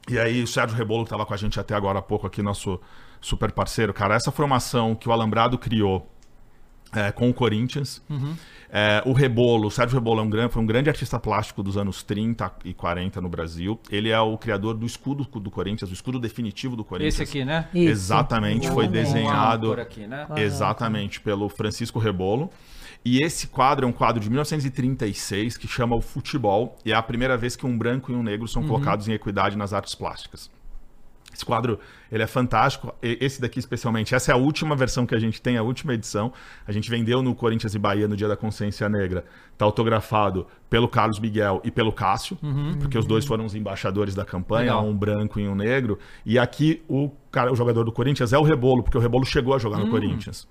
E 0.08 0.18
aí 0.18 0.42
o 0.42 0.46
Sérgio 0.46 0.76
Rebolo, 0.76 1.04
que 1.04 1.08
estava 1.08 1.24
com 1.24 1.34
a 1.34 1.36
gente 1.36 1.58
até 1.58 1.74
agora 1.74 1.98
há 1.98 2.02
pouco 2.02 2.26
aqui, 2.26 2.42
nosso 2.42 2.80
super 3.20 3.50
parceiro, 3.52 3.94
cara, 3.94 4.14
essa 4.14 4.30
foi 4.30 4.44
uma 4.44 4.56
ação 4.56 4.94
que 4.94 5.08
o 5.08 5.12
Alambrado 5.12 5.56
criou 5.56 6.10
é, 6.92 7.10
com 7.10 7.30
o 7.30 7.34
Corinthians. 7.34 8.02
É, 8.70 9.02
o 9.04 9.12
Rebolo, 9.12 9.68
o 9.68 9.70
Sérgio 9.70 9.98
Rebolo 9.98 10.20
é 10.20 10.22
um 10.22 10.30
grande, 10.30 10.52
foi 10.52 10.62
um 10.62 10.66
grande 10.66 10.88
artista 10.88 11.18
plástico 11.18 11.62
dos 11.62 11.76
anos 11.76 12.02
30 12.02 12.52
e 12.64 12.74
40 12.74 13.20
no 13.20 13.28
Brasil. 13.28 13.78
Ele 13.90 14.10
é 14.10 14.20
o 14.20 14.36
criador 14.36 14.74
do 14.74 14.86
escudo 14.86 15.24
do 15.24 15.50
Corinthians, 15.50 15.90
o 15.90 15.94
escudo 15.94 16.18
definitivo 16.18 16.76
do 16.76 16.84
Corinthians. 16.84 17.14
Esse 17.14 17.22
aqui, 17.22 17.44
né? 17.44 17.68
Isso. 17.74 17.90
Exatamente, 17.90 18.68
foi 18.70 18.88
desenhado 18.88 19.72
aqui, 19.72 20.06
né? 20.06 20.26
exatamente 20.36 21.20
pelo 21.20 21.48
Francisco 21.48 21.98
Rebolo. 21.98 22.50
E 23.04 23.22
esse 23.22 23.48
quadro 23.48 23.84
é 23.84 23.88
um 23.88 23.92
quadro 23.92 24.18
de 24.18 24.30
1936 24.30 25.58
que 25.58 25.68
chama 25.68 25.94
o 25.94 26.00
Futebol 26.00 26.78
e 26.86 26.92
é 26.92 26.94
a 26.94 27.02
primeira 27.02 27.36
vez 27.36 27.54
que 27.54 27.66
um 27.66 27.76
branco 27.76 28.10
e 28.10 28.14
um 28.14 28.22
negro 28.22 28.48
são 28.48 28.66
colocados 28.66 29.06
em 29.06 29.12
equidade 29.12 29.58
nas 29.58 29.74
artes 29.74 29.94
plásticas. 29.94 30.50
Esse 31.34 31.44
quadro, 31.44 31.78
ele 32.10 32.22
é 32.22 32.26
fantástico. 32.26 32.94
Esse 33.02 33.40
daqui 33.40 33.58
especialmente, 33.58 34.14
essa 34.14 34.30
é 34.30 34.34
a 34.34 34.36
última 34.36 34.76
versão 34.76 35.04
que 35.04 35.14
a 35.14 35.18
gente 35.18 35.42
tem, 35.42 35.56
a 35.56 35.62
última 35.62 35.92
edição. 35.94 36.32
A 36.66 36.72
gente 36.72 36.88
vendeu 36.88 37.22
no 37.22 37.34
Corinthians 37.34 37.74
e 37.74 37.78
Bahia 37.78 38.06
no 38.06 38.16
Dia 38.16 38.28
da 38.28 38.36
Consciência 38.36 38.88
Negra. 38.88 39.24
Tá 39.58 39.64
autografado 39.64 40.46
pelo 40.70 40.88
Carlos 40.88 41.18
Miguel 41.18 41.60
e 41.64 41.70
pelo 41.70 41.92
Cássio, 41.92 42.38
porque 42.78 42.96
os 42.96 43.06
dois 43.06 43.24
foram 43.24 43.44
os 43.44 43.54
embaixadores 43.54 44.14
da 44.14 44.24
campanha, 44.24 44.74
Legal. 44.76 44.86
um 44.86 44.96
branco 44.96 45.40
e 45.40 45.48
um 45.48 45.54
negro. 45.54 45.98
E 46.24 46.38
aqui 46.38 46.82
o, 46.88 47.10
cara, 47.30 47.52
o 47.52 47.56
jogador 47.56 47.84
do 47.84 47.92
Corinthians 47.92 48.32
é 48.32 48.38
o 48.38 48.42
Rebolo, 48.42 48.82
porque 48.82 48.96
o 48.96 49.00
Rebolo 49.00 49.24
chegou 49.24 49.54
a 49.54 49.58
jogar 49.58 49.78
no 49.78 49.90
Corinthians. 49.90 50.46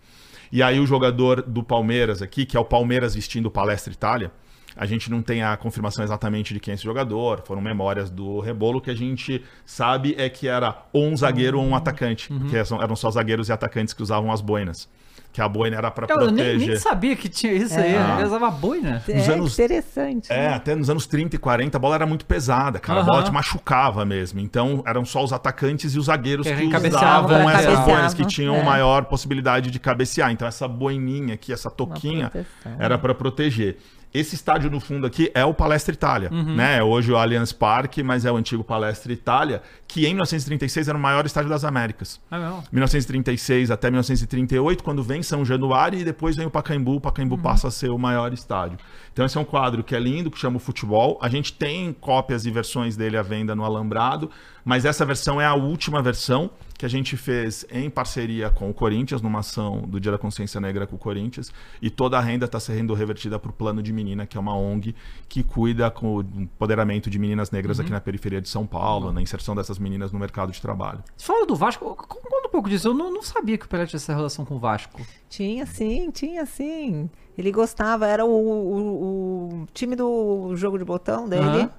E 0.52 0.62
aí 0.62 0.80
o 0.80 0.86
jogador 0.86 1.42
do 1.42 1.64
Palmeiras 1.64 2.22
aqui, 2.22 2.46
que 2.46 2.56
é 2.56 2.60
o 2.60 2.66
Palmeiras 2.66 3.16
vestindo 3.16 3.50
Palestra 3.50 3.92
Itália, 3.92 4.32
a 4.76 4.86
gente 4.86 5.10
não 5.12 5.22
tem 5.22 5.44
a 5.44 5.56
confirmação 5.58 6.04
exatamente 6.04 6.54
de 6.54 6.60
quem 6.60 6.72
é 6.72 6.76
esse 6.76 6.84
jogador, 6.84 7.42
foram 7.46 7.62
memórias 7.62 8.10
do 8.10 8.40
Rebolo, 8.40 8.82
que 8.82 8.90
a 8.92 8.96
gente 8.96 9.44
sabe 9.66 10.16
é 10.18 10.30
que 10.30 10.48
era 10.48 10.76
ou 10.92 11.06
um 11.08 11.16
zagueiro 11.18 11.60
ou 11.60 11.66
um 11.66 11.76
atacante, 11.76 12.30
que 12.50 12.66
são- 12.66 12.82
eram 12.82 12.96
só 12.96 13.10
zagueiros 13.12 13.50
e 13.50 13.52
atacantes 13.52 13.94
que 13.94 14.02
usavam 14.02 14.32
as 14.32 14.42
boinas. 14.42 14.88
Que 15.32 15.42
a 15.42 15.50
boina 15.50 15.76
era 15.76 15.90
para 15.90 16.06
Eu 16.14 16.18
nem, 16.28 16.28
proteger. 16.36 16.68
nem 16.68 16.78
sabia 16.78 17.16
que 17.16 17.28
tinha 17.28 17.54
isso 17.54 17.74
aí. 17.80 17.96
É. 17.96 18.22
Eu 18.22 18.28
usava 18.28 18.52
boina. 18.52 19.02
É 19.08 19.16
Nos 19.16 19.30
anos- 19.30 19.54
interessante. 19.54 20.32
É, 20.32 20.50
né? 20.50 20.54
até 20.54 20.76
nos 20.76 20.92
anos 20.92 21.08
30 21.08 21.36
e 21.36 21.40
40 21.40 21.76
a 21.76 21.80
bola 21.80 21.96
era 21.96 22.06
muito 22.06 22.24
pesada, 22.24 22.78
cara. 22.78 23.00
A 23.00 23.02
Aham. 23.02 23.10
bola 23.12 23.24
te 23.24 23.32
machucava 23.32 24.06
mesmo. 24.06 24.40
Então 24.40 24.84
eram 24.86 25.04
só 25.04 25.24
os 25.24 25.34
atacantes 25.34 25.96
e 25.96 25.98
os 25.98 26.06
zagueiros 26.06 26.46
Que 26.46 26.56
que, 26.56 26.88
usavam 26.88 27.50
essas 27.50 27.80
boinas, 27.80 28.14
que 28.14 28.26
tinham 28.28 28.58
É. 28.58 28.64
maior 28.64 29.06
possibilidade 29.06 29.72
de 29.72 29.80
cabecear. 29.80 30.32
Então 30.32 30.48
essa 30.48 30.68
boininha 30.68 31.34
aqui, 31.34 31.52
essa 31.52 31.72
toquinha, 31.72 32.32
era 32.78 33.00
para 33.00 33.16
proteger. 33.16 33.78
Esse 34.14 34.36
estádio 34.36 34.70
no 34.70 34.80
fundo 34.80 35.08
aqui 35.08 35.32
é 35.34 35.44
o 35.44 35.54
Palestra 35.54 35.94
Itália, 35.94 36.30
né? 36.30 36.78
É 36.78 36.84
Hoje 36.84 37.12
o 37.12 37.18
Allianz 37.18 37.52
Parque, 37.52 38.04
mas 38.04 38.26
é 38.26 38.32
o 38.32 38.38
antigo 38.38 38.64
Palestra 38.64 39.12
Itália, 39.12 39.64
que 39.88 40.02
em 40.06 40.14
1936 40.14 40.88
era 40.88 40.98
o 40.98 41.02
maior 41.02 41.26
estádio 41.26 41.50
das 41.50 41.64
Américas. 41.64 42.22
É 42.30 42.38
mesmo. 42.38 42.64
1936 42.72 43.72
até 43.72 43.90
1938, 43.90 44.84
quando 44.84 45.02
vem 45.02 45.24
São 45.24 45.44
Januário 45.44 46.00
e 46.00 46.04
depois 46.04 46.36
vem 46.36 46.46
o 46.46 46.52
Pacaembu, 46.52 46.98
o 46.98 47.02
Pacaembu 47.02 47.40
passa 47.40 47.70
a 47.70 47.72
ser 47.72 47.90
o 47.90 47.98
maior 47.98 48.32
estádio. 48.34 48.78
Então 49.12 49.26
esse 49.26 49.38
é 49.38 49.42
um 49.42 49.46
quadro 49.46 49.84
que 49.84 49.96
é 49.96 50.00
lindo, 50.00 50.30
que 50.30 50.38
chama 50.38 50.58
o 50.58 50.60
Futebol. 50.60 51.18
A 51.20 51.28
gente 51.28 51.54
tem 51.54 51.92
cópias 51.92 52.46
e 52.46 52.52
versões 52.52 52.96
dele 52.96 53.18
à 53.18 53.24
venda 53.24 53.56
no 53.56 53.64
Alambrado, 53.64 54.30
mas 54.64 54.86
essa 54.86 55.04
versão 55.06 55.42
é 55.42 55.46
a 55.46 55.56
última 55.56 56.04
versão 56.04 56.52
que 56.84 56.86
a 56.86 56.90
gente 56.90 57.16
fez 57.16 57.66
em 57.72 57.90
parceria 57.90 58.50
com 58.50 58.70
o 58.70 58.74
Corinthians, 58.74 59.22
numa 59.22 59.40
ação 59.40 59.84
do 59.84 60.02
Dia 60.02 60.12
da 60.12 60.18
Consciência 60.18 60.60
Negra 60.60 60.86
com 60.86 60.98
o 60.98 61.00
Corinthians, 61.00 61.50
e 61.82 61.90
toda 61.90 62.18
a 62.18 62.20
renda 62.20 62.44
está 62.46 62.60
sendo 62.60 62.94
revertida 62.94 63.40
para 63.40 63.50
o 63.50 63.54
Plano 63.54 63.82
de 63.82 63.94
Menina, 63.94 64.26
que 64.26 64.36
é 64.36 64.40
uma 64.40 64.54
ONG 64.54 64.94
que 65.30 65.44
cuida 65.44 65.90
com 65.90 66.18
o 66.18 66.20
empoderamento 66.22 67.10
de 67.10 67.18
meninas 67.18 67.52
negras 67.52 67.80
aqui 67.80 67.90
na 67.90 68.02
periferia 68.02 68.42
de 68.42 68.50
São 68.50 68.68
Paulo, 68.68 69.14
na 69.14 69.22
inserção 69.22 69.56
dessas 69.56 69.80
meninas 69.80 70.12
no 70.12 70.20
mercado 70.20 70.52
de 70.52 70.62
trabalho. 70.62 71.02
Você 71.16 71.26
falou 71.26 71.46
do 71.46 71.56
Vasco, 71.56 71.96
conta 71.96 72.48
um 72.50 72.52
pouco 72.52 72.68
disso. 72.70 72.90
Eu 72.90 72.94
não, 72.94 73.10
não 73.14 73.22
sabia 73.24 73.58
que 73.58 73.66
o 73.66 73.70
Pelé 73.70 73.86
tinha 73.86 73.98
essa 73.98 74.14
relação 74.14 74.44
com 74.44 74.56
o 74.56 74.60
Vasco. 74.60 75.02
Tinha 75.30 75.66
sim, 75.66 76.12
tinha 76.12 76.46
sim. 76.46 77.10
Ele 77.38 77.50
gostava, 77.54 78.06
era 78.08 78.26
o, 78.26 78.30
o- 78.30 79.54
o 79.64 79.68
time 79.74 79.96
do 79.96 80.54
jogo 80.58 80.78
de 80.78 80.84
botão 80.84 81.30
dele. 81.30 81.46
Aham. 81.46 81.70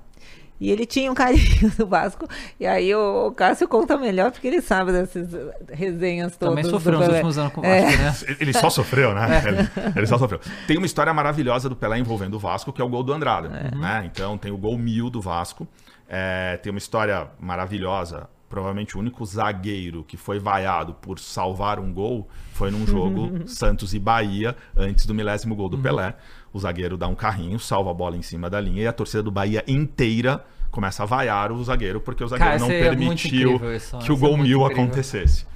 E 0.61 0.71
ele 0.71 0.87
tinha 0.87 1.11
um 1.11 1.15
carinho 1.15 1.71
do 1.77 1.87
Vasco. 1.87 2.29
E 2.59 2.67
aí 2.67 2.95
o, 2.95 3.33
Cássio 3.33 3.67
conta 3.67 3.97
melhor, 3.99 4.31
porque 4.31 4.47
ele 4.47 4.61
sabe 4.61 4.93
dessas 4.93 5.29
resenhas 5.71 6.37
todas. 6.37 6.55
Também 6.55 6.65
do 6.65 6.71
sofreu 6.71 6.99
nos 6.99 7.07
Pelé. 7.07 7.19
últimos 7.19 7.39
anos 7.39 7.53
com 7.53 7.61
o 7.61 7.65
É. 7.65 7.97
Vasco, 7.97 8.31
né? 8.31 8.37
Ele 8.41 8.53
só 8.53 8.71
sofreu, 8.71 9.15
né? 9.15 9.43
Ele, 9.47 9.91
ele 9.97 10.07
só 10.07 10.17
sofreu. 10.17 10.41
Tem 10.67 10.77
uma 10.77 10.87
história 10.87 11.13
maravilhosa 11.13 11.69
do 11.69 11.77
Pelé 11.77 11.99
envolvendo 11.99 12.35
o 12.35 12.39
Vasco, 12.39 12.73
que 12.73 12.81
é 12.81 12.85
o 12.85 12.89
gol 12.89 13.03
do 13.03 13.13
Andrada. 13.13 13.49
Né? 13.49 14.11
Então 14.13 14.39
tem 14.39 14.53
o 14.53 14.57
gol 14.57 14.79
mil 14.79 15.11
do 15.11 15.21
Vasco. 15.21 15.67
É, 16.09 16.57
tem 16.63 16.71
uma 16.71 16.79
história 16.79 17.27
maravilhosa. 17.41 18.29
Provavelmente 18.49 18.97
o 18.97 19.01
único 19.01 19.25
zagueiro 19.27 20.05
que 20.05 20.17
foi 20.17 20.39
vaiado 20.39 20.95
por 20.95 21.19
salvar 21.19 21.81
um 21.81 21.93
gol 21.93 22.29
foi 22.53 22.71
num 22.71 22.87
jogo 22.87 23.49
Santos 23.49 23.93
e 23.95 23.99
Bahia, 23.99 24.55
antes 24.77 25.07
do 25.07 25.15
milésimo 25.15 25.57
gol 25.57 25.69
do 25.69 25.77
Pelé. 25.79 26.15
O 26.55 26.59
zagueiro 26.61 26.97
dá 26.97 27.07
um 27.09 27.15
carrinho, 27.17 27.59
salva 27.59 27.91
a 27.91 27.95
bola 27.95 28.17
em 28.17 28.23
cima 28.23 28.49
da 28.49 28.59
linha 28.61 28.83
e 28.83 28.87
a 28.87 28.93
torcida 28.93 29.23
do 29.23 29.31
Bahia 29.31 29.63
inteira 29.67 30.43
começa 30.71 31.03
a 31.03 31.07
vaiar 31.07 31.53
o 31.53 31.63
zagueiro, 31.63 32.01
porque 32.01 32.23
o 32.25 32.29
zagueiro 32.29 32.53
Cara, 32.53 32.61
não 32.61 32.71
é 32.71 32.81
permitiu 32.81 33.51
incrível, 33.53 33.75
isso, 33.77 33.99
que 33.99 34.11
o 34.13 34.15
é 34.15 34.19
gol 34.19 34.37
muito 34.37 34.49
mil 34.49 34.61
incrível. 34.63 34.85
acontecesse. 34.85 35.47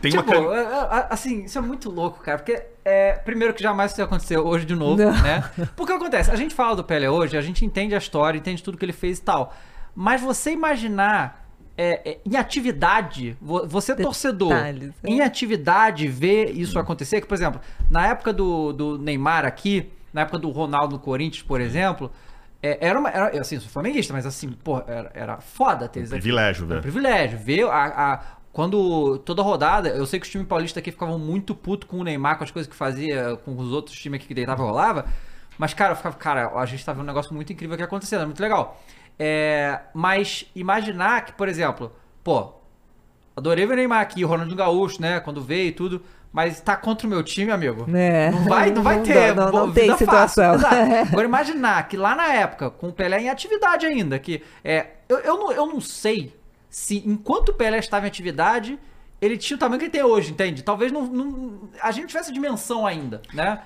Tem 0.00 0.10
Tipo, 0.12 0.30
uma 0.32 0.54
é, 0.56 0.60
é, 0.62 1.06
assim, 1.10 1.44
isso 1.44 1.56
é 1.58 1.60
muito 1.60 1.90
louco, 1.90 2.20
cara. 2.20 2.38
Porque, 2.38 2.62
é, 2.84 3.14
primeiro 3.14 3.52
que 3.54 3.62
jamais 3.62 3.90
isso 3.92 4.00
ia 4.00 4.04
acontecer 4.04 4.36
hoje 4.38 4.64
de 4.66 4.74
novo, 4.76 5.02
Não. 5.02 5.12
né? 5.22 5.42
Porque 5.74 5.92
acontece, 5.92 6.30
a 6.30 6.36
gente 6.36 6.54
fala 6.54 6.76
do 6.76 6.84
Pelé 6.84 7.08
hoje, 7.10 7.36
a 7.36 7.40
gente 7.40 7.64
entende 7.64 7.94
a 7.94 7.98
história, 7.98 8.38
entende 8.38 8.62
tudo 8.62 8.76
que 8.78 8.84
ele 8.84 8.92
fez 8.92 9.18
e 9.18 9.22
tal. 9.22 9.54
Mas 9.94 10.20
você 10.20 10.50
imaginar 10.52 11.48
é, 11.76 12.10
é, 12.12 12.18
em 12.26 12.36
atividade, 12.36 13.36
vo- 13.40 13.66
você 13.66 13.94
torcedor, 13.96 14.50
Detalhes, 14.50 14.92
é. 15.02 15.08
em 15.10 15.20
atividade, 15.20 16.06
ver 16.06 16.50
isso 16.50 16.78
acontecer, 16.78 17.20
que, 17.20 17.26
por 17.26 17.34
exemplo, 17.34 17.60
na 17.90 18.06
época 18.06 18.32
do, 18.32 18.72
do 18.72 18.98
Neymar 18.98 19.44
aqui, 19.46 19.90
na 20.14 20.22
época 20.22 20.38
do 20.38 20.48
Ronaldo 20.50 20.94
no 20.94 21.00
Corinthians, 21.00 21.42
por 21.42 21.60
exemplo, 21.60 22.10
é, 22.62 22.78
era 22.88 22.98
uma. 22.98 23.10
Era, 23.10 23.40
assim, 23.40 23.56
eu 23.56 23.60
sou 23.60 23.70
flamenguista, 23.70 24.14
mas 24.14 24.24
assim, 24.24 24.50
pô, 24.52 24.78
era, 24.86 25.10
era 25.14 25.40
foda 25.42 25.88
ter 25.88 26.00
aqui. 26.00 26.08
privilégio, 26.10 26.62
É 26.62 26.64
um 26.64 26.68
velho. 26.68 26.80
privilégio. 26.82 27.38
Ver 27.38 27.64
a, 27.68 28.12
a- 28.14 28.20
quando 28.52 29.18
toda 29.18 29.42
rodada, 29.42 29.88
eu 29.90 30.06
sei 30.06 30.20
que 30.20 30.26
os 30.26 30.30
times 30.32 30.46
paulistas 30.46 30.80
aqui 30.80 30.92
ficavam 30.92 31.18
muito 31.18 31.54
puto 31.56 31.86
com 31.88 31.98
o 31.98 32.04
Neymar, 32.04 32.38
com 32.38 32.44
as 32.44 32.52
coisas 32.52 32.70
que 32.70 32.76
fazia, 32.76 33.36
com 33.44 33.56
os 33.58 33.72
outros 33.72 33.98
times 33.98 34.18
aqui 34.18 34.28
que 34.28 34.34
deitava 34.34 34.62
e 34.62 34.66
rolava. 34.66 35.06
Mas, 35.58 35.74
cara, 35.74 35.92
eu 35.92 35.96
ficava, 35.96 36.16
cara, 36.16 36.52
a 36.54 36.64
gente 36.66 36.84
tá 36.84 36.92
vendo 36.92 37.02
um 37.02 37.06
negócio 37.06 37.34
muito 37.34 37.52
incrível 37.52 37.74
aqui 37.74 37.82
acontecendo, 37.82 38.22
é 38.22 38.26
muito 38.26 38.40
legal. 38.40 38.80
É, 39.18 39.80
mas 39.92 40.46
imaginar 40.54 41.24
que, 41.24 41.32
por 41.32 41.48
exemplo, 41.48 41.92
pô, 42.24 42.52
adorei 43.36 43.66
ver 43.66 43.74
o 43.74 43.76
Neymar 43.76 44.00
aqui, 44.00 44.24
o 44.24 44.28
Ronaldinho 44.28 44.56
Gaúcho, 44.56 45.00
né, 45.00 45.20
quando 45.20 45.40
veio 45.42 45.68
e 45.68 45.72
tudo, 45.72 46.02
mas 46.34 46.60
tá 46.60 46.76
contra 46.76 47.06
o 47.06 47.10
meu 47.10 47.22
time, 47.22 47.52
amigo. 47.52 47.86
É. 47.96 48.28
Não 48.32 48.42
vai, 48.44 48.70
não 48.72 48.82
vai 48.82 48.96
Não 48.96 49.04
ter. 49.04 49.32
dá, 49.32 49.46
não- 49.46 49.66
não 49.66 49.72
tem 49.72 49.96
situação. 49.96 50.54
Agora 50.54 51.22
imaginar 51.28 51.86
que 51.86 51.96
lá 51.96 52.16
na 52.16 52.26
época, 52.34 52.70
com 52.70 52.88
o 52.88 52.92
Pelé 52.92 53.20
em 53.22 53.30
atividade 53.30 53.86
ainda, 53.86 54.18
que 54.18 54.42
é, 54.64 54.86
eu, 55.08 55.18
eu, 55.20 55.38
não, 55.38 55.52
eu 55.52 55.64
não 55.64 55.80
sei 55.80 56.34
se 56.68 57.04
enquanto 57.06 57.50
o 57.50 57.54
Pelé 57.54 57.78
estava 57.78 58.04
em 58.06 58.08
atividade, 58.08 58.76
ele 59.22 59.38
tinha 59.38 59.56
o 59.56 59.60
tamanho 59.60 59.78
que 59.78 59.84
ele 59.84 59.92
tem 59.92 60.02
hoje, 60.02 60.32
entende? 60.32 60.64
Talvez 60.64 60.90
não, 60.90 61.02
não- 61.06 61.60
a 61.80 61.92
gente 61.92 62.08
tivesse 62.08 62.32
dimensão 62.32 62.84
ainda, 62.84 63.22
né? 63.32 63.60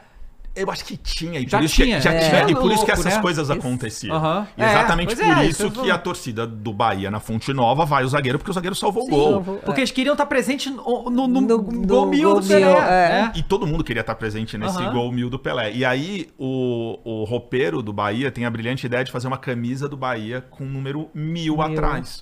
Eu 0.61 0.71
acho 0.71 0.85
que 0.85 0.97
tinha, 0.97 1.41
e 1.41 1.49
Já 1.49 1.59
por 1.59 1.65
isso, 1.65 1.75
tinha, 1.75 1.97
que, 1.99 2.03
já 2.05 2.13
é. 2.13 2.19
tinha, 2.29 2.51
e 2.51 2.55
por 2.55 2.71
isso 2.73 2.85
que 2.85 2.91
Louco, 2.91 2.93
essas 2.93 3.15
né? 3.17 3.21
coisas 3.23 3.51
aconteciam. 3.51 4.17
Aham. 4.17 4.47
E 4.57 4.63
exatamente 4.63 5.13
É, 5.13 5.17
por 5.17 5.25
é, 5.39 5.47
isso 5.47 5.71
que 5.71 5.91
a 5.91 5.99
torcida 5.99 6.47
do 6.47 6.73
Bahia 6.73 7.11
na 7.11 7.21
Fonte 7.21 7.53
Nova 7.53 7.85
vai 7.85 8.05
o 8.05 8.09
zagueiro, 8.09 8.39
porque 8.39 8.51
o 8.51 8.55
zagueiro 8.55 8.75
salvou 8.75 9.05
o 9.05 9.09
gol. 9.09 9.31
salvou. 9.33 9.57
Porque 9.59 9.81
eles 9.81 9.91
queriam 9.91 10.13
estar 10.15 10.27
presentes 10.27 10.73
no, 10.73 11.11
no, 11.11 11.27
no, 11.29 11.41
No- 11.41 11.59
gol 11.87 12.07
mil 12.07 12.41
do 12.41 12.47
Pelé, 12.47 12.61
mil, 12.67 12.77
é. 12.79 13.09
né? 13.23 13.33
E 13.37 13.43
todo 13.43 13.67
mundo 13.67 13.85
queria 13.85 14.01
estar 14.01 14.15
presente 14.15 14.57
nesse 14.59 14.79
Aham. 14.79 14.93
gol 14.93 15.13
mil 15.13 15.31
do 15.31 15.39
Pelé. 15.39 15.73
E 15.73 15.85
aí, 15.85 16.29
o, 16.39 16.99
o 17.05 17.25
roupeiro 17.25 17.83
do 17.83 17.93
Bahia 17.93 18.31
tem 18.31 18.45
a 18.45 18.51
brilhante 18.51 18.87
ideia 18.87 19.05
de 19.05 19.11
fazer 19.13 19.29
uma 19.29 19.39
camisa 19.39 19.89
do 19.89 19.97
Bahia 19.97 20.45
com 20.51 20.65
o 20.65 20.67
número 20.67 21.09
mil, 21.15 21.61
atrás. 21.63 22.21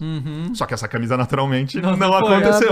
Só 0.54 0.66
que 0.66 0.74
essa 0.74 0.88
camisa, 0.88 1.16
naturalmente, 1.16 1.80
Não 1.80 1.96
não, 1.96 2.12
foi, 2.20 2.34
aconteceu. 2.36 2.70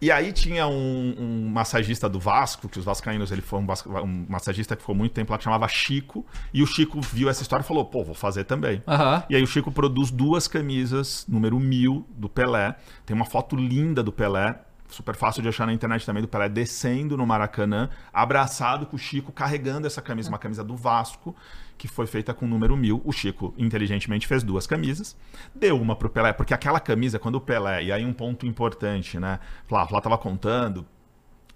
E 0.00 0.10
aí 0.10 0.30
tinha 0.30 0.66
um, 0.66 1.14
um 1.18 1.48
massagista 1.48 2.08
do 2.08 2.20
Vasco, 2.20 2.68
que 2.68 2.78
os 2.78 2.84
vascaínos, 2.84 3.32
ele 3.32 3.40
foi 3.40 3.60
um, 3.60 3.66
vasco- 3.66 3.90
um 3.98 4.26
massagista 4.28 4.76
que 4.76 4.82
ficou 4.82 4.94
muito 4.94 5.12
tempo 5.12 5.32
lá, 5.32 5.38
que 5.38 5.44
chamava 5.44 5.66
Chico. 5.68 6.24
E 6.52 6.62
o 6.62 6.66
Chico 6.66 7.00
viu 7.00 7.30
essa 7.30 7.40
história 7.40 7.62
e 7.62 7.66
falou, 7.66 7.84
pô, 7.84 8.04
vou 8.04 8.14
fazer 8.14 8.44
também. 8.44 8.82
Aham. 8.86 9.22
E 9.30 9.36
aí 9.36 9.42
o 9.42 9.46
Chico 9.46 9.72
produz 9.72 10.10
duas 10.10 10.46
camisas, 10.46 11.24
número 11.26 11.58
mil, 11.58 12.06
do 12.10 12.28
Pelé. 12.28 12.76
Tem 13.06 13.16
uma 13.16 13.24
foto 13.24 13.56
linda 13.56 14.02
do 14.02 14.12
Pelé, 14.12 14.60
super 14.88 15.14
fácil 15.14 15.42
de 15.42 15.48
achar 15.48 15.66
na 15.66 15.72
internet 15.72 16.04
também, 16.04 16.22
do 16.22 16.28
Pelé 16.28 16.48
descendo 16.48 17.16
no 17.16 17.26
Maracanã, 17.26 17.88
abraçado 18.12 18.86
com 18.86 18.96
o 18.96 18.98
Chico, 18.98 19.32
carregando 19.32 19.86
essa 19.86 20.02
camisa, 20.02 20.28
uma 20.28 20.38
camisa 20.38 20.62
do 20.62 20.76
Vasco, 20.76 21.34
que 21.76 21.88
foi 21.88 22.06
feita 22.06 22.32
com 22.32 22.46
o 22.46 22.48
número 22.48 22.76
mil. 22.76 23.02
O 23.04 23.12
Chico, 23.12 23.54
inteligentemente, 23.58 24.26
fez 24.26 24.42
duas 24.42 24.66
camisas, 24.66 25.16
deu 25.54 25.80
uma 25.80 25.94
pro 25.94 26.08
Pelé, 26.08 26.32
porque 26.32 26.54
aquela 26.54 26.80
camisa, 26.80 27.18
quando 27.18 27.36
o 27.36 27.40
Pelé, 27.40 27.84
e 27.84 27.92
aí 27.92 28.04
um 28.04 28.12
ponto 28.12 28.46
importante, 28.46 29.18
né? 29.18 29.38
Flá, 29.66 29.86
Flá 29.86 30.00
tava 30.00 30.16
contando, 30.16 30.86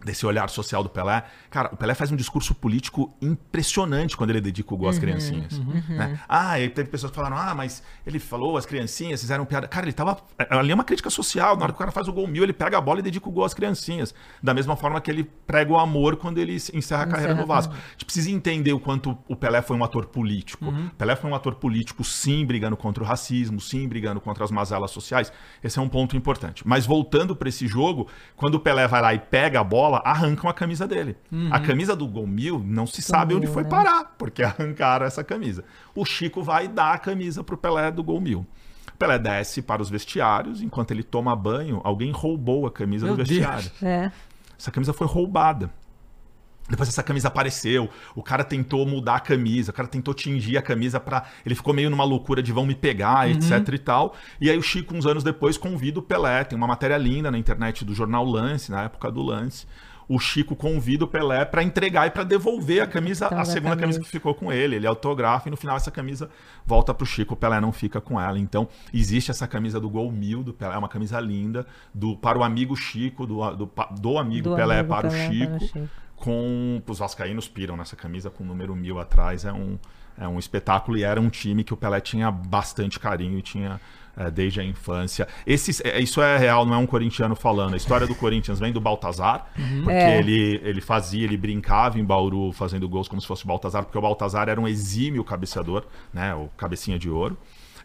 desse 0.05 0.25
olhar 0.27 0.49
social 0.49 0.83
do 0.83 0.89
Pelé. 0.89 1.25
Cara, 1.51 1.71
o 1.73 1.77
Pelé 1.77 1.95
faz 1.95 2.11
um 2.11 2.17
discurso 2.17 2.55
político 2.55 3.13
impressionante 3.21 4.17
quando 4.17 4.31
ele 4.31 4.41
dedica 4.41 4.73
o 4.73 4.77
gol 4.77 4.89
às 4.89 4.99
criancinhas. 4.99 5.59
né? 5.89 6.19
Ah, 6.29 6.59
e 6.61 6.69
teve 6.69 6.89
pessoas 6.89 7.11
que 7.11 7.17
falaram, 7.17 7.37
ah, 7.37 7.55
mas 7.55 7.83
ele 8.07 8.19
falou 8.19 8.57
as 8.57 8.65
criancinhas, 8.67 9.21
fizeram 9.21 9.45
piada. 9.45 9.69
Cara, 9.69 9.87
ele 9.87 9.93
tava. 9.93 10.19
Ali 10.49 10.73
é 10.73 10.75
uma 10.75 10.85
crítica 10.85 11.11
social. 11.11 11.57
Na 11.57 11.65
hora 11.65 11.73
que 11.73 11.77
o 11.77 11.79
cara 11.79 11.91
faz 11.91 12.09
o 12.09 12.13
gol 12.13 12.27
mil, 12.27 12.43
ele 12.43 12.53
pega 12.53 12.79
a 12.79 12.81
bola 12.81 13.01
e 13.01 13.03
dedica 13.03 13.29
o 13.29 13.33
gol 13.33 13.45
às 13.45 13.55
criancinhas. 13.55 14.15
Da 14.43 14.55
mesma 14.55 14.77
forma 14.77 15.01
que 15.01 15.11
ele 15.11 15.25
prega 15.47 15.73
o 15.73 15.79
amor 15.79 16.17
quando 16.17 16.39
ele 16.39 16.55
encerra 16.73 17.03
a 17.03 17.07
carreira 17.07 17.35
no 17.35 17.47
Vasco. 17.47 17.75
A 17.75 17.91
gente 17.93 18.05
precisa 18.05 18.31
entender 18.31 18.73
o 18.73 18.81
quanto 18.81 19.17
o 19.29 19.37
Pelé 19.37 19.61
foi 19.63 19.77
um 19.77 19.85
ator 19.85 20.07
político. 20.07 20.65
O 20.67 20.91
Pelé 20.97 21.17
foi 21.17 21.31
um 21.31 21.35
ator 21.35 21.55
político, 21.57 22.05
sim, 22.05 22.45
brigando 22.47 22.77
contra 22.77 23.03
o 23.03 23.07
racismo, 23.07 23.61
sim, 23.61 23.87
brigando 23.89 24.21
contra 24.21 24.45
as 24.45 24.51
mazelas 24.51 24.91
sociais. 24.91 25.33
Esse 25.63 25.79
é 25.79 25.83
um 25.83 25.89
ponto 25.89 26.17
importante. 26.17 26.67
Mas 26.67 26.87
voltando 26.87 27.35
para 27.37 27.49
esse 27.49 27.67
jogo, 27.67 28.09
quando 28.37 28.55
o 28.55 28.61
Pelé 28.61 28.87
vai 28.87 29.03
lá 29.03 29.15
e 29.15 29.19
pega 29.19 29.61
a 29.61 29.65
bola, 29.65 29.90
arrancam 29.97 30.49
a 30.49 30.55
camisa 30.55 30.87
dele. 30.87 31.17
A 31.51 31.61
camisa 31.61 31.95
do 31.95 32.07
Gol 32.07 32.27
Mil 32.27 32.63
não 32.65 32.87
se 32.87 33.03
sabe 33.03 33.35
onde 33.35 33.47
foi 33.47 33.65
parar, 33.65 34.15
porque 34.19 34.43
arrancaram 34.45 35.07
essa 35.07 35.23
camisa. 35.25 35.65
O 35.95 36.05
Chico 36.05 36.43
vai 36.43 36.69
dar 36.69 36.95
a 36.95 36.99
camisa 36.99 37.43
pro 37.43 37.57
Pelé 37.57 37.91
do 37.91 38.03
Gol 38.03 38.21
Mil. 38.21 38.47
O 38.89 38.97
Pelé 38.99 39.19
desce 39.19 39.63
para 39.63 39.81
os 39.81 39.89
vestiários, 39.89 40.63
enquanto 40.63 40.91
ele 40.91 41.03
toma 41.03 41.35
banho, 41.35 41.81
alguém 41.85 42.11
roubou 42.11 42.67
a 42.67 42.71
camisa 42.71 43.07
Meu 43.07 43.17
do 43.17 43.25
vestiário. 43.25 43.71
Deus. 43.81 43.83
É. 43.83 44.13
Essa 44.59 44.71
camisa 44.71 44.93
foi 44.93 45.07
roubada. 45.07 45.71
Depois 46.71 46.89
essa 46.89 47.03
camisa 47.03 47.29
apareceu, 47.29 47.91
o 48.15 48.23
cara 48.23 48.45
tentou 48.45 48.87
mudar 48.87 49.17
a 49.17 49.21
camisa, 49.21 49.73
o 49.73 49.75
cara 49.75 49.89
tentou 49.89 50.15
tingir 50.15 50.57
a 50.57 50.63
camisa 50.63 51.01
para 51.01 51.25
ele 51.45 51.55
ficou 51.55 51.75
meio 51.75 51.91
numa 51.91 52.05
loucura 52.05 52.43
de 52.43 52.53
vão 52.53 52.65
me 52.65 52.75
pegar, 52.75 53.29
etc 53.29 53.75
e 53.75 53.79
tal. 53.79 54.15
E 54.41 54.49
aí 54.49 54.57
o 54.57 54.63
Chico 54.63 54.95
uns 54.95 55.05
anos 55.07 55.25
depois 55.25 55.59
convida 55.59 55.99
o 55.99 56.03
Pelé, 56.03 56.45
tem 56.45 56.57
uma 56.57 56.67
matéria 56.67 56.97
linda 56.97 57.31
na 57.31 57.39
internet 57.39 57.85
do 57.85 57.95
jornal 57.95 58.25
Lance, 58.25 58.71
na 58.71 58.85
época 58.85 59.11
do 59.11 59.23
Lance. 59.23 59.67
O 60.09 60.19
Chico 60.19 60.57
convida 60.57 61.05
o 61.05 61.07
Pelé 61.07 61.45
para 61.45 61.63
entregar 61.63 62.09
e 62.09 62.11
para 62.11 62.25
devolver 62.25 62.83
a 62.83 62.87
camisa, 62.87 63.27
a 63.27 63.29
Então, 63.29 63.45
segunda 63.45 63.77
camisa 63.77 63.99
camisa. 63.99 64.01
que 64.01 64.09
ficou 64.09 64.35
com 64.35 64.53
ele. 64.53 64.75
Ele 64.75 64.85
autografa 64.85 65.49
e 65.49 65.53
no 65.53 65.57
final 65.57 65.77
essa 65.77 65.91
camisa 65.91 66.29
volta 66.67 66.93
pro 66.93 67.07
Chico, 67.07 67.35
o 67.35 67.37
Pelé 67.37 67.61
não 67.61 67.71
fica 67.71 68.01
com 68.01 68.21
ela. 68.21 68.37
Então, 68.37 68.67
existe 68.93 69.31
essa 69.31 69.47
camisa 69.47 69.79
do 69.79 69.89
Gol 69.89 70.11
Mil 70.11 70.43
do 70.43 70.53
Pelé, 70.53 70.75
é 70.75 70.79
uma 70.79 70.89
camisa 70.89 71.21
linda 71.21 71.65
do 71.95 72.17
para 72.17 72.37
o 72.37 72.43
amigo 72.43 72.75
Chico, 72.75 73.25
do, 73.25 73.55
do, 73.55 73.71
do 74.01 74.19
amigo 74.19 74.51
Do 74.51 74.57
Pelé 74.57 74.81
amigo 74.81 74.89
para 74.89 75.07
o 75.07 75.11
Pelé 75.13 75.23
para 75.23 75.29
o 75.29 75.33
Chico 75.33 75.65
Chico. 75.67 75.89
Com 76.21 76.81
os 76.87 76.99
vascaínos 76.99 77.49
piram 77.49 77.77
nessa 77.77 77.97
camisa 77.97 78.31
com 78.31 78.45
o 78.45 78.47
número 78.47 78.77
mil 78.77 78.99
atrás 79.01 79.45
é 79.45 79.53
um 79.53 79.79
é 80.19 80.29
um 80.29 80.39
espetáculo 80.39 80.99
e 80.99 81.03
era 81.03 81.19
um 81.19 81.31
time 81.31 81.65
que 81.65 81.73
o 81.73 81.77
Pelé 81.77 81.99
tinha 81.99 82.31
bastante 82.31 83.01
carinho 83.01 83.39
e 83.39 83.43
tinha 83.43 83.81
é, 84.15 84.31
desde 84.31 84.61
a 84.61 84.65
infância. 84.65 85.27
Esse, 85.47 85.81
é, 85.87 85.99
isso 85.99 86.21
é 86.21 86.37
real, 86.37 86.67
não 86.67 86.75
é 86.75 86.77
um 86.77 86.85
corintiano 86.85 87.35
falando. 87.35 87.73
A 87.73 87.77
história 87.79 88.07
do 88.07 88.15
Corinthians 88.15 88.59
vem 88.59 88.71
do 88.71 88.81
Baltazar, 88.83 89.47
porque 89.83 89.91
É. 89.91 90.19
ele, 90.19 90.61
ele 90.63 90.81
fazia, 90.83 91.25
ele 91.25 91.39
brincava 91.39 91.99
em 91.99 92.05
Bauru 92.05 92.53
fazendo 92.53 92.87
gols 92.87 93.09
como 93.09 93.19
se 93.19 93.27
fosse 93.27 93.45
o 93.45 93.47
Baltazar, 93.47 93.83
porque 93.85 93.97
o 93.97 94.01
Baltazar 94.03 94.49
era 94.51 94.61
um 94.61 94.69
exímio 94.69 95.25
cabeceador, 95.25 95.87
né, 96.13 96.35
o 96.35 96.51
cabecinha 96.55 96.99
de 96.99 97.09
ouro. 97.09 97.39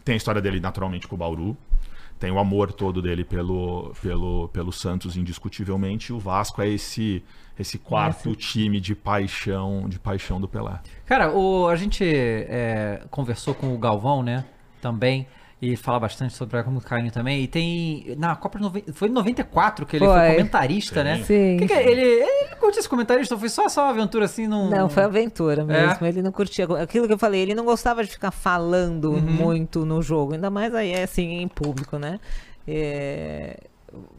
Tem 0.03 0.14
a 0.14 0.18
história 0.18 0.41
dele 0.41 0.60
naturalmente 0.60 1.07
com 1.07 1.16
o 1.16 1.18
Bauru. 1.18 1.56
Tem 2.20 2.32
o 2.32 2.40
amor 2.40 2.74
todo 2.74 3.02
dele 3.02 3.24
pelo, 3.24 3.94
pelo, 4.02 4.49
pelo 4.49 4.74
Santos, 4.74 5.16
indiscutivelmente. 5.16 6.12
E 6.12 6.14
o 6.14 6.20
Vasco 6.20 6.62
é 6.62 6.68
esse 6.68 7.24
esse 7.57 7.77
quarto 7.77 8.36
time 8.36 8.80
de 8.80 8.94
paixão 8.95 9.88
de 9.88 9.98
paixão 9.99 10.40
do 10.41 10.48
Pelé. 10.48 10.80
Cara, 11.06 11.32
o, 11.32 11.68
a 11.68 11.76
gente 11.76 12.03
é, 12.03 13.02
conversou 13.10 13.53
com 13.56 13.73
o 13.73 13.77
Galvão, 13.77 14.22
né? 14.23 14.45
Também. 14.82 15.27
E 15.61 15.76
fala 15.77 15.99
bastante 15.99 16.34
sobre 16.34 16.61
como 16.64 16.82
carinho 16.82 17.11
também. 17.11 17.41
E 17.41 17.48
tem. 17.48 18.14
Na 18.18 18.36
Copa 18.36 18.57
de 18.60 18.64
90, 18.65 18.94
Foi 18.94 19.07
em 19.07 19.11
94 19.11 19.86
que 19.86 19.95
ele 19.95 20.06
foi, 20.06 20.14
Foi. 20.14 20.30
comentarista, 20.32 21.02
né? 21.03 21.23
Sim. 21.23 21.57
Que 21.57 21.68
que 21.68 21.73
é? 21.73 21.90
ele, 21.90 22.02
ele 22.02 22.56
curte 22.60 22.77
esse 22.77 22.90
comentarista 22.90 23.34
ou 23.34 23.40
foi 23.40 23.48
só, 23.49 23.68
só 23.69 23.84
uma 23.86 23.91
aventura 23.91 24.26
assim? 24.26 24.48
Num... 24.48 24.69
Não, 24.69 24.90
foi 24.90 25.03
aventura 25.03 25.64
mesmo. 25.64 26.06
É? 26.06 26.10
Ele 26.10 26.22
não 26.22 26.32
curtia. 26.32 26.65
Aquilo 26.65 27.07
que 27.07 27.14
eu 27.14 27.18
falei, 27.18 27.41
ele 27.41 27.56
não 27.56 27.64
gostava 27.64 28.03
de 28.03 28.11
ficar 28.11 28.32
falando 28.32 29.11
Uhum. 29.11 29.22
muito 29.22 29.86
no 29.86 30.02
jogo, 30.02 30.34
ainda 30.34 30.49
mais 30.49 30.76
aí 30.76 30.94
assim 31.02 31.40
em 31.41 31.48
público, 31.48 31.98
né? 31.98 32.19
É, 32.68 33.57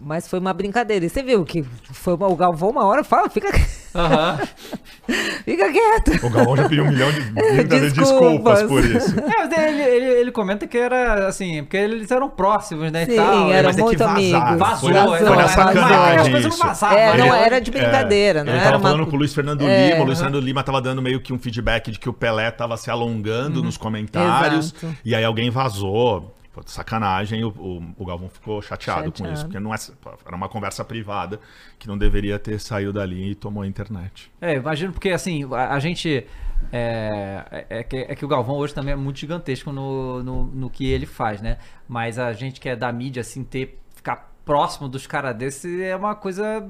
Mas 0.00 0.28
foi 0.28 0.38
uma 0.38 0.52
brincadeira. 0.52 1.04
E 1.04 1.08
você 1.08 1.22
viu 1.22 1.44
que 1.44 1.62
foi 1.92 2.14
uma- 2.14 2.28
o 2.28 2.36
Galvão 2.36 2.70
uma 2.70 2.84
hora 2.84 3.02
fala, 3.02 3.28
fica, 3.28 3.48
Aham. 3.94 4.38
fica 5.44 5.72
quieto. 5.72 6.26
O 6.26 6.30
Galvão 6.30 6.56
já 6.56 6.68
pediu 6.68 6.84
um 6.84 6.88
milhão 6.88 7.10
de, 7.10 7.20
de 7.64 7.90
desculpas 7.90 8.60
desculpas. 8.60 8.62
por 8.64 8.84
isso. 8.84 9.18
É, 9.18 9.46
mas 9.46 9.58
ele, 9.58 9.82
ele, 9.82 10.06
ele 10.20 10.32
comenta 10.32 10.66
que 10.66 10.76
era 10.78 11.26
assim, 11.28 11.62
porque 11.64 11.76
eles 11.76 12.10
eram 12.10 12.28
próximos, 12.28 12.90
né? 12.92 13.02
e 13.04 13.06
Sim, 13.06 13.16
tal, 13.16 13.50
era 13.52 13.68
mas 13.68 13.76
que 13.76 13.82
muito 13.82 13.98
vazar. 13.98 14.16
amigo. 14.16 14.58
Vazou, 14.58 14.78
Foi 14.80 14.92
na- 14.92 15.00
é, 15.00 15.18
foi 15.18 15.20
não, 15.28 15.34
na 15.36 15.42
é, 15.42 15.48
sacanagem 15.48 15.86
mas 15.88 16.20
as 16.20 16.28
coisas 16.28 16.42
não 16.42 16.48
isso. 16.50 16.58
vazavam. 16.66 16.98
É, 16.98 17.16
né? 17.16 17.24
não 17.24 17.34
era 17.34 17.60
de 17.60 17.70
brincadeira, 17.70 18.44
não 18.44 18.52
ele 18.52 18.60
era 18.60 18.70
tava 18.70 18.82
uma 18.82 18.88
falando 18.90 19.06
com 19.08 19.16
o 19.16 19.18
Luiz 19.18 19.34
Fernando 19.34 19.62
É, 19.66 19.90
Lima, 19.90 20.02
o 20.02 20.06
Luiz. 20.06 20.18
Fernando 20.20 20.40
Lima 20.44 20.62
tava 20.62 20.80
dando 20.80 21.02
meio 21.02 21.20
que 21.20 21.32
um 21.32 21.38
feedback 21.38 21.90
de 21.90 21.98
que 21.98 22.08
o 22.08 22.12
Pelé 22.12 22.50
tava 22.50 22.76
se 22.76 22.90
alongando 22.90 23.62
nos 23.62 23.76
comentários, 23.76 24.74
Exato. 24.76 24.96
e 25.04 25.14
aí 25.14 25.24
alguém 25.24 25.50
vazou. 25.50 26.32
Sacanagem, 26.66 27.44
o, 27.44 27.48
o, 27.48 27.94
o 27.98 28.04
Galvão 28.06 28.28
ficou 28.28 28.62
chateado, 28.62 29.10
com 29.10 29.18
Chateado. 29.18 29.34
isso, 29.34 29.44
porque 29.44 29.60
não 29.60 29.74
é, 29.74 29.78
era 30.24 30.36
uma 30.36 30.48
conversa 30.48 30.84
privada 30.84 31.40
que 31.78 31.86
não 31.86 31.98
deveria 31.98 32.38
ter 32.38 32.58
saído 32.60 32.92
dali 32.92 33.30
e 33.30 33.34
tomou 33.34 33.62
a 33.62 33.66
internet. 33.66 34.30
É, 34.40 34.54
imagino 34.54 34.92
porque 34.92 35.10
assim, 35.10 35.46
a, 35.52 35.74
a 35.74 35.78
gente. 35.78 36.26
É, 36.72 37.44
é, 37.50 37.80
é 37.80 37.82
que, 37.82 37.96
é 37.96 38.14
que 38.14 38.24
o 38.24 38.28
Galvão 38.28 38.56
hoje 38.56 38.74
também 38.74 38.92
é 38.92 38.96
muito 38.96 39.18
gigantesco 39.18 39.70
no, 39.72 40.22
no, 40.22 40.44
no 40.44 40.70
que 40.70 40.86
ele 40.86 41.06
faz, 41.06 41.42
né? 41.42 41.58
Mas 41.86 42.18
a 42.18 42.32
gente 42.32 42.60
que 42.60 42.68
é 42.68 42.76
da 42.76 42.90
mídia, 42.92 43.20
assim, 43.20 43.44
ter. 43.44 43.78
ficar 43.94 44.35
próximo 44.46 44.88
dos 44.88 45.08
caras 45.08 45.36
desses 45.36 45.80
é 45.80 45.96
uma 45.96 46.14
coisa 46.14 46.64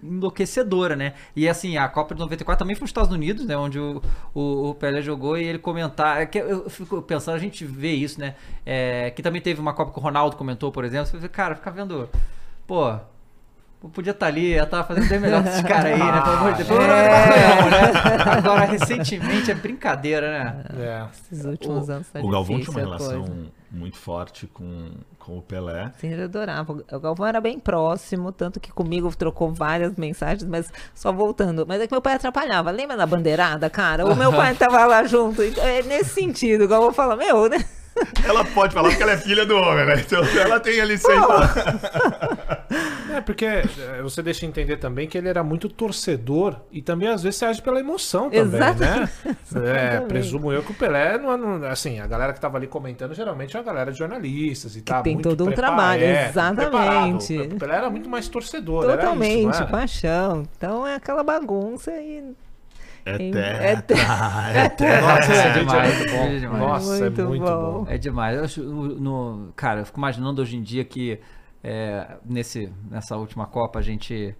enlouquecedora, 0.00 0.94
né? 0.94 1.12
E 1.34 1.48
assim, 1.48 1.76
a 1.76 1.88
Copa 1.88 2.14
de 2.14 2.20
94 2.20 2.56
também 2.56 2.76
foi 2.76 2.82
nos 2.82 2.90
Estados 2.90 3.10
Unidos, 3.10 3.44
né? 3.44 3.56
Onde 3.56 3.80
o, 3.80 4.00
o, 4.32 4.70
o 4.70 4.74
Pelé 4.76 5.02
jogou 5.02 5.36
e 5.36 5.42
ele 5.44 5.58
comentar. 5.58 6.22
É 6.22 6.26
que 6.26 6.38
eu 6.38 6.70
fico 6.70 7.02
pensando, 7.02 7.34
a 7.34 7.40
gente 7.40 7.64
vê 7.64 7.90
isso, 7.90 8.20
né? 8.20 8.36
É, 8.64 9.10
que 9.10 9.20
também 9.20 9.42
teve 9.42 9.60
uma 9.60 9.74
Copa 9.74 9.92
que 9.92 9.98
o 9.98 10.02
Ronaldo 10.02 10.36
comentou, 10.36 10.70
por 10.70 10.84
exemplo. 10.84 11.06
Você 11.06 11.18
vê, 11.18 11.28
cara, 11.28 11.56
fica 11.56 11.70
vendo. 11.72 12.08
Pô, 12.64 12.94
Pô, 13.80 13.88
Podia 13.88 14.12
estar 14.12 14.26
ali, 14.26 14.52
ela 14.52 14.66
tava 14.66 14.84
fazendo 14.84 15.08
bem 15.08 15.20
melhor 15.20 15.42
que 15.42 15.48
esses 15.48 15.62
caras 15.62 15.86
aí, 15.86 15.98
né? 15.98 16.20
Pelo 16.20 16.36
amor 16.36 16.52
de 16.54 16.64
Deus. 16.64 16.78
É. 18.28 18.38
Agora, 18.38 18.64
recentemente, 18.66 19.50
é 19.50 19.54
brincadeira, 19.54 20.30
né? 20.30 20.64
É. 20.78 21.06
Esses 21.32 21.44
últimos 21.44 21.90
anos 21.90 22.08
tá 22.08 22.20
o 22.20 22.28
Galvão 22.28 22.60
tinha 22.60 22.70
uma 22.70 22.84
difícil 22.84 23.10
relação 23.10 23.24
coisa. 23.24 23.57
Muito 23.70 23.96
forte 23.96 24.46
com, 24.46 24.90
com 25.18 25.38
o 25.38 25.42
Pelé. 25.42 25.92
Sim, 25.98 26.12
ele 26.12 26.22
adorava. 26.22 26.72
O 26.72 27.00
Galvão 27.00 27.26
era 27.26 27.40
bem 27.40 27.58
próximo, 27.58 28.32
tanto 28.32 28.58
que 28.58 28.72
comigo 28.72 29.14
trocou 29.14 29.52
várias 29.52 29.94
mensagens, 29.96 30.44
mas 30.48 30.72
só 30.94 31.12
voltando. 31.12 31.66
Mas 31.66 31.80
é 31.80 31.86
que 31.86 31.92
meu 31.92 32.00
pai 32.02 32.14
atrapalhava. 32.14 32.70
Lembra 32.70 32.96
da 32.96 33.06
bandeirada, 33.06 33.68
cara? 33.68 34.06
O 34.06 34.16
meu 34.16 34.32
pai 34.32 34.54
tava 34.54 34.84
lá 34.86 35.04
junto. 35.04 35.42
Então, 35.42 35.62
É 35.64 35.82
nesse 35.82 36.10
sentido. 36.10 36.64
O 36.64 36.68
Galvão 36.68 36.92
fala, 36.92 37.16
meu, 37.16 37.48
né? 37.48 37.64
Ela 38.24 38.44
pode 38.44 38.74
falar 38.74 38.88
porque 38.88 39.02
ela 39.02 39.12
é 39.12 39.18
filha 39.18 39.46
do 39.46 39.56
homem, 39.56 39.86
né? 39.86 40.00
Então 40.00 40.22
ela 40.24 40.60
tem 40.60 40.80
a 40.80 40.84
licença. 40.84 41.18
É, 43.10 43.20
porque 43.22 43.44
é, 43.46 43.64
você 44.02 44.22
deixa 44.22 44.44
entender 44.44 44.76
também 44.76 45.08
que 45.08 45.16
ele 45.16 45.28
era 45.28 45.42
muito 45.42 45.68
torcedor 45.68 46.56
e 46.70 46.82
também 46.82 47.08
às 47.08 47.22
vezes 47.22 47.38
você 47.38 47.46
age 47.46 47.62
pela 47.62 47.80
emoção 47.80 48.28
também, 48.30 48.60
Exatamente. 48.60 49.12
né? 49.52 49.96
É, 49.96 50.00
presumo 50.02 50.52
eu 50.52 50.62
que 50.62 50.72
o 50.72 50.74
Pelé, 50.74 51.16
não, 51.18 51.36
não- 51.36 51.66
assim, 51.66 51.98
a 52.00 52.06
galera 52.06 52.32
que 52.34 52.40
tava 52.40 52.58
ali 52.58 52.66
comentando 52.66 53.14
geralmente 53.14 53.56
é 53.56 53.60
uma 53.60 53.64
galera 53.64 53.90
de 53.90 53.98
jornalistas 53.98 54.76
e 54.76 54.82
tá 54.82 55.00
tem 55.00 55.14
muito 55.14 55.30
todo 55.30 55.48
um 55.48 55.52
trabalho, 55.52 56.04
é, 56.04 56.28
exatamente. 56.28 56.70
preparado. 56.70 57.54
O 57.54 57.58
Pelé 57.58 57.76
era 57.76 57.90
muito 57.90 58.08
mais 58.10 58.28
torcedor, 58.28 58.84
era 58.84 58.98
Totalmente, 58.98 59.50
isso, 59.54 59.66
paixão. 59.66 60.46
Então 60.56 60.86
é 60.86 60.94
aquela 60.94 61.22
bagunça 61.22 61.90
e. 61.92 62.22
É 63.16 63.72
É 63.72 63.76
tetra, 63.80 64.50
é 64.54 64.68
tetra. 64.68 65.00
Nossa, 65.00 65.32
É 65.32 65.58
demais, 65.58 65.88
é 65.88 65.96
muito 65.98 66.10
bom. 66.10 66.24
é 66.24 66.38
demais. 66.38 66.58
Nossa, 66.60 67.00
Muito 67.00 67.20
é 67.20 67.24
muito 67.24 67.44
bom. 67.44 67.84
bom. 67.84 67.86
É 67.88 67.98
demais. 67.98 68.36
Eu 68.38 68.44
acho, 68.44 68.62
no, 68.62 68.86
no- 69.00 69.52
cara, 69.56 69.80
eu 69.80 69.86
fico 69.86 69.98
imaginando 69.98 70.42
hoje 70.42 70.56
em 70.56 70.62
dia 70.62 70.84
que 70.84 71.20
é, 71.62 72.16
nesse, 72.24 72.72
nessa 72.90 73.16
última 73.16 73.46
Copa 73.46 73.78
a 73.78 73.82
gente. 73.82 74.34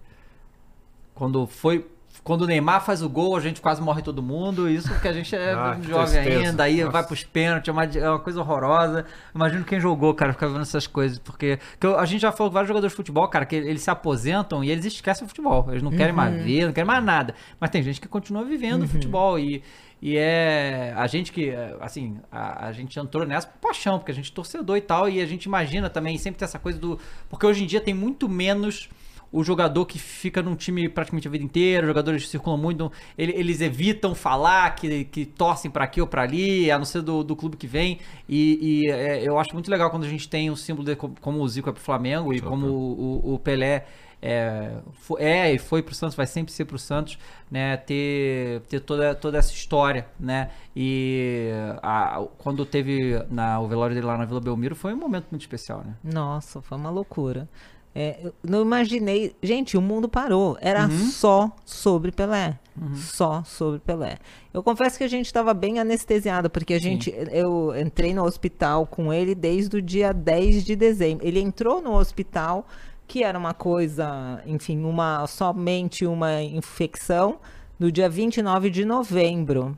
Quando 1.13 1.45
foi. 1.47 1.85
Quando 2.23 2.41
o 2.43 2.45
Neymar 2.47 2.83
faz 2.85 3.01
o 3.01 3.09
gol, 3.09 3.35
a 3.35 3.39
gente 3.39 3.59
quase 3.61 3.81
morre 3.81 4.01
todo 4.01 4.21
mundo. 4.21 4.69
Isso 4.69 4.89
porque 4.89 5.07
a 5.07 5.13
gente 5.13 5.35
é 5.35 5.53
Ah, 5.53 5.77
que 5.81 5.87
jovem 5.87 6.21
tristeza. 6.21 6.49
ainda, 6.49 6.63
aí 6.63 6.77
Nossa. 6.81 6.91
vai 6.91 7.03
pros 7.05 7.23
pênaltis, 7.23 7.67
é 7.69 7.71
uma, 7.71 7.83
é 7.85 8.09
uma 8.09 8.19
coisa 8.19 8.39
horrorosa. 8.41 9.05
Imagino 9.33 9.63
quem 9.63 9.79
jogou, 9.79 10.13
cara, 10.13 10.33
ficar 10.33 10.47
vendo 10.47 10.61
essas 10.61 10.85
coisas. 10.85 11.17
Porque 11.17 11.59
que 11.79 11.87
eu- 11.87 11.97
a 11.97 12.05
gente 12.05 12.21
já 12.21 12.31
falou 12.31 12.51
com 12.51 12.55
vários 12.55 12.67
jogadores 12.67 12.91
de 12.91 12.95
futebol, 12.97 13.27
cara, 13.29 13.45
que 13.45 13.55
eles 13.55 13.81
se 13.81 13.89
aposentam 13.89 14.63
e 14.63 14.69
eles 14.69 14.85
esquecem 14.85 15.25
o 15.25 15.27
futebol. 15.27 15.65
Eles 15.69 15.81
não 15.81 15.91
querem 15.91 16.13
mais 16.13 16.35
ver, 16.43 16.65
não 16.65 16.73
querem 16.73 16.87
mais 16.87 17.03
nada. 17.03 17.33
Mas 17.59 17.69
tem 17.69 17.81
gente 17.81 17.99
que 18.01 18.07
continua 18.07 18.43
vivendo 18.43 18.83
o 18.83 18.87
futebol 18.87 19.39
e. 19.39 19.63
E 20.01 20.15
é 20.17 20.93
a 20.95 21.07
gente 21.07 21.29
que, 21.29 21.53
assim, 21.81 22.17
a, 22.31 22.67
a 22.67 22.71
gente 22.71 22.97
entrou 22.97 23.25
nessa 23.25 23.47
por 23.47 23.59
paixão, 23.67 23.97
porque 23.99 24.11
a 24.13 24.15
gente 24.15 24.31
é 24.31 24.33
torcedor 24.33 24.77
e 24.77 24.81
tal, 24.81 25.09
e 25.09 25.21
a 25.21 25.25
gente 25.25 25.43
imagina 25.43 25.89
também, 25.89 26.17
sempre 26.17 26.39
tem 26.39 26.45
essa 26.45 26.57
coisa 26.57 26.79
do. 26.79 26.97
Porque 27.29 27.45
hoje 27.45 27.65
em 27.65 27.67
dia 27.67 27.81
tem 27.81 27.93
muito 27.93 28.29
menos 28.29 28.87
o 29.31 29.43
jogador 29.43 29.85
que 29.85 29.99
fica 29.99 30.41
num 30.41 30.55
time 30.55 30.89
praticamente 30.89 31.27
a 31.27 31.31
vida 31.31 31.43
inteira, 31.43 31.83
os 31.85 31.87
jogadores 31.89 32.27
circulam 32.29 32.57
muito, 32.57 32.91
ele- 33.17 33.33
eles 33.33 33.61
evitam 33.61 34.15
falar 34.15 34.73
que, 34.75 35.05
que 35.05 35.25
torcem 35.25 35.69
pra 35.69 35.83
aqui 35.85 36.01
ou 36.01 36.07
pra 36.07 36.23
ali, 36.23 36.71
a 36.71 36.77
não 36.77 36.85
ser 36.85 37.01
do, 37.01 37.23
do 37.23 37.35
clube 37.35 37.55
que 37.57 37.67
vem. 37.67 37.99
E, 38.27 38.85
e, 38.85 38.91
é, 38.91 39.27
eu 39.27 39.37
acho 39.37 39.53
muito 39.53 39.69
legal 39.69 39.89
quando 39.91 40.03
a 40.05 40.09
gente 40.09 40.27
tem 40.27 40.49
um 40.49 40.55
símbolo 40.55 40.85
de- 40.85 40.95
como 40.95 41.39
o 41.41 41.47
Zico 41.47 41.69
é 41.69 41.71
pro 41.73 41.81
Flamengo 41.81 42.33
e 42.33 42.41
como 42.41 42.65
o, 42.67 43.21
o- 43.31 43.33
o 43.35 43.39
Pelé 43.39 43.85
é, 44.21 44.73
é 45.17 45.53
e 45.53 45.57
foi 45.57 45.81
pro 45.81 45.95
Santos, 45.95 46.13
vai 46.15 46.27
sempre 46.27 46.51
ser 46.51 46.65
pro 46.65 46.77
Santos, 46.77 47.17
né? 47.49 47.77
Ter, 47.77 48.59
ter 48.67 48.81
toda, 48.81 49.15
toda 49.15 49.37
essa 49.37 49.53
história, 49.53 50.05
né? 50.19 50.49
E 50.75 51.49
a- 51.81 52.25
quando 52.37 52.65
teve 52.65 53.23
na, 53.29 53.59
o 53.61 53.67
velório 53.67 53.95
dele 53.95 54.07
lá 54.07 54.17
na 54.17 54.25
Vila 54.25 54.41
Belmiro 54.41 54.75
foi 54.75 54.93
um 54.93 54.97
momento 54.97 55.27
muito 55.31 55.41
especial, 55.41 55.83
né? 55.85 55.93
Nossa, 56.03 56.61
foi 56.61 56.77
uma 56.77 56.89
loucura. 56.89 57.47
É, 57.93 58.31
não 58.43 58.61
imaginei. 58.61 59.35
Gente, 59.41 59.75
o 59.75 59.81
mundo 59.81 60.07
parou. 60.07 60.57
Era 60.61 60.89
só 60.89 61.51
sobre 61.65 62.11
Pelé. 62.11 62.57
Só 62.95 63.43
sobre 63.43 63.79
Pelé. 63.79 64.17
Eu 64.53 64.63
confesso 64.63 64.97
que 64.97 65.03
a 65.03 65.07
gente 65.07 65.25
estava 65.25 65.53
bem 65.53 65.79
anestesiado, 65.79 66.49
porque 66.49 66.73
a 66.73 66.79
gente. 66.79 67.13
Eu 67.31 67.73
entrei 67.77 68.13
no 68.13 68.23
hospital 68.23 68.85
com 68.85 69.11
ele 69.11 69.35
desde 69.35 69.77
o 69.77 69.81
dia 69.81 70.13
10 70.13 70.63
de 70.63 70.75
dezembro. 70.75 71.27
Ele 71.27 71.41
entrou 71.41 71.81
no 71.81 71.93
hospital, 71.93 72.65
que 73.05 73.23
era 73.23 73.37
uma 73.37 73.53
coisa, 73.53 74.41
enfim, 74.45 74.83
uma 74.83 75.27
somente 75.27 76.05
uma 76.05 76.41
infecção, 76.41 77.39
no 77.77 77.91
dia 77.91 78.07
29 78.07 78.69
de 78.69 78.85
novembro. 78.85 79.77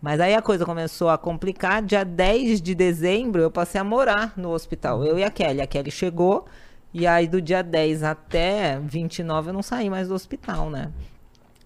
Mas 0.00 0.20
aí 0.20 0.34
a 0.34 0.40
coisa 0.40 0.64
começou 0.64 1.08
a 1.08 1.18
complicar. 1.18 1.82
Dia 1.82 2.04
10 2.04 2.62
de 2.62 2.74
dezembro, 2.74 3.42
eu 3.42 3.50
passei 3.50 3.80
a 3.80 3.84
morar 3.84 4.32
no 4.36 4.52
hospital. 4.52 5.04
Eu 5.04 5.18
e 5.18 5.24
a 5.24 5.30
Kelly. 5.30 5.60
A 5.60 5.66
Kelly 5.66 5.90
chegou. 5.90 6.46
E 6.92 7.06
aí, 7.06 7.26
do 7.28 7.40
dia 7.40 7.62
10 7.62 8.02
até 8.02 8.78
29, 8.80 9.50
eu 9.50 9.52
não 9.54 9.62
saí 9.62 9.90
mais 9.90 10.08
do 10.08 10.14
hospital, 10.14 10.70
né? 10.70 10.90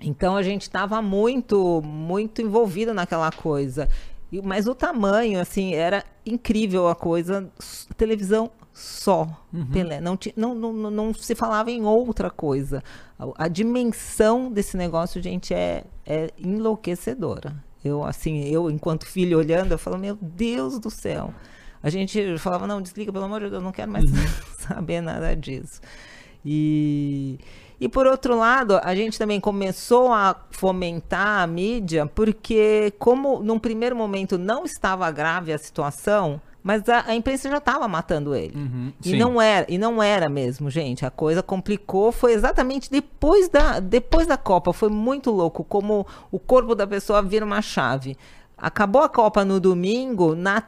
Então 0.01 0.37
a 0.37 0.43
gente 0.43 0.63
estava 0.63 1.01
muito, 1.01 1.81
muito 1.85 2.43
envolvido 2.43 2.93
naquela 2.93 3.31
coisa. 3.31 3.89
E- 4.33 4.43
Mas 4.43 4.67
o 4.67 4.75
tamanho, 4.75 5.41
assim, 5.41 5.75
era 5.75 6.05
incrível 6.27 6.89
a 6.89 6.95
coisa. 6.97 7.49
Televisão 7.97 8.51
só. 8.73 9.29
Pelé. 9.73 10.01
Não, 10.01 10.17
ti- 10.17 10.33
não, 10.37 10.55
não, 10.57 10.73
não, 10.73 10.91
não 10.91 11.15
se 11.15 11.35
falava 11.37 11.71
em 11.71 11.85
outra 11.85 12.31
coisa. 12.31 12.83
A, 13.17 13.45
a 13.45 13.49
dimensão 13.49 14.51
desse 14.51 14.77
negócio, 14.77 15.23
gente, 15.23 15.55
é, 15.55 15.85
é 16.05 16.31
enlouquecedora. 16.37 17.55
Eu, 17.85 18.03
assim, 18.05 18.43
eu, 18.45 18.71
enquanto 18.71 19.07
filho 19.07 19.39
olhando, 19.39 19.73
eu 19.73 19.79
falo, 19.79 19.99
meu 19.99 20.17
Deus 20.21 20.79
do 20.81 20.91
céu. 20.91 21.33
A 21.83 21.91
gente 21.91 22.39
falava, 22.39 22.67
não, 22.67 22.81
desliga, 22.81 23.13
pelo 23.13 23.25
amor 23.25 23.41
de 23.41 23.47
Deus, 23.51 23.61
eu 23.61 23.65
não 23.65 23.73
quero 23.73 23.91
mais 23.91 24.05
saber 24.59 25.01
nada 25.01 25.35
disso. 25.35 25.81
E, 26.45 27.39
e 27.81 27.89
por 27.89 28.07
outro 28.07 28.37
lado, 28.37 28.79
a 28.83 28.95
gente 28.95 29.19
também 29.19 29.41
começou 29.41 30.13
a 30.13 30.37
fomentar 30.51 31.43
a 31.43 31.47
mídia, 31.47 32.07
porque 32.07 32.93
como 32.99 33.41
num 33.41 33.59
primeiro 33.59 33.97
momento 33.97 34.39
não 34.39 34.65
estava 34.65 35.11
grave 35.11 35.53
a 35.53 35.59
situação, 35.59 36.41
mas 36.63 36.89
a, 36.89 37.05
a 37.09 37.15
imprensa 37.15 37.51
já 37.51 37.59
estava 37.59 37.89
matando 37.89 38.35
ele. 38.35 38.55
e 39.05 39.11
sim. 39.11 39.19
não 39.19 39.43
era, 39.43 39.67
e 39.69 39.77
não 39.77 40.03
era 40.03 40.29
mesmo, 40.29 40.71
gente. 40.71 41.05
A 41.05 41.11
coisa 41.11 41.43
complicou, 41.43 42.13
foi 42.13 42.33
exatamente 42.33 42.91
depois 42.91 43.49
da, 43.49 43.81
depois 43.81 44.27
da 44.27 44.37
Copa. 44.37 44.73
Foi 44.73 44.89
muito 44.89 45.31
louco 45.31 45.65
como 45.65 46.07
o 46.31 46.39
corpo 46.39 46.75
da 46.75 46.87
pessoa 46.87 47.21
vira 47.21 47.45
uma 47.45 47.61
chave. 47.61 48.17
Acabou 48.57 49.03
a 49.03 49.09
Copa 49.09 49.45
no 49.45 49.59
domingo, 49.59 50.37
na 50.37 50.63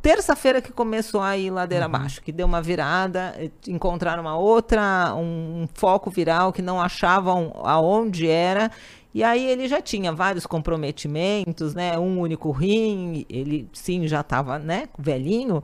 terça-feira 0.00 0.62
que 0.62 0.72
começou 0.72 1.20
a 1.20 1.36
ir 1.36 1.50
ladeira 1.50 1.84
abaixo, 1.84 2.22
que 2.22 2.32
deu 2.32 2.46
uma 2.46 2.62
virada, 2.62 3.34
eh, 3.36 3.50
encontraram 3.68 4.22
uma 4.22 4.36
outra, 4.36 5.14
um, 5.14 5.62
um 5.62 5.68
foco 5.74 6.10
viral 6.10 6.52
que 6.52 6.62
não 6.62 6.80
achavam 6.80 7.52
aonde 7.62 8.26
era. 8.28 8.70
E 9.14 9.22
aí 9.22 9.44
ele 9.46 9.68
já 9.68 9.80
tinha 9.80 10.12
vários 10.12 10.46
comprometimentos, 10.46 11.74
né? 11.74 11.98
Um 11.98 12.18
único 12.20 12.50
rim, 12.50 13.24
ele 13.28 13.68
sim 13.72 14.06
já 14.06 14.20
estava, 14.20 14.58
né, 14.58 14.88
velhinho. 14.98 15.62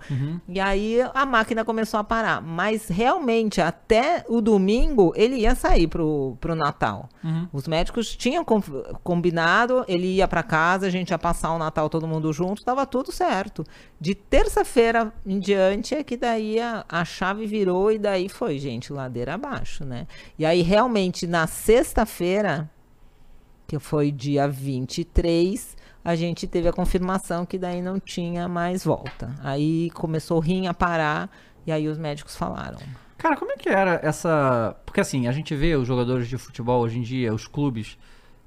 E 0.48 0.60
aí 0.60 0.98
a 1.14 1.24
máquina 1.24 1.64
começou 1.64 1.98
a 2.00 2.04
parar. 2.04 2.40
Mas 2.42 2.88
realmente 2.88 3.60
até 3.60 4.24
o 4.28 4.40
domingo 4.40 5.12
ele 5.16 5.36
ia 5.36 5.54
sair 5.54 5.86
pro, 5.86 6.36
pro 6.40 6.54
Natal. 6.54 7.08
Os 7.52 7.66
médicos 7.66 8.14
tinham 8.16 8.44
com- 8.44 8.60
combinado, 9.02 9.84
ele 9.88 10.06
ia 10.16 10.28
para 10.28 10.42
casa, 10.42 10.86
a 10.86 10.90
gente 10.90 11.10
ia 11.10 11.18
passar 11.18 11.52
o 11.52 11.58
Natal 11.58 11.88
todo 11.88 12.06
mundo 12.06 12.32
junto, 12.32 12.58
estava 12.58 12.84
tudo 12.86 13.10
certo. 13.12 13.64
De 14.00 14.14
terça-feira 14.14 15.12
em 15.26 15.38
diante 15.38 15.94
é 15.94 16.02
que 16.04 16.16
daí 16.16 16.60
a, 16.60 16.84
a 16.88 17.04
chave 17.04 17.46
virou 17.46 17.90
e 17.90 17.98
daí 17.98 18.28
foi, 18.28 18.58
gente, 18.58 18.92
ladeira 18.92 19.34
abaixo, 19.34 19.84
né? 19.84 20.06
E 20.38 20.44
aí 20.44 20.62
realmente 20.62 21.26
na 21.26 21.46
sexta-feira 21.46 22.68
que 23.68 23.78
foi 23.78 24.10
dia 24.10 24.48
23, 24.48 25.76
a 26.02 26.16
gente 26.16 26.46
teve 26.46 26.66
a 26.68 26.72
confirmação 26.72 27.44
que 27.44 27.58
daí 27.58 27.82
não 27.82 28.00
tinha 28.00 28.48
mais 28.48 28.82
volta. 28.82 29.34
Aí 29.44 29.90
começou 29.90 30.38
o 30.38 30.40
rim 30.40 30.66
a 30.66 30.72
parar 30.72 31.30
e 31.66 31.70
aí 31.70 31.86
os 31.86 31.98
médicos 31.98 32.34
falaram. 32.34 32.78
Cara, 33.18 33.36
como 33.36 33.52
é 33.52 33.56
que 33.56 33.68
era 33.68 34.00
essa. 34.02 34.74
Porque 34.86 35.00
assim, 35.02 35.26
a 35.28 35.32
gente 35.32 35.54
vê 35.54 35.76
os 35.76 35.86
jogadores 35.86 36.28
de 36.28 36.38
futebol 36.38 36.80
hoje 36.82 36.98
em 36.98 37.02
dia, 37.02 37.34
os 37.34 37.46
clubes, 37.46 37.98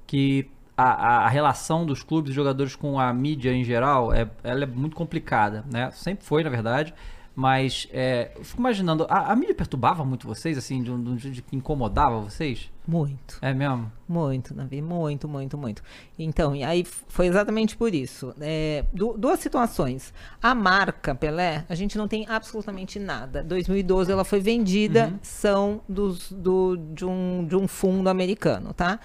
que 0.08 0.50
a, 0.76 1.24
a- 1.26 1.28
relação 1.28 1.86
dos 1.86 2.02
clubes 2.02 2.32
e 2.32 2.34
jogadores 2.34 2.74
com 2.74 2.98
a 2.98 3.12
mídia 3.12 3.52
em 3.52 3.62
geral 3.62 4.12
é, 4.12 4.28
ela 4.42 4.64
é 4.64 4.66
muito 4.66 4.96
complicada, 4.96 5.64
né? 5.70 5.88
Sempre 5.92 6.24
foi, 6.24 6.42
na 6.42 6.50
verdade. 6.50 6.92
Mas 7.32 7.86
é, 7.92 8.32
eu 8.34 8.42
fico 8.42 8.60
imaginando, 8.60 9.06
a, 9.08 9.30
a 9.30 9.36
mídia 9.36 9.54
perturbava 9.54 10.04
muito 10.04 10.26
vocês, 10.26 10.58
assim, 10.58 10.82
de 10.82 10.90
um, 10.90 11.00
de 11.00 11.10
um 11.10 11.16
jeito 11.18 11.44
que 11.44 11.54
incomodava 11.54 12.18
vocês? 12.18 12.71
Muito. 12.86 13.38
É 13.40 13.54
mesmo? 13.54 13.90
Muito, 14.08 14.52
Davi, 14.52 14.82
muito, 14.82 15.28
muito, 15.28 15.56
muito. 15.56 15.82
Então, 16.18 16.54
e 16.54 16.64
aí 16.64 16.84
foi 16.84 17.26
exatamente 17.26 17.76
por 17.76 17.94
isso. 17.94 18.34
É, 18.40 18.84
du- 18.92 19.16
duas 19.16 19.38
situações. 19.38 20.12
A 20.42 20.52
marca 20.54 21.14
Pelé, 21.14 21.64
a 21.68 21.74
gente 21.76 21.96
não 21.96 22.08
tem 22.08 22.26
absolutamente 22.28 22.98
nada. 22.98 23.42
2012 23.42 24.10
ela 24.10 24.24
foi 24.24 24.40
vendida, 24.40 25.12
são 25.22 25.80
dos, 25.88 26.32
do, 26.32 26.76
de, 26.92 27.04
um, 27.04 27.46
de 27.46 27.54
um 27.56 27.68
fundo 27.68 28.08
americano, 28.10 28.74
tá? 28.74 28.98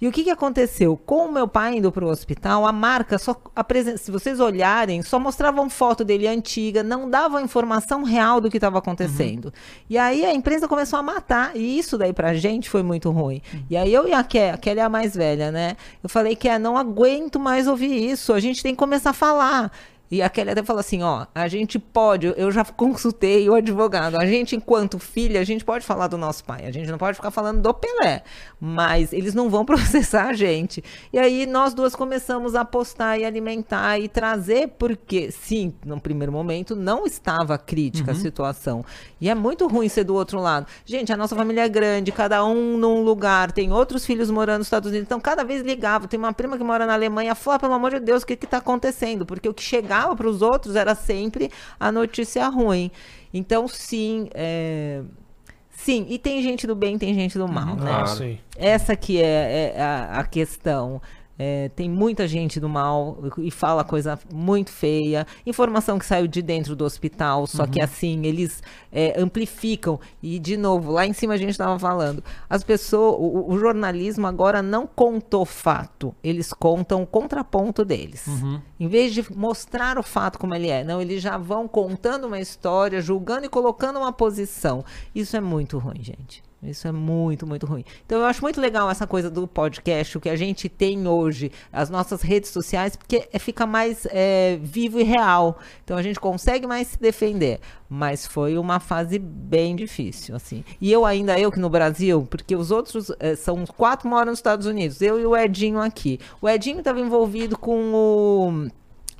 E 0.00 0.06
o 0.06 0.12
que, 0.12 0.22
que 0.22 0.30
aconteceu? 0.30 0.96
Com 0.96 1.26
o 1.26 1.32
meu 1.32 1.48
pai 1.48 1.76
indo 1.76 1.90
para 1.90 2.04
o 2.04 2.08
hospital, 2.08 2.64
a 2.64 2.72
marca 2.72 3.18
só 3.18 3.34
apresenta, 3.54 3.98
se 3.98 4.10
vocês 4.10 4.38
olharem, 4.38 5.02
só 5.02 5.18
mostravam 5.18 5.68
foto 5.68 6.04
dele 6.04 6.28
antiga, 6.28 6.84
não 6.84 7.10
davam 7.10 7.40
informação 7.40 8.04
real 8.04 8.40
do 8.40 8.48
que 8.48 8.58
estava 8.58 8.78
acontecendo. 8.78 9.52
E 9.90 9.98
aí 9.98 10.24
a 10.24 10.32
imprensa 10.32 10.68
começou 10.68 10.98
a 10.98 11.02
matar, 11.02 11.56
e 11.56 11.78
isso 11.78 11.98
daí 11.98 12.12
pra 12.12 12.34
gente 12.34 12.70
foi 12.70 12.82
muito 12.82 13.10
ruim. 13.10 13.42
E 13.68 13.76
aí 13.76 13.92
eu 13.92 14.06
e 14.06 14.12
a 14.12 14.22
Ké, 14.22 14.52
a 14.52 14.56
Kelly 14.56 14.80
é 14.80 14.84
a 14.84 14.88
mais 14.88 15.14
velha, 15.14 15.50
né? 15.50 15.76
Eu 16.02 16.08
falei 16.08 16.36
que 16.36 16.48
não 16.58 16.76
aguento 16.76 17.38
mais 17.40 17.66
ouvir 17.66 18.10
isso, 18.10 18.32
a 18.32 18.40
gente 18.40 18.62
tem 18.62 18.72
que 18.72 18.78
começar 18.78 19.10
a 19.10 19.14
falar. 19.14 19.72
E 20.10 20.22
a 20.22 20.28
Kelly 20.30 20.50
até 20.50 20.62
falou 20.62 20.80
assim, 20.80 21.02
ó, 21.02 21.26
a 21.34 21.48
gente 21.48 21.78
pode, 21.78 22.32
eu 22.36 22.50
já 22.50 22.64
consultei 22.64 23.48
o 23.48 23.54
advogado, 23.54 24.16
a 24.18 24.24
gente 24.24 24.56
enquanto 24.56 24.98
filha, 24.98 25.40
a 25.40 25.44
gente 25.44 25.64
pode 25.64 25.84
falar 25.84 26.08
do 26.08 26.16
nosso 26.16 26.44
pai, 26.44 26.64
a 26.64 26.70
gente 26.70 26.90
não 26.90 26.96
pode 26.96 27.16
ficar 27.16 27.30
falando 27.30 27.60
do 27.60 27.74
Pelé, 27.74 28.22
mas 28.58 29.12
eles 29.12 29.34
não 29.34 29.50
vão 29.50 29.64
processar 29.66 30.28
a 30.28 30.32
gente. 30.32 30.82
E 31.12 31.18
aí 31.18 31.44
nós 31.44 31.74
duas 31.74 31.94
começamos 31.94 32.54
a 32.54 32.64
postar 32.64 33.18
e 33.18 33.24
alimentar 33.24 33.98
e 33.98 34.08
trazer, 34.08 34.68
porque 34.78 35.30
sim, 35.30 35.74
no 35.84 36.00
primeiro 36.00 36.32
momento 36.32 36.74
não 36.74 37.04
estava 37.04 37.58
crítica 37.58 38.12
a 38.12 38.14
situação. 38.14 38.84
E 39.20 39.28
é 39.28 39.34
muito 39.34 39.66
ruim 39.66 39.88
ser 39.88 40.04
do 40.04 40.14
outro 40.14 40.40
lado. 40.40 40.66
Gente, 40.86 41.12
a 41.12 41.16
nossa 41.16 41.36
família 41.36 41.64
é 41.64 41.68
grande, 41.68 42.12
cada 42.12 42.44
um 42.46 42.78
num 42.78 43.02
lugar, 43.02 43.52
tem 43.52 43.72
outros 43.72 44.06
filhos 44.06 44.30
morando 44.30 44.58
nos 44.58 44.68
Estados 44.68 44.88
Unidos, 44.88 45.06
então 45.06 45.20
cada 45.20 45.44
vez 45.44 45.62
ligava. 45.62 46.08
Tem 46.08 46.18
uma 46.18 46.32
prima 46.32 46.56
que 46.56 46.64
mora 46.64 46.86
na 46.86 46.94
Alemanha, 46.94 47.34
falou, 47.34 47.60
pelo 47.60 47.74
amor 47.74 47.90
de 47.90 48.00
Deus, 48.00 48.22
o 48.22 48.26
que 48.26 48.32
está 48.32 48.56
acontecendo? 48.56 49.26
Porque 49.26 49.48
o 49.48 49.52
que 49.52 49.62
chegava 49.62 49.97
para 50.16 50.28
os 50.28 50.42
outros 50.42 50.76
era 50.76 50.94
sempre 50.94 51.50
a 51.78 51.90
notícia 51.90 52.46
ruim. 52.48 52.90
Então, 53.32 53.68
sim, 53.68 54.28
é, 54.34 55.02
sim, 55.70 56.06
e 56.08 56.18
tem 56.18 56.42
gente 56.42 56.66
do 56.66 56.74
bem, 56.74 56.98
tem 56.98 57.14
gente 57.14 57.36
do 57.38 57.46
mal, 57.46 57.76
né? 57.76 57.90
Ah, 58.02 58.06
sim. 58.06 58.38
Essa 58.56 58.96
que 58.96 59.20
é, 59.20 59.74
é 59.76 59.82
a, 59.82 60.20
a 60.20 60.24
questão. 60.24 61.00
É, 61.38 61.68
tem 61.68 61.88
muita 61.88 62.26
gente 62.26 62.58
do 62.58 62.68
mal 62.68 63.18
e 63.38 63.50
fala 63.50 63.84
coisa 63.84 64.18
muito 64.32 64.72
feia. 64.72 65.26
Informação 65.46 65.98
que 65.98 66.04
saiu 66.04 66.26
de 66.26 66.42
dentro 66.42 66.74
do 66.74 66.84
hospital, 66.84 67.46
só 67.46 67.66
que 67.66 67.80
assim, 67.80 68.26
eles 68.26 68.62
é, 68.90 69.20
amplificam. 69.20 70.00
E, 70.20 70.38
de 70.38 70.56
novo, 70.56 70.90
lá 70.90 71.06
em 71.06 71.12
cima 71.12 71.34
a 71.34 71.36
gente 71.36 71.50
estava 71.50 71.78
falando. 71.78 72.24
As 72.50 72.64
pessoas, 72.64 73.16
o, 73.20 73.52
o 73.52 73.58
jornalismo 73.58 74.26
agora 74.26 74.60
não 74.60 74.86
contou 74.86 75.44
fato, 75.44 76.14
eles 76.24 76.52
contam 76.52 77.02
o 77.02 77.06
contraponto 77.06 77.84
deles. 77.84 78.26
Em 78.80 78.88
vez 78.88 79.14
de 79.14 79.24
mostrar 79.34 79.98
o 79.98 80.02
fato 80.02 80.38
como 80.38 80.54
ele 80.54 80.68
é, 80.68 80.82
não, 80.82 81.00
eles 81.00 81.22
já 81.22 81.38
vão 81.38 81.68
contando 81.68 82.26
uma 82.26 82.40
história, 82.40 83.00
julgando 83.00 83.46
e 83.46 83.48
colocando 83.48 83.98
uma 83.98 84.12
posição. 84.12 84.84
Isso 85.14 85.36
é 85.36 85.40
muito 85.40 85.78
ruim, 85.78 86.02
gente. 86.02 86.47
Isso 86.62 86.88
é 86.88 86.92
muito, 86.92 87.46
muito 87.46 87.66
ruim. 87.66 87.84
Então 88.04 88.18
eu 88.18 88.26
acho 88.26 88.42
muito 88.42 88.60
legal 88.60 88.90
essa 88.90 89.06
coisa 89.06 89.30
do 89.30 89.46
podcast, 89.46 90.18
o 90.18 90.20
que 90.20 90.28
a 90.28 90.34
gente 90.34 90.68
tem 90.68 91.06
hoje, 91.06 91.52
as 91.72 91.88
nossas 91.88 92.20
redes 92.20 92.50
sociais, 92.50 92.96
porque 92.96 93.28
é- 93.32 93.38
fica 93.38 93.64
mais 93.64 94.06
é, 94.10 94.58
vivo 94.60 94.98
e 94.98 95.04
real. 95.04 95.58
Então 95.84 95.96
a 95.96 96.02
gente 96.02 96.18
consegue 96.18 96.66
mais 96.66 96.88
se 96.88 97.00
defender. 97.00 97.60
Mas 97.88 98.26
foi 98.26 98.58
uma 98.58 98.80
fase 98.80 99.18
bem 99.18 99.74
difícil, 99.76 100.34
assim. 100.36 100.62
E 100.80 100.92
eu 100.92 101.06
ainda, 101.06 101.38
eu 101.38 101.50
que 101.50 101.60
no 101.60 101.70
Brasil, 101.70 102.26
porque 102.28 102.54
os 102.54 102.70
outros 102.70 103.10
eh, 103.18 103.34
são 103.34 103.64
quatro 103.64 104.06
moram 104.08 104.26
nos 104.32 104.40
Estados 104.40 104.66
Unidos, 104.66 105.00
eu 105.00 105.18
e 105.18 105.24
o 105.24 105.34
Edinho 105.34 105.80
aqui. 105.80 106.20
O 106.42 106.48
Edinho 106.48 106.80
estava 106.80 107.00
envolvido 107.00 107.56
com 107.56 107.94
o 107.94 108.68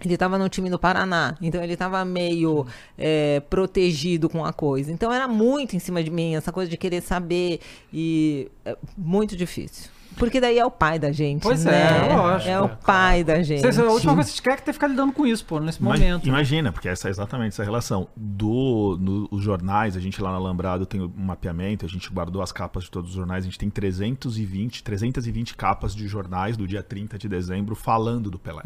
Ele 0.05 0.15
estava 0.15 0.39
no 0.39 0.49
time 0.49 0.71
do 0.71 0.79
Paraná, 0.79 1.37
então 1.43 1.63
ele 1.63 1.73
estava 1.73 2.05
meio 2.05 2.67
é, 2.97 3.41
protegido 3.51 4.29
com 4.29 4.45
a 4.45 4.53
coisa. 4.53 4.93
Então 4.93 5.13
era 5.13 5.27
muito 5.27 5.75
em 5.75 5.79
cima 5.79 6.03
de 6.03 6.11
mim, 6.11 6.37
essa 6.37 6.53
coisa 6.53 6.71
de 6.71 6.77
querer 6.77 7.01
saber 7.01 7.61
e 7.93 8.49
é 8.65 8.77
muito 8.97 9.37
difícil. 9.37 9.91
Porque 10.19 10.41
daí 10.41 10.59
é 10.59 10.65
o 10.65 10.71
pai 10.71 10.99
da 10.99 11.13
gente. 11.13 11.43
Pois 11.43 11.65
é, 11.65 11.71
né? 12.09 12.17
lógico. 12.17 12.51
É 12.51 12.61
o 12.61 12.69
pai 12.69 13.23
da 13.25 13.43
gente. 13.43 13.61
Vocês- 13.61 13.79
a 13.79 13.85
última 13.85 14.15
coisa 14.15 14.29
que 14.29 14.35
vocês 14.35 14.41
querem 14.41 14.55
é 14.55 14.57
que 14.59 14.63
ter 14.65 14.71
que 14.71 14.75
ficar 14.75 14.89
lidando 14.89 15.13
com 15.13 15.27
isso, 15.27 15.45
pô, 15.45 15.61
nesse 15.61 15.81
Ima- 15.81 15.93
momento. 15.93 16.27
Imagina, 16.29 16.73
porque 16.73 16.89
essa 16.89 17.09
é 17.09 17.11
exatamente 17.11 17.53
essa 17.53 17.65
relação. 17.65 18.09
Do, 18.17 18.97
no- 19.01 19.29
os 19.31 19.43
jornais, 19.43 19.97
a 19.97 20.01
gente 20.01 20.21
lá 20.21 20.31
na 20.31 20.37
Alambrado 20.37 20.85
tem 20.87 21.01
um 21.01 21.13
mapeamento, 21.17 21.87
a 21.87 21.89
gente 21.89 22.11
guardou 22.11 22.43
as 22.43 22.53
capas 22.53 22.85
de 22.85 22.91
todos 22.91 23.11
os 23.11 23.17
jornais, 23.17 23.45
a 23.45 23.47
gente 23.47 23.59
tem 23.59 23.71
320, 23.71 24.83
320 24.83 25.55
capas 25.57 25.95
de 25.95 26.07
jornais 26.09 26.57
do 26.57 26.67
dia 26.67 26.83
30 26.83 27.19
de 27.19 27.29
dezembro 27.29 27.75
falando 27.75 28.31
do 28.31 28.39
Pelé. 28.39 28.63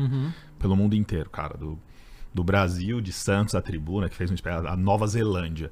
Pelo 0.59 0.77
mundo 0.77 0.95
inteiro, 0.95 1.29
cara. 1.31 1.57
Do, 1.57 1.79
do 2.33 2.43
Brasil, 2.43 3.01
de 3.01 3.13
Santos, 3.13 3.55
a 3.55 3.61
Tribuna, 3.61 4.09
que 4.09 4.15
fez 4.17 4.31
um 4.31 4.35
a 4.69 4.77
Nova 4.77 5.07
Zelândia. 5.07 5.71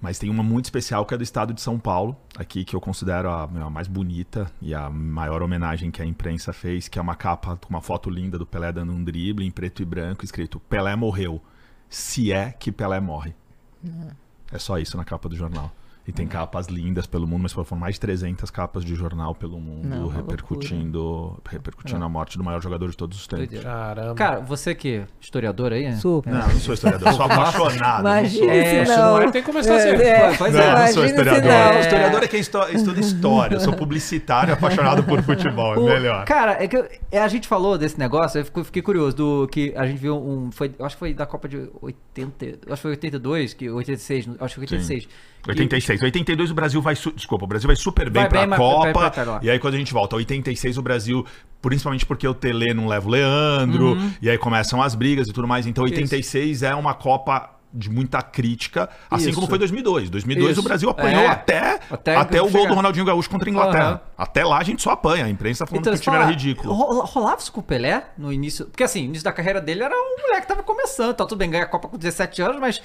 Mas 0.00 0.18
tem 0.18 0.30
uma 0.30 0.42
muito 0.42 0.66
especial 0.66 1.04
que 1.04 1.12
é 1.12 1.16
do 1.16 1.24
estado 1.24 1.52
de 1.52 1.60
São 1.60 1.78
Paulo, 1.78 2.16
aqui 2.36 2.64
que 2.64 2.76
eu 2.76 2.80
considero 2.80 3.30
a, 3.30 3.46
meu, 3.48 3.66
a 3.66 3.70
mais 3.70 3.88
bonita 3.88 4.50
e 4.62 4.72
a 4.72 4.88
maior 4.88 5.42
homenagem 5.42 5.90
que 5.90 6.00
a 6.00 6.04
imprensa 6.04 6.52
fez, 6.52 6.86
que 6.86 6.98
é 6.98 7.02
uma 7.02 7.16
capa 7.16 7.56
com 7.56 7.68
uma 7.68 7.80
foto 7.80 8.08
linda 8.08 8.38
do 8.38 8.46
Pelé 8.46 8.72
dando 8.72 8.92
um 8.92 9.02
drible 9.02 9.44
em 9.44 9.50
preto 9.50 9.82
e 9.82 9.84
branco, 9.84 10.24
escrito 10.24 10.60
Pelé 10.60 10.94
morreu, 10.94 11.42
se 11.88 12.32
é 12.32 12.52
que 12.52 12.70
Pelé 12.70 13.00
morre. 13.00 13.34
É 14.52 14.58
só 14.58 14.78
isso 14.78 14.96
na 14.96 15.04
capa 15.04 15.28
do 15.28 15.36
jornal. 15.36 15.72
E 16.08 16.12
tem 16.12 16.26
capas 16.26 16.68
lindas 16.68 17.06
pelo 17.06 17.26
mundo, 17.26 17.42
mas 17.42 17.52
foram 17.52 17.76
mais 17.78 17.96
de 17.96 18.00
300 18.00 18.50
capas 18.50 18.82
de 18.82 18.94
jornal 18.94 19.34
pelo 19.34 19.60
mundo 19.60 19.86
Não, 19.86 20.06
uma 20.08 20.14
repercutindo, 20.14 21.38
repercutindo 21.48 22.02
a 22.02 22.08
morte 22.08 22.38
do 22.38 22.42
maior 22.42 22.62
jogador 22.62 22.88
de 22.90 22.96
todos 22.96 23.18
os 23.20 23.26
tempos. 23.26 23.60
Caramba. 23.60 24.14
Cara, 24.14 24.40
você 24.40 24.74
que 24.74 24.96
é 24.96 25.06
historiador 25.20 25.72
aí, 25.72 25.84
né? 25.84 25.96
Super. 25.96 26.32
Não, 26.32 26.48
não 26.48 26.60
sou 26.60 26.72
historiador, 26.74 27.08
eu 27.08 27.12
sou 27.14 27.24
apaixonado. 27.26 28.02
não 28.04 28.10
Imagina 28.10 28.44
sou. 28.46 28.50
É, 28.54 28.64
se 28.84 28.90
se 28.90 28.96
não. 28.98 29.06
não 29.12 29.18
é, 29.22 29.30
tem 29.30 29.42
que 29.42 29.46
começar 29.46 29.74
a 29.76 29.80
ser. 29.80 30.00
É, 30.00 30.36
Pois 30.36 30.52
Não, 30.54 30.60
é. 30.60 30.72
eu 30.72 30.78
não 30.78 30.86
sou 30.88 31.04
historiador. 31.04 31.42
não. 31.52 31.80
Historiador 31.80 32.22
é 32.22 32.26
quem 32.28 32.40
estuda 32.40 33.00
história. 33.00 33.54
Eu 33.56 33.60
sou 33.60 33.72
publicitário 33.74 34.54
apaixonado 34.54 35.02
por 35.04 35.22
futebol. 35.22 35.74
É 35.74 35.78
O- 35.78 35.84
melhor. 35.84 36.24
Cara, 36.24 36.62
é 36.62 36.66
que 36.66 36.76
eu- 36.76 36.88
é, 37.12 37.20
a 37.20 37.28
gente 37.28 37.46
falou 37.46 37.76
desse 37.76 37.98
negócio, 37.98 38.38
eu 38.40 38.44
fico- 38.46 38.64
fiquei 38.64 38.80
curioso 38.82 39.14
do 39.14 39.48
que 39.48 39.74
a 39.76 39.86
gente 39.86 39.98
viu 39.98 40.16
um, 40.16 40.50
foi, 40.50 40.72
eu 40.78 40.86
acho 40.86 40.96
que 40.96 41.00
foi 41.00 41.12
da 41.12 41.26
Copa 41.26 41.48
de 41.48 41.68
80, 41.82 42.44
eu 42.46 42.52
acho 42.72 42.76
que 42.76 42.82
foi 42.82 42.90
82, 42.92 43.52
que 43.54 43.68
86, 43.70 44.26
acho 44.40 44.54
que 44.54 44.54
foi 44.54 44.62
86. 44.62 45.04
que- 45.06 45.12
86. 45.46 46.02
82 46.02 46.50
o 46.50 46.54
Brasil 46.54 46.82
vai. 46.82 46.94
Desculpa, 46.94 47.44
o 47.44 47.48
Brasil 47.48 47.66
vai 47.66 47.76
super 47.76 48.10
bem 48.10 48.22
Vai 48.22 48.28
pra 48.28 48.40
bem, 48.40 48.48
vai 48.48 48.58
Copa. 48.58 49.10
pra 49.10 49.38
e 49.42 49.50
aí 49.50 49.58
quando 49.58 49.74
a 49.74 49.78
gente 49.78 49.92
volta, 49.92 50.16
86 50.16 50.76
o 50.78 50.82
Brasil, 50.82 51.24
principalmente 51.62 52.04
porque 52.04 52.26
o 52.26 52.34
Tele 52.34 52.74
não 52.74 52.86
leva 52.86 53.06
o 53.06 53.10
Leandro, 53.10 53.96
e 54.20 54.28
aí 54.28 54.36
começam 54.38 54.82
as 54.82 54.94
brigas 54.94 55.28
e 55.28 55.32
tudo 55.32 55.46
mais. 55.48 55.66
Então 55.66 55.84
86 55.84 56.62
é 56.62 56.74
uma 56.74 56.94
Copa 56.94 57.50
de 57.72 57.90
muita 57.90 58.22
crítica, 58.22 58.88
assim 59.10 59.26
Isso. 59.28 59.34
como 59.34 59.46
foi 59.46 59.58
2002. 59.58 60.08
2002 60.08 60.52
Isso. 60.52 60.60
o 60.60 60.64
Brasil 60.64 60.88
apanhou 60.88 61.22
É. 61.24 61.26
até, 61.26 61.78
Até 61.90 62.16
até, 62.16 62.38
o 62.40 62.44
gol 62.44 62.52
chegar. 62.62 62.68
do 62.70 62.74
Ronaldinho 62.74 63.04
Gaúcho 63.04 63.28
contra 63.28 63.46
a 63.46 63.52
Inglaterra. 63.52 63.84
Aham. 63.88 64.00
Até 64.16 64.42
lá 64.42 64.56
a 64.58 64.64
gente 64.64 64.80
só 64.82 64.90
apanha. 64.92 65.26
A 65.26 65.28
imprensa 65.28 65.64
tá 65.64 65.70
falando 65.70 65.84
que 65.84 65.90
o 65.90 65.98
time 66.00 66.16
era 66.16 66.24
fala, 66.24 66.34
ridículo. 66.34 66.72
ro- 66.72 67.04
Rolava 67.04 67.40
isso 67.42 67.52
com 67.52 67.60
o 67.60 67.62
Pelé 67.62 68.04
no 68.16 68.32
início? 68.32 68.64
Porque 68.64 68.82
assim, 68.82 69.00
no 69.00 69.06
início 69.08 69.24
da 69.24 69.32
carreira 69.32 69.60
dele 69.60 69.82
era 69.82 69.94
um 69.94 70.16
moleque 70.22 70.42
que 70.42 70.48
tava 70.48 70.62
começando, 70.62 71.14
tá 71.14 71.26
tudo 71.26 71.38
bem, 71.38 71.50
ganha 71.50 71.64
a 71.64 71.68
Copa 71.68 71.88
com 71.88 71.98
17 71.98 72.40
anos, 72.40 72.58
mas 72.58 72.82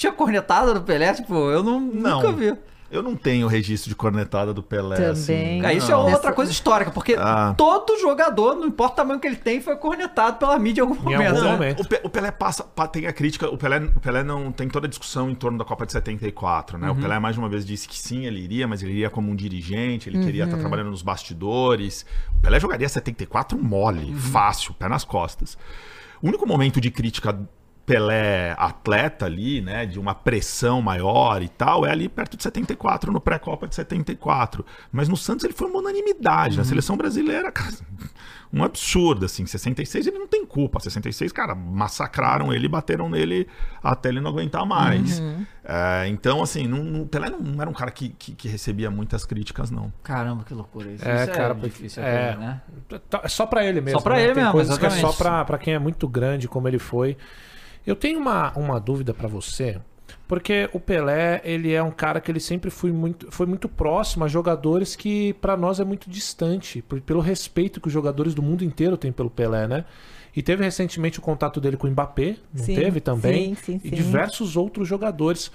tinha 0.00 0.12
cornetada 0.12 0.72
do 0.72 0.80
Pelé, 0.80 1.12
tipo, 1.12 1.34
eu 1.50 1.62
não, 1.62 1.78
Não. 1.78 2.22
nunca 2.22 2.32
vi. 2.32 2.56
Eu 2.90 3.04
não 3.04 3.14
tenho 3.14 3.46
registro 3.46 3.88
de 3.88 3.94
cornetada 3.94 4.52
do 4.52 4.64
Pelé. 4.64 4.96
Também. 4.96 5.10
Assim. 5.12 5.64
É, 5.64 5.74
isso 5.74 5.92
Não. 5.92 6.08
é 6.08 6.12
outra 6.12 6.32
coisa 6.32 6.50
histórica, 6.50 6.90
porque 6.90 7.14
Ah. 7.16 7.54
todo 7.56 7.96
jogador, 8.00 8.56
não 8.56 8.66
importa 8.66 8.94
o 8.94 8.96
tamanho 8.96 9.20
que 9.20 9.28
ele 9.28 9.36
tem, 9.36 9.60
foi 9.60 9.76
cornetado 9.76 10.38
pela 10.38 10.58
mídia 10.58 10.80
em 10.80 10.88
algum 10.88 10.96
Em 10.96 10.98
momento. 11.12 11.28
algum 11.28 11.40
né? 11.44 11.52
momento. 11.52 11.82
O, 11.82 11.86
Pe- 11.88 12.00
o 12.02 12.08
Pelé 12.08 12.32
passa, 12.32 12.64
pa- 12.64 12.88
tem 12.88 13.06
a 13.06 13.12
crítica, 13.12 13.48
o 13.48 13.56
Pelé, 13.56 13.78
o 13.94 14.00
Pelé 14.00 14.24
não 14.24 14.50
tem 14.50 14.68
toda 14.68 14.86
a 14.86 14.90
discussão 14.90 15.30
em 15.30 15.36
torno 15.36 15.56
da 15.56 15.64
Copa 15.64 15.86
de 15.86 15.92
74, 15.92 16.78
né? 16.78 16.90
O 16.90 16.96
Pelé 16.96 17.20
mais 17.20 17.38
uma 17.38 17.48
vez 17.48 17.64
disse 17.64 17.86
que 17.86 17.96
sim, 17.96 18.26
ele 18.26 18.40
iria, 18.40 18.66
mas 18.66 18.82
ele 18.82 18.90
iria 18.92 19.10
como 19.10 19.30
um 19.30 19.36
dirigente, 19.36 20.08
ele 20.08 20.24
queria 20.24 20.42
estar 20.44 20.56
trabalhando 20.58 20.90
nos 20.90 21.02
bastidores. 21.02 22.04
O 22.34 22.40
Pelé 22.40 22.58
jogaria 22.58 22.88
74 22.88 23.56
mole, 23.56 24.12
fácil, 24.16 24.74
pé 24.74 24.88
nas 24.88 25.04
costas. 25.04 25.56
O 26.20 26.26
único 26.26 26.44
momento 26.44 26.80
de 26.80 26.90
crítica 26.90 27.38
Pelé 27.90 28.54
atleta 28.56 29.26
ali, 29.26 29.60
né, 29.60 29.84
de 29.84 29.98
uma 29.98 30.14
pressão 30.14 30.80
maior 30.80 31.42
e 31.42 31.48
tal, 31.48 31.84
é 31.84 31.90
ali 31.90 32.08
perto 32.08 32.36
de 32.36 32.42
74, 32.44 33.10
no 33.12 33.20
pré-copa 33.20 33.66
de 33.66 33.74
74. 33.74 34.64
Mas 34.92 35.08
no 35.08 35.16
Santos 35.16 35.44
ele 35.44 35.52
foi 35.52 35.68
uma 35.68 35.80
unanimidade, 35.80 36.56
na 36.56 36.62
seleção 36.62 36.96
brasileira, 36.96 37.50
cara, 37.50 37.72
um 38.52 38.62
absurdo, 38.62 39.26
assim. 39.26 39.44
66 39.44 40.06
ele 40.06 40.18
não 40.20 40.28
tem 40.28 40.46
culpa, 40.46 40.78
66, 40.78 41.32
cara, 41.32 41.52
massacraram 41.52 42.52
ele, 42.52 42.68
bateram 42.68 43.08
nele 43.08 43.48
até 43.82 44.08
ele 44.08 44.20
não 44.20 44.30
aguentar 44.30 44.64
mais. 44.64 45.20
É, 45.64 46.06
então, 46.06 46.44
assim, 46.44 46.68
não, 46.68 46.84
não- 46.84 47.06
Pelé 47.08 47.28
não, 47.28 47.40
não 47.40 47.60
era 47.60 47.68
um 47.70 47.74
cara 47.74 47.90
que, 47.90 48.10
que, 48.10 48.36
que 48.36 48.46
recebia 48.46 48.88
muitas 48.88 49.24
críticas, 49.24 49.68
não. 49.68 49.92
Caramba, 50.04 50.44
que 50.44 50.54
loucura 50.54 50.92
isso. 50.92 51.08
É, 51.08 51.24
Isso 51.24 51.32
cara, 51.32 51.54
difícil, 51.54 52.02
é. 52.04 52.36
né? 52.36 52.60
Tá- 53.08 53.22
É 53.24 53.28
só 53.28 53.46
pra 53.46 53.64
ele 53.64 53.80
mesmo. 53.80 53.98
Só 53.98 54.04
pra 54.04 54.14
né? 54.14 54.22
ele 54.22 54.34
Tem 54.34 54.42
mesmo, 54.44 54.52
coisas 54.52 54.78
que 54.78 54.86
é 54.86 54.90
só 54.90 55.12
pra 55.44 55.58
quem 55.58 55.74
é 55.74 55.78
muito 55.80 56.06
grande, 56.06 56.46
como 56.46 56.68
ele 56.68 56.78
foi. 56.78 57.16
Eu 57.86 57.96
tenho 57.96 58.18
uma, 58.18 58.52
uma 58.56 58.78
dúvida 58.80 59.12
pra 59.14 59.28
você, 59.28 59.80
porque 60.28 60.68
o 60.72 60.80
Pelé, 60.80 61.40
ele 61.44 61.72
é 61.72 61.82
um 61.82 61.90
cara 61.90 62.20
que 62.20 62.30
ele 62.30 62.40
sempre 62.40 62.70
foi 62.70 62.92
muito, 62.92 63.30
foi 63.30 63.46
muito 63.46 63.68
próximo 63.68 64.24
a 64.24 64.28
jogadores 64.28 64.94
que 64.94 65.32
pra 65.34 65.56
nós 65.56 65.80
é 65.80 65.84
muito 65.84 66.08
distante, 66.10 66.82
por- 66.82 67.00
pelo 67.00 67.20
respeito 67.20 67.80
que 67.80 67.88
os 67.88 67.92
jogadores 67.92 68.34
do 68.34 68.42
mundo 68.42 68.64
inteiro 68.64 68.96
têm 68.96 69.12
pelo 69.12 69.30
Pelé, 69.30 69.66
né? 69.66 69.84
E 70.36 70.42
teve 70.42 70.62
recentemente 70.62 71.18
o 71.18 71.22
contato 71.22 71.60
dele 71.60 71.76
com 71.76 71.88
o 71.88 71.90
Mbappé, 71.90 72.36
não 72.54 72.64
Sim, 72.64 72.74
teve 72.74 73.00
também? 73.00 73.54
sim, 73.54 73.78
sim, 73.80 73.80
e 73.82 73.90
diversos 73.90 74.56
outros 74.56 74.86
jogadores. 74.86 75.50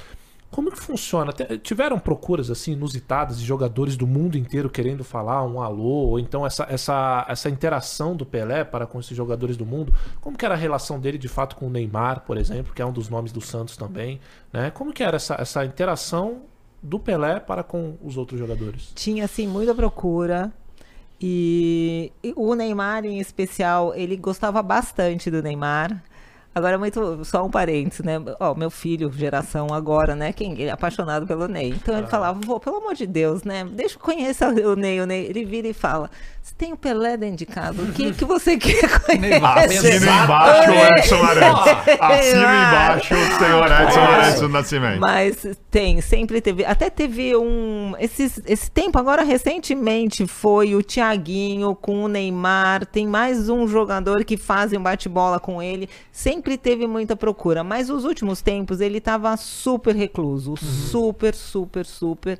Como 0.51 0.72
que 0.72 0.80
funciona? 0.80 1.34
Tiveram 1.61 1.99
procuras 1.99 2.49
assim 2.49 2.72
inusitadas 2.72 3.39
de 3.39 3.45
jogadores 3.45 3.97
do 3.97 4.07
mundo 4.07 4.38
inteiro 4.38 4.69
querendo 4.69 5.03
falar 5.03 5.43
um 5.43 5.61
alô, 5.61 6.07
ou 6.07 6.19
então 6.19 6.45
essa, 6.45 6.65
essa, 6.69 7.26
essa 7.27 7.49
interação 7.49 8.15
do 8.15 8.26
Pelé 8.26 8.63
para 8.63 8.85
com 8.85 8.99
esses 8.99 9.17
jogadores 9.17 9.57
do 9.57 9.65
mundo? 9.65 9.93
Como 10.22 10.38
que 10.38 10.45
era 10.45 10.53
a 10.53 10.57
relação 10.57 10.99
dele 10.99 11.17
de 11.17 11.27
fato 11.27 11.57
com 11.57 11.67
o 11.67 11.69
Neymar, 11.69 12.22
por 12.22 12.38
exemplo, 12.38 12.73
que 12.73 12.81
é 12.81 12.85
um 12.85 12.93
dos 12.93 13.09
nomes 13.09 13.34
do 13.34 13.41
Santos 13.41 13.76
também, 13.76 14.22
né? 14.53 14.72
Como 14.72 14.93
que 14.93 15.03
era 15.03 15.17
essa, 15.17 15.35
essa 15.39 15.65
interação 15.65 16.43
do 16.81 16.99
Pelé 16.99 17.39
para 17.39 17.63
com 17.63 17.97
os 18.01 18.15
outros 18.15 18.39
jogadores? 18.39 18.91
Tinha, 18.95 19.26
assim, 19.26 19.47
muita 19.47 19.73
procura. 19.73 20.53
E, 21.19 22.11
e 22.23 22.34
o 22.35 22.53
Neymar, 22.53 23.05
em 23.05 23.19
especial, 23.19 23.93
ele 23.95 24.15
gostava 24.15 24.61
bastante 24.61 25.31
do 25.31 25.41
Neymar. 25.41 26.03
Agora, 26.56 26.77
muito, 26.77 27.26
só 27.26 27.44
um 27.45 27.49
parênteses, 27.52 27.99
né? 28.06 28.14
Ó, 28.40 28.56
meu 28.56 28.72
filho, 28.72 29.11
geração 29.11 29.68
agora, 29.73 30.15
né? 30.15 30.32
Quem 30.32 30.56
é 30.65 30.72
apaixonado 30.72 31.27
pelo 31.27 31.49
Ney. 31.49 31.72
Então 31.72 31.98
ele 31.98 32.07
falava, 32.07 32.40
vô, 32.41 32.61
pelo 32.61 32.77
amor 32.77 32.94
de 32.94 33.06
Deus, 33.06 33.44
né? 33.44 33.68
Deixa 33.69 33.95
eu 33.95 33.99
conhecer 33.99 34.45
o 34.65 34.73
Ney, 34.73 35.02
o 35.02 35.06
Ney. 35.06 35.26
Ele 35.26 35.44
vira 35.44 35.68
e 35.68 35.73
fala: 35.73 36.10
Você 36.41 36.53
tem 36.57 36.72
o 36.72 36.77
Pelé 36.77 37.18
dentro 37.18 37.36
de 37.36 37.45
casa, 37.45 37.82
o 37.82 37.91
que, 37.91 38.14
que 38.14 38.23
você 38.23 38.56
quer 38.57 38.90
Neymar, 39.19 39.65
conhecer? 39.65 39.95
Assina 39.95 40.23
embaixo, 40.23 40.72
É. 40.72 40.99
Edson 40.99 41.23
Arantes. 41.23 41.73
Assina 41.99 42.68
embaixo, 42.68 43.15
senhor 43.38 43.65
Edson 43.65 43.99
É. 43.99 44.06
Arantes 44.06 44.40
do 44.40 44.49
Nascimento. 44.49 44.99
Mas 45.02 45.45
tem, 45.69 45.99
sempre 45.99 46.40
teve. 46.40 46.64
Até 46.64 46.90
teve 46.90 47.36
um. 47.36 47.95
Esses, 47.99 48.40
esse 48.45 48.72
tempo, 48.72 48.98
agora 48.98 49.23
recentemente, 49.23 50.26
foi 50.26 50.73
o 50.73 50.82
Thiaguinho 50.82 51.76
com 51.76 52.03
o 52.03 52.07
Neymar. 52.07 52.86
Tem 52.86 53.06
mais 53.06 53.49
um 53.49 53.68
jogador 53.68 54.23
que 54.23 54.38
fazem 54.38 54.80
um 54.80 54.84
bate-bola 54.84 55.38
com 55.38 55.61
ele. 55.61 55.90
Sempre 56.14 56.44
teve 56.57 56.88
muita 56.88 57.15
procura. 57.15 57.63
Mas 57.63 57.89
os 57.89 58.05
últimos 58.05 58.41
tempos 58.41 58.80
ele 58.80 59.01
tava 59.01 59.35
super 59.38 59.95
recluso. 59.95 60.55
Super, 60.57 61.34
super, 61.34 61.85
super. 61.85 62.39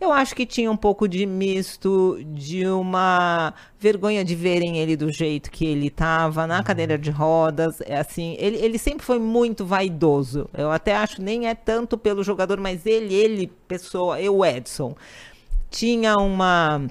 Eu 0.00 0.12
acho 0.12 0.34
que 0.34 0.44
tinha 0.44 0.70
um 0.70 0.76
pouco 0.76 1.08
de 1.08 1.24
misto, 1.24 2.18
de 2.26 2.66
uma 2.66 3.54
vergonha 3.78 4.24
de 4.24 4.34
verem 4.34 4.78
ele 4.78 4.96
do 4.96 5.10
jeito 5.10 5.50
que 5.50 5.64
ele 5.64 5.88
tava, 5.88 6.46
na 6.46 6.62
cadeira 6.62 6.98
de 6.98 7.10
rodas. 7.10 7.80
É 7.80 7.98
assim, 7.98 8.36
ele, 8.38 8.56
ele 8.58 8.78
sempre 8.78 9.04
foi 9.04 9.18
muito 9.18 9.64
vaidoso. 9.64 10.48
Eu 10.52 10.70
até 10.70 10.94
acho 10.94 11.22
nem 11.22 11.48
é 11.48 11.54
tanto 11.54 11.96
pelo 11.96 12.22
jogador, 12.22 12.60
mas 12.60 12.84
ele, 12.84 13.14
ele, 13.14 13.52
pessoa, 13.66 14.20
eu, 14.20 14.44
Edson, 14.44 14.94
tinha 15.70 16.16
uma, 16.16 16.86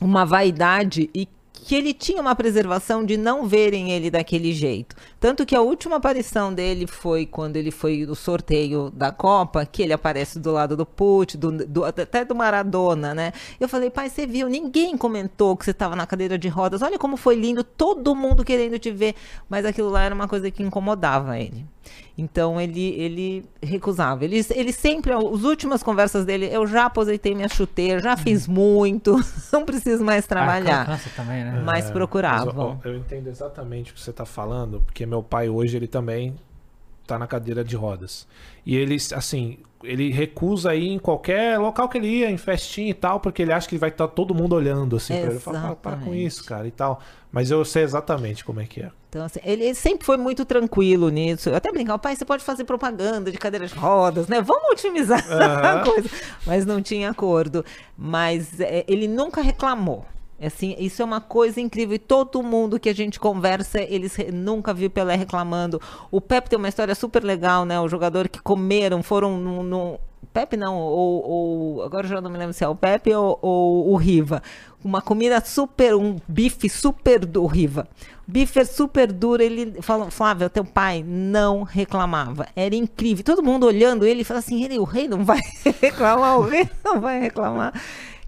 uma 0.00 0.24
vaidade 0.24 1.08
e 1.14 1.26
que 1.64 1.74
ele 1.76 1.94
tinha 1.94 2.20
uma 2.20 2.34
preservação 2.34 3.04
de 3.04 3.16
não 3.16 3.46
verem 3.46 3.92
ele 3.92 4.10
daquele 4.10 4.52
jeito. 4.52 4.96
Tanto 5.20 5.46
que 5.46 5.54
a 5.54 5.60
última 5.60 5.96
aparição 5.96 6.52
dele 6.52 6.86
foi 6.88 7.24
quando 7.24 7.56
ele 7.56 7.70
foi 7.70 8.04
no 8.04 8.14
sorteio 8.16 8.90
da 8.90 9.12
Copa, 9.12 9.64
que 9.64 9.80
ele 9.82 9.92
aparece 9.92 10.40
do 10.40 10.50
lado 10.50 10.76
do 10.76 10.84
Putin, 10.84 11.38
do, 11.38 11.52
do- 11.66 11.84
até 11.84 12.24
do 12.24 12.34
Maradona, 12.34 13.14
né? 13.14 13.32
Eu 13.60 13.68
falei, 13.68 13.90
pai, 13.90 14.10
você 14.10 14.26
viu? 14.26 14.48
Ninguém 14.48 14.96
comentou 14.96 15.56
que 15.56 15.64
você 15.64 15.70
estava 15.70 15.94
na 15.94 16.06
cadeira 16.06 16.36
de 16.36 16.48
rodas. 16.48 16.82
Olha 16.82 16.98
como 16.98 17.16
foi 17.16 17.36
lindo, 17.36 17.62
todo 17.62 18.14
mundo 18.14 18.44
querendo 18.44 18.78
te 18.78 18.90
ver. 18.90 19.14
Mas 19.48 19.64
aquilo 19.64 19.88
lá 19.88 20.02
era 20.02 20.14
uma 20.14 20.26
coisa 20.26 20.50
que 20.50 20.62
incomodava 20.62 21.38
ele. 21.38 21.64
Então 22.16 22.60
ele, 22.60 22.90
ele 22.94 23.44
recusava. 23.62 24.24
Ele, 24.24 24.44
ele 24.54 24.72
sempre, 24.72 25.12
as 25.12 25.42
últimas 25.42 25.82
conversas 25.82 26.24
dele, 26.24 26.48
eu 26.52 26.66
já 26.66 26.86
aposentei 26.86 27.34
minha 27.34 27.48
chuteira, 27.48 28.00
já 28.00 28.16
fiz 28.16 28.46
muito, 28.46 29.16
não 29.52 29.64
preciso 29.64 30.04
mais 30.04 30.26
trabalhar. 30.26 30.82
Ah, 30.82 30.86
cansa 30.86 31.10
também, 31.16 31.42
né? 31.44 31.62
Mas 31.64 31.84
Mas, 31.84 31.90
procuravam. 31.90 32.78
ó, 32.82 32.88
eu 32.88 32.96
entendo 32.96 33.28
exatamente 33.28 33.90
o 33.90 33.94
que 33.94 34.00
você 34.00 34.12
tá 34.12 34.24
falando, 34.24 34.80
porque 34.80 35.04
meu 35.06 35.22
pai 35.22 35.48
hoje 35.48 35.76
ele 35.76 35.88
também 35.88 36.34
tá 37.06 37.18
na 37.18 37.26
cadeira 37.26 37.64
de 37.64 37.74
rodas. 37.74 38.26
E 38.64 38.76
ele, 38.76 38.96
assim, 39.14 39.58
ele 39.82 40.12
recusa 40.12 40.74
ir 40.74 40.88
em 40.88 40.98
qualquer 40.98 41.58
local 41.58 41.88
que 41.88 41.98
ele 41.98 42.06
ia, 42.06 42.30
em 42.30 42.36
festinha 42.36 42.90
e 42.90 42.94
tal, 42.94 43.18
porque 43.18 43.42
ele 43.42 43.52
acha 43.52 43.68
que 43.68 43.76
vai 43.76 43.88
estar 43.88 44.06
todo 44.06 44.34
mundo 44.34 44.54
olhando 44.54 44.96
assim 44.96 45.14
pra 45.14 45.30
ele. 45.30 45.40
Fala, 45.40 45.58
"Para- 45.60 45.74
para 45.76 45.92
com 45.92 45.98
Exatamente. 46.02 46.26
isso, 46.26 46.44
cara, 46.44 46.68
e 46.68 46.70
tal. 46.70 47.00
Mas 47.32 47.50
eu 47.50 47.64
sei 47.64 47.82
exatamente 47.82 48.44
como 48.44 48.60
é 48.60 48.66
que 48.66 48.82
é. 48.82 48.90
Então, 49.14 49.26
assim, 49.26 49.40
ele, 49.44 49.62
ele 49.64 49.74
sempre 49.74 50.06
foi 50.06 50.16
muito 50.16 50.42
tranquilo 50.46 51.10
nisso. 51.10 51.50
Eu 51.50 51.56
até 51.56 51.70
brincava, 51.70 51.98
pai, 51.98 52.16
você 52.16 52.24
pode 52.24 52.42
fazer 52.42 52.64
propaganda 52.64 53.30
de 53.30 53.36
cadeira 53.36 53.66
de 53.66 53.74
rodas, 53.74 54.26
né? 54.26 54.40
Vamos 54.40 54.70
otimizar 54.70 55.22
a 55.30 55.72
Aham. 55.74 55.84
coisa. 55.84 56.08
Mas 56.46 56.64
não 56.64 56.80
tinha 56.80 57.10
acordo. 57.10 57.62
Mas 57.94 58.58
é, 58.58 58.86
ele 58.88 59.06
nunca 59.06 59.42
reclamou. 59.42 60.06
Assim, 60.42 60.74
isso 60.78 61.02
é 61.02 61.04
uma 61.04 61.20
coisa 61.20 61.60
incrível. 61.60 61.94
E 61.94 61.98
todo 61.98 62.42
mundo 62.42 62.80
que 62.80 62.88
a 62.88 62.94
gente 62.94 63.20
conversa, 63.20 63.82
eles 63.82 64.16
nunca 64.32 64.72
viu 64.72 64.88
Pelé 64.88 65.14
reclamando. 65.14 65.78
O 66.10 66.18
Pepe 66.18 66.48
tem 66.48 66.58
uma 66.58 66.70
história 66.70 66.94
super 66.94 67.22
legal, 67.22 67.66
né? 67.66 67.78
O 67.78 67.88
jogador 67.88 68.30
que 68.30 68.40
comeram, 68.40 69.02
foram 69.02 69.36
no. 69.38 69.62
no- 69.62 70.00
Pepe 70.32 70.56
não, 70.56 70.78
ou, 70.78 71.28
ou- 71.28 71.82
Agora 71.82 72.06
eu 72.06 72.10
já 72.10 72.20
não 72.20 72.30
me 72.30 72.38
lembro 72.38 72.54
se 72.54 72.64
é 72.64 72.68
o 72.68 72.74
Pepe 72.74 73.12
ou, 73.12 73.38
ou 73.42 73.90
o 73.92 73.96
Riva. 73.96 74.42
Uma 74.84 75.00
comida 75.00 75.40
super, 75.44 75.94
um 75.94 76.16
bife 76.26 76.68
super 76.68 77.20
Riva. 77.46 77.88
Bife 78.26 78.60
é 78.60 78.64
super 78.64 79.12
duro. 79.12 79.42
Ele 79.42 79.80
falou, 79.82 80.10
Flávio, 80.10 80.48
teu 80.50 80.64
pai 80.64 81.04
não 81.06 81.62
reclamava. 81.62 82.48
Era 82.56 82.74
incrível. 82.74 83.24
Todo 83.24 83.42
mundo 83.42 83.66
olhando 83.66 84.06
ele 84.06 84.24
falava 84.24 84.44
assim: 84.44 84.64
ele, 84.64 84.78
o 84.78 84.84
rei 84.84 85.06
não 85.06 85.24
vai 85.24 85.40
reclamar, 85.80 86.38
o 86.38 86.42
rei 86.42 86.68
não 86.84 87.00
vai 87.00 87.20
reclamar. 87.20 87.72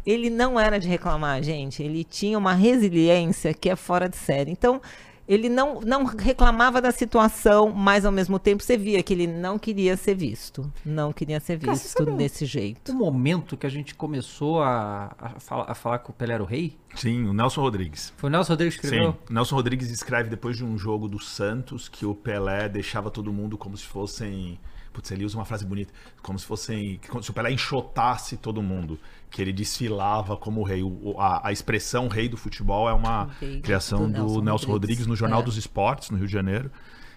Ele 0.07 0.29
não 0.29 0.61
era 0.61 0.79
de 0.79 0.87
reclamar, 0.87 1.43
gente. 1.43 1.83
Ele 1.83 2.05
tinha 2.05 2.39
uma 2.39 2.53
resiliência 2.53 3.55
que 3.55 3.71
é 3.71 3.77
fora 3.77 4.09
de 4.09 4.17
série. 4.17 4.51
Então, 4.51 4.81
ele 5.27 5.49
não, 5.49 5.81
não 5.81 6.05
reclamava 6.05 6.81
da 6.83 6.93
situação, 6.93 7.71
mas 7.73 8.05
ao 8.05 8.13
mesmo 8.13 8.39
tempo 8.39 8.63
você 8.63 8.77
via 8.77 9.03
que 9.03 9.13
ele 9.15 9.27
não 9.27 9.59
queria 9.59 9.97
ser 9.97 10.15
visto. 10.15 10.71
Não 10.85 11.13
queria 11.13 11.41
ser 11.41 11.59
Cara, 11.59 11.73
visto 11.73 12.03
um- 12.11 12.17
desse 12.17 12.45
jeito. 12.47 12.93
O 12.93 12.95
momento 12.95 13.57
que 13.57 13.67
a 13.67 13.71
gente 13.71 13.95
começou 13.95 14.63
a, 14.63 15.15
a, 15.19 15.41
falar, 15.41 15.65
a 15.71 15.75
falar 15.75 15.99
que 16.01 16.11
o 16.11 16.13
Pelé 16.13 16.35
era 16.35 16.43
o 16.43 16.47
rei, 16.47 16.77
Sim, 16.95 17.27
o 17.27 17.33
Nelson 17.33 17.61
Rodrigues. 17.63 18.13
foi 18.17 18.29
o 18.29 18.31
Nelson 18.31 18.53
Rodrigues 18.53 18.77
que 18.79 18.87
escreveu? 18.87 19.13
Sim, 19.13 19.35
Nelson 19.35 19.57
Rodrigues 19.57 19.91
escreve 19.91 20.29
depois 20.29 20.57
de 20.57 20.65
um 20.65 20.77
jogo 20.79 21.09
do 21.09 21.19
Santos 21.19 21.89
que 21.89 22.05
o 22.07 22.15
Pelé 22.15 22.69
deixava 22.69 23.11
todo 23.11 23.33
mundo 23.33 23.57
como 23.59 23.77
se 23.77 23.85
fossem. 23.87 24.59
Putz, 24.95 25.11
ele 25.11 25.25
usa 25.27 25.37
uma 25.37 25.45
frase 25.45 25.67
bonita. 25.67 25.93
Como 26.23 26.39
se 26.39 26.47
fossem. 26.47 26.99
Como 27.11 27.23
se 27.23 27.31
o 27.31 27.35
Pelé 27.35 27.51
enxotasse 27.53 28.37
todo 28.39 28.63
mundo. 28.63 28.99
Que 29.31 29.43
ele 29.43 29.53
desfilava 29.53 30.37
como 30.37 30.63
rei. 30.63 30.83
O- 30.83 31.17
a, 31.19 31.49
a 31.49 31.53
expressão 31.53 32.09
rei 32.09 32.29
do 32.29 32.37
futebol 32.37 32.89
é 32.89 32.93
uma 32.95 33.29
Rei 33.41 33.61
criação 33.61 33.99
do 33.99 34.07
do, 34.07 34.13
Nelson 34.13 34.41
Nelson, 34.41 34.43
Rodrigues. 34.43 34.69
Rodrigues 34.69 35.07
no 35.09 35.17
Jornal 35.17 35.41
É. 35.41 35.43
dos 35.43 35.57
Esportes, 35.57 36.11
no 36.11 36.17
Rio 36.17 36.27
de 36.29 36.33
Janeiro. 36.33 36.71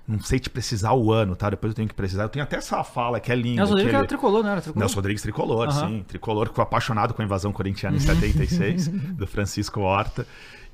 Não 0.08 0.20
sei 0.22 0.40
te 0.40 0.50
precisar 0.50 0.94
o 0.94 1.12
ano, 1.12 1.36
tá? 1.36 1.50
Depois 1.50 1.72
eu 1.72 1.76
tenho 1.76 1.88
que 1.88 1.94
precisar. 1.94 2.24
Eu 2.24 2.30
tenho 2.30 2.42
até 2.44 2.56
essa 2.56 2.82
fala 2.84 3.20
que 3.20 3.32
é 3.32 3.36
linda. 3.36 3.58
Nelson 3.58 3.66
que 3.76 3.82
Rodrigues 3.82 3.90
ele- 3.90 3.98
era 3.98 4.08
tricolor, 4.08 4.42
não 4.44 4.50
era 4.50 4.62
tricolor? 4.62 4.80
Nelson 4.80 4.96
Rodrigues 4.96 5.22
tricolor, 5.22 5.68
Aham. 5.70 5.88
sim. 5.90 6.04
Tricolor 6.08 6.50
que 6.50 6.56
foi 6.56 6.64
apaixonado 6.64 7.14
com 7.14 7.22
a 7.22 7.26
invasão 7.26 7.52
corintiana 7.52 7.98
em 7.98 8.00
76, 8.00 8.88
do 9.16 9.28
Francisco 9.28 9.82
Horta. 9.82 10.26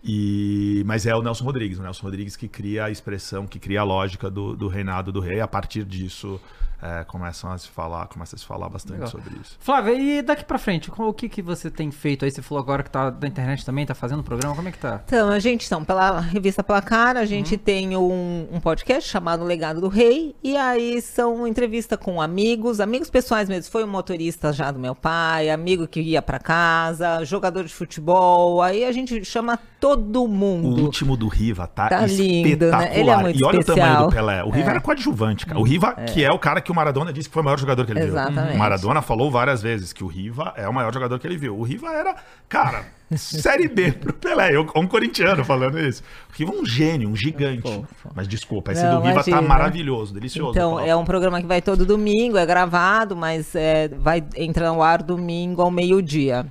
E, 0.03 0.83
mas 0.85 1.05
é 1.05 1.15
o 1.15 1.21
Nelson 1.21 1.45
Rodrigues, 1.45 1.79
o 1.79 1.83
Nelson 1.83 2.03
Rodrigues 2.03 2.35
que 2.35 2.47
cria 2.47 2.85
a 2.85 2.91
expressão, 2.91 3.47
que 3.47 3.57
cria 3.59 3.81
a 3.81 3.83
lógica 3.83 4.29
do, 4.29 4.55
do 4.55 4.67
reinado 4.67 5.11
do 5.11 5.19
rei. 5.21 5.39
A 5.39 5.47
partir 5.47 5.85
disso, 5.85 6.39
é, 6.81 7.05
começam 7.05 7.49
a 7.49 7.57
se 7.57 7.69
falar, 7.69 8.07
começa 8.07 8.35
a 8.35 8.39
se 8.39 8.45
falar 8.45 8.67
bastante 8.67 8.95
Legal. 8.95 9.07
sobre 9.09 9.33
isso. 9.41 9.55
Flávio, 9.59 9.95
e 9.97 10.21
daqui 10.21 10.43
pra 10.43 10.57
frente, 10.57 10.91
o 10.95 11.13
que, 11.13 11.29
que 11.29 11.41
você 11.41 11.71
tem 11.71 11.89
feito 11.91 12.25
aí? 12.25 12.31
Você 12.31 12.41
falou 12.41 12.61
agora 12.61 12.83
que 12.83 12.91
tá 12.91 13.09
da 13.09 13.25
internet 13.25 13.65
também, 13.65 13.85
tá 13.85 13.95
fazendo 13.95 14.21
programa, 14.21 14.53
como 14.53 14.67
é 14.67 14.71
que 14.73 14.77
tá? 14.79 15.01
Então, 15.05 15.29
a 15.29 15.39
gente, 15.39 15.65
então, 15.65 15.85
pela 15.85 16.19
revista 16.19 16.61
Placar, 16.61 17.15
a 17.15 17.21
Uhum. 17.21 17.25
gente 17.25 17.55
tem 17.57 17.95
um, 17.95 18.49
um 18.51 18.59
podcast 18.59 19.09
chamado 19.09 19.45
Legado 19.45 19.79
do 19.79 19.87
Rei, 19.87 20.35
e 20.43 20.57
aí 20.57 21.01
são 21.01 21.47
entrevista 21.47 21.95
com 21.97 22.21
amigos, 22.21 22.81
amigos 22.81 23.09
pessoais 23.09 23.47
mesmo. 23.47 23.71
Foi 23.71 23.85
um 23.85 23.87
motorista 23.87 24.51
já 24.51 24.69
do 24.69 24.77
meu 24.79 24.93
pai, 24.93 25.49
amigo 25.49 25.87
que 25.87 26.01
ia 26.01 26.21
pra 26.21 26.37
casa, 26.39 27.23
jogador 27.23 27.63
de 27.63 27.73
futebol, 27.73 28.61
aí 28.61 28.83
a 28.83 28.91
gente 28.91 29.23
chama 29.23 29.57
todo 29.79 29.92
O 29.95 30.27
mundo. 30.27 30.83
último 30.83 31.15
do 31.17 31.27
Riva 31.27 31.67
tá, 31.67 31.87
Tá 31.89 32.05
lindo, 32.05 32.47
espetacular. 32.49 32.79
né? 32.89 32.99
Ele 32.99 33.09
é 33.09 33.17
muito 33.17 33.39
e 33.39 33.43
olha 33.45 33.59
o 33.59 33.63
tamanho 33.63 33.83
especial. 33.85 34.07
do 34.09 34.13
Pelé. 34.15 34.43
O 34.43 34.49
Riva 34.49 34.67
É. 34.67 34.71
era 34.71 34.81
coadjuvante, 34.81 35.45
cara. 35.45 35.59
O 35.59 35.63
Riva, 35.63 35.93
que 35.93 36.23
é 36.23 36.31
o 36.31 36.39
cara 36.39 36.61
que 36.61 36.71
o 36.71 36.75
Maradona 36.75 37.11
disse 37.13 37.29
que 37.29 37.33
foi 37.33 37.41
o 37.41 37.45
maior 37.45 37.59
jogador 37.59 37.85
que 37.85 37.91
ele 37.91 37.99
Exatamente. 38.01 38.45
viu. 38.47 38.55
O 38.55 38.59
Maradona 38.59 39.01
falou 39.01 39.29
várias 39.31 39.61
vezes 39.61 39.93
que 39.93 40.03
o 40.03 40.07
Riva 40.07 40.53
é 40.55 40.67
o 40.67 40.73
maior 40.73 40.93
jogador 40.93 41.17
que 41.19 41.27
ele 41.27 41.37
viu. 41.37 41.57
O 41.57 41.63
Riva 41.63 41.87
era, 41.91 42.15
cara, 42.49 42.85
série 43.15 43.67
B 43.67 43.91
pro 43.91 44.13
Pelé. 44.13 44.55
Eu, 44.55 44.67
um 44.75 44.87
corintiano 44.87 45.43
falando 45.43 45.79
isso. 45.79 46.01
O 46.29 46.37
Riva 46.37 46.51
é 46.53 46.61
um 46.61 46.65
gênio, 46.65 47.09
um 47.09 47.15
gigante. 47.15 47.61
Fofo. 47.61 48.09
Mas 48.15 48.27
desculpa, 48.27 48.71
esse 48.71 48.83
Não, 48.83 49.01
do 49.01 49.07
Riva 49.07 49.23
tá 49.23 49.29
imagina. 49.31 49.41
maravilhoso, 49.47 50.13
delicioso. 50.13 50.51
Então, 50.51 50.79
é 50.79 50.95
um 50.95 51.05
programa 51.05 51.39
que 51.41 51.47
vai 51.47 51.61
todo 51.61 51.85
domingo, 51.85 52.37
é 52.37 52.45
gravado, 52.45 53.15
mas 53.15 53.53
é, 53.55 53.87
vai 53.89 54.23
entrar 54.35 54.71
no 54.71 54.81
ar 54.81 55.01
domingo 55.03 55.61
ao 55.61 55.69
meio-dia. 55.71 56.45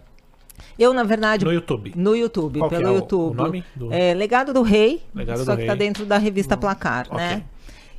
Eu, 0.82 0.92
na 0.92 1.02
verdade, 1.04 1.44
No 1.44 1.52
YouTube. 1.52 1.92
No 1.96 2.16
YouTube, 2.16 2.59
Qual 2.59 2.70
pelo 2.70 2.86
é 2.86 2.90
o- 2.90 2.94
YouTube. 2.96 3.30
o 3.40 3.42
nome 3.44 3.64
do- 3.74 3.92
É 3.92 4.14
Legado 4.14 4.52
do 4.52 4.62
Rei, 4.62 5.02
Legado 5.14 5.44
só 5.44 5.52
do 5.54 5.59
que 5.60 5.66
tá 5.66 5.72
Rei. 5.74 5.78
dentro 5.78 6.04
da 6.04 6.18
revista 6.18 6.56
Placar, 6.56 7.06
ok. 7.10 7.16
né? 7.18 7.42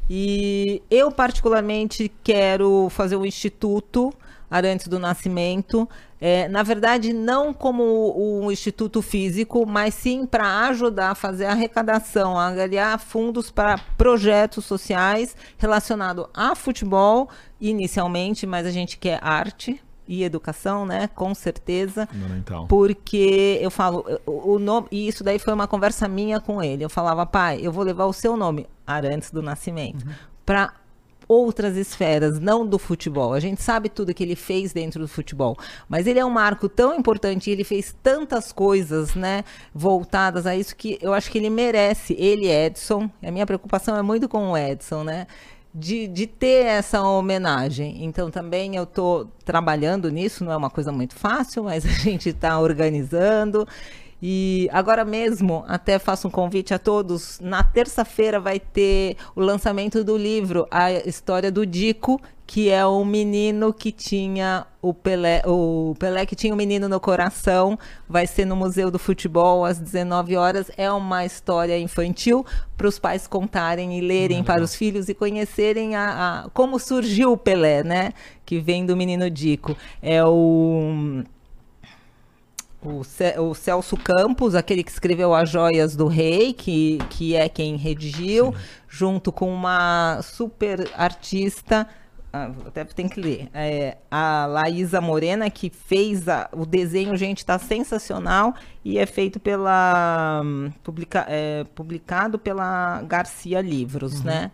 E 0.10 0.82
eu, 0.92 1.12
particularmente, 1.12 2.12
quero 2.24 2.88
fazer 2.90 3.16
um 3.16 3.26
instituto 3.26 4.14
Arantes 4.52 4.88
do 4.88 5.00
Nascimento. 5.00 5.90
É, 6.22 6.48
na 6.48 6.62
verdade, 6.62 7.12
não 7.12 7.52
como 7.54 8.14
um 8.44 8.52
instituto 8.52 9.02
físico, 9.02 9.66
mas 9.66 9.94
sim 9.96 10.26
para 10.28 10.68
ajudar 10.68 11.12
a 11.12 11.16
fazer 11.16 11.46
a 11.46 11.52
arrecadação, 11.52 12.38
a 12.38 12.48
angariar 12.48 13.00
fundos 13.00 13.50
para 13.50 13.80
projetos 13.98 14.64
sociais 14.66 15.36
relacionados 15.58 16.26
a 16.34 16.54
futebol, 16.56 17.30
inicialmente, 17.60 18.46
mas 18.46 18.68
a 18.68 18.72
gente 18.72 18.98
quer 18.98 19.20
arte 19.24 19.82
e 20.08 20.24
educação, 20.24 20.86
né? 20.86 21.08
Com 21.08 21.34
certeza. 21.34 22.08
Fundamental. 22.08 22.68
Porque 22.68 23.60
eu 23.62 23.72
falo, 23.72 24.06
o, 24.26 24.60
nome, 24.60 24.88
e 24.92 25.08
isso 25.08 25.24
daí 25.24 25.40
foi 25.40 25.54
uma 25.54 25.68
conversa 25.68 26.08
minha 26.08 26.40
com 26.40 26.62
ele. 26.62 26.84
Eu 26.84 26.90
falava, 26.90 27.26
pai, 27.26 27.60
eu 27.62 27.72
vou 27.72 27.84
levar 27.84 28.06
o 28.06 28.14
seu 28.14 28.36
nome, 28.36 28.68
Arantes 28.86 29.32
do 29.32 29.42
Nascimento, 29.42 30.06
para 30.46 30.74
outras 31.28 31.78
esferas, 31.78 32.40
não 32.40 32.66
do 32.66 32.78
futebol. 32.78 33.34
A 33.34 33.40
gente 33.40 33.62
sabe 33.62 33.90
tudo 33.90 34.14
que 34.14 34.24
ele 34.24 34.36
fez 34.36 34.74
dentro 34.74 35.02
do 35.02 35.08
futebol, 35.08 35.58
mas 35.88 36.08
ele 36.08 36.20
é 36.20 36.26
um 36.26 36.30
marco 36.30 36.68
tão 36.68 36.94
importante, 36.94 37.50
ele 37.50 37.64
fez 37.64 37.96
tantas 38.04 38.52
coisas, 38.52 39.16
né, 39.16 39.44
voltadas 39.74 40.46
a 40.46 40.56
isso 40.56 40.76
que 40.76 40.98
eu 41.02 41.14
acho 41.14 41.32
que 41.32 41.38
ele 41.38 41.50
merece. 41.50 42.14
Ele, 42.20 42.48
Edson, 42.48 43.10
a 43.22 43.32
minha 43.32 43.46
preocupação 43.46 43.96
é 43.96 44.02
muito 44.02 44.28
com 44.28 44.52
o 44.52 44.58
Edson, 44.58 45.04
né? 45.04 45.28
De, 45.74 46.08
de 46.08 46.28
ter 46.28 46.66
essa 46.66 47.02
homenagem. 47.02 48.04
Então 48.04 48.30
também 48.30 48.76
eu 48.76 48.84
estou 48.84 49.28
trabalhando 49.44 50.10
nisso, 50.12 50.44
não 50.44 50.52
é 50.52 50.58
uma 50.58 50.70
coisa 50.70 50.92
muito 50.92 51.16
fácil, 51.16 51.64
mas 51.64 51.86
a 51.86 51.90
gente 51.90 52.30
está 52.30 52.60
organizando. 52.60 53.68
E 54.26 54.70
agora 54.72 55.04
mesmo, 55.04 55.66
até 55.68 56.00
faço 56.00 56.30
um 56.30 56.32
convite 56.32 56.74
a 56.74 56.80
todos. 56.80 57.40
Na 57.42 57.62
terça-feira 57.62 58.40
vai 58.40 58.58
ter 58.58 59.18
o 59.36 59.42
lançamento 59.42 60.02
do 60.02 60.16
livro 60.16 60.66
A 60.72 60.92
História 60.94 61.52
do 61.52 61.66
Dico, 61.66 62.22
que 62.54 62.70
é 62.70 62.86
um 62.86 63.04
menino 63.04 63.74
que 63.74 63.92
tinha 63.92 64.68
o 64.80 64.94
Pelé, 64.94 65.42
o 65.44 65.96
Pelé 65.98 66.24
que 66.24 66.36
tinha 66.36 66.54
o 66.54 66.56
um 66.56 66.58
menino 66.58 66.88
no 66.88 67.00
coração. 67.00 67.80
Vai 68.08 68.28
ser 68.28 68.46
no 68.46 68.56
Museu 68.56 68.92
do 68.92 69.00
Futebol 69.00 69.66
às 69.66 69.80
19 69.80 70.38
horas. 70.38 70.70
É 70.78 70.92
uma 70.92 71.26
história 71.26 71.76
infantil 71.80 72.46
para 72.78 72.88
os 72.88 73.00
pais 73.00 73.26
contarem 73.26 73.98
e 73.98 74.02
lerem 74.02 74.42
Hum, 74.42 74.44
para 74.44 74.62
os 74.62 74.76
filhos 74.76 75.10
e 75.10 75.16
conhecerem 75.16 75.96
a, 75.96 76.44
a- 76.46 76.50
como 76.52 76.78
surgiu 76.78 77.32
o 77.32 77.38
Pelé, 77.38 77.82
né? 77.84 78.14
Que 78.46 78.60
vem 78.60 78.86
do 78.86 78.96
menino 78.96 79.32
Dico. 79.32 79.76
É 80.00 80.24
o 80.24 81.24
o, 82.84 83.04
Ce- 83.04 83.40
o 83.40 83.56
Celso 83.56 83.98
Campos, 83.98 84.54
aquele 84.54 84.84
que 84.84 84.92
escreveu 84.92 85.34
As 85.34 85.50
Joias 85.50 85.96
do 85.96 86.06
Rei, 86.06 86.54
que, 86.54 87.00
que 87.10 87.36
é 87.36 87.48
quem 87.50 87.78
redigiu, 87.78 88.54
junto 88.88 89.32
com 89.32 89.52
uma 89.52 90.20
super 90.22 90.88
artista, 90.96 91.88
até 92.34 92.84
tem 92.84 93.08
que 93.08 93.22
ler, 93.22 93.48
é, 93.54 93.98
a 94.10 94.48
Laísa 94.48 95.00
Morena, 95.00 95.50
que 95.52 95.70
fez 95.70 96.28
a- 96.28 96.50
o 96.52 96.66
desenho, 96.66 97.16
gente, 97.16 97.38
está 97.40 97.60
sensacional, 97.60 98.56
e 98.84 98.98
é 98.98 99.06
feito 99.06 99.40
pela. 99.40 100.42
publica- 100.84 101.26
é, 101.30 101.64
publicado 101.76 102.40
pela 102.40 103.04
Garcia 103.04 103.62
Livros, 103.62 104.24
né? 104.24 104.52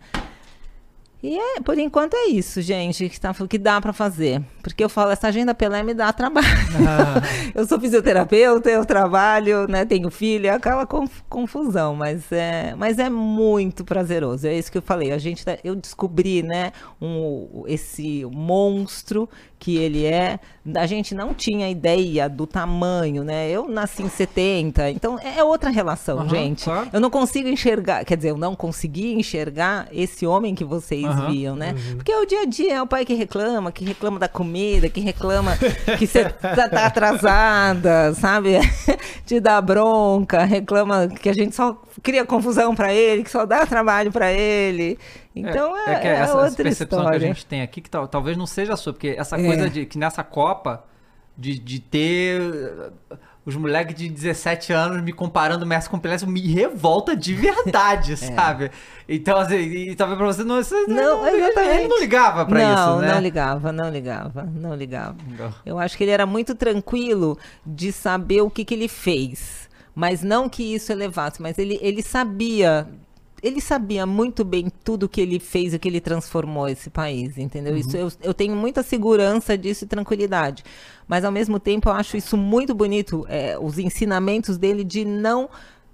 E 1.22 1.38
é, 1.38 1.60
por 1.60 1.78
enquanto 1.78 2.14
é 2.14 2.28
isso, 2.28 2.62
gente, 2.62 3.08
que, 3.08 3.20
tá, 3.20 3.34
que 3.48 3.58
dá 3.58 3.78
para 3.80 3.92
fazer. 3.92 4.42
Porque 4.62 4.82
eu 4.82 4.88
falo, 4.88 5.10
essa 5.10 5.28
agenda 5.28 5.54
Pelé 5.54 5.82
me 5.82 5.94
dá 5.94 6.12
trabalho. 6.12 6.46
Ah. 6.86 7.20
eu 7.54 7.66
sou 7.66 7.80
fisioterapeuta, 7.80 8.70
eu 8.70 8.84
trabalho, 8.84 9.66
né, 9.68 9.84
tenho 9.84 10.10
filho, 10.10 10.46
é 10.46 10.50
aquela 10.50 10.86
conf, 10.86 11.20
confusão, 11.28 11.94
mas 11.94 12.30
é, 12.30 12.74
mas 12.76 12.98
é 12.98 13.08
muito 13.08 13.84
prazeroso. 13.84 14.46
É 14.46 14.54
isso 14.54 14.70
que 14.70 14.78
eu 14.78 14.82
falei. 14.82 15.12
A 15.12 15.18
gente, 15.18 15.44
tá, 15.44 15.58
eu 15.64 15.74
descobri, 15.74 16.42
né, 16.42 16.72
um, 17.00 17.64
esse 17.66 18.24
monstro 18.26 19.28
que 19.60 19.76
ele 19.76 20.06
é. 20.06 20.40
A 20.74 20.86
gente 20.86 21.14
não 21.14 21.34
tinha 21.34 21.70
ideia 21.70 22.28
do 22.28 22.46
tamanho, 22.46 23.22
né? 23.22 23.48
Eu 23.50 23.68
nasci 23.68 24.02
em 24.02 24.08
70, 24.08 24.90
então 24.90 25.18
é 25.18 25.44
outra 25.44 25.68
relação, 25.68 26.18
uhum, 26.18 26.28
gente. 26.28 26.64
Claro. 26.64 26.88
Eu 26.92 27.00
não 27.00 27.10
consigo 27.10 27.48
enxergar, 27.48 28.04
quer 28.04 28.16
dizer, 28.16 28.30
eu 28.30 28.38
não 28.38 28.56
consegui 28.56 29.12
enxergar 29.12 29.86
esse 29.92 30.26
homem 30.26 30.54
que 30.54 30.64
vocês 30.64 31.04
uhum, 31.04 31.30
viam, 31.30 31.56
né? 31.56 31.74
Uhum. 31.74 31.96
Porque 31.96 32.10
é 32.10 32.18
o 32.18 32.26
dia 32.26 32.42
a 32.42 32.44
dia, 32.46 32.74
é 32.76 32.82
o 32.82 32.86
pai 32.86 33.04
que 33.04 33.14
reclama, 33.14 33.70
que 33.70 33.84
reclama 33.84 34.18
da 34.18 34.28
comida, 34.28 34.49
que 34.88 35.00
reclama 35.00 35.56
que 35.98 36.06
você 36.06 36.24
tá, 36.28 36.68
tá 36.68 36.86
atrasada, 36.86 38.14
sabe? 38.14 38.58
Te 39.26 39.40
dá 39.40 39.60
bronca, 39.60 40.44
reclama 40.44 41.08
que 41.08 41.28
a 41.28 41.32
gente 41.32 41.54
só 41.54 41.80
cria 42.02 42.24
confusão 42.24 42.74
para 42.74 42.92
ele, 42.92 43.22
que 43.22 43.30
só 43.30 43.46
dá 43.46 43.64
trabalho 43.66 44.10
para 44.10 44.32
ele. 44.32 44.98
Então 45.34 45.76
é, 45.76 45.90
é, 45.90 45.94
é, 45.94 46.06
é 46.06 46.10
essa, 46.12 46.32
outra 46.32 46.46
essa 46.48 46.62
percepção 46.62 46.98
história. 47.00 47.18
que 47.18 47.24
a 47.24 47.28
gente 47.28 47.46
tem 47.46 47.62
aqui, 47.62 47.80
que 47.80 47.90
tal, 47.90 48.08
talvez 48.08 48.36
não 48.36 48.46
seja 48.46 48.74
a 48.74 48.76
sua, 48.76 48.92
porque 48.92 49.14
essa 49.16 49.36
é. 49.40 49.44
coisa 49.44 49.70
de 49.70 49.86
que 49.86 49.98
nessa 49.98 50.24
Copa, 50.24 50.84
de, 51.36 51.58
de 51.58 51.80
ter 51.80 52.40
os 53.44 53.56
moleques 53.56 53.94
de 53.94 54.08
17 54.08 54.72
anos 54.72 55.02
me 55.02 55.12
comparando 55.12 55.64
Messi 55.64 55.88
com 55.88 55.98
Pelé, 55.98 56.16
me 56.26 56.40
revolta 56.52 57.16
de 57.16 57.34
verdade, 57.34 58.12
é. 58.14 58.16
sabe? 58.16 58.70
Então, 59.08 59.38
assim, 59.38 59.56
e 59.56 59.94
talvez 59.94 60.18
pra 60.18 60.26
você 60.26 60.44
não. 60.44 60.56
Você, 60.56 60.86
não, 60.86 61.26
exatamente. 61.26 61.78
Ele 61.78 61.88
não 61.88 61.98
ligava 61.98 62.46
pra 62.46 62.58
não, 62.58 62.74
isso, 62.74 63.00
né? 63.00 63.14
Não, 63.14 63.20
ligava, 63.20 63.72
não 63.72 63.90
ligava, 63.90 64.42
não 64.42 64.74
ligava. 64.74 65.16
Não. 65.38 65.54
Eu 65.64 65.78
acho 65.78 65.96
que 65.96 66.04
ele 66.04 66.10
era 66.10 66.26
muito 66.26 66.54
tranquilo 66.54 67.38
de 67.64 67.92
saber 67.92 68.42
o 68.42 68.50
que, 68.50 68.64
que 68.64 68.74
ele 68.74 68.88
fez. 68.88 69.68
Mas 69.94 70.22
não 70.22 70.48
que 70.48 70.74
isso 70.74 70.92
elevasse, 70.92 71.42
mas 71.42 71.58
ele, 71.58 71.78
ele 71.82 72.02
sabia 72.02 72.86
ele 73.42 73.60
sabia 73.60 74.06
muito 74.06 74.44
bem 74.44 74.70
tudo 74.84 75.08
que 75.08 75.20
ele 75.20 75.38
fez 75.38 75.74
e 75.74 75.78
que 75.78 75.88
ele 75.88 76.00
transformou 76.00 76.68
esse 76.68 76.90
país, 76.90 77.38
entendeu? 77.38 77.72
Uhum. 77.72 77.78
Isso 77.78 77.96
eu, 77.96 78.12
eu, 78.22 78.34
tenho 78.34 78.54
muita 78.54 78.82
segurança 78.82 79.56
disso 79.56 79.84
e 79.84 79.86
tranquilidade. 79.86 80.62
Mas 81.08 81.24
ao 81.24 81.32
mesmo 81.32 81.58
tempo 81.58 81.88
eu 81.88 81.92
acho 81.92 82.16
isso 82.16 82.36
muito 82.36 82.74
bonito, 82.74 83.26
é, 83.28 83.58
os 83.58 83.78
ensinamentos 83.78 84.58
dele 84.58 84.84
de 84.84 85.04
não 85.04 85.48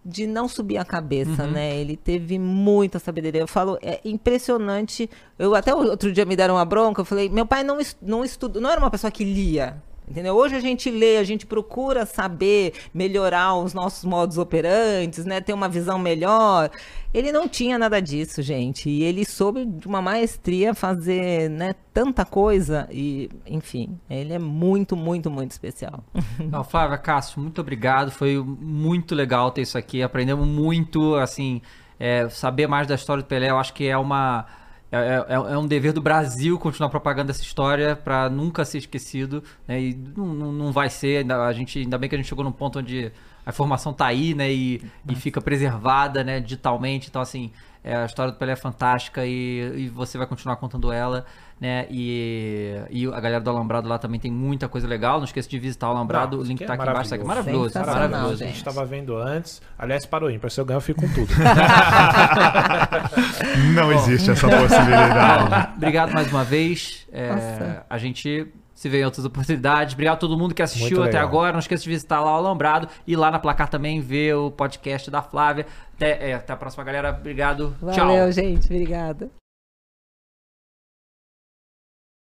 de 0.08 0.24
não 0.24 0.46
subir 0.46 0.78
a 0.78 0.84
cabeça, 0.84 1.44
uhum. 1.44 1.50
né? 1.50 1.76
Ele 1.76 1.96
teve 1.96 2.38
muita 2.38 3.00
sabedoria. 3.00 3.40
Eu 3.40 3.48
falo, 3.48 3.76
é 3.82 4.00
impressionante. 4.04 5.10
Eu 5.36 5.52
até 5.56 5.74
outro 5.74 6.12
dia 6.12 6.24
me 6.24 6.36
deram 6.36 6.54
uma 6.54 6.64
bronca, 6.64 7.00
eu 7.00 7.04
falei, 7.04 7.28
meu 7.28 7.44
pai 7.44 7.64
não, 7.64 7.78
não 8.00 8.24
estudou, 8.24 8.62
não 8.62 8.70
era 8.70 8.78
uma 8.78 8.90
pessoa 8.90 9.10
que 9.10 9.24
lia. 9.24 9.82
Entendeu? 10.08 10.36
Hoje 10.36 10.54
a 10.54 10.60
gente 10.60 10.88
lê, 10.88 11.16
a 11.16 11.24
gente 11.24 11.44
procura 11.44 12.06
saber 12.06 12.74
melhorar 12.94 13.56
os 13.56 13.74
nossos 13.74 14.04
modos 14.04 14.38
operantes, 14.38 15.24
né? 15.24 15.40
Ter 15.40 15.52
uma 15.52 15.68
visão 15.68 15.98
melhor. 15.98 16.70
Ele 17.12 17.32
não 17.32 17.48
tinha 17.48 17.78
nada 17.78 18.00
disso, 18.00 18.40
gente. 18.40 18.88
E 18.88 19.02
ele 19.02 19.24
soube 19.24 19.64
de 19.64 19.86
uma 19.86 20.00
maestria 20.00 20.74
fazer, 20.74 21.50
né, 21.50 21.74
tanta 21.92 22.24
coisa. 22.24 22.86
E, 22.90 23.30
enfim, 23.46 23.98
ele 24.08 24.32
é 24.32 24.38
muito, 24.38 24.94
muito, 24.94 25.30
muito 25.30 25.50
especial. 25.50 26.04
Não, 26.38 26.62
Flávia, 26.62 26.98
Cássio, 26.98 27.40
muito 27.40 27.60
obrigado. 27.60 28.10
Foi 28.10 28.36
muito 28.36 29.14
legal 29.14 29.50
ter 29.50 29.62
isso 29.62 29.78
aqui. 29.78 30.02
Aprendemos 30.02 30.46
muito, 30.46 31.16
assim, 31.16 31.62
é, 31.98 32.28
saber 32.28 32.66
mais 32.66 32.86
da 32.86 32.94
história 32.94 33.22
do 33.22 33.26
Pelé. 33.26 33.50
Eu 33.50 33.58
acho 33.58 33.72
que 33.72 33.86
é 33.88 33.96
uma 33.96 34.46
é, 34.90 34.98
é, 34.98 35.26
é, 35.28 35.34
é, 35.34 35.58
um 35.58 35.66
dever 35.66 35.92
do 35.92 36.00
Brasil 36.00 36.58
continuar 36.58 36.88
propagando 36.88 37.30
essa 37.30 37.42
história 37.42 37.96
para 37.96 38.30
nunca 38.30 38.64
ser 38.64 38.78
esquecido. 38.78 39.42
Né? 39.66 39.80
E 39.80 39.94
não, 39.94 40.52
não, 40.52 40.72
vai 40.72 40.88
ser. 40.88 41.18
Ainda, 41.18 41.44
a 41.44 41.52
gente, 41.52 41.78
ainda 41.78 41.98
bem 41.98 42.08
que 42.08 42.14
a 42.14 42.18
gente 42.18 42.28
chegou 42.28 42.44
num 42.44 42.52
ponto 42.52 42.78
onde 42.78 43.12
a 43.44 43.50
informação 43.50 43.92
está 43.92 44.06
aí 44.06 44.34
né? 44.34 44.52
e, 44.52 44.82
e 45.08 45.14
fica 45.14 45.40
preservada 45.40 46.22
né? 46.22 46.40
digitalmente. 46.40 47.08
Então, 47.08 47.20
assim, 47.20 47.50
é, 47.82 47.96
a 47.96 48.06
história 48.06 48.32
do 48.32 48.38
Pelé 48.38 48.52
é 48.52 48.56
fantástica 48.56 49.26
e, 49.26 49.84
e 49.84 49.88
você 49.88 50.16
vai 50.18 50.26
continuar 50.26 50.56
contando 50.56 50.92
ela 50.92 51.26
né? 51.60 51.86
E, 51.90 52.74
e 52.90 53.06
a 53.06 53.20
galera 53.20 53.40
do 53.40 53.48
Alambrado 53.48 53.88
lá 53.88 53.98
também 53.98 54.20
tem 54.20 54.30
muita 54.30 54.68
coisa 54.68 54.86
legal. 54.86 55.16
Não 55.18 55.24
esqueça 55.24 55.48
de 55.48 55.58
visitar 55.58 55.88
o 55.88 55.92
Alambrado, 55.92 56.36
Não, 56.36 56.44
o 56.44 56.46
link 56.46 56.62
é 56.62 56.66
tá 56.66 56.74
aqui 56.74 56.82
embaixo. 56.82 57.10
Tá 57.10 57.16
aqui. 57.16 57.24
Maravilhoso, 57.24 57.78
maravilhoso. 57.78 58.44
A 58.44 58.46
gente 58.46 58.56
estava 58.56 58.84
vendo 58.84 59.16
antes. 59.16 59.62
Aliás, 59.78 60.04
parou 60.04 60.30
ímpar. 60.30 60.50
Se 60.50 60.60
eu 60.60 60.66
ganhar, 60.66 60.76
eu 60.76 60.80
fico 60.82 61.00
com 61.00 61.08
tudo. 61.14 61.32
Não 63.74 63.90
existe 63.92 64.30
essa 64.30 64.46
possibilidade. 64.48 65.72
Obrigado 65.76 66.12
mais 66.12 66.30
uma 66.30 66.44
vez. 66.44 67.06
É, 67.10 67.80
a 67.88 67.96
gente 67.96 68.46
se 68.74 68.88
vê 68.90 69.00
em 69.00 69.04
outras 69.06 69.24
oportunidades. 69.24 69.94
Obrigado 69.94 70.16
a 70.16 70.18
todo 70.18 70.36
mundo 70.36 70.54
que 70.54 70.62
assistiu 70.62 71.02
até 71.02 71.18
agora. 71.18 71.52
Não 71.52 71.60
esqueça 71.60 71.82
de 71.82 71.88
visitar 71.88 72.20
lá 72.20 72.34
o 72.34 72.36
Alambrado 72.36 72.86
e 73.06 73.16
lá 73.16 73.30
na 73.30 73.38
placar 73.38 73.70
também 73.70 74.02
ver 74.02 74.34
o 74.34 74.50
podcast 74.50 75.10
da 75.10 75.22
Flávia. 75.22 75.64
Até, 75.94 76.30
é, 76.30 76.34
até 76.34 76.52
a 76.52 76.56
próxima, 76.56 76.84
galera. 76.84 77.16
Obrigado. 77.18 77.74
Valeu, 77.80 77.94
Tchau. 77.94 78.32
gente. 78.32 78.66
Obrigado. 78.66 79.30